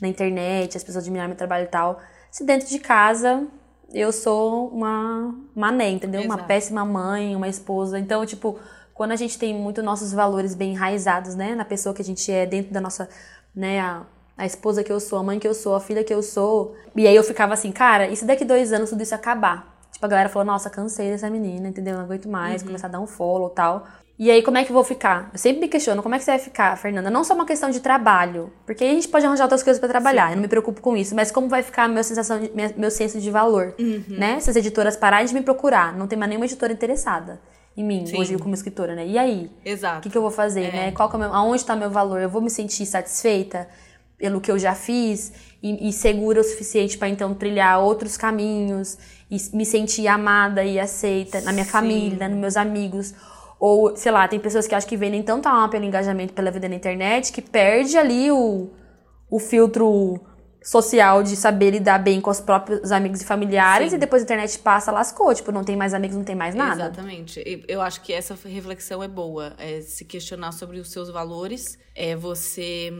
na 0.00 0.08
internet, 0.08 0.76
as 0.76 0.84
pessoas 0.84 1.04
admirarem 1.04 1.28
meu 1.28 1.36
trabalho 1.36 1.64
e 1.64 1.68
tal. 1.68 2.00
Se 2.30 2.44
dentro 2.44 2.68
de 2.68 2.78
casa 2.78 3.46
eu 3.92 4.10
sou 4.10 4.68
uma 4.68 5.34
mané, 5.54 5.90
entendeu? 5.90 6.20
Exato. 6.20 6.34
Uma 6.34 6.46
péssima 6.46 6.84
mãe, 6.84 7.36
uma 7.36 7.48
esposa. 7.48 7.98
Então, 7.98 8.24
tipo, 8.24 8.58
quando 8.94 9.12
a 9.12 9.16
gente 9.16 9.38
tem 9.38 9.54
muito 9.54 9.82
nossos 9.82 10.12
valores 10.12 10.54
bem 10.54 10.72
enraizados, 10.72 11.34
né, 11.34 11.54
na 11.54 11.64
pessoa 11.64 11.94
que 11.94 12.02
a 12.02 12.04
gente 12.04 12.30
é, 12.30 12.46
dentro 12.46 12.72
da 12.72 12.80
nossa, 12.80 13.08
né, 13.54 13.80
a, 13.80 14.02
a 14.36 14.46
esposa 14.46 14.82
que 14.82 14.92
eu 14.92 14.98
sou, 14.98 15.18
a 15.18 15.22
mãe 15.22 15.38
que 15.38 15.46
eu 15.46 15.54
sou, 15.54 15.74
a 15.74 15.80
filha 15.80 16.02
que 16.02 16.12
eu 16.12 16.22
sou. 16.22 16.74
E 16.96 17.06
aí 17.06 17.14
eu 17.14 17.22
ficava 17.22 17.54
assim, 17.54 17.70
cara, 17.70 18.08
e 18.08 18.16
se 18.16 18.24
daqui 18.24 18.44
dois 18.44 18.72
anos 18.72 18.90
tudo 18.90 19.02
isso 19.02 19.14
acabar? 19.14 19.72
Tipo, 19.92 20.06
a 20.06 20.08
galera 20.08 20.28
falou, 20.28 20.46
nossa, 20.46 20.70
cansei 20.70 21.10
dessa 21.10 21.28
menina, 21.28 21.68
entendeu? 21.68 21.94
Não 21.94 22.04
aguento 22.04 22.28
mais, 22.28 22.62
uhum. 22.62 22.68
começar 22.68 22.86
a 22.86 22.90
dar 22.90 23.00
um 23.00 23.06
follow 23.06 23.50
e 23.50 23.54
tal. 23.54 23.86
E 24.22 24.30
aí, 24.30 24.40
como 24.40 24.56
é 24.56 24.62
que 24.62 24.70
eu 24.70 24.74
vou 24.74 24.84
ficar? 24.84 25.30
Eu 25.32 25.38
sempre 25.40 25.62
me 25.62 25.66
questiono, 25.66 26.00
como 26.00 26.14
é 26.14 26.18
que 26.18 26.24
você 26.24 26.30
vai 26.30 26.38
ficar, 26.38 26.78
Fernanda? 26.78 27.10
Não 27.10 27.24
só 27.24 27.34
uma 27.34 27.44
questão 27.44 27.70
de 27.70 27.80
trabalho, 27.80 28.52
porque 28.64 28.84
aí 28.84 28.90
a 28.90 28.94
gente 28.94 29.08
pode 29.08 29.26
arranjar 29.26 29.46
outras 29.46 29.64
coisas 29.64 29.80
para 29.80 29.88
trabalhar, 29.88 30.26
Sim. 30.26 30.30
eu 30.30 30.36
não 30.36 30.42
me 30.42 30.48
preocupo 30.48 30.80
com 30.80 30.96
isso, 30.96 31.12
mas 31.12 31.32
como 31.32 31.48
vai 31.48 31.60
ficar 31.60 31.86
a 31.86 31.88
minha 31.88 32.04
sensação, 32.04 32.38
de, 32.38 32.48
minha, 32.54 32.72
meu 32.76 32.88
senso 32.88 33.20
de 33.20 33.30
valor, 33.32 33.74
uhum. 33.80 34.04
né? 34.10 34.38
Se 34.38 34.48
as 34.48 34.54
editoras 34.54 34.96
pararem 34.96 35.26
de 35.26 35.34
me 35.34 35.42
procurar, 35.42 35.92
não 35.98 36.06
tem 36.06 36.16
mais 36.16 36.28
nenhuma 36.28 36.46
editora 36.46 36.72
interessada 36.72 37.40
em 37.76 37.82
mim, 37.82 38.06
Sim. 38.06 38.16
hoje 38.16 38.38
como 38.38 38.54
escritora, 38.54 38.94
né? 38.94 39.04
E 39.04 39.18
aí? 39.18 39.50
Exato. 39.64 39.98
O 39.98 40.02
que, 40.02 40.10
que 40.10 40.16
eu 40.16 40.22
vou 40.22 40.30
fazer, 40.30 40.66
é. 40.66 40.70
né? 40.70 40.92
Qual 40.92 41.10
é 41.12 41.18
meu, 41.18 41.34
aonde 41.34 41.56
está 41.56 41.74
meu 41.74 41.90
valor? 41.90 42.20
Eu 42.20 42.30
vou 42.30 42.40
me 42.40 42.48
sentir 42.48 42.86
satisfeita 42.86 43.68
pelo 44.16 44.40
que 44.40 44.52
eu 44.52 44.56
já 44.56 44.72
fiz 44.72 45.32
e, 45.60 45.88
e 45.88 45.92
segura 45.92 46.40
o 46.40 46.44
suficiente 46.44 46.96
para 46.96 47.08
então 47.08 47.34
trilhar 47.34 47.80
outros 47.80 48.16
caminhos 48.16 48.96
e 49.28 49.36
me 49.52 49.66
sentir 49.66 50.06
amada 50.06 50.62
e 50.62 50.78
aceita 50.78 51.40
na 51.40 51.52
minha 51.52 51.64
Sim. 51.64 51.72
família, 51.72 52.28
nos 52.28 52.38
meus 52.38 52.56
amigos? 52.56 53.12
Ou, 53.64 53.96
sei 53.96 54.10
lá, 54.10 54.26
tem 54.26 54.40
pessoas 54.40 54.66
que 54.66 54.74
acham 54.74 54.88
que 54.88 54.96
vendem 54.96 55.22
tanto 55.22 55.46
alma 55.46 55.68
pelo 55.68 55.84
engajamento 55.84 56.32
pela 56.32 56.50
vida 56.50 56.68
na 56.68 56.74
internet 56.74 57.32
que 57.32 57.40
perde 57.40 57.96
ali 57.96 58.28
o, 58.28 58.72
o 59.30 59.38
filtro 59.38 60.20
social 60.60 61.22
de 61.22 61.36
saber 61.36 61.70
lidar 61.70 62.00
bem 62.00 62.20
com 62.20 62.28
os 62.28 62.40
próprios 62.40 62.90
amigos 62.90 63.20
e 63.20 63.24
familiares 63.24 63.90
Sim. 63.90 63.96
e 63.96 63.98
depois 64.00 64.22
a 64.22 64.24
internet 64.24 64.58
passa, 64.58 64.90
lascou. 64.90 65.32
Tipo, 65.32 65.52
não 65.52 65.62
tem 65.62 65.76
mais 65.76 65.94
amigos, 65.94 66.16
não 66.16 66.24
tem 66.24 66.34
mais 66.34 66.56
nada. 66.56 66.86
Exatamente. 66.86 67.64
Eu 67.68 67.80
acho 67.80 68.02
que 68.02 68.12
essa 68.12 68.36
reflexão 68.44 69.00
é 69.00 69.06
boa. 69.06 69.54
É 69.56 69.80
se 69.80 70.04
questionar 70.04 70.50
sobre 70.50 70.80
os 70.80 70.90
seus 70.90 71.08
valores, 71.08 71.78
é 71.94 72.16
você 72.16 72.92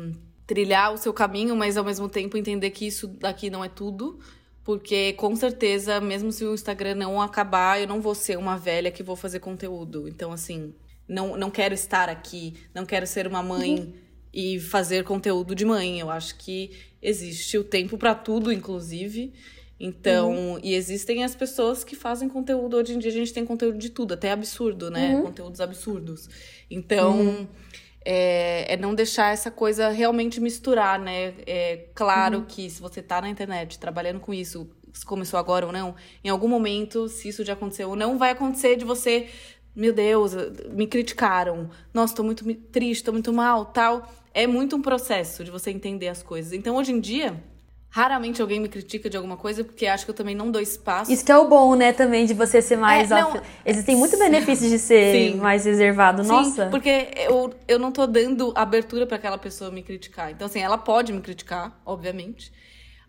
trilhar 0.47 0.93
o 0.93 0.97
seu 0.97 1.13
caminho, 1.13 1.57
mas 1.57 1.77
ao 1.77 1.83
mesmo 1.83 2.09
tempo 2.09 2.37
entender 2.37 2.71
que 2.71 2.87
isso 2.87 3.09
daqui 3.09 3.51
não 3.51 3.65
é 3.65 3.69
tudo. 3.69 4.21
Porque 4.65 5.13
com 5.15 5.35
certeza, 5.35 6.01
mesmo 6.01 6.31
se 6.31 6.45
o 6.45 6.55
Instagram 6.55 6.95
não 6.95 7.21
acabar, 7.21 7.81
eu 7.81 7.87
não 7.87 8.01
vou 8.01 8.15
ser 8.15 8.39
uma 8.39 8.57
velha 8.57 8.91
que 8.91 9.03
vou 9.03 9.17
fazer 9.17 9.41
conteúdo. 9.41 10.09
Então, 10.09 10.33
assim, 10.33 10.73
não, 11.09 11.37
não 11.37 11.51
quero 11.51 11.75
estar 11.75 12.09
aqui, 12.09 12.55
não 12.75 12.87
quero 12.87 13.07
ser 13.07 13.27
uma 13.27 13.43
mãe 13.43 13.81
uhum. 13.81 13.93
e 14.33 14.61
fazer 14.61 15.03
conteúdo 15.05 15.55
de 15.55 15.65
mãe. 15.65 15.99
Eu 15.99 16.11
acho 16.11 16.37
que 16.37 16.71
existe 17.01 17.59
o 17.59 17.65
tempo 17.65 17.99
para 17.99 18.15
tudo, 18.15 18.53
inclusive. 18.53 19.33
Então, 19.81 20.31
uhum. 20.31 20.61
e 20.63 20.75
existem 20.75 21.25
as 21.25 21.35
pessoas 21.35 21.83
que 21.83 21.97
fazem 21.97 22.29
conteúdo. 22.29 22.77
Hoje 22.77 22.95
em 22.95 23.01
dia 23.01 23.11
a 23.11 23.15
gente 23.15 23.33
tem 23.33 23.45
conteúdo 23.45 23.79
de 23.79 23.91
tudo, 23.91 24.15
até 24.15 24.31
absurdo, 24.31 24.93
né? 24.93 25.17
Uhum. 25.17 25.23
Conteúdos 25.23 25.61
absurdos. 25.61 26.31
Então, 26.71 27.19
uhum 27.19 27.47
é, 28.05 28.73
é, 28.73 28.77
não 28.77 28.95
deixar 28.95 29.33
essa 29.33 29.51
coisa 29.51 29.89
realmente 29.91 30.41
misturar, 30.41 30.99
né? 30.99 31.35
É 31.47 31.89
claro 31.95 32.39
uhum. 32.39 32.45
que 32.45 32.69
se 32.69 32.81
você 32.81 33.03
tá 33.03 33.21
na 33.21 33.29
internet 33.29 33.79
trabalhando 33.79 34.21
com 34.21 34.33
isso, 34.35 34.69
se 34.93 35.05
começou 35.05 35.39
agora 35.39 35.67
ou 35.67 35.73
não, 35.73 35.95
em 36.23 36.29
algum 36.29 36.49
momento, 36.49 37.09
se 37.09 37.29
isso 37.29 37.45
já 37.45 37.53
aconteceu 37.53 37.91
ou 37.91 37.97
não, 37.97 38.19
vai 38.19 38.31
acontecer 38.31 38.77
de 38.77 38.85
você, 38.85 39.29
meu 39.75 39.93
Deus, 39.93 40.33
me 40.71 40.87
criticaram, 40.87 41.71
nossa, 41.95 42.15
tô 42.15 42.23
muito 42.23 42.45
triste, 42.55 43.05
tô 43.05 43.13
muito 43.13 43.33
mal, 43.33 43.67
tal. 43.67 44.13
É 44.35 44.47
muito 44.47 44.77
um 44.77 44.83
processo 44.83 45.45
de 45.45 45.51
você 45.51 45.71
entender 45.71 46.09
as 46.09 46.23
coisas. 46.23 46.53
Então, 46.53 46.77
hoje 46.77 46.93
em 46.93 47.01
dia, 47.01 47.43
Raramente 47.95 48.41
alguém 48.41 48.59
me 48.59 48.71
critica 48.71 49.11
de 49.11 49.19
alguma 49.19 49.37
coisa, 49.37 49.63
porque 49.63 49.87
acho 49.87 50.07
que 50.07 50.11
eu 50.11 50.15
também 50.15 50.35
não 50.35 50.51
dou 50.51 50.63
espaço. 50.63 51.13
Isso 51.13 51.23
que 51.23 51.31
é 51.31 51.37
o 51.37 51.47
bom, 51.47 51.75
né, 51.75 51.93
também, 51.93 52.25
de 52.25 52.33
você 52.33 52.63
ser 52.63 52.79
mais. 52.79 53.11
É, 53.11 53.21
não, 53.21 53.39
Existem 53.67 53.95
muitos 53.97 54.19
benefícios 54.19 54.71
de 54.71 54.79
ser 54.79 55.13
sim, 55.13 55.37
mais 55.37 55.67
reservado. 55.67 56.25
Nossa. 56.25 56.65
Sim, 56.65 56.71
porque 56.71 57.09
eu, 57.17 57.53
eu 57.69 57.79
não 57.79 57.93
tô 57.93 58.07
dando 58.07 58.51
abertura 58.57 59.07
para 59.07 59.19
aquela 59.19 59.37
pessoa 59.37 59.71
me 59.71 59.83
criticar. 59.83 60.31
Então, 60.31 60.47
assim, 60.47 60.61
ela 60.61 60.79
pode 60.79 61.13
me 61.13 61.21
criticar, 61.21 61.79
obviamente. 61.85 62.51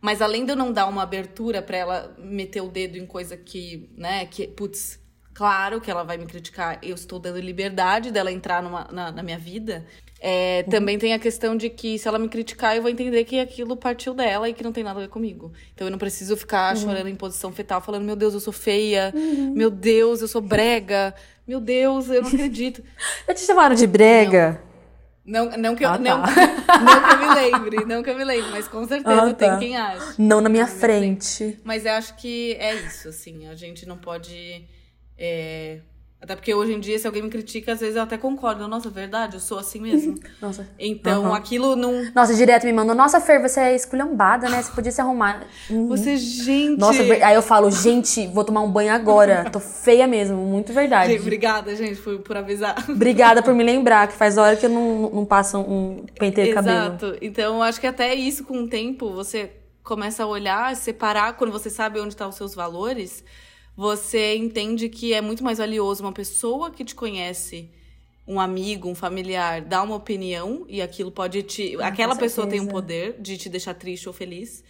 Mas 0.02 0.22
além 0.22 0.44
de 0.44 0.52
eu 0.52 0.58
não 0.58 0.70
dar 0.70 0.88
uma 0.88 1.04
abertura 1.04 1.62
para 1.62 1.78
ela 1.78 2.16
meter 2.20 2.60
o 2.60 2.68
dedo 2.68 2.98
em 2.98 3.06
coisa 3.06 3.38
que, 3.38 3.90
né, 3.98 4.26
que, 4.26 4.50
putz, 4.50 5.00
claro 5.34 5.82
que 5.82 5.90
ela 5.90 6.04
vai 6.04 6.18
me 6.18 6.26
criticar. 6.26 6.80
Eu 6.82 6.96
estou 6.96 7.20
dando 7.20 7.40
liberdade 7.40 8.12
dela 8.12 8.32
entrar 8.32 8.62
numa, 8.62 8.88
na, 8.92 9.12
na 9.12 9.24
minha 9.24 9.38
vida. 9.38 9.86
É, 10.26 10.64
uhum. 10.66 10.72
Também 10.72 10.98
tem 10.98 11.14
a 11.14 11.20
questão 11.20 11.58
de 11.58 11.70
que 11.70 12.00
se 12.00 12.08
ela 12.08 12.18
me 12.18 12.30
criticar, 12.30 12.76
eu 12.76 12.82
vou 12.82 12.90
entender 12.90 13.26
que 13.26 13.40
aquilo 13.40 13.76
partiu 13.76 14.14
dela 14.14 14.48
e 14.48 14.54
que 14.54 14.64
não 14.64 14.72
tem 14.72 14.84
nada 14.84 15.00
a 15.00 15.02
ver 15.02 15.10
comigo. 15.10 15.52
Então 15.74 15.86
eu 15.88 15.92
não 15.92 15.98
preciso 15.98 16.38
ficar 16.38 16.76
uhum. 16.76 16.82
chorando 16.82 17.10
em 17.10 17.16
posição 17.16 17.52
fetal, 17.52 17.82
falando: 17.82 18.06
meu 18.06 18.16
Deus, 18.16 18.34
eu 18.34 18.40
sou 18.40 18.54
feia, 18.54 19.12
uhum. 19.14 19.54
meu 19.54 19.70
Deus, 19.70 20.22
eu 20.22 20.28
sou 20.30 20.42
brega, 20.42 21.14
meu 21.46 21.60
Deus, 21.60 22.10
eu 22.10 22.22
não 22.22 22.30
acredito. 22.30 22.82
eu 23.28 23.36
te 23.36 23.42
chamaram 23.42 23.76
de 23.76 23.86
brega? 23.86 24.62
Não. 24.64 24.74
Não, 25.26 25.50
não, 25.58 25.76
que 25.76 25.86
eu, 25.86 25.90
ah, 25.90 25.98
tá. 25.98 26.00
não, 26.00 26.20
não, 26.84 27.02
que 27.02 27.14
eu 27.14 27.18
me 27.18 27.36
lembre, 27.36 27.86
não 27.86 28.04
que 28.04 28.10
eu 28.10 28.18
me 28.18 28.26
lembre, 28.26 28.52
mas 28.52 28.68
com 28.68 28.86
certeza 28.86 29.24
ah, 29.24 29.34
tá. 29.34 29.58
tem 29.58 29.70
quem 29.70 29.78
acha. 29.78 30.16
Não 30.18 30.42
na 30.42 30.50
minha 30.50 30.68
frente. 30.68 31.38
frente. 31.38 31.62
Mas 31.64 31.86
eu 31.86 31.94
acho 31.94 32.16
que 32.16 32.58
é 32.60 32.76
isso, 32.76 33.08
assim, 33.08 33.48
a 33.48 33.56
gente 33.56 33.86
não 33.86 33.98
pode. 33.98 34.68
É, 35.26 35.80
até 36.24 36.36
porque 36.36 36.54
hoje 36.54 36.74
em 36.74 36.80
dia, 36.82 37.00
se 37.00 37.08
alguém 37.08 37.22
me 37.22 37.30
critica, 37.30 37.72
às 37.72 37.80
vezes 37.80 37.96
eu 37.96 38.02
até 38.02 38.18
concordo. 38.18 38.68
Nossa, 38.68 38.90
verdade, 38.90 39.36
eu 39.36 39.40
sou 39.40 39.58
assim 39.58 39.80
mesmo. 39.80 40.20
Nossa. 40.42 40.68
Então, 40.78 41.24
uhum. 41.24 41.34
aquilo 41.34 41.78
não. 41.78 42.12
Nossa, 42.14 42.34
direto 42.34 42.66
me 42.66 42.74
mandou, 42.74 42.94
nossa, 42.94 43.22
Fer, 43.22 43.42
você 43.42 43.60
é 43.60 43.76
esculhambada, 43.76 44.50
né? 44.50 44.62
Você 44.62 44.72
podia 44.72 44.92
se 44.92 45.00
arrumar. 45.00 45.46
Uhum. 45.70 45.88
Você, 45.88 46.18
gente. 46.18 46.78
Nossa, 46.78 47.02
aí 47.02 47.36
eu 47.36 47.42
falo, 47.42 47.72
gente, 47.72 48.28
vou 48.28 48.44
tomar 48.44 48.62
um 48.62 48.72
banho 48.72 48.94
agora. 48.94 49.50
Tô 49.50 49.60
feia 49.62 50.08
mesmo, 50.08 50.38
muito 50.38 50.74
verdade. 50.74 51.12
Gente, 51.12 51.22
obrigada, 51.24 51.74
gente, 51.76 52.02
por, 52.02 52.20
por 52.20 52.38
avisar. 52.38 52.76
Obrigada 52.90 53.42
por 53.42 53.54
me 53.54 53.64
lembrar, 53.64 54.08
que 54.08 54.14
faz 54.14 54.38
hora 54.38 54.56
que 54.58 54.66
eu 54.66 54.70
não, 54.70 55.10
não 55.10 55.26
passo 55.26 55.58
um 55.58 56.06
penteio 56.18 56.48
de 56.48 56.54
cabelo. 56.54 56.78
Exato. 56.80 57.18
Então, 57.22 57.62
acho 57.62 57.80
que 57.80 57.88
até 57.88 58.14
isso, 58.14 58.46
com 58.46 58.64
o 58.64 58.68
tempo, 58.68 59.12
você 59.12 59.52
começa 59.84 60.24
a 60.24 60.26
olhar, 60.26 60.76
separar, 60.76 61.34
quando 61.34 61.52
você 61.52 61.70
sabe 61.70 62.00
onde 62.00 62.10
estão 62.10 62.28
tá 62.28 62.30
os 62.30 62.36
seus 62.36 62.56
valores 62.56 63.24
você 63.76 64.36
entende 64.36 64.90
que 64.90 65.14
é 65.14 65.22
muito 65.22 65.44
mais 65.44 65.58
valioso 65.58 66.04
uma 66.04 66.12
pessoa 66.12 66.72
que 66.72 66.86
te 66.86 66.94
conhece, 66.94 67.70
um 68.28 68.40
amigo, 68.40 68.88
um 68.88 68.96
familiar, 68.96 69.62
dar 69.62 69.84
uma 69.84 69.96
opinião 69.96 70.66
e 70.70 70.82
aquilo 70.82 71.12
pode 71.12 71.44
te. 71.44 71.76
Ah, 71.82 71.88
aquela 71.88 72.16
pessoa 72.16 72.48
tem 72.48 72.60
um 72.60 72.68
poder 72.68 73.16
de 73.20 73.38
te 73.38 73.50
deixar 73.50 73.74
triste 73.74 74.08
ou 74.08 74.14
feliz. 74.14 74.64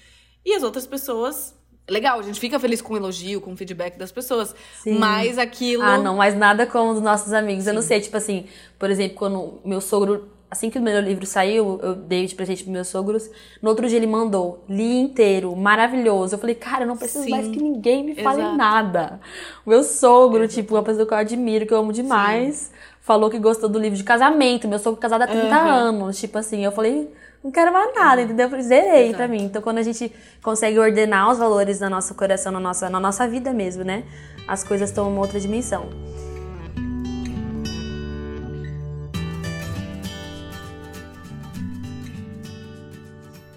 E 0.46 0.54
as 0.54 0.64
outras 0.64 0.88
pessoas 0.88 1.54
legal, 1.90 2.20
a 2.20 2.24
gente 2.24 2.40
fica 2.40 2.60
feliz 2.60 2.82
com 2.82 2.94
o 2.94 2.98
elogio, 2.98 3.42
com 3.42 3.54
o 3.54 3.58
feedback 3.58 3.98
das 3.98 4.12
pessoas. 4.12 4.56
Sim. 4.82 4.98
Mas 4.98 5.38
aquilo. 5.38 5.84
Ah, 5.84 5.98
não, 5.98 6.18
mas 6.18 6.36
nada 6.36 6.66
como 6.66 6.92
os 6.92 7.02
nossos 7.02 7.34
amigos. 7.34 7.64
Sim. 7.64 7.70
Eu 7.70 7.74
não 7.76 7.82
sei, 7.82 8.00
tipo 8.00 8.16
assim, 8.16 8.46
por 8.80 8.90
exemplo, 8.90 9.18
quando 9.18 9.60
meu 9.66 9.82
sogro 9.82 10.30
assim 10.54 10.70
que 10.70 10.78
o 10.78 10.82
meu 10.82 11.02
livro 11.02 11.26
saiu, 11.26 11.80
eu 11.82 11.96
dei 11.96 12.28
de 12.28 12.36
presente 12.36 12.64
pros 12.64 12.72
meus 12.72 12.88
sogros. 12.88 13.30
No 13.60 13.70
outro 13.70 13.88
dia 13.88 13.98
ele 13.98 14.06
mandou, 14.06 14.64
li 14.70 15.00
inteiro, 15.00 15.56
maravilhoso. 15.56 16.36
Eu 16.36 16.40
falei, 16.40 16.54
cara, 16.54 16.84
eu 16.84 16.88
não 16.88 16.96
preciso 16.96 17.24
Sim, 17.24 17.32
mais 17.32 17.48
que 17.48 17.58
ninguém 17.58 18.04
me 18.04 18.16
fale 18.16 18.42
exato. 18.42 18.56
nada. 18.56 19.20
O 19.66 19.72
meu 19.72 19.84
sogro, 19.84 20.44
exato. 20.44 20.54
tipo, 20.54 20.76
uma 20.76 20.84
pessoa 20.84 21.08
que 21.08 21.14
eu 21.14 21.18
admiro, 21.18 21.66
que 21.66 21.74
eu 21.74 21.80
amo 21.80 21.92
demais, 21.92 22.56
Sim. 22.56 22.72
falou 23.02 23.32
que 23.32 23.40
gostou 23.40 23.68
do 23.68 23.80
livro 23.80 23.98
de 23.98 24.04
casamento. 24.04 24.68
Meu 24.68 24.78
sogro 24.78 25.02
casado 25.02 25.24
há 25.24 25.28
30 25.28 25.48
uhum. 25.48 25.70
anos. 25.70 26.20
Tipo 26.20 26.38
assim, 26.38 26.64
eu 26.64 26.72
falei, 26.72 27.12
não 27.44 27.50
quero 27.52 27.74
mais 27.74 27.94
nada, 27.96 28.22
entendeu? 28.22 28.48
Eu 28.48 28.62
zerei 28.62 29.06
exato. 29.06 29.18
pra 29.18 29.28
mim. 29.28 29.46
Então, 29.46 29.60
quando 29.60 29.80
a 29.80 29.84
gente 29.84 30.14
consegue 30.44 30.78
ordenar 30.78 31.32
os 31.32 31.40
valores 31.40 31.80
na 31.80 31.90
nosso 31.90 32.14
coração, 32.14 32.52
na 32.52 32.60
nossa, 32.60 32.92
na 32.92 33.00
nossa 33.00 33.28
vida 33.28 33.52
mesmo, 33.52 33.84
né? 33.84 34.04
As 34.48 34.64
coisas 34.64 34.92
tomam 34.92 35.14
uma 35.14 35.22
outra 35.22 35.40
dimensão. 35.40 35.90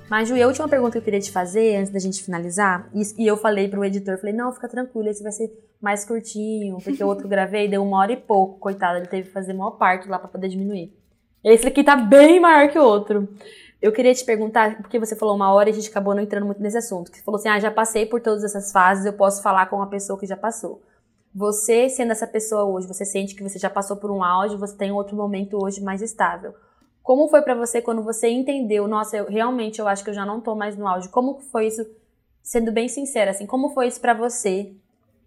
Mas, 0.08 0.28
Ju, 0.28 0.40
a 0.40 0.46
última 0.46 0.68
pergunta 0.68 0.92
que 0.92 0.98
eu 0.98 1.02
queria 1.02 1.20
te 1.20 1.32
fazer, 1.32 1.76
antes 1.76 1.92
da 1.92 1.98
gente 1.98 2.22
finalizar, 2.22 2.88
e, 2.94 3.24
e 3.24 3.26
eu 3.26 3.36
falei 3.36 3.68
pro 3.68 3.84
editor, 3.84 4.18
falei, 4.18 4.34
não, 4.34 4.52
fica 4.52 4.68
tranquilo, 4.68 5.08
esse 5.08 5.22
vai 5.22 5.32
ser 5.32 5.50
mais 5.80 6.04
curtinho, 6.04 6.78
porque 6.82 7.02
o 7.02 7.06
outro 7.08 7.26
gravei 7.28 7.68
deu 7.68 7.82
uma 7.82 7.98
hora 7.98 8.12
e 8.12 8.16
pouco, 8.16 8.58
coitado, 8.58 8.98
ele 8.98 9.06
teve 9.06 9.26
que 9.28 9.32
fazer 9.32 9.52
maior 9.52 9.72
parte 9.72 10.08
lá 10.08 10.18
para 10.18 10.28
poder 10.28 10.48
diminuir. 10.48 10.92
Esse 11.42 11.66
aqui 11.66 11.82
tá 11.82 11.96
bem 11.96 12.40
maior 12.40 12.70
que 12.70 12.78
o 12.78 12.84
outro. 12.84 13.28
Eu 13.82 13.92
queria 13.92 14.14
te 14.14 14.24
perguntar, 14.24 14.78
porque 14.78 14.98
você 14.98 15.14
falou 15.14 15.34
uma 15.34 15.52
hora 15.52 15.68
e 15.68 15.72
a 15.72 15.74
gente 15.74 15.90
acabou 15.90 16.14
não 16.14 16.22
entrando 16.22 16.46
muito 16.46 16.62
nesse 16.62 16.78
assunto, 16.78 17.10
que 17.10 17.18
você 17.18 17.24
falou 17.24 17.38
assim, 17.38 17.48
ah, 17.48 17.58
já 17.58 17.70
passei 17.70 18.06
por 18.06 18.20
todas 18.20 18.44
essas 18.44 18.72
fases, 18.72 19.04
eu 19.04 19.12
posso 19.12 19.42
falar 19.42 19.66
com 19.66 19.76
uma 19.76 19.88
pessoa 19.88 20.18
que 20.18 20.26
já 20.26 20.36
passou. 20.36 20.82
Você, 21.34 21.88
sendo 21.88 22.12
essa 22.12 22.26
pessoa 22.26 22.64
hoje, 22.64 22.86
você 22.86 23.04
sente 23.04 23.34
que 23.34 23.42
você 23.42 23.58
já 23.58 23.68
passou 23.68 23.96
por 23.96 24.10
um 24.10 24.24
auge, 24.24 24.56
você 24.56 24.74
tem 24.74 24.90
outro 24.90 25.16
momento 25.16 25.62
hoje 25.62 25.82
mais 25.82 26.00
estável. 26.00 26.54
Como 27.06 27.28
foi 27.28 27.40
para 27.40 27.54
você 27.54 27.80
quando 27.80 28.02
você 28.02 28.28
entendeu, 28.28 28.88
nossa, 28.88 29.16
eu 29.16 29.26
realmente 29.26 29.78
eu 29.78 29.86
acho 29.86 30.02
que 30.02 30.10
eu 30.10 30.14
já 30.14 30.26
não 30.26 30.40
tô 30.40 30.56
mais 30.56 30.76
no 30.76 30.88
auge? 30.88 31.08
Como 31.08 31.38
foi 31.52 31.68
isso, 31.68 31.86
sendo 32.42 32.72
bem 32.72 32.88
sincera 32.88 33.30
assim, 33.30 33.46
como 33.46 33.70
foi 33.70 33.86
isso 33.86 34.00
para 34.00 34.12
você 34.12 34.74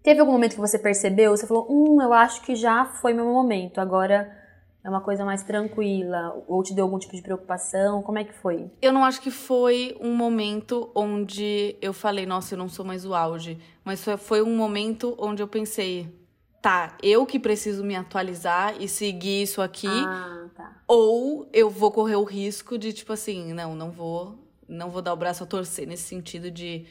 Teve 0.02 0.20
algum 0.20 0.32
momento 0.32 0.54
que 0.54 0.60
você 0.60 0.78
percebeu? 0.78 1.36
Você 1.36 1.46
falou, 1.46 1.66
hum, 1.68 2.00
eu 2.00 2.12
acho 2.12 2.40
que 2.42 2.54
já 2.54 2.86
foi 2.86 3.12
meu 3.12 3.26
momento, 3.26 3.80
agora 3.80 4.34
é 4.82 4.88
uma 4.88 5.02
coisa 5.02 5.26
mais 5.26 5.42
tranquila? 5.42 6.42
Ou 6.48 6.62
te 6.62 6.72
deu 6.72 6.84
algum 6.84 6.98
tipo 6.98 7.14
de 7.14 7.20
preocupação? 7.20 8.02
Como 8.02 8.18
é 8.18 8.24
que 8.24 8.32
foi? 8.32 8.70
Eu 8.80 8.94
não 8.94 9.04
acho 9.04 9.20
que 9.20 9.30
foi 9.30 9.94
um 10.00 10.14
momento 10.16 10.90
onde 10.94 11.76
eu 11.82 11.92
falei, 11.92 12.24
nossa, 12.24 12.54
eu 12.54 12.58
não 12.58 12.68
sou 12.68 12.82
mais 12.82 13.04
o 13.04 13.14
auge. 13.14 13.58
Mas 13.84 14.02
foi 14.18 14.40
um 14.40 14.56
momento 14.56 15.14
onde 15.18 15.42
eu 15.42 15.48
pensei, 15.48 16.08
tá, 16.60 16.96
eu 17.02 17.24
que 17.26 17.38
preciso 17.38 17.84
me 17.84 17.96
atualizar 17.96 18.74
e 18.80 18.88
seguir 18.88 19.42
isso 19.42 19.62
aqui. 19.62 19.88
Ah, 19.88 20.46
tá. 20.54 20.76
Ou 20.86 21.48
eu 21.52 21.70
vou 21.70 21.90
correr 21.90 22.16
o 22.16 22.24
risco 22.24 22.76
de, 22.76 22.92
tipo 22.92 23.12
assim, 23.12 23.52
não, 23.52 23.74
não 23.74 23.90
vou, 23.90 24.38
não 24.68 24.90
vou 24.90 25.02
dar 25.02 25.12
o 25.12 25.16
braço 25.16 25.42
a 25.42 25.46
torcer 25.46 25.86
nesse 25.86 26.04
sentido 26.04 26.50
de 26.50 26.86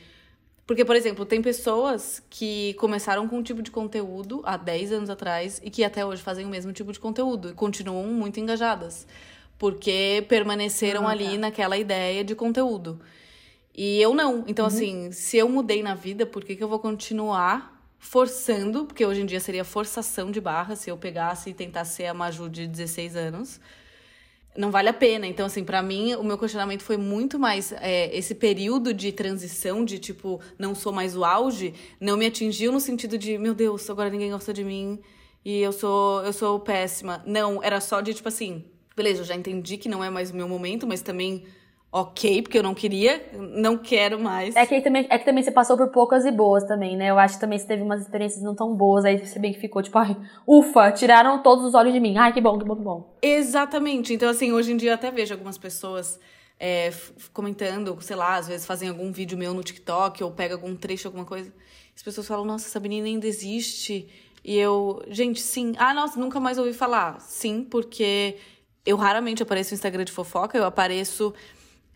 porque, 0.70 0.86
por 0.86 0.96
exemplo, 0.96 1.26
tem 1.26 1.42
pessoas 1.42 2.22
que 2.30 2.76
começaram 2.76 3.28
com 3.28 3.40
um 3.40 3.42
tipo 3.42 3.60
de 3.60 3.72
conteúdo 3.72 4.44
há 4.46 4.56
10 4.56 4.92
anos 4.92 5.10
atrás 5.10 5.60
e 5.64 5.72
que 5.72 5.84
até 5.84 6.06
hoje 6.06 6.22
fazem 6.22 6.46
o 6.46 6.48
mesmo 6.48 6.72
tipo 6.72 6.94
de 6.94 7.00
conteúdo 7.00 7.50
e 7.50 7.54
continuam 7.54 8.06
muito 8.06 8.40
engajadas. 8.40 9.08
Porque 9.58 10.24
permaneceram 10.30 11.08
ah, 11.08 11.12
ali 11.12 11.32
tá. 11.32 11.38
naquela 11.40 11.76
ideia 11.76 12.24
de 12.24 12.36
conteúdo. 12.36 13.02
E 13.76 14.00
eu 14.00 14.14
não. 14.14 14.44
Então, 14.48 14.66
uhum. 14.66 14.68
assim, 14.68 15.12
se 15.12 15.38
eu 15.38 15.50
mudei 15.50 15.82
na 15.82 15.96
vida, 15.96 16.24
por 16.24 16.44
que, 16.44 16.56
que 16.56 16.64
eu 16.64 16.68
vou 16.68 16.78
continuar 16.78 17.79
forçando? 18.00 18.86
Porque 18.86 19.06
hoje 19.06 19.22
em 19.22 19.26
dia 19.26 19.40
seria 19.40 19.64
forçação 19.64 20.32
de 20.32 20.42
barra 20.42 20.76
se 20.76 20.90
eu 20.90 20.98
pegasse 20.98 21.50
e 21.50 21.54
tentasse 21.54 21.98
ser 21.98 22.06
a 22.08 22.14
Maju 22.14 22.50
de 22.50 22.66
16 22.66 23.16
anos 23.16 23.60
não 24.60 24.72
vale 24.72 24.90
a 24.90 24.94
pena. 24.94 25.26
Então, 25.26 25.46
assim, 25.46 25.64
para 25.64 25.82
mim, 25.82 26.14
o 26.16 26.24
meu 26.24 26.38
questionamento 26.38 26.84
foi 26.84 26.98
muito 26.98 27.40
mais 27.40 27.72
é, 27.72 28.16
esse 28.16 28.36
período 28.36 28.94
de 28.94 29.12
transição, 29.12 29.86
de 29.86 30.00
tipo, 30.00 30.42
não 30.58 30.76
sou 30.76 30.92
mais 30.92 31.16
o 31.16 31.24
auge, 31.24 31.74
não 32.00 32.18
me 32.18 32.26
atingiu 32.26 32.72
no 32.72 32.80
sentido 32.80 33.18
de, 33.18 33.38
meu 33.38 33.54
Deus, 33.54 33.90
agora 33.90 34.10
ninguém 34.10 34.32
gosta 34.32 34.54
de 34.54 34.64
mim 34.64 35.00
e 35.46 35.62
eu 35.62 35.72
sou, 35.72 36.24
eu 36.26 36.34
sou 36.34 36.60
péssima. 36.60 37.24
Não, 37.26 37.64
era 37.64 37.80
só 37.80 38.02
de 38.02 38.14
tipo 38.14 38.28
assim, 38.28 38.66
beleza, 38.96 39.22
eu 39.22 39.26
já 39.26 39.36
entendi 39.36 39.78
que 39.78 39.88
não 39.88 40.04
é 40.04 40.10
mais 40.10 40.32
o 40.32 40.36
meu 40.36 40.48
momento, 40.48 40.86
mas 40.86 41.02
também 41.02 41.46
ok, 41.92 42.42
porque 42.44 42.58
eu 42.58 42.64
não 42.64 42.74
queria, 42.74 43.30
não 43.34 43.78
quero 43.78 44.20
mais. 44.20 44.56
É 44.56 44.66
que, 44.66 44.80
também, 44.82 45.08
é 45.10 45.18
que 45.18 45.26
também 45.26 45.44
você 45.44 45.52
passou 45.52 45.76
por 45.76 45.90
poucas 45.90 46.26
e 46.26 46.32
boas 46.32 46.64
também, 46.64 46.96
né? 46.96 47.10
Eu 47.10 47.18
acho 47.18 47.36
que 47.36 47.42
também 47.42 47.58
você 47.58 47.66
teve 47.66 47.82
umas 47.82 48.02
experiências 48.02 48.44
não 48.44 48.56
tão 48.56 48.76
boas, 48.76 49.06
aí 49.06 49.18
você 49.18 49.40
bem 49.40 49.54
que 49.54 49.60
ficou 49.60 49.82
tipo, 49.82 49.98
ai, 49.98 50.16
ufa, 50.48 50.92
tiraram 50.92 51.42
todos 51.42 51.66
os 51.66 51.74
olhos 51.74 51.94
de 51.94 52.00
mim. 52.00 52.18
Ai, 52.18 52.32
que 52.32 52.42
bom, 52.42 52.58
que 52.60 52.66
bom, 52.66 52.76
que 52.76 52.84
bom. 52.84 53.18
Exatamente. 53.22 54.14
Então, 54.14 54.30
assim, 54.30 54.52
hoje 54.52 54.72
em 54.72 54.78
dia 54.78 54.92
eu 54.92 54.96
até 54.96 55.10
vejo 55.10 55.34
algumas 55.34 55.58
pessoas 55.58 56.20
é, 56.60 56.92
comentando, 57.34 57.98
sei 58.02 58.16
lá, 58.16 58.36
às 58.36 58.48
vezes 58.48 58.66
fazem 58.66 58.90
algum 58.90 59.12
vídeo 59.12 59.38
meu 59.38 59.54
no 59.54 59.64
TikTok 59.64 60.24
ou 60.24 60.32
pega 60.32 60.54
algum 60.54 60.76
trecho, 60.76 61.08
alguma 61.08 61.26
coisa. 61.26 61.52
As 61.96 62.04
pessoas 62.04 62.28
falam, 62.28 62.46
nossa, 62.46 62.68
essa 62.68 62.80
menina 62.80 63.08
ainda 63.08 63.26
existe. 63.26 64.08
E 64.44 64.58
eu, 64.58 65.02
gente, 65.10 65.42
sim. 65.42 65.74
Ah, 65.78 65.94
nossa, 65.94 66.20
nunca 66.20 66.40
mais 66.40 66.58
ouvi 66.58 66.74
falar. 66.74 67.20
Sim, 67.20 67.64
porque 67.64 68.38
eu 68.86 68.96
raramente 68.98 69.44
apareço 69.44 69.72
no 69.72 69.76
Instagram 69.76 70.06
de 70.06 70.12
fofoca, 70.12 70.58
eu 70.58 70.66
apareço 70.66 71.34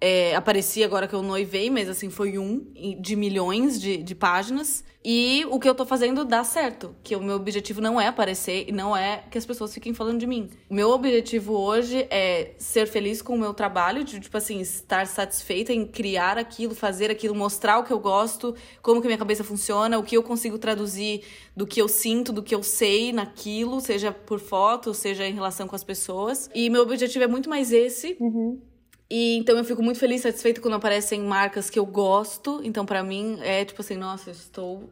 é, 0.05 0.35
apareci 0.35 0.83
agora 0.83 1.07
que 1.07 1.15
eu 1.15 1.23
noivei, 1.23 1.69
mas 1.69 1.87
assim, 1.87 2.09
foi 2.09 2.37
um 2.37 2.67
de 2.99 3.15
milhões 3.15 3.79
de, 3.79 4.03
de 4.03 4.13
páginas. 4.13 4.83
E 5.01 5.45
o 5.49 5.61
que 5.61 5.69
eu 5.69 5.73
tô 5.73 5.85
fazendo 5.85 6.25
dá 6.25 6.43
certo. 6.43 6.93
Que 7.01 7.15
o 7.15 7.23
meu 7.23 7.37
objetivo 7.37 7.79
não 7.79 8.01
é 8.01 8.07
aparecer 8.07 8.65
e 8.67 8.73
não 8.73 8.95
é 8.95 9.23
que 9.31 9.37
as 9.37 9.45
pessoas 9.45 9.73
fiquem 9.73 9.93
falando 9.93 10.19
de 10.19 10.27
mim. 10.27 10.49
O 10.69 10.73
meu 10.73 10.89
objetivo 10.89 11.53
hoje 11.53 12.05
é 12.09 12.53
ser 12.57 12.85
feliz 12.85 13.21
com 13.21 13.33
o 13.33 13.39
meu 13.39 13.53
trabalho, 13.53 14.03
de, 14.03 14.19
tipo 14.19 14.35
assim, 14.35 14.59
estar 14.59 15.07
satisfeita 15.07 15.71
em 15.71 15.87
criar 15.87 16.37
aquilo, 16.37 16.75
fazer 16.75 17.09
aquilo, 17.09 17.33
mostrar 17.33 17.79
o 17.79 17.85
que 17.85 17.93
eu 17.93 17.99
gosto, 17.99 18.53
como 18.81 18.99
que 18.99 19.07
minha 19.07 19.17
cabeça 19.17 19.41
funciona, 19.41 19.97
o 19.97 20.03
que 20.03 20.17
eu 20.17 20.23
consigo 20.23 20.57
traduzir 20.57 21.23
do 21.55 21.65
que 21.65 21.81
eu 21.81 21.87
sinto, 21.87 22.33
do 22.33 22.43
que 22.43 22.53
eu 22.53 22.61
sei 22.61 23.13
naquilo, 23.13 23.79
seja 23.79 24.11
por 24.11 24.41
foto, 24.41 24.93
seja 24.93 25.25
em 25.25 25.33
relação 25.33 25.65
com 25.65 25.77
as 25.77 25.83
pessoas. 25.83 26.49
E 26.53 26.69
meu 26.69 26.81
objetivo 26.81 27.23
é 27.23 27.27
muito 27.27 27.49
mais 27.49 27.71
esse. 27.71 28.17
Uhum 28.19 28.72
e 29.15 29.37
então 29.37 29.55
eu 29.55 29.63
fico 29.63 29.83
muito 29.83 29.99
feliz, 29.99 30.21
satisfeita 30.21 30.59
quando 30.59 30.73
aparecem 30.73 31.21
marcas 31.21 31.69
que 31.69 31.77
eu 31.77 31.85
gosto. 31.85 32.61
Então, 32.63 32.83
para 32.83 33.03
mim, 33.03 33.37
é 33.41 33.63
tipo 33.63 33.79
assim, 33.79 33.95
nossa, 33.95 34.31
eu 34.31 34.33
estou 34.33 34.89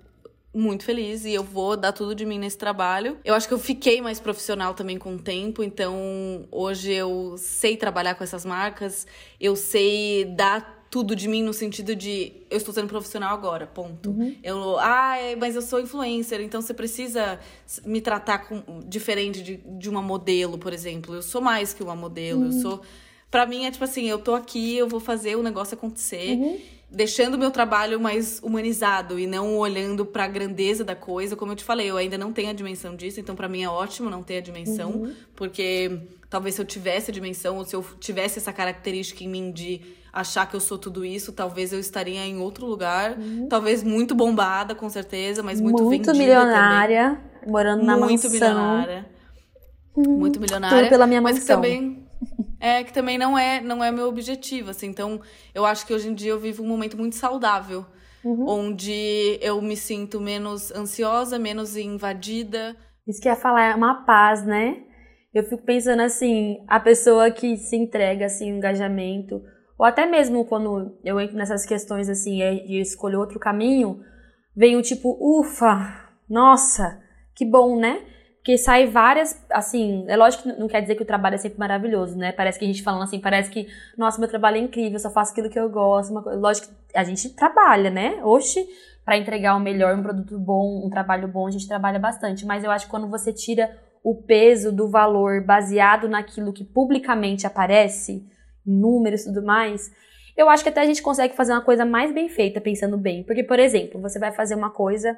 muito 0.54 0.86
feliz 0.86 1.26
e 1.26 1.34
eu 1.34 1.44
vou 1.44 1.76
dar 1.76 1.92
tudo 1.92 2.14
de 2.14 2.24
mim 2.24 2.38
nesse 2.38 2.56
trabalho. 2.56 3.18
Eu 3.26 3.34
acho 3.34 3.48
que 3.48 3.54
eu 3.56 3.58
fiquei 3.58 4.00
mais 4.00 4.20
profissional 4.20 4.76
também 4.76 5.00
com 5.00 5.16
o 5.16 5.18
tempo, 5.18 5.64
então 5.64 6.48
hoje 6.52 6.92
eu 6.92 7.34
sei 7.36 7.76
trabalhar 7.76 8.14
com 8.14 8.24
essas 8.24 8.46
marcas, 8.46 9.08
eu 9.40 9.56
sei 9.56 10.24
dar 10.26 10.86
tudo 10.92 11.16
de 11.16 11.28
mim 11.28 11.42
no 11.42 11.52
sentido 11.52 11.96
de 11.96 12.32
eu 12.48 12.58
estou 12.58 12.72
sendo 12.72 12.90
profissional 12.90 13.34
agora, 13.34 13.66
ponto. 13.66 14.12
Uhum. 14.12 14.36
Eu, 14.44 14.78
ah, 14.78 15.18
é, 15.18 15.36
mas 15.36 15.56
eu 15.56 15.64
sou 15.64 15.80
influencer, 15.80 16.42
então 16.42 16.62
você 16.62 16.76
precisa 16.76 17.40
me 17.84 18.02
tratar 18.02 18.48
com, 18.48 18.82
diferente 18.86 19.42
de, 19.42 19.58
de 19.58 19.90
uma 19.90 20.04
modelo, 20.04 20.60
por 20.60 20.74
exemplo. 20.74 21.16
Eu 21.16 21.24
sou 21.24 21.42
mais 21.42 21.74
que 21.74 21.82
uma 21.82 21.96
modelo, 21.96 22.42
uhum. 22.42 22.46
eu 22.46 22.52
sou 22.52 22.82
Pra 23.32 23.46
mim 23.46 23.66
é 23.66 23.72
tipo 23.72 23.86
assim, 23.86 24.10
eu 24.10 24.20
tô 24.20 24.36
aqui, 24.36 24.76
eu 24.76 24.90
vou 24.90 25.00
fazer 25.00 25.38
o 25.38 25.42
negócio 25.42 25.74
acontecer. 25.74 26.38
Uhum. 26.38 26.60
Deixando 26.94 27.36
o 27.36 27.38
meu 27.38 27.50
trabalho 27.50 27.98
mais 27.98 28.42
humanizado 28.44 29.18
e 29.18 29.26
não 29.26 29.58
olhando 29.58 30.06
para 30.06 30.26
a 30.26 30.28
grandeza 30.28 30.84
da 30.84 30.94
coisa, 30.94 31.38
como 31.38 31.54
eu 31.54 31.56
te 31.56 31.64
falei, 31.64 31.90
eu 31.90 31.96
ainda 31.96 32.18
não 32.18 32.34
tenho 32.34 32.50
a 32.50 32.54
dimensão 32.54 32.94
disso, 32.98 33.22
então 33.22 33.34
para 33.34 33.48
mim 33.48 33.64
é 33.64 33.70
ótimo 33.70 34.10
não 34.10 34.22
ter 34.22 34.40
a 34.40 34.42
dimensão, 34.42 34.92
uhum. 34.92 35.14
porque 35.34 36.02
talvez 36.30 36.56
se 36.56 36.62
eu 36.62 36.66
tivesse 36.66 37.10
a 37.10 37.14
dimensão 37.14 37.56
ou 37.56 37.64
se 37.64 37.74
eu 37.74 37.86
tivesse 37.98 38.40
essa 38.40 38.52
característica 38.52 39.24
em 39.24 39.30
mim 39.30 39.54
de 39.54 39.80
achar 40.12 40.46
que 40.46 40.54
eu 40.54 40.60
sou 40.60 40.78
tudo 40.78 41.06
isso, 41.06 41.32
talvez 41.32 41.72
eu 41.72 41.80
estaria 41.80 42.26
em 42.26 42.40
outro 42.40 42.66
lugar, 42.66 43.18
uhum. 43.18 43.48
talvez 43.48 43.82
muito 43.82 44.14
bombada, 44.14 44.76
com 44.76 44.90
certeza, 44.90 45.42
mas 45.42 45.62
muito, 45.62 45.84
muito 45.84 46.08
vendida 46.08 46.14
milionária, 46.14 47.22
também. 47.34 47.50
morando 47.54 47.86
na 47.86 47.96
muito 47.96 48.24
mansão. 48.24 48.32
Milionária, 48.32 49.06
uhum. 49.96 50.18
Muito 50.18 50.42
milionária. 50.42 50.78
Tudo 50.78 50.90
pela 50.90 51.08
minha 51.08 51.22
mas 51.22 51.38
mansão. 51.38 51.56
também 51.56 52.06
é, 52.62 52.84
que 52.84 52.94
também 52.94 53.18
não 53.18 53.38
é, 53.38 53.60
não 53.60 53.84
é 53.84 53.92
meu 53.92 54.08
objetivo, 54.08 54.70
assim. 54.70 54.88
Então, 54.88 55.20
eu 55.54 55.66
acho 55.66 55.86
que 55.86 55.94
hoje 55.94 56.08
em 56.08 56.14
dia 56.14 56.30
eu 56.30 56.40
vivo 56.40 56.64
um 56.64 56.68
momento 56.68 56.96
muito 56.96 57.16
saudável. 57.16 57.84
Uhum. 58.24 58.48
Onde 58.48 59.40
eu 59.42 59.60
me 59.64 59.76
sinto 59.76 60.22
menos 60.22 60.72
ansiosa, 60.72 61.40
menos 61.40 61.76
invadida. 61.76 62.76
Isso 63.08 63.20
que 63.20 63.28
ia 63.28 63.36
falar 63.36 63.72
é 63.72 63.76
uma 63.76 64.06
paz, 64.06 64.46
né? 64.46 64.78
Eu 65.34 65.44
fico 65.44 65.64
pensando 65.64 66.02
assim, 66.02 66.64
a 66.68 66.80
pessoa 66.80 67.32
que 67.32 67.58
se 67.58 67.76
entrega, 67.76 68.28
assim, 68.28 68.54
um 68.54 68.58
engajamento, 68.58 69.42
ou 69.80 69.86
até 69.86 70.06
mesmo 70.06 70.46
quando 70.46 71.00
eu 71.04 71.20
entro 71.20 71.36
nessas 71.36 71.66
questões, 71.66 72.10
assim, 72.10 72.44
é 72.44 72.54
de 72.54 72.80
escolher 72.80 73.16
outro 73.16 73.40
caminho, 73.40 74.02
vem 74.56 74.78
o 74.78 74.82
tipo, 74.84 75.18
ufa, 75.20 76.12
nossa, 76.30 77.02
que 77.34 77.44
bom, 77.44 77.80
né? 77.80 78.06
Porque 78.42 78.58
sai 78.58 78.88
várias, 78.88 79.40
assim, 79.52 80.04
é 80.08 80.18
lógico 80.18 80.44
que 80.44 80.60
não 80.60 80.68
quer 80.68 80.82
dizer 80.82 80.96
que 80.96 81.04
o 81.04 81.06
trabalho 81.06 81.36
é 81.36 81.38
sempre 81.38 81.60
maravilhoso, 81.60 82.18
né? 82.18 82.32
Parece 82.32 82.58
que 82.58 82.66
a 82.66 82.68
gente 82.68 82.82
falando 82.82 83.04
assim, 83.04 83.20
parece 83.20 83.52
que, 83.52 83.68
nossa, 83.96 84.20
meu 84.20 84.28
trabalho 84.28 84.58
é 84.58 84.60
incrível, 84.60 84.94
eu 84.94 85.00
só 85.00 85.12
faço 85.12 85.32
aquilo 85.32 85.48
que 85.48 85.60
eu 85.60 85.70
gosto. 85.70 86.10
Uma, 86.10 86.22
lógico 86.34 86.68
que 86.70 86.98
a 86.98 87.04
gente 87.04 87.30
trabalha, 87.36 87.92
né? 87.92 88.20
Oxe, 88.24 88.68
para 89.06 89.16
entregar 89.16 89.56
o 89.56 89.60
melhor, 89.60 89.96
um 89.96 90.02
produto 90.02 90.40
bom, 90.40 90.84
um 90.84 90.90
trabalho 90.90 91.28
bom, 91.28 91.46
a 91.46 91.52
gente 91.52 91.68
trabalha 91.68 92.00
bastante. 92.00 92.44
Mas 92.44 92.64
eu 92.64 92.72
acho 92.72 92.86
que 92.86 92.92
quando 92.92 93.08
você 93.08 93.32
tira 93.32 93.78
o 94.04 94.16
peso 94.16 94.72
do 94.72 94.90
valor 94.90 95.46
baseado 95.46 96.10
naquilo 96.10 96.52
que 96.52 96.64
publicamente 96.64 97.46
aparece, 97.46 98.26
números 98.66 99.22
e 99.22 99.26
tudo 99.26 99.46
mais, 99.46 99.92
eu 100.36 100.50
acho 100.50 100.64
que 100.64 100.70
até 100.70 100.82
a 100.82 100.86
gente 100.86 101.04
consegue 101.04 101.36
fazer 101.36 101.52
uma 101.52 101.62
coisa 101.62 101.86
mais 101.86 102.12
bem 102.12 102.28
feita, 102.28 102.60
pensando 102.60 102.98
bem. 102.98 103.24
Porque, 103.24 103.44
por 103.44 103.60
exemplo, 103.60 104.02
você 104.02 104.18
vai 104.18 104.32
fazer 104.32 104.56
uma 104.56 104.72
coisa 104.72 105.16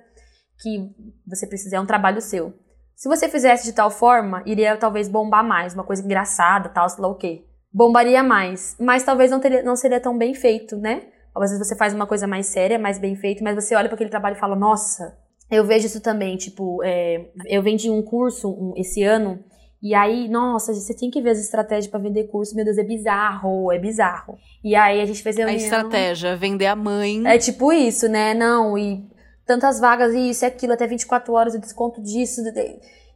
que 0.61 0.91
você 1.25 1.47
precisa, 1.47 1.77
é 1.77 1.79
um 1.79 1.85
trabalho 1.85 2.19
seu. 2.19 2.53
Se 2.95 3.09
você 3.09 3.27
fizesse 3.27 3.65
de 3.65 3.73
tal 3.73 3.89
forma, 3.89 4.43
iria 4.45 4.77
talvez 4.77 5.07
bombar 5.07 5.43
mais, 5.43 5.73
uma 5.73 5.83
coisa 5.83 6.03
engraçada, 6.03 6.69
tal, 6.69 6.87
sei 6.87 7.01
lá 7.01 7.07
o 7.07 7.15
quê. 7.15 7.45
Bombaria 7.71 8.23
mais, 8.23 8.75
mas 8.79 9.03
talvez 9.03 9.31
não, 9.31 9.39
teria, 9.39 9.63
não 9.63 9.75
seria 9.75 9.99
tão 9.99 10.17
bem 10.17 10.33
feito, 10.33 10.77
né? 10.77 11.01
Às 11.35 11.51
vezes 11.51 11.67
você 11.67 11.75
faz 11.75 11.93
uma 11.93 12.05
coisa 12.05 12.27
mais 12.27 12.45
séria, 12.45 12.77
mais 12.77 12.99
bem 12.99 13.15
feito, 13.15 13.43
mas 13.43 13.55
você 13.55 13.75
olha 13.75 13.87
para 13.87 13.95
aquele 13.95 14.11
trabalho 14.11 14.35
e 14.35 14.39
fala, 14.39 14.55
nossa, 14.55 15.17
eu 15.49 15.65
vejo 15.65 15.87
isso 15.87 16.01
também, 16.01 16.37
tipo, 16.37 16.83
é, 16.83 17.31
eu 17.47 17.63
vendi 17.63 17.89
um 17.89 18.03
curso 18.03 18.49
um, 18.49 18.73
esse 18.77 19.03
ano, 19.03 19.43
e 19.81 19.93
aí, 19.93 20.29
nossa, 20.29 20.73
você 20.73 20.95
tem 20.95 21.11
que 21.11 21.21
ver 21.21 21.31
as 21.31 21.39
estratégias 21.39 21.87
para 21.87 21.99
vender 21.99 22.27
curso, 22.27 22.55
meu 22.55 22.63
Deus, 22.63 22.77
é 22.77 22.83
bizarro, 22.83 23.69
é 23.69 23.77
bizarro. 23.77 24.37
E 24.63 24.75
aí 24.75 25.01
a 25.01 25.05
gente 25.05 25.21
fez 25.21 25.35
reunião... 25.35 25.59
A 25.59 25.61
estratégia, 25.61 26.37
vender 26.37 26.67
a 26.67 26.75
mãe. 26.75 27.21
É 27.27 27.37
tipo 27.37 27.73
isso, 27.73 28.07
né? 28.07 28.33
Não, 28.33 28.77
e 28.77 29.05
tantas 29.45 29.79
vagas, 29.79 30.13
isso 30.13 30.45
e 30.45 30.47
aquilo, 30.47 30.73
até 30.73 30.87
24 30.87 31.33
horas, 31.33 31.53
o 31.55 31.59
desconto 31.59 32.01
disso. 32.01 32.41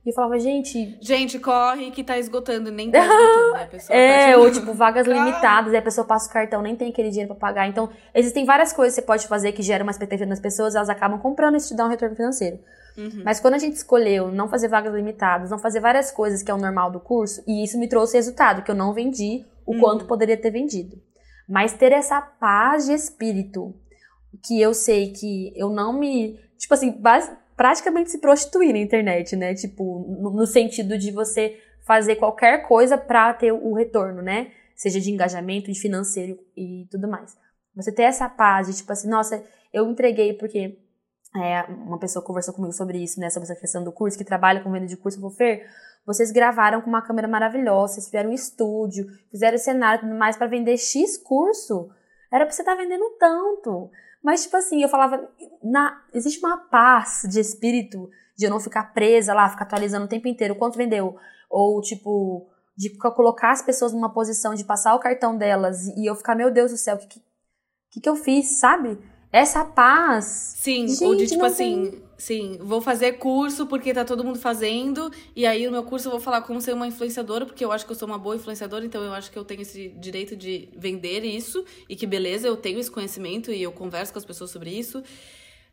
E 0.08 0.10
eu 0.10 0.14
falava, 0.14 0.40
gente. 0.40 0.98
Gente, 1.02 1.38
corre 1.38 1.92
que 1.92 2.02
tá 2.04 2.18
esgotando, 2.18 2.72
nem 2.72 2.90
tá 2.92 3.00
esgotando, 3.00 3.54
né? 3.54 3.68
Pessoa 3.70 3.90
tá 3.90 3.96
é, 3.96 4.32
tá 4.32 4.38
ou 4.40 4.52
tipo, 4.52 4.74
vagas 4.74 5.06
limitadas, 5.06 5.74
aí 5.74 5.80
a 5.80 5.82
pessoa 5.82 6.08
passa 6.08 6.30
o 6.30 6.34
cartão, 6.34 6.62
nem 6.62 6.76
tem 6.76 6.90
aquele 6.90 7.10
dinheiro 7.10 7.34
pra 7.36 7.50
pagar. 7.50 7.68
Então, 7.68 7.90
existem 8.16 8.46
várias 8.46 8.72
coisas 8.72 8.96
que 8.96 9.02
você 9.02 9.06
pode 9.06 9.28
fazer 9.28 9.52
que 9.52 9.62
geram 9.62 9.84
uma 9.84 9.92
expectativa 9.92 10.30
nas 10.30 10.40
pessoas, 10.40 10.76
elas 10.76 10.90
acabam 10.90 11.20
comprando 11.20 11.58
e 11.58 11.60
te 11.60 11.76
dão 11.76 11.88
um 11.88 11.90
retorno 11.90 12.16
financeiro. 12.16 12.58
Uhum. 12.98 13.22
Mas 13.24 13.40
quando 13.40 13.56
a 13.56 13.60
gente 13.60 13.76
escolheu 13.76 14.32
não 14.32 14.48
fazer 14.48 14.70
vagas 14.70 14.94
limitadas, 14.94 15.52
não 15.52 15.60
fazer 15.60 15.80
várias 15.80 16.10
coisas 16.10 16.42
que 16.42 16.50
é 16.50 16.54
o 16.54 16.58
normal 16.58 16.90
do 16.90 17.00
curso, 17.00 17.44
e 17.46 17.64
isso 17.64 17.78
me 17.78 17.88
trouxe 17.88 18.18
resultado, 18.18 18.64
que 18.64 18.72
eu 18.72 18.76
não 18.76 18.94
vendi 18.94 19.46
o 19.66 19.74
uhum. 19.74 19.80
quanto 19.80 20.06
poderia 20.06 20.38
ter 20.38 20.52
vendido. 20.52 20.98
Mas 21.48 21.74
ter 21.74 21.92
essa 21.92 22.22
paz 22.22 22.86
de 22.86 22.94
espírito, 22.94 23.76
que 24.46 24.62
eu 24.62 24.74
sei 24.74 25.12
que 25.12 25.54
eu 25.56 25.70
não 25.70 25.94
me 25.94 26.40
Tipo 26.58 26.74
assim, 26.74 27.02
praticamente 27.56 28.12
se 28.12 28.20
prostituir 28.20 28.74
na 28.74 28.80
internet, 28.80 29.36
né? 29.36 29.54
Tipo, 29.54 30.06
no, 30.20 30.32
no 30.32 30.48
sentido 30.48 30.98
de 30.98 31.12
você 31.12 31.60
fazer 31.86 32.16
qualquer 32.16 32.68
coisa 32.68 32.98
para 32.98 33.34
ter 33.34 33.52
o 33.52 33.74
retorno, 33.74 34.22
né? 34.22 34.52
Seja 34.76 35.00
de 35.00 35.12
engajamento, 35.12 35.72
de 35.72 35.80
financeiro 35.80 36.38
e 36.56 36.88
tudo 36.92 37.08
mais. 37.08 37.38
Você 37.76 37.92
ter 37.92 38.04
essa 38.04 38.28
paz 38.28 38.68
de 38.68 38.76
tipo 38.76 38.92
assim, 38.92 39.08
nossa, 39.08 39.44
eu 39.72 39.90
entreguei 39.90 40.34
porque 40.34 40.80
é, 41.36 41.62
uma 41.70 42.00
pessoa 42.00 42.26
conversou 42.26 42.54
comigo 42.54 42.74
sobre 42.74 42.98
isso, 42.98 43.20
né? 43.20 43.30
Sobre 43.30 43.50
essa 43.50 43.60
questão 43.60 43.84
do 43.84 43.92
curso, 43.92 44.18
que 44.18 44.26
trabalha 44.26 44.62
com 44.62 44.72
venda 44.72 44.88
de 44.88 44.98
curso, 44.98 45.22
vou 45.22 45.30
Fer, 45.30 45.68
vocês 46.06 46.32
gravaram 46.32 46.82
com 46.82 46.90
uma 46.90 47.02
câmera 47.02 47.28
maravilhosa, 47.28 47.94
vocês 47.94 48.06
fizeram 48.06 48.32
um 48.32 48.34
estúdio, 48.34 49.06
fizeram 49.30 49.58
cenário 49.58 50.00
e 50.00 50.08
tudo 50.08 50.18
mais 50.18 50.36
para 50.36 50.48
vender 50.48 50.78
X 50.78 51.18
curso. 51.18 51.90
Era 52.32 52.46
pra 52.46 52.54
você 52.54 52.62
estar 52.62 52.76
tá 52.76 52.82
vendendo 52.82 53.06
tanto. 53.20 53.92
Mas, 54.28 54.44
tipo 54.44 54.58
assim, 54.58 54.84
eu 54.84 54.90
falava, 54.90 55.26
na, 55.64 56.04
existe 56.14 56.40
uma 56.40 56.58
paz 56.58 57.22
de 57.32 57.40
espírito 57.40 58.10
de 58.38 58.46
eu 58.46 58.50
não 58.50 58.60
ficar 58.60 58.94
presa 58.94 59.34
lá, 59.34 59.48
ficar 59.48 59.64
atualizando 59.64 60.04
o 60.04 60.10
tempo 60.10 60.28
inteiro 60.28 60.54
quanto 60.54 60.78
vendeu. 60.78 61.16
Ou, 61.50 61.80
tipo, 61.80 62.46
de 62.76 62.90
colocar 62.98 63.52
as 63.52 63.62
pessoas 63.62 63.94
numa 63.94 64.14
posição 64.14 64.54
de 64.54 64.66
passar 64.66 64.96
o 64.96 65.00
cartão 65.00 65.38
delas 65.38 65.88
e 65.96 66.06
eu 66.06 66.14
ficar, 66.14 66.36
meu 66.36 66.52
Deus 66.52 66.72
do 66.72 66.78
céu, 66.78 66.98
o 66.98 67.00
que, 67.00 67.22
que, 67.90 68.02
que 68.02 68.10
eu 68.10 68.18
fiz, 68.18 68.60
sabe? 68.60 69.00
Essa 69.32 69.64
paz. 69.64 70.26
Sim, 70.58 70.90
Gente, 70.90 71.06
ou 71.06 71.16
de 71.16 71.28
tipo 71.28 71.46
assim, 71.46 71.90
tem... 71.90 72.04
sim, 72.18 72.58
vou 72.60 72.82
fazer 72.82 73.14
curso 73.14 73.68
porque 73.68 73.94
tá 73.94 74.04
todo 74.04 74.24
mundo 74.24 74.40
fazendo, 74.40 75.12
e 75.36 75.46
aí 75.46 75.66
no 75.66 75.72
meu 75.72 75.84
curso 75.84 76.08
eu 76.08 76.12
vou 76.12 76.20
falar 76.20 76.42
como 76.42 76.60
ser 76.60 76.74
uma 76.74 76.88
influenciadora, 76.88 77.46
porque 77.46 77.64
eu 77.64 77.72
acho 77.72 77.86
que 77.86 77.92
eu 77.92 77.96
sou 77.96 78.08
uma 78.08 78.18
boa 78.18 78.36
influenciadora, 78.36 78.84
então 78.86 79.04
eu 79.04 79.14
acho 79.14 79.32
que 79.32 79.38
eu 79.38 79.46
tenho 79.46 79.62
esse 79.62 79.90
direito 79.90 80.36
de 80.36 80.68
vender 80.76 81.24
isso, 81.24 81.64
e 81.88 81.96
que 81.96 82.08
beleza, 82.08 82.48
eu 82.48 82.58
tenho 82.58 82.80
esse 82.80 82.90
conhecimento 82.90 83.52
e 83.52 83.62
eu 83.62 83.72
converso 83.72 84.12
com 84.12 84.20
as 84.20 84.26
pessoas 84.26 84.50
sobre 84.50 84.72
isso. 84.72 85.04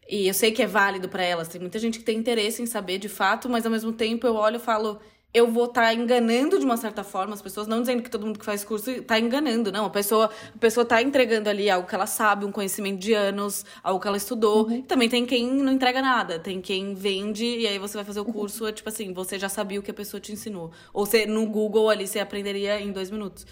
E 0.07 0.29
eu 0.29 0.35
sei 0.35 0.53
que 0.53 0.63
é 0.63 0.67
válido 0.67 1.09
para 1.09 1.23
elas, 1.23 1.49
tem 1.49 1.59
muita 1.59 1.79
gente 1.79 1.99
que 1.99 2.05
tem 2.05 2.19
interesse 2.19 2.61
em 2.61 2.67
saber 2.67 2.99
de 2.99 3.09
fato, 3.09 3.49
mas 3.49 3.65
ao 3.65 3.73
mesmo 3.73 3.91
tempo 3.91 4.27
eu 4.27 4.35
olho 4.35 4.57
e 4.57 4.61
falo, 4.61 5.01
eu 5.35 5.51
vou 5.51 5.64
estar 5.64 5.82
tá 5.82 5.95
enganando 5.95 6.61
de 6.61 6.64
uma 6.64 6.76
certa 6.76 7.03
forma 7.03 7.35
as 7.35 7.43
pessoas, 7.43 7.66
não 7.66 7.80
dizendo 7.80 8.05
que 8.05 8.09
todo 8.09 8.24
mundo 8.24 8.39
que 8.39 8.45
faz 8.45 8.62
curso 8.62 8.89
está 8.89 9.18
enganando, 9.18 9.72
não. 9.72 9.85
A 9.85 9.91
pessoa 9.91 10.30
a 10.55 10.59
pessoa 10.59 10.85
está 10.85 11.03
entregando 11.03 11.51
ali 11.51 11.68
algo 11.68 11.89
que 11.89 11.95
ela 11.95 12.07
sabe, 12.07 12.45
um 12.45 12.53
conhecimento 12.53 13.01
de 13.01 13.12
anos, 13.12 13.64
algo 13.82 14.01
que 14.01 14.07
ela 14.07 14.16
estudou. 14.16 14.68
Uhum. 14.68 14.82
Também 14.82 15.09
tem 15.09 15.26
quem 15.26 15.51
não 15.51 15.72
entrega 15.72 16.01
nada, 16.01 16.39
tem 16.39 16.61
quem 16.61 16.95
vende 16.95 17.45
e 17.45 17.66
aí 17.66 17.80
você 17.80 17.97
vai 17.97 18.05
fazer 18.05 18.20
o 18.20 18.24
curso, 18.24 18.62
uhum. 18.62 18.70
é 18.70 18.72
tipo 18.72 18.89
assim, 18.89 19.12
você 19.12 19.37
já 19.37 19.49
sabia 19.49 19.80
o 19.80 19.82
que 19.82 19.91
a 19.91 19.95
pessoa 19.95 20.20
te 20.20 20.30
ensinou. 20.30 20.70
Ou 20.93 21.05
você, 21.05 21.26
no 21.26 21.45
Google 21.47 21.91
ali 21.91 22.07
você 22.07 22.20
aprenderia 22.20 22.80
em 22.80 22.93
dois 22.93 23.11
minutos. 23.11 23.45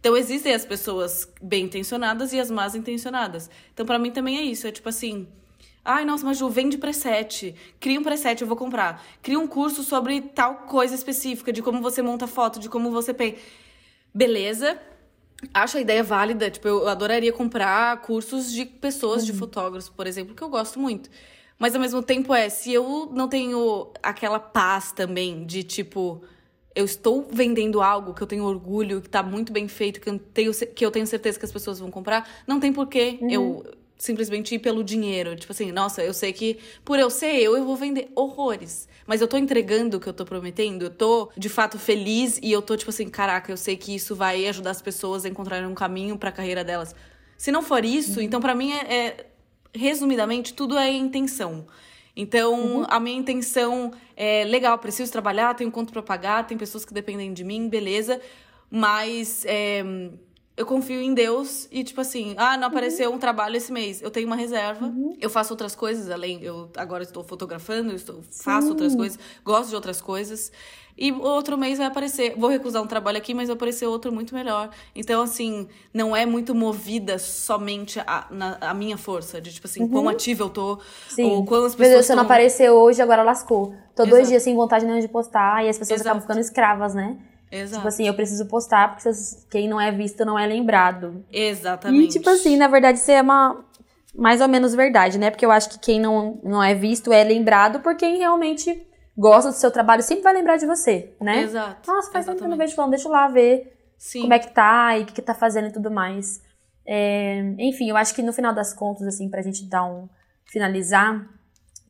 Então 0.00 0.16
existem 0.16 0.54
as 0.54 0.64
pessoas 0.64 1.30
bem 1.42 1.64
intencionadas 1.64 2.32
e 2.32 2.40
as 2.40 2.50
más 2.50 2.74
intencionadas. 2.74 3.50
Então 3.74 3.84
para 3.84 3.98
mim 3.98 4.10
também 4.10 4.38
é 4.38 4.42
isso, 4.42 4.66
é 4.66 4.72
tipo 4.72 4.88
assim, 4.88 5.28
Ai, 5.88 6.04
nossa, 6.04 6.24
mas 6.24 6.36
Ju, 6.36 6.48
vende 6.48 6.76
preset. 6.76 7.54
Cria 7.78 8.00
um 8.00 8.02
preset, 8.02 8.42
eu 8.42 8.48
vou 8.48 8.56
comprar. 8.56 9.00
Cria 9.22 9.38
um 9.38 9.46
curso 9.46 9.84
sobre 9.84 10.20
tal 10.20 10.66
coisa 10.66 10.96
específica, 10.96 11.52
de 11.52 11.62
como 11.62 11.80
você 11.80 12.02
monta 12.02 12.26
foto, 12.26 12.58
de 12.58 12.68
como 12.68 12.90
você 12.90 13.14
pensa. 13.14 13.36
Beleza. 14.12 14.76
Acho 15.54 15.78
a 15.78 15.80
ideia 15.80 16.02
válida. 16.02 16.50
Tipo, 16.50 16.66
eu 16.66 16.88
adoraria 16.88 17.32
comprar 17.32 18.02
cursos 18.02 18.50
de 18.50 18.64
pessoas, 18.64 19.20
uhum. 19.20 19.26
de 19.26 19.38
fotógrafos, 19.38 19.88
por 19.88 20.08
exemplo, 20.08 20.34
que 20.34 20.42
eu 20.42 20.48
gosto 20.48 20.80
muito. 20.80 21.08
Mas 21.56 21.72
ao 21.76 21.80
mesmo 21.80 22.02
tempo 22.02 22.34
é, 22.34 22.48
se 22.48 22.72
eu 22.72 23.08
não 23.14 23.28
tenho 23.28 23.92
aquela 24.02 24.40
paz 24.40 24.90
também 24.90 25.46
de 25.46 25.62
tipo, 25.62 26.20
eu 26.74 26.84
estou 26.84 27.28
vendendo 27.30 27.80
algo 27.80 28.12
que 28.12 28.22
eu 28.22 28.26
tenho 28.26 28.42
orgulho, 28.42 29.00
que 29.00 29.06
está 29.06 29.22
muito 29.22 29.52
bem 29.52 29.68
feito, 29.68 30.00
que 30.00 30.10
eu 30.10 30.18
tenho, 30.18 30.52
que 30.52 30.84
eu 30.84 30.90
tenho 30.90 31.06
certeza 31.06 31.38
que 31.38 31.44
as 31.44 31.52
pessoas 31.52 31.78
vão 31.78 31.92
comprar, 31.92 32.28
não 32.44 32.58
tem 32.58 32.72
porquê 32.72 33.18
uhum. 33.22 33.30
eu 33.30 33.64
simplesmente 33.98 34.54
ir 34.54 34.58
pelo 34.58 34.84
dinheiro. 34.84 35.34
Tipo 35.36 35.52
assim, 35.52 35.72
nossa, 35.72 36.02
eu 36.02 36.12
sei 36.12 36.32
que 36.32 36.58
por 36.84 36.98
eu 36.98 37.10
ser 37.10 37.34
eu, 37.36 37.56
eu 37.56 37.64
vou 37.64 37.76
vender 37.76 38.10
horrores. 38.14 38.88
Mas 39.06 39.20
eu 39.20 39.28
tô 39.28 39.36
entregando 39.36 39.96
o 39.96 40.00
que 40.00 40.08
eu 40.08 40.12
tô 40.12 40.24
prometendo, 40.24 40.82
eu 40.82 40.90
tô 40.90 41.30
de 41.36 41.48
fato 41.48 41.78
feliz 41.78 42.38
e 42.42 42.50
eu 42.50 42.60
tô 42.60 42.76
tipo 42.76 42.90
assim, 42.90 43.08
caraca, 43.08 43.50
eu 43.50 43.56
sei 43.56 43.76
que 43.76 43.94
isso 43.94 44.14
vai 44.14 44.46
ajudar 44.46 44.70
as 44.70 44.82
pessoas 44.82 45.24
a 45.24 45.28
encontrarem 45.28 45.66
um 45.66 45.74
caminho 45.74 46.18
para 46.18 46.30
a 46.30 46.32
carreira 46.32 46.64
delas. 46.64 46.94
Se 47.38 47.50
não 47.52 47.62
for 47.62 47.84
isso, 47.84 48.20
então 48.20 48.40
para 48.40 48.54
mim 48.54 48.72
é, 48.72 48.94
é, 48.94 49.26
resumidamente 49.74 50.54
tudo 50.54 50.76
é 50.76 50.90
intenção. 50.90 51.66
Então, 52.16 52.78
uhum. 52.78 52.86
a 52.88 52.98
minha 52.98 53.18
intenção 53.18 53.92
é 54.16 54.42
legal, 54.44 54.78
preciso 54.78 55.12
trabalhar, 55.12 55.52
tenho 55.52 55.70
conta 55.70 55.92
para 55.92 56.02
pagar, 56.02 56.46
tem 56.46 56.56
pessoas 56.56 56.82
que 56.82 56.94
dependem 56.94 57.34
de 57.34 57.44
mim, 57.44 57.68
beleza. 57.68 58.18
Mas 58.70 59.44
é, 59.44 59.84
eu 60.56 60.64
confio 60.64 61.02
em 61.02 61.12
Deus 61.12 61.68
e, 61.70 61.84
tipo 61.84 62.00
assim, 62.00 62.34
ah, 62.38 62.56
não 62.56 62.68
apareceu 62.68 63.10
uhum. 63.10 63.16
um 63.16 63.18
trabalho 63.18 63.56
esse 63.56 63.70
mês. 63.70 64.00
Eu 64.00 64.10
tenho 64.10 64.26
uma 64.26 64.36
reserva. 64.36 64.86
Uhum. 64.86 65.14
Eu 65.20 65.28
faço 65.28 65.52
outras 65.52 65.76
coisas, 65.76 66.10
além. 66.10 66.42
Eu 66.42 66.70
agora 66.76 67.02
estou 67.02 67.22
fotografando, 67.22 67.90
eu 67.90 67.96
estou, 67.96 68.22
faço 68.30 68.68
outras 68.68 68.94
coisas, 68.94 69.18
gosto 69.44 69.68
de 69.68 69.74
outras 69.74 70.00
coisas. 70.00 70.50
E 70.96 71.12
outro 71.12 71.58
mês 71.58 71.76
vai 71.76 71.86
aparecer. 71.86 72.34
Vou 72.38 72.48
recusar 72.48 72.82
um 72.82 72.86
trabalho 72.86 73.18
aqui, 73.18 73.34
mas 73.34 73.48
vai 73.48 73.54
aparecer 73.54 73.86
outro 73.86 74.10
muito 74.10 74.34
melhor. 74.34 74.70
Então, 74.94 75.20
assim, 75.20 75.68
não 75.92 76.16
é 76.16 76.24
muito 76.24 76.54
movida 76.54 77.18
somente 77.18 78.00
a, 78.00 78.26
na, 78.30 78.56
a 78.62 78.72
minha 78.72 78.96
força, 78.96 79.38
de 79.38 79.52
tipo 79.52 79.66
assim, 79.66 79.82
uhum. 79.82 79.90
quão 79.90 80.08
ativa 80.08 80.44
eu 80.44 80.48
tô, 80.48 80.78
Sim. 81.10 81.24
ou 81.24 81.44
quantas 81.44 81.74
pessoas. 81.74 81.88
Meu 81.88 81.98
Deus, 81.98 82.06
tão... 82.06 82.16
não 82.16 82.22
apareceu 82.22 82.72
hoje, 82.76 83.02
agora 83.02 83.22
lascou. 83.22 83.74
Tô 83.94 84.04
Exato. 84.04 84.08
dois 84.08 84.28
dias 84.28 84.42
sem 84.42 84.54
vontade 84.54 84.86
nenhuma 84.86 85.02
de 85.02 85.08
postar 85.08 85.66
e 85.66 85.68
as 85.68 85.76
pessoas 85.76 86.00
Exato. 86.00 86.08
acabam 86.08 86.22
ficando 86.22 86.40
escravas, 86.40 86.94
né? 86.94 87.18
Exato. 87.50 87.76
Tipo 87.76 87.88
assim, 87.88 88.06
eu 88.06 88.14
preciso 88.14 88.46
postar 88.46 88.94
porque 88.94 89.08
quem 89.50 89.68
não 89.68 89.80
é 89.80 89.92
visto 89.92 90.24
não 90.24 90.38
é 90.38 90.46
lembrado. 90.46 91.24
Exatamente. 91.30 92.04
E 92.04 92.08
tipo 92.08 92.28
assim, 92.28 92.56
na 92.56 92.68
verdade, 92.68 92.98
isso 92.98 93.10
é 93.10 93.22
uma 93.22 93.64
mais 94.14 94.40
ou 94.40 94.48
menos 94.48 94.74
verdade, 94.74 95.18
né? 95.18 95.30
Porque 95.30 95.44
eu 95.44 95.50
acho 95.50 95.68
que 95.68 95.78
quem 95.78 96.00
não, 96.00 96.40
não 96.42 96.62
é 96.62 96.74
visto 96.74 97.12
é 97.12 97.22
lembrado 97.22 97.80
por 97.80 97.96
quem 97.96 98.18
realmente 98.18 98.86
gosta 99.16 99.50
do 99.50 99.56
seu 99.56 99.70
trabalho 99.70 100.02
sempre 100.02 100.24
vai 100.24 100.34
lembrar 100.34 100.56
de 100.56 100.66
você, 100.66 101.14
né? 101.20 101.42
Exato. 101.42 101.90
Nossa, 101.90 102.10
faz 102.10 102.24
tempo 102.24 102.38
que 102.38 102.44
eu 102.44 102.48
não 102.48 102.56
vejo 102.56 102.74
falando, 102.74 102.90
deixa 102.90 103.08
eu 103.08 103.12
lá 103.12 103.28
ver 103.28 103.72
Sim. 103.98 104.22
como 104.22 104.34
é 104.34 104.38
que 104.38 104.52
tá 104.52 104.96
e 104.98 105.02
o 105.02 105.06
que, 105.06 105.14
que 105.14 105.22
tá 105.22 105.34
fazendo 105.34 105.68
e 105.68 105.72
tudo 105.72 105.90
mais. 105.90 106.40
É, 106.86 107.40
enfim, 107.58 107.90
eu 107.90 107.96
acho 107.96 108.14
que 108.14 108.22
no 108.22 108.32
final 108.32 108.54
das 108.54 108.72
contas, 108.72 109.06
assim, 109.06 109.28
pra 109.28 109.42
gente 109.42 109.68
dar 109.68 109.84
um. 109.84 110.08
finalizar, 110.46 111.28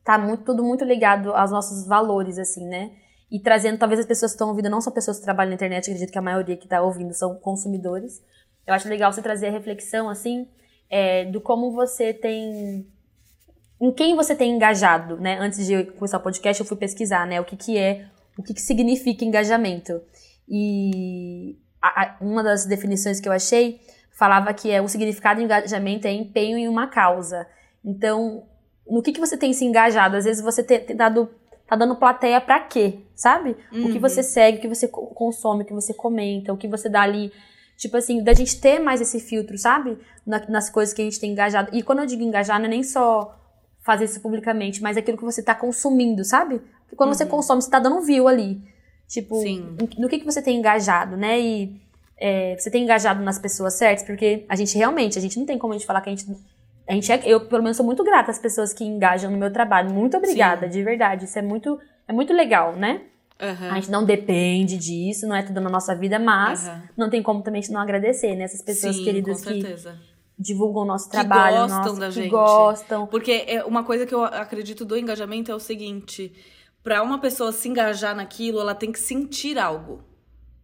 tá 0.04 0.18
muito, 0.18 0.44
tudo 0.44 0.64
muito 0.64 0.84
ligado 0.84 1.34
aos 1.34 1.50
nossos 1.50 1.86
valores, 1.86 2.38
assim, 2.38 2.66
né? 2.66 2.90
E 3.36 3.38
trazendo, 3.38 3.76
talvez 3.76 4.00
as 4.00 4.06
pessoas 4.06 4.32
que 4.32 4.36
estão 4.36 4.48
ouvindo 4.48 4.70
não 4.70 4.80
são 4.80 4.90
pessoas 4.90 5.18
que 5.18 5.24
trabalham 5.24 5.50
na 5.50 5.56
internet, 5.56 5.90
acredito 5.90 6.10
que 6.10 6.16
a 6.16 6.22
maioria 6.22 6.56
que 6.56 6.64
está 6.64 6.80
ouvindo 6.80 7.12
são 7.12 7.34
consumidores. 7.34 8.24
Eu 8.66 8.72
acho 8.72 8.88
legal 8.88 9.12
você 9.12 9.20
trazer 9.20 9.48
a 9.48 9.50
reflexão, 9.50 10.08
assim, 10.08 10.48
é, 10.88 11.26
do 11.26 11.38
como 11.38 11.70
você 11.70 12.14
tem. 12.14 12.86
Em 13.78 13.92
quem 13.92 14.16
você 14.16 14.34
tem 14.34 14.56
engajado, 14.56 15.20
né? 15.20 15.38
Antes 15.38 15.66
de 15.66 15.84
começar 15.84 16.16
o 16.16 16.22
podcast, 16.22 16.62
eu 16.62 16.66
fui 16.66 16.78
pesquisar, 16.78 17.26
né? 17.26 17.38
O 17.38 17.44
que, 17.44 17.58
que 17.58 17.76
é, 17.76 18.06
o 18.38 18.42
que, 18.42 18.54
que 18.54 18.62
significa 18.62 19.22
engajamento. 19.22 20.00
E 20.48 21.58
a, 21.82 22.04
a, 22.04 22.16
uma 22.18 22.42
das 22.42 22.64
definições 22.64 23.20
que 23.20 23.28
eu 23.28 23.32
achei 23.32 23.82
falava 24.12 24.54
que 24.54 24.70
é 24.70 24.80
o 24.80 24.88
significado 24.88 25.40
de 25.40 25.44
engajamento 25.44 26.06
é 26.06 26.12
empenho 26.12 26.56
em 26.56 26.68
uma 26.68 26.86
causa. 26.86 27.46
Então, 27.84 28.44
no 28.88 29.02
que, 29.02 29.12
que 29.12 29.20
você 29.20 29.36
tem 29.36 29.52
se 29.52 29.66
engajado? 29.66 30.16
Às 30.16 30.24
vezes 30.24 30.42
você 30.42 30.62
tem, 30.62 30.80
tem 30.80 30.96
dado 30.96 31.28
tá 31.66 31.76
dando 31.76 31.96
plateia 31.96 32.40
para 32.40 32.60
quê? 32.60 33.00
Sabe? 33.14 33.56
Uhum. 33.72 33.86
O 33.86 33.92
que 33.92 33.98
você 33.98 34.20
uhum. 34.20 34.26
segue, 34.26 34.58
o 34.58 34.60
que 34.60 34.68
você 34.68 34.88
consome, 34.88 35.62
o 35.62 35.66
que 35.66 35.74
você 35.74 35.92
comenta, 35.92 36.52
o 36.52 36.56
que 36.56 36.68
você 36.68 36.88
dá 36.88 37.02
ali. 37.02 37.32
Tipo 37.76 37.96
assim, 37.96 38.22
da 38.22 38.32
gente 38.32 38.60
ter 38.60 38.78
mais 38.78 39.00
esse 39.00 39.20
filtro, 39.20 39.58
sabe? 39.58 39.98
Na, 40.26 40.42
nas 40.48 40.70
coisas 40.70 40.94
que 40.94 41.02
a 41.02 41.04
gente 41.04 41.20
tem 41.20 41.32
engajado. 41.32 41.70
E 41.76 41.82
quando 41.82 42.00
eu 42.00 42.06
digo 42.06 42.22
engajar, 42.22 42.58
não 42.58 42.66
é 42.66 42.70
nem 42.70 42.82
só 42.82 43.36
fazer 43.82 44.04
isso 44.04 44.20
publicamente, 44.20 44.82
mas 44.82 44.96
aquilo 44.96 45.18
que 45.18 45.24
você 45.24 45.42
tá 45.42 45.54
consumindo, 45.54 46.24
sabe? 46.24 46.60
Porque 46.80 46.96
quando 46.96 47.10
uhum. 47.10 47.14
você 47.14 47.26
consome, 47.26 47.62
você 47.62 47.70
tá 47.70 47.78
dando 47.78 47.96
um 47.96 48.02
view 48.02 48.26
ali. 48.26 48.60
Tipo, 49.08 49.40
Sim. 49.40 49.76
no 49.98 50.08
que, 50.08 50.18
que 50.18 50.24
você 50.24 50.42
tem 50.42 50.58
engajado, 50.58 51.16
né? 51.16 51.38
E 51.40 51.80
é, 52.16 52.56
você 52.58 52.70
tem 52.70 52.82
engajado 52.82 53.22
nas 53.22 53.38
pessoas 53.38 53.74
certas, 53.74 54.04
porque 54.04 54.44
a 54.48 54.56
gente 54.56 54.76
realmente, 54.76 55.18
a 55.18 55.22
gente 55.22 55.38
não 55.38 55.46
tem 55.46 55.58
como 55.58 55.72
a 55.72 55.76
gente 55.76 55.86
falar 55.86 56.00
que 56.00 56.10
a 56.10 56.14
gente 56.14 56.26
a 56.88 56.92
gente 56.92 57.10
é, 57.10 57.20
eu, 57.24 57.40
pelo 57.40 57.62
menos, 57.62 57.76
sou 57.76 57.84
muito 57.84 58.04
grata 58.04 58.30
às 58.30 58.38
pessoas 58.38 58.72
que 58.72 58.84
engajam 58.84 59.30
no 59.30 59.36
meu 59.36 59.52
trabalho. 59.52 59.92
Muito 59.92 60.16
obrigada, 60.16 60.66
Sim. 60.66 60.72
de 60.72 60.82
verdade. 60.84 61.24
Isso 61.24 61.38
é 61.38 61.42
muito, 61.42 61.78
é 62.06 62.12
muito 62.12 62.32
legal, 62.32 62.76
né? 62.76 63.02
Uhum. 63.40 63.70
A 63.70 63.74
gente 63.74 63.90
não 63.90 64.04
depende 64.04 64.78
disso, 64.78 65.26
não 65.26 65.36
é 65.36 65.42
tudo 65.42 65.60
na 65.60 65.68
nossa 65.68 65.94
vida, 65.94 66.18
mas 66.18 66.66
uhum. 66.66 66.82
não 66.96 67.10
tem 67.10 67.22
como 67.22 67.42
também 67.42 67.60
não 67.70 67.80
agradecer, 67.80 68.34
né? 68.34 68.44
Essas 68.44 68.62
pessoas 68.62 68.96
Sim, 68.96 69.04
queridas 69.04 69.44
que 69.44 69.62
divulgam 70.38 70.82
o 70.82 70.86
nosso 70.86 71.10
trabalho, 71.10 71.54
que 71.54 71.60
gostam 71.62 71.84
nosso, 71.84 72.00
da 72.00 72.06
que 72.06 72.12
gente. 72.12 72.30
gostam. 72.30 73.06
Porque 73.06 73.44
é 73.46 73.64
uma 73.64 73.84
coisa 73.84 74.06
que 74.06 74.14
eu 74.14 74.24
acredito 74.24 74.84
do 74.84 74.96
engajamento 74.96 75.50
é 75.50 75.54
o 75.54 75.60
seguinte: 75.60 76.32
para 76.82 77.02
uma 77.02 77.18
pessoa 77.18 77.52
se 77.52 77.68
engajar 77.68 78.14
naquilo, 78.14 78.60
ela 78.60 78.74
tem 78.74 78.92
que 78.92 79.00
sentir 79.00 79.58
algo. 79.58 80.02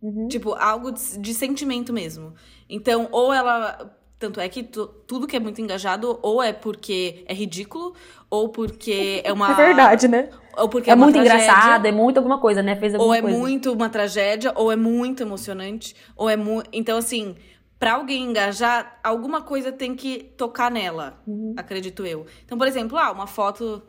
Uhum. 0.01 0.29
Tipo, 0.29 0.55
algo 0.55 0.93
de, 0.93 1.19
de 1.19 1.35
sentimento 1.35 1.93
mesmo. 1.93 2.35
Então, 2.69 3.09
ou 3.13 3.33
ela 3.33 3.95
tanto 4.23 4.39
é 4.39 4.49
que 4.49 4.63
tudo 4.63 5.27
que 5.27 5.35
é 5.35 5.41
muito 5.41 5.61
engajado 5.61 6.17
ou 6.23 6.41
é 6.41 6.53
porque 6.53 7.25
é 7.27 7.35
ridículo, 7.35 7.93
ou 8.31 8.51
porque 8.51 9.21
é 9.25 9.33
uma. 9.33 9.51
É 9.53 9.55
verdade, 9.55 10.07
né? 10.07 10.29
Ou 10.57 10.69
porque 10.69 10.89
é, 10.89 10.93
é 10.93 10.97
muito 10.97 11.15
tragédia, 11.15 11.43
engraçado, 11.43 11.87
é 11.87 11.91
muito 11.91 12.19
alguma 12.19 12.39
coisa, 12.39 12.63
né? 12.63 12.77
Fez 12.77 12.95
alguma 12.95 13.09
ou 13.11 13.15
é 13.15 13.21
coisa. 13.21 13.37
muito 13.37 13.73
uma 13.73 13.89
tragédia, 13.89 14.53
ou 14.55 14.71
é 14.71 14.77
muito 14.77 15.25
emocionante, 15.25 15.97
ou 16.17 16.31
é 16.31 16.37
muito. 16.37 16.71
Então, 16.73 16.99
assim, 16.99 17.35
para 17.81 17.95
alguém 17.95 18.23
engajar, 18.23 19.01
alguma 19.03 19.43
coisa 19.43 19.73
tem 19.73 19.97
que 19.97 20.33
tocar 20.37 20.71
nela, 20.71 21.21
uhum. 21.27 21.55
acredito 21.57 22.07
eu. 22.07 22.25
Então, 22.45 22.57
por 22.57 22.69
exemplo, 22.69 22.97
ah, 22.97 23.11
uma 23.11 23.27
foto 23.27 23.83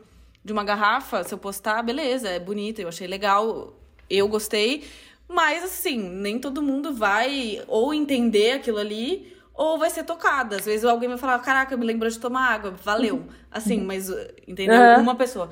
de 0.44 0.52
uma 0.52 0.64
garrafa, 0.64 1.22
se 1.22 1.32
eu 1.32 1.38
postar, 1.38 1.80
beleza, 1.82 2.28
é 2.28 2.40
bonita, 2.40 2.82
eu 2.82 2.88
achei 2.88 3.06
legal, 3.06 3.78
eu 4.10 4.26
gostei. 4.26 4.82
Mas, 5.28 5.62
assim, 5.62 5.96
nem 5.96 6.40
todo 6.40 6.60
mundo 6.60 6.92
vai 6.92 7.62
ou 7.68 7.94
entender 7.94 8.52
aquilo 8.52 8.78
ali 8.78 9.33
ou 9.54 9.78
vai 9.78 9.88
ser 9.90 10.02
tocada. 10.04 10.56
Às 10.56 10.64
vezes 10.66 10.84
alguém 10.84 11.08
vai 11.08 11.16
falar, 11.18 11.38
caraca, 11.38 11.76
me 11.76 11.86
lembrou 11.86 12.10
de 12.10 12.18
tomar 12.18 12.50
água, 12.52 12.72
valeu. 12.72 13.24
Assim, 13.50 13.78
Uhum. 13.80 13.86
mas, 13.86 14.08
entendeu? 14.46 14.80
Uhum. 14.80 15.00
Uma 15.02 15.14
pessoa. 15.14 15.50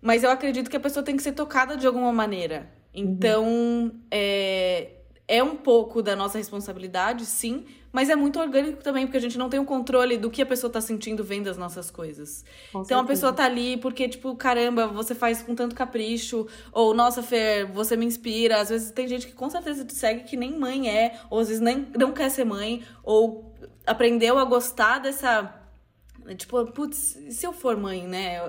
Mas 0.00 0.22
eu 0.24 0.30
acredito 0.30 0.70
que 0.70 0.76
a 0.76 0.80
pessoa 0.80 1.02
tem 1.04 1.16
que 1.16 1.22
ser 1.22 1.32
tocada 1.32 1.76
de 1.76 1.86
alguma 1.86 2.12
maneira. 2.12 2.70
Então, 2.94 3.92
é, 4.10 4.90
é 5.26 5.42
um 5.42 5.56
pouco 5.56 6.02
da 6.02 6.14
nossa 6.14 6.38
responsabilidade, 6.38 7.24
sim, 7.26 7.64
mas 7.92 8.08
é 8.08 8.16
muito 8.16 8.40
orgânico 8.40 8.82
também, 8.82 9.06
porque 9.06 9.18
a 9.18 9.20
gente 9.20 9.36
não 9.36 9.50
tem 9.50 9.60
o 9.60 9.64
controle 9.64 10.16
do 10.16 10.30
que 10.30 10.40
a 10.40 10.46
pessoa 10.46 10.72
tá 10.72 10.80
sentindo 10.80 11.22
vendo 11.22 11.48
as 11.48 11.58
nossas 11.58 11.90
coisas. 11.90 12.44
Com 12.72 12.80
Então 12.82 12.98
a 12.98 13.02
certeza. 13.02 13.06
pessoa 13.06 13.32
tá 13.32 13.44
ali 13.44 13.76
porque, 13.76 14.08
tipo, 14.08 14.34
caramba, 14.34 14.86
você 14.86 15.14
faz 15.14 15.42
com 15.42 15.54
tanto 15.54 15.74
capricho. 15.74 16.46
Ou, 16.72 16.94
nossa, 16.94 17.22
Fer, 17.22 17.66
você 17.70 17.96
me 17.96 18.06
inspira. 18.06 18.60
Às 18.60 18.70
vezes 18.70 18.90
tem 18.90 19.06
gente 19.06 19.26
que 19.26 19.32
com 19.34 19.50
certeza 19.50 19.84
te 19.84 19.94
segue 19.94 20.24
que 20.24 20.36
nem 20.36 20.58
mãe 20.58 20.88
é, 20.88 21.20
ou 21.28 21.38
às 21.40 21.48
vezes 21.48 21.62
nem, 21.62 21.86
não 21.98 22.12
quer 22.12 22.30
ser 22.30 22.44
mãe, 22.44 22.82
ou 23.02 23.52
aprendeu 23.86 24.38
a 24.38 24.44
gostar 24.44 24.98
dessa. 24.98 25.54
Tipo, 26.36 26.64
putz, 26.72 27.16
e 27.16 27.32
se 27.32 27.46
eu 27.46 27.52
for 27.52 27.76
mãe, 27.76 28.06
né? 28.06 28.40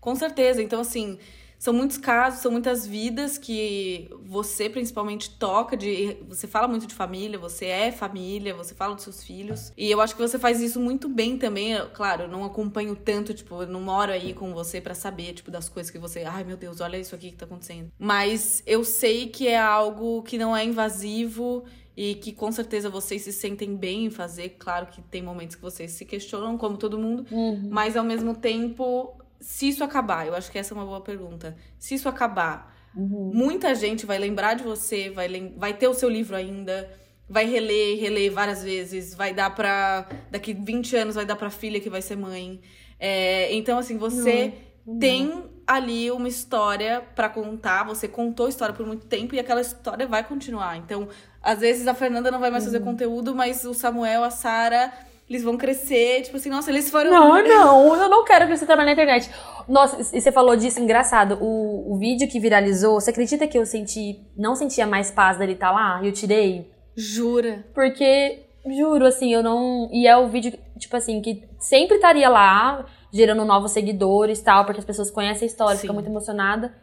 Com 0.00 0.14
certeza. 0.16 0.62
Então, 0.62 0.80
assim, 0.80 1.18
são 1.62 1.72
muitos 1.72 1.96
casos, 1.96 2.40
são 2.40 2.50
muitas 2.50 2.84
vidas 2.84 3.38
que 3.38 4.10
você 4.24 4.68
principalmente 4.68 5.30
toca 5.30 5.76
de. 5.76 6.16
Você 6.28 6.48
fala 6.48 6.66
muito 6.66 6.88
de 6.88 6.94
família, 6.94 7.38
você 7.38 7.66
é 7.66 7.92
família, 7.92 8.52
você 8.52 8.74
fala 8.74 8.96
dos 8.96 9.04
seus 9.04 9.22
filhos. 9.22 9.72
E 9.76 9.88
eu 9.88 10.00
acho 10.00 10.16
que 10.16 10.20
você 10.20 10.40
faz 10.40 10.60
isso 10.60 10.80
muito 10.80 11.08
bem 11.08 11.38
também. 11.38 11.70
Eu, 11.72 11.88
Claro, 11.90 12.24
eu 12.24 12.28
não 12.28 12.42
acompanho 12.44 12.96
tanto, 12.96 13.32
tipo, 13.32 13.62
eu 13.62 13.68
não 13.68 13.80
moro 13.80 14.10
aí 14.10 14.34
com 14.34 14.52
você 14.52 14.80
pra 14.80 14.92
saber, 14.92 15.34
tipo, 15.34 15.52
das 15.52 15.68
coisas 15.68 15.88
que 15.88 15.98
você. 16.00 16.24
Ai, 16.24 16.42
meu 16.42 16.56
Deus, 16.56 16.80
olha 16.80 16.96
isso 16.98 17.14
aqui 17.14 17.30
que 17.30 17.36
tá 17.36 17.44
acontecendo. 17.46 17.92
Mas 17.96 18.60
eu 18.66 18.82
sei 18.82 19.28
que 19.28 19.46
é 19.46 19.56
algo 19.60 20.20
que 20.24 20.36
não 20.36 20.56
é 20.56 20.64
invasivo 20.64 21.62
e 21.96 22.16
que 22.16 22.32
com 22.32 22.50
certeza 22.50 22.90
vocês 22.90 23.22
se 23.22 23.32
sentem 23.32 23.76
bem 23.76 24.06
em 24.06 24.10
fazer. 24.10 24.56
Claro 24.58 24.86
que 24.86 25.00
tem 25.00 25.22
momentos 25.22 25.54
que 25.54 25.62
vocês 25.62 25.92
se 25.92 26.04
questionam, 26.04 26.58
como 26.58 26.76
todo 26.76 26.98
mundo, 26.98 27.24
Uhum. 27.30 27.68
mas 27.70 27.96
ao 27.96 28.02
mesmo 28.02 28.34
tempo, 28.34 29.14
se 29.42 29.68
isso 29.68 29.84
acabar, 29.84 30.26
eu 30.26 30.34
acho 30.34 30.50
que 30.50 30.58
essa 30.58 30.72
é 30.72 30.76
uma 30.76 30.86
boa 30.86 31.00
pergunta. 31.00 31.56
Se 31.78 31.94
isso 31.94 32.08
acabar, 32.08 32.74
Uhum. 32.96 33.30
muita 33.34 33.74
gente 33.74 34.06
vai 34.06 34.18
lembrar 34.18 34.54
de 34.54 34.62
você, 34.62 35.10
vai, 35.10 35.26
lem- 35.28 35.54
vai 35.58 35.74
ter 35.74 35.88
o 35.88 35.94
seu 35.94 36.08
livro 36.08 36.36
ainda, 36.36 36.88
vai 37.28 37.44
reler, 37.46 37.98
reler 38.00 38.30
várias 38.32 38.62
vezes, 38.62 39.14
vai 39.14 39.32
dar 39.34 39.54
pra. 39.54 40.06
Daqui 40.30 40.52
20 40.54 40.94
anos 40.96 41.14
vai 41.14 41.24
dar 41.26 41.36
pra 41.36 41.50
filha 41.50 41.80
que 41.80 41.88
vai 41.90 42.02
ser 42.02 42.16
mãe. 42.16 42.60
É, 43.00 43.52
então, 43.54 43.78
assim, 43.78 43.96
você 43.98 44.52
tem 45.00 45.44
ali 45.66 46.10
uma 46.10 46.28
história 46.28 47.00
pra 47.14 47.28
contar, 47.28 47.84
você 47.84 48.06
contou 48.06 48.46
a 48.46 48.48
história 48.48 48.74
por 48.74 48.86
muito 48.86 49.06
tempo 49.06 49.34
e 49.34 49.40
aquela 49.40 49.60
história 49.60 50.06
vai 50.06 50.22
continuar. 50.22 50.76
Então, 50.76 51.08
às 51.40 51.60
vezes 51.60 51.86
a 51.86 51.94
Fernanda 51.94 52.30
não 52.30 52.38
vai 52.40 52.50
mais 52.50 52.64
fazer 52.64 52.80
conteúdo, 52.80 53.34
mas 53.34 53.64
o 53.64 53.72
Samuel, 53.72 54.22
a 54.24 54.30
Sara, 54.30 54.92
eles 55.28 55.42
vão 55.42 55.56
crescer, 55.56 56.22
tipo 56.22 56.36
assim, 56.36 56.50
nossa, 56.50 56.70
eles 56.70 56.90
foram. 56.90 57.10
Não, 57.10 57.42
não, 57.42 57.96
eu 57.96 58.08
não 58.08 58.24
quero 58.24 58.46
que 58.46 58.56
você 58.56 58.66
trabalhe 58.66 58.86
na 58.86 58.92
internet. 58.92 59.30
Nossa, 59.68 60.16
e 60.16 60.20
você 60.20 60.30
falou 60.32 60.56
disso, 60.56 60.80
engraçado. 60.80 61.38
O, 61.40 61.92
o 61.94 61.96
vídeo 61.98 62.28
que 62.28 62.40
viralizou, 62.40 63.00
você 63.00 63.10
acredita 63.10 63.46
que 63.46 63.56
eu 63.56 63.64
senti, 63.64 64.20
não 64.36 64.54
sentia 64.54 64.86
mais 64.86 65.10
paz 65.10 65.38
dele 65.38 65.52
estar 65.52 65.70
lá? 65.70 66.00
E 66.02 66.06
eu 66.06 66.12
tirei? 66.12 66.70
Jura? 66.96 67.64
Porque, 67.74 68.44
juro, 68.76 69.06
assim, 69.06 69.32
eu 69.32 69.42
não. 69.42 69.88
E 69.92 70.06
é 70.06 70.16
o 70.16 70.28
vídeo, 70.28 70.52
tipo 70.78 70.96
assim, 70.96 71.22
que 71.22 71.42
sempre 71.58 71.96
estaria 71.96 72.28
lá, 72.28 72.84
gerando 73.12 73.44
novos 73.44 73.70
seguidores 73.72 74.40
e 74.40 74.44
tal, 74.44 74.64
porque 74.64 74.80
as 74.80 74.84
pessoas 74.84 75.10
conhecem 75.10 75.46
a 75.46 75.50
história, 75.50 75.76
Sim. 75.76 75.82
ficam 75.82 75.94
muito 75.94 76.10
emocionada. 76.10 76.74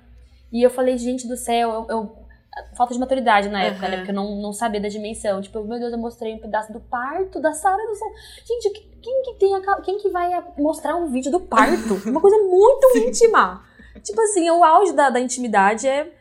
E 0.52 0.64
eu 0.66 0.70
falei, 0.72 0.98
gente 0.98 1.28
do 1.28 1.38
céu, 1.38 1.86
eu. 1.90 1.96
eu- 1.98 2.29
falta 2.76 2.94
de 2.94 3.00
maturidade 3.00 3.50
na 3.50 3.64
época, 3.64 3.86
Aham. 3.86 3.92
né? 3.92 3.98
Porque 3.98 4.12
eu 4.12 4.16
não, 4.16 4.42
não 4.42 4.54
sabia 4.54 4.82
da 4.82 4.88
dimensão. 4.90 5.42
Tipo, 5.42 5.64
meu 5.64 5.80
Deus, 5.80 5.92
eu 5.94 5.98
mostrei 6.00 6.34
um 6.34 6.40
pedaço 6.40 6.72
do 6.74 6.80
parto 6.80 7.40
da 7.40 7.54
Sara 7.54 7.86
do 7.88 7.96
Sol. 7.96 8.08
Gente, 8.48 8.70
que- 8.72 8.90
quem 9.02 9.22
que 9.24 9.34
tem 9.36 9.56
a, 9.56 9.82
quem 9.82 9.98
que 9.98 10.10
vai 10.10 10.44
mostrar 10.58 10.96
um 10.96 11.08
vídeo 11.12 11.32
do 11.32 11.40
parto? 11.40 11.94
Uma 12.10 12.20
coisa 12.22 12.38
muito 12.44 12.98
íntima. 12.98 13.64
Tipo 14.04 14.20
assim, 14.22 14.50
o 14.50 14.64
auge 14.64 14.94
da, 14.94 15.10
da 15.10 15.20
intimidade 15.20 15.88
é 15.88 16.12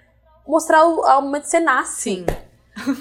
mostrar 0.47 0.87
o, 0.87 1.03
ao 1.05 1.23
momento 1.23 1.43
que 1.43 1.51
você 1.51 1.61
nasce. 1.61 2.01
Sim. 2.03 2.27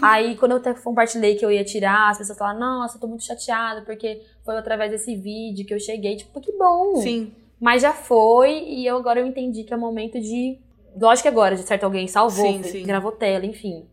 Aí, 0.02 0.36
quando 0.36 0.54
eu 0.54 0.58
até 0.58 0.74
compartilhei 0.74 1.36
que 1.36 1.46
eu 1.46 1.52
ia 1.52 1.64
tirar, 1.64 2.10
as 2.10 2.18
pessoas 2.18 2.38
falaram, 2.38 2.60
nossa, 2.60 2.98
eu 2.98 3.02
tô 3.02 3.08
muito 3.08 3.24
chateada, 3.24 3.82
porque 3.84 4.24
foi 4.44 4.58
através 4.58 4.90
desse 4.90 5.16
vídeo 5.16 5.66
que 5.66 5.74
eu 5.74 5.80
cheguei. 5.80 6.16
Tipo, 6.16 6.42
que 6.42 6.52
bom. 6.54 6.96
Sim. 6.98 7.32
Mas 7.60 7.82
já 7.84 7.94
foi, 7.94 8.64
e 8.64 8.86
eu, 8.88 8.98
agora 8.98 9.20
eu 9.20 9.26
entendi 9.28 9.64
que 9.64 9.74
é 9.74 9.78
o 9.78 9.80
momento 9.80 10.20
de. 10.20 10.60
Lógico 11.00 11.24
que 11.24 11.28
agora, 11.30 11.56
de 11.56 11.64
certo, 11.64 11.84
alguém 11.84 12.08
salvou, 12.08 12.46
Sim, 12.54 12.64
sim. 12.64 12.84
gravou 12.84 13.12
tela, 13.12 13.46
enfim. 13.46 13.86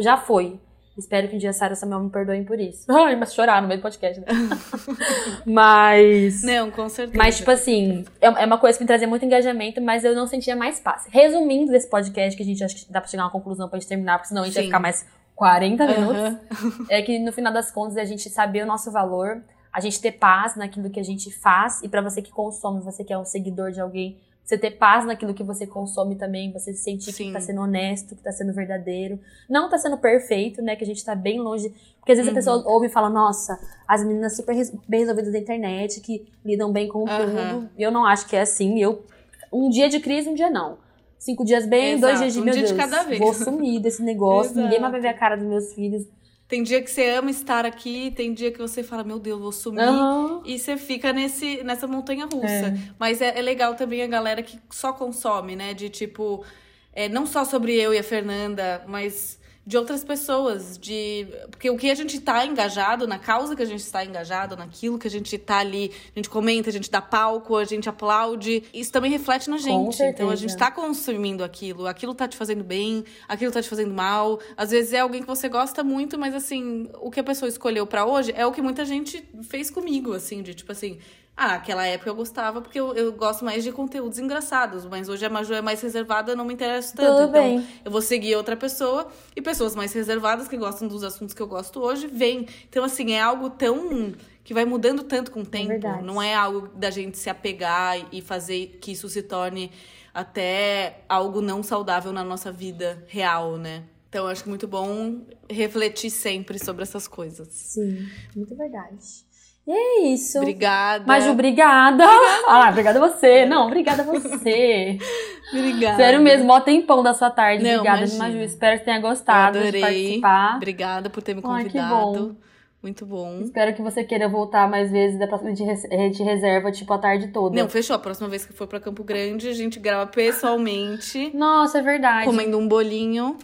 Já 0.00 0.16
foi. 0.16 0.58
Espero 0.98 1.28
que 1.28 1.36
um 1.36 1.38
dia 1.38 1.50
a 1.50 1.52
Sarah 1.52 1.74
Samuel 1.74 2.00
me 2.00 2.10
perdoem 2.10 2.42
por 2.42 2.58
isso. 2.58 2.86
Ai, 2.90 3.14
mas 3.16 3.34
chorar 3.34 3.60
no 3.60 3.68
meio 3.68 3.80
do 3.80 3.82
podcast, 3.82 4.18
né? 4.18 4.26
mas. 5.44 6.42
Não, 6.42 6.70
com 6.70 6.88
certeza. 6.88 7.18
Mas, 7.18 7.36
tipo 7.36 7.50
assim, 7.50 8.04
é 8.20 8.26
é 8.26 8.46
uma 8.46 8.58
coisa 8.58 8.78
que 8.78 8.84
me 8.84 8.88
trazia 8.88 9.06
muito 9.06 9.24
engajamento, 9.24 9.80
mas 9.80 10.04
eu 10.04 10.14
não 10.14 10.26
sentia 10.26 10.56
mais 10.56 10.80
paz. 10.80 11.06
Resumindo 11.10 11.70
desse 11.70 11.88
podcast, 11.88 12.36
que 12.36 12.42
a 12.42 12.46
gente 12.46 12.64
acha 12.64 12.74
que 12.74 12.90
dá 12.90 13.00
pra 13.00 13.10
chegar 13.10 13.24
a 13.24 13.26
uma 13.26 13.32
conclusão 13.32 13.68
pra 13.68 13.78
gente 13.78 13.88
terminar, 13.88 14.18
porque 14.18 14.28
senão 14.28 14.42
a 14.42 14.46
gente 14.46 14.54
vai 14.54 14.62
Sim. 14.62 14.68
ficar 14.68 14.80
mais 14.80 15.06
40 15.34 15.86
minutos. 15.86 16.16
Aham. 16.16 16.40
É 16.88 17.02
que 17.02 17.18
no 17.18 17.32
final 17.32 17.52
das 17.52 17.70
contas 17.70 17.98
a 17.98 18.04
gente 18.04 18.30
saber 18.30 18.62
o 18.62 18.66
nosso 18.66 18.90
valor, 18.90 19.42
a 19.70 19.80
gente 19.80 20.00
ter 20.00 20.12
paz 20.12 20.56
naquilo 20.56 20.88
que 20.88 20.98
a 20.98 21.04
gente 21.04 21.30
faz, 21.30 21.82
e 21.82 21.88
pra 21.88 22.00
você 22.00 22.22
que 22.22 22.30
consome, 22.30 22.80
você 22.80 23.04
que 23.04 23.12
é 23.12 23.18
um 23.18 23.24
seguidor 23.26 23.70
de 23.70 23.80
alguém, 23.82 24.18
você 24.46 24.56
ter 24.56 24.70
paz 24.72 25.04
naquilo 25.04 25.34
que 25.34 25.42
você 25.42 25.66
consome 25.66 26.14
também, 26.14 26.52
você 26.52 26.72
se 26.72 26.82
sentir 26.84 27.12
Sim. 27.12 27.26
que 27.26 27.32
tá 27.32 27.40
sendo 27.40 27.60
honesto, 27.60 28.14
que 28.14 28.22
tá 28.22 28.30
sendo 28.30 28.52
verdadeiro. 28.52 29.18
Não 29.50 29.68
tá 29.68 29.76
sendo 29.76 29.98
perfeito, 29.98 30.62
né? 30.62 30.76
Que 30.76 30.84
a 30.84 30.86
gente 30.86 31.04
tá 31.04 31.16
bem 31.16 31.40
longe. 31.40 31.68
Porque 31.98 32.12
às 32.12 32.18
vezes 32.18 32.26
Uhum. 32.28 32.32
a 32.32 32.34
pessoa 32.36 32.72
ouve 32.72 32.86
e 32.86 32.88
fala, 32.88 33.10
nossa, 33.10 33.58
as 33.88 34.04
meninas 34.04 34.36
super 34.36 34.54
bem 34.88 35.00
resolvidas 35.00 35.32
da 35.32 35.38
internet, 35.40 36.00
que 36.00 36.24
lidam 36.44 36.70
bem 36.72 36.86
com 36.86 37.04
Aham. 37.08 37.26
tudo. 37.60 37.70
Eu 37.76 37.90
não 37.90 38.06
acho 38.06 38.28
que 38.28 38.36
é 38.36 38.42
assim. 38.42 38.78
Eu, 38.80 39.04
um 39.52 39.68
dia 39.68 39.88
de 39.88 39.98
crise, 39.98 40.28
um 40.28 40.34
dia 40.34 40.48
não. 40.48 40.78
Cinco 41.18 41.44
dias 41.44 41.66
bem, 41.66 41.94
Exato, 41.94 42.02
dois 42.02 42.20
dias 42.20 42.34
de 42.34 42.40
um 42.40 42.44
meu 42.44 42.54
dia 42.54 42.62
de 42.62 42.72
Deus. 42.72 42.80
cada 42.90 43.02
vez. 43.02 43.18
Vou 43.18 43.34
sumir 43.34 43.80
desse 43.80 44.00
negócio, 44.02 44.54
ninguém 44.54 44.78
mais 44.78 44.92
vai 44.92 45.00
ver 45.00 45.08
a 45.08 45.14
cara 45.14 45.34
dos 45.34 45.46
meus 45.46 45.72
filhos. 45.74 46.06
Tem 46.48 46.62
dia 46.62 46.80
que 46.80 46.90
você 46.90 47.08
ama 47.10 47.30
estar 47.30 47.66
aqui, 47.66 48.12
tem 48.14 48.32
dia 48.32 48.52
que 48.52 48.58
você 48.58 48.82
fala, 48.82 49.02
meu 49.02 49.18
Deus, 49.18 49.40
vou 49.40 49.50
sumir. 49.50 49.82
Aham. 49.82 50.42
E 50.44 50.58
você 50.58 50.76
fica 50.76 51.12
nesse, 51.12 51.62
nessa 51.64 51.88
montanha 51.88 52.24
russa. 52.24 52.46
É. 52.46 52.78
Mas 52.98 53.20
é, 53.20 53.36
é 53.36 53.42
legal 53.42 53.74
também 53.74 54.02
a 54.02 54.06
galera 54.06 54.42
que 54.42 54.58
só 54.70 54.92
consome, 54.92 55.56
né? 55.56 55.74
De 55.74 55.88
tipo, 55.88 56.44
é, 56.92 57.08
não 57.08 57.26
só 57.26 57.44
sobre 57.44 57.74
eu 57.74 57.92
e 57.92 57.98
a 57.98 58.02
Fernanda, 58.02 58.84
mas 58.86 59.40
de 59.66 59.76
outras 59.76 60.04
pessoas. 60.04 60.78
de 60.78 61.26
Porque 61.50 61.68
o 61.68 61.76
que 61.76 61.90
a 61.90 61.94
gente 61.94 62.20
tá 62.20 62.46
engajado, 62.46 63.06
na 63.06 63.18
causa 63.18 63.56
que 63.56 63.62
a 63.62 63.66
gente 63.66 63.80
está 63.80 64.04
engajado, 64.04 64.56
naquilo 64.56 64.98
que 64.98 65.08
a 65.08 65.10
gente 65.10 65.36
tá 65.36 65.58
ali, 65.58 65.90
a 66.14 66.18
gente 66.18 66.30
comenta, 66.30 66.70
a 66.70 66.72
gente 66.72 66.88
dá 66.88 67.02
palco, 67.02 67.56
a 67.56 67.64
gente 67.64 67.88
aplaude. 67.88 68.62
Isso 68.72 68.92
também 68.92 69.10
reflete 69.10 69.50
na 69.50 69.58
gente. 69.58 70.00
Então 70.02 70.30
a 70.30 70.36
gente 70.36 70.56
tá 70.56 70.70
consumindo 70.70 71.42
aquilo. 71.42 71.86
Aquilo 71.86 72.14
tá 72.14 72.28
te 72.28 72.36
fazendo 72.36 72.62
bem, 72.62 73.04
aquilo 73.26 73.50
tá 73.50 73.60
te 73.60 73.68
fazendo 73.68 73.92
mal. 73.92 74.38
Às 74.56 74.70
vezes 74.70 74.92
é 74.92 75.00
alguém 75.00 75.22
que 75.22 75.26
você 75.26 75.48
gosta 75.48 75.82
muito, 75.82 76.16
mas 76.16 76.32
assim, 76.34 76.88
o 77.00 77.10
que 77.10 77.18
a 77.18 77.24
pessoa 77.24 77.48
escolheu 77.48 77.86
pra 77.86 78.06
hoje 78.06 78.32
é 78.36 78.46
o 78.46 78.52
que 78.52 78.62
muita 78.62 78.84
gente 78.84 79.24
fez 79.42 79.68
comigo, 79.68 80.12
assim, 80.12 80.42
de 80.42 80.54
tipo 80.54 80.70
assim. 80.70 80.98
Ah, 81.36 81.48
naquela 81.48 81.86
época 81.86 82.08
eu 82.08 82.14
gostava 82.14 82.62
porque 82.62 82.80
eu, 82.80 82.94
eu 82.94 83.12
gosto 83.12 83.44
mais 83.44 83.62
de 83.62 83.70
conteúdos 83.70 84.18
engraçados, 84.18 84.86
mas 84.86 85.06
hoje 85.06 85.26
a 85.26 85.28
Maju 85.28 85.52
é 85.52 85.60
mais 85.60 85.82
reservada, 85.82 86.32
eu 86.32 86.36
não 86.36 86.46
me 86.46 86.54
interesso 86.54 86.96
tanto. 86.96 87.26
Tudo 87.26 87.28
então, 87.28 87.42
bem. 87.42 87.66
eu 87.84 87.90
vou 87.90 88.00
seguir 88.00 88.34
outra 88.36 88.56
pessoa 88.56 89.06
e 89.34 89.42
pessoas 89.42 89.76
mais 89.76 89.92
reservadas 89.92 90.48
que 90.48 90.56
gostam 90.56 90.88
dos 90.88 91.04
assuntos 91.04 91.34
que 91.34 91.42
eu 91.42 91.46
gosto 91.46 91.78
hoje 91.80 92.06
vêm. 92.06 92.48
Então, 92.66 92.82
assim, 92.82 93.12
é 93.12 93.20
algo 93.20 93.50
tão. 93.50 94.14
que 94.42 94.54
vai 94.54 94.64
mudando 94.64 95.02
tanto 95.02 95.30
com 95.30 95.42
o 95.42 95.46
tempo. 95.46 95.68
verdade. 95.68 96.02
não 96.02 96.22
é 96.22 96.34
algo 96.34 96.68
da 96.68 96.90
gente 96.90 97.18
se 97.18 97.28
apegar 97.28 97.98
e 98.10 98.22
fazer 98.22 98.78
que 98.80 98.92
isso 98.92 99.06
se 99.06 99.22
torne 99.22 99.70
até 100.14 101.04
algo 101.06 101.42
não 101.42 101.62
saudável 101.62 102.12
na 102.12 102.24
nossa 102.24 102.50
vida 102.50 103.04
real, 103.08 103.58
né? 103.58 103.84
Então, 104.08 104.24
eu 104.24 104.30
acho 104.30 104.48
muito 104.48 104.66
bom 104.66 105.20
refletir 105.50 106.08
sempre 106.08 106.58
sobre 106.58 106.82
essas 106.82 107.06
coisas. 107.06 107.48
Sim, 107.48 108.08
muito 108.34 108.56
verdade. 108.56 109.25
E 109.66 109.72
é 109.72 110.06
isso. 110.12 110.38
Obrigada. 110.38 111.04
Maju, 111.06 111.30
obrigada. 111.32 112.04
Ah, 112.46 112.68
obrigada 112.70 113.02
a 113.04 113.08
você. 113.08 113.44
Não, 113.46 113.66
obrigada 113.66 114.02
a 114.02 114.04
você. 114.04 114.98
Obrigada. 115.52 115.96
Sério 115.96 116.20
mesmo, 116.20 116.44
mó 116.46 116.58
tempão 116.60 117.04
da 117.04 117.14
sua 117.14 117.30
tarde. 117.30 117.62
Não, 117.62 117.70
obrigada, 117.74 117.98
imagina. 117.98 118.24
Maju. 118.24 118.38
Espero 118.40 118.78
que 118.80 118.84
tenha 118.84 118.98
gostado 119.00 119.58
Eu 119.58 119.62
de 119.62 119.68
adorei. 119.68 119.80
participar. 119.82 120.56
Obrigada 120.56 121.08
por 121.10 121.22
ter 121.22 121.34
me 121.34 121.42
Ai, 121.44 121.64
que 121.64 121.70
convidado. 121.70 121.94
bom. 121.94 122.36
Muito 122.82 123.06
bom. 123.06 123.40
Espero 123.40 123.72
que 123.74 123.80
você 123.82 124.02
queira 124.04 124.28
voltar 124.28 124.68
mais 124.68 124.90
vezes. 124.90 125.18
Da 125.18 125.26
próxima 125.28 125.50
a 125.50 125.54
gente 125.54 125.66
res- 125.66 125.84
a 125.84 125.96
gente 125.96 126.22
reserva, 126.22 126.70
tipo, 126.72 126.92
a 126.92 126.98
tarde 126.98 127.28
toda. 127.28 127.56
Não, 127.60 127.68
fechou. 127.68 127.94
A 127.94 127.98
próxima 127.98 128.28
vez 128.28 128.44
que 128.44 128.52
for 128.52 128.66
pra 128.66 128.78
Campo 128.80 129.02
Grande, 129.04 129.48
a 129.48 129.52
gente 129.54 129.78
grava 129.80 130.06
pessoalmente, 130.08 131.30
Nossa, 131.34 131.78
é 131.78 131.82
verdade. 131.82 132.24
comendo 132.26 132.58
um 132.58 132.66
bolinho. 132.68 133.36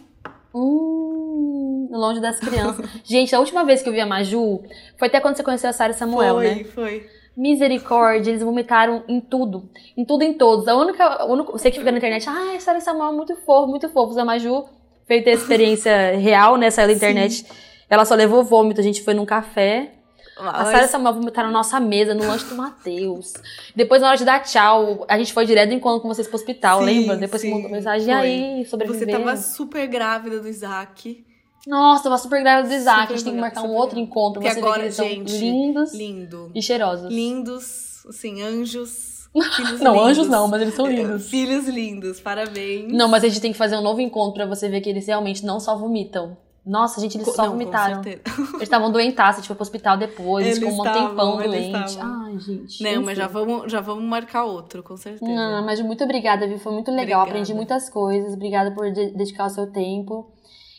Hum, 0.53 1.89
longe 1.91 2.19
das 2.19 2.39
crianças. 2.39 2.85
gente, 3.03 3.35
a 3.35 3.39
última 3.39 3.63
vez 3.63 3.81
que 3.81 3.89
eu 3.89 3.93
vi 3.93 3.99
a 3.99 4.05
Maju 4.05 4.63
foi 4.97 5.07
até 5.07 5.19
quando 5.19 5.35
você 5.35 5.43
conheceu 5.43 5.69
a 5.69 5.73
Sarah 5.73 5.93
e 5.93 5.97
Samuel, 5.97 6.35
foi, 6.35 6.55
né? 6.55 6.63
foi. 6.65 7.09
Misericórdia, 7.35 8.29
eles 8.29 8.43
vomitaram 8.43 9.03
em 9.07 9.19
tudo. 9.19 9.69
Em 9.97 10.05
tudo, 10.05 10.23
em 10.23 10.33
todos. 10.33 10.67
A 10.67 10.75
única. 10.75 11.03
A 11.03 11.25
única 11.25 11.51
você 11.51 11.71
que 11.71 11.79
fica 11.79 11.91
na 11.91 11.97
internet, 11.97 12.29
ah, 12.29 12.59
Sarah 12.59 12.79
Samuel 12.79 13.09
é 13.09 13.15
muito 13.15 13.35
fofo, 13.37 13.67
muito 13.67 13.89
fofo. 13.89 14.17
A 14.19 14.25
Maju 14.25 14.65
fez 15.07 15.25
a 15.25 15.31
experiência 15.31 16.15
real, 16.15 16.57
né? 16.57 16.69
Saiu 16.69 16.89
da 16.89 16.93
internet. 16.93 17.33
Sim. 17.33 17.45
Ela 17.89 18.05
só 18.05 18.13
levou 18.13 18.43
vômito. 18.43 18.79
A 18.79 18.83
gente 18.83 19.01
foi 19.01 19.15
num 19.15 19.25
café. 19.25 19.91
A 20.37 20.65
Sarah 20.65 20.87
Samuel 20.87 21.13
vomitar 21.13 21.45
na 21.45 21.51
nossa 21.51 21.79
mesa, 21.79 22.13
no 22.13 22.25
lanche 22.25 22.45
do 22.45 22.55
Matheus. 22.55 23.33
Depois, 23.75 24.01
na 24.01 24.09
hora 24.09 24.17
de 24.17 24.25
dar 24.25 24.39
tchau, 24.39 25.05
a 25.07 25.17
gente 25.17 25.31
foi 25.33 25.45
direto 25.45 25.73
encontro 25.73 26.01
com 26.01 26.07
vocês 26.07 26.27
pro 26.27 26.35
hospital, 26.35 26.79
sim, 26.79 26.85
lembra? 26.85 27.15
Depois 27.17 27.41
sim, 27.41 27.49
você 27.49 27.55
mandou 27.55 27.71
mensagem, 27.71 28.07
e 28.07 28.11
aí, 28.11 28.65
sobrevivendo. 28.65 29.11
Você 29.11 29.17
tava 29.17 29.37
super 29.37 29.87
grávida 29.87 30.39
do 30.39 30.47
Isaac. 30.47 31.23
Nossa, 31.67 32.03
tava 32.03 32.17
super 32.17 32.41
grávida 32.41 32.67
do 32.67 32.73
Isaac. 32.73 33.01
Super 33.01 33.13
a 33.13 33.17
gente 33.17 33.25
tem 33.25 33.33
que 33.35 33.39
marcar 33.39 33.63
um 33.63 33.73
outro 33.73 33.99
encontro 33.99 34.41
você 34.41 34.57
agora, 34.57 34.79
que 34.79 34.85
eles 34.85 34.95
gente, 34.95 35.31
são 35.31 35.39
lindos 35.39 35.93
lindo. 35.93 36.51
e 36.53 36.61
cheirosos. 36.61 37.11
Lindos, 37.11 38.05
assim, 38.07 38.41
anjos. 38.41 39.29
Filhos 39.55 39.79
não, 39.79 39.93
lindos. 39.93 40.09
anjos 40.09 40.27
não, 40.27 40.47
mas 40.47 40.61
eles 40.61 40.75
são 40.75 40.85
lindos. 40.85 41.29
Filhos 41.29 41.67
lindos, 41.67 42.19
parabéns. 42.19 42.91
Não, 42.91 43.07
mas 43.07 43.23
a 43.23 43.29
gente 43.29 43.41
tem 43.41 43.51
que 43.51 43.57
fazer 43.57 43.75
um 43.75 43.81
novo 43.81 44.01
encontro 44.01 44.33
pra 44.33 44.45
você 44.45 44.69
ver 44.69 44.81
que 44.81 44.89
eles 44.89 45.07
realmente 45.07 45.45
não 45.45 45.59
só 45.59 45.75
vomitam. 45.75 46.37
Nossa, 46.65 47.01
gente, 47.01 47.17
eles 47.17 47.27
só 47.27 47.43
não, 47.43 47.51
vomitaram. 47.51 48.01
Eles 48.07 48.61
estavam 48.61 48.89
doentaços, 48.89 49.45
foi 49.45 49.53
pro 49.53 49.63
hospital 49.63 49.97
depois, 49.97 50.45
eles 50.45 50.59
ficou 50.59 50.73
um 50.73 50.83
tempão 50.83 51.37
doente. 51.37 51.99
Ai, 51.99 52.39
gente. 52.39 52.81
Não, 52.81 52.91
enfim. 52.91 53.03
mas 53.03 53.17
já 53.17 53.27
vamos, 53.27 53.69
já 53.69 53.81
vamos 53.81 54.03
marcar 54.05 54.45
outro, 54.45 54.81
com 54.81 54.95
certeza. 54.95 55.29
Não, 55.29 55.65
mas 55.65 55.81
muito 55.81 56.05
obrigada, 56.05 56.47
viu? 56.47 56.57
Foi 56.57 56.71
muito 56.71 56.89
legal, 56.89 57.21
obrigada. 57.21 57.31
aprendi 57.31 57.53
muitas 57.53 57.89
coisas. 57.89 58.33
Obrigada 58.33 58.71
por 58.71 58.89
dedicar 58.91 59.47
o 59.47 59.49
seu 59.49 59.69
tempo. 59.71 60.31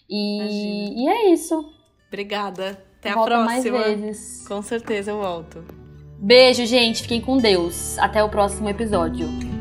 E, 0.09 1.05
e 1.05 1.09
é 1.09 1.33
isso. 1.33 1.71
Obrigada. 2.09 2.79
Até 2.99 3.11
a 3.11 3.15
próxima. 3.15 3.45
mais 3.45 3.65
vezes. 3.65 4.49
Com 4.49 4.63
certeza 4.63 5.11
eu 5.11 5.21
volto. 5.21 5.63
Beijo, 6.19 6.65
gente. 6.65 7.03
Fiquem 7.03 7.21
com 7.21 7.37
Deus. 7.37 7.99
Até 7.99 8.25
o 8.25 8.29
próximo 8.31 8.69
episódio. 8.69 9.54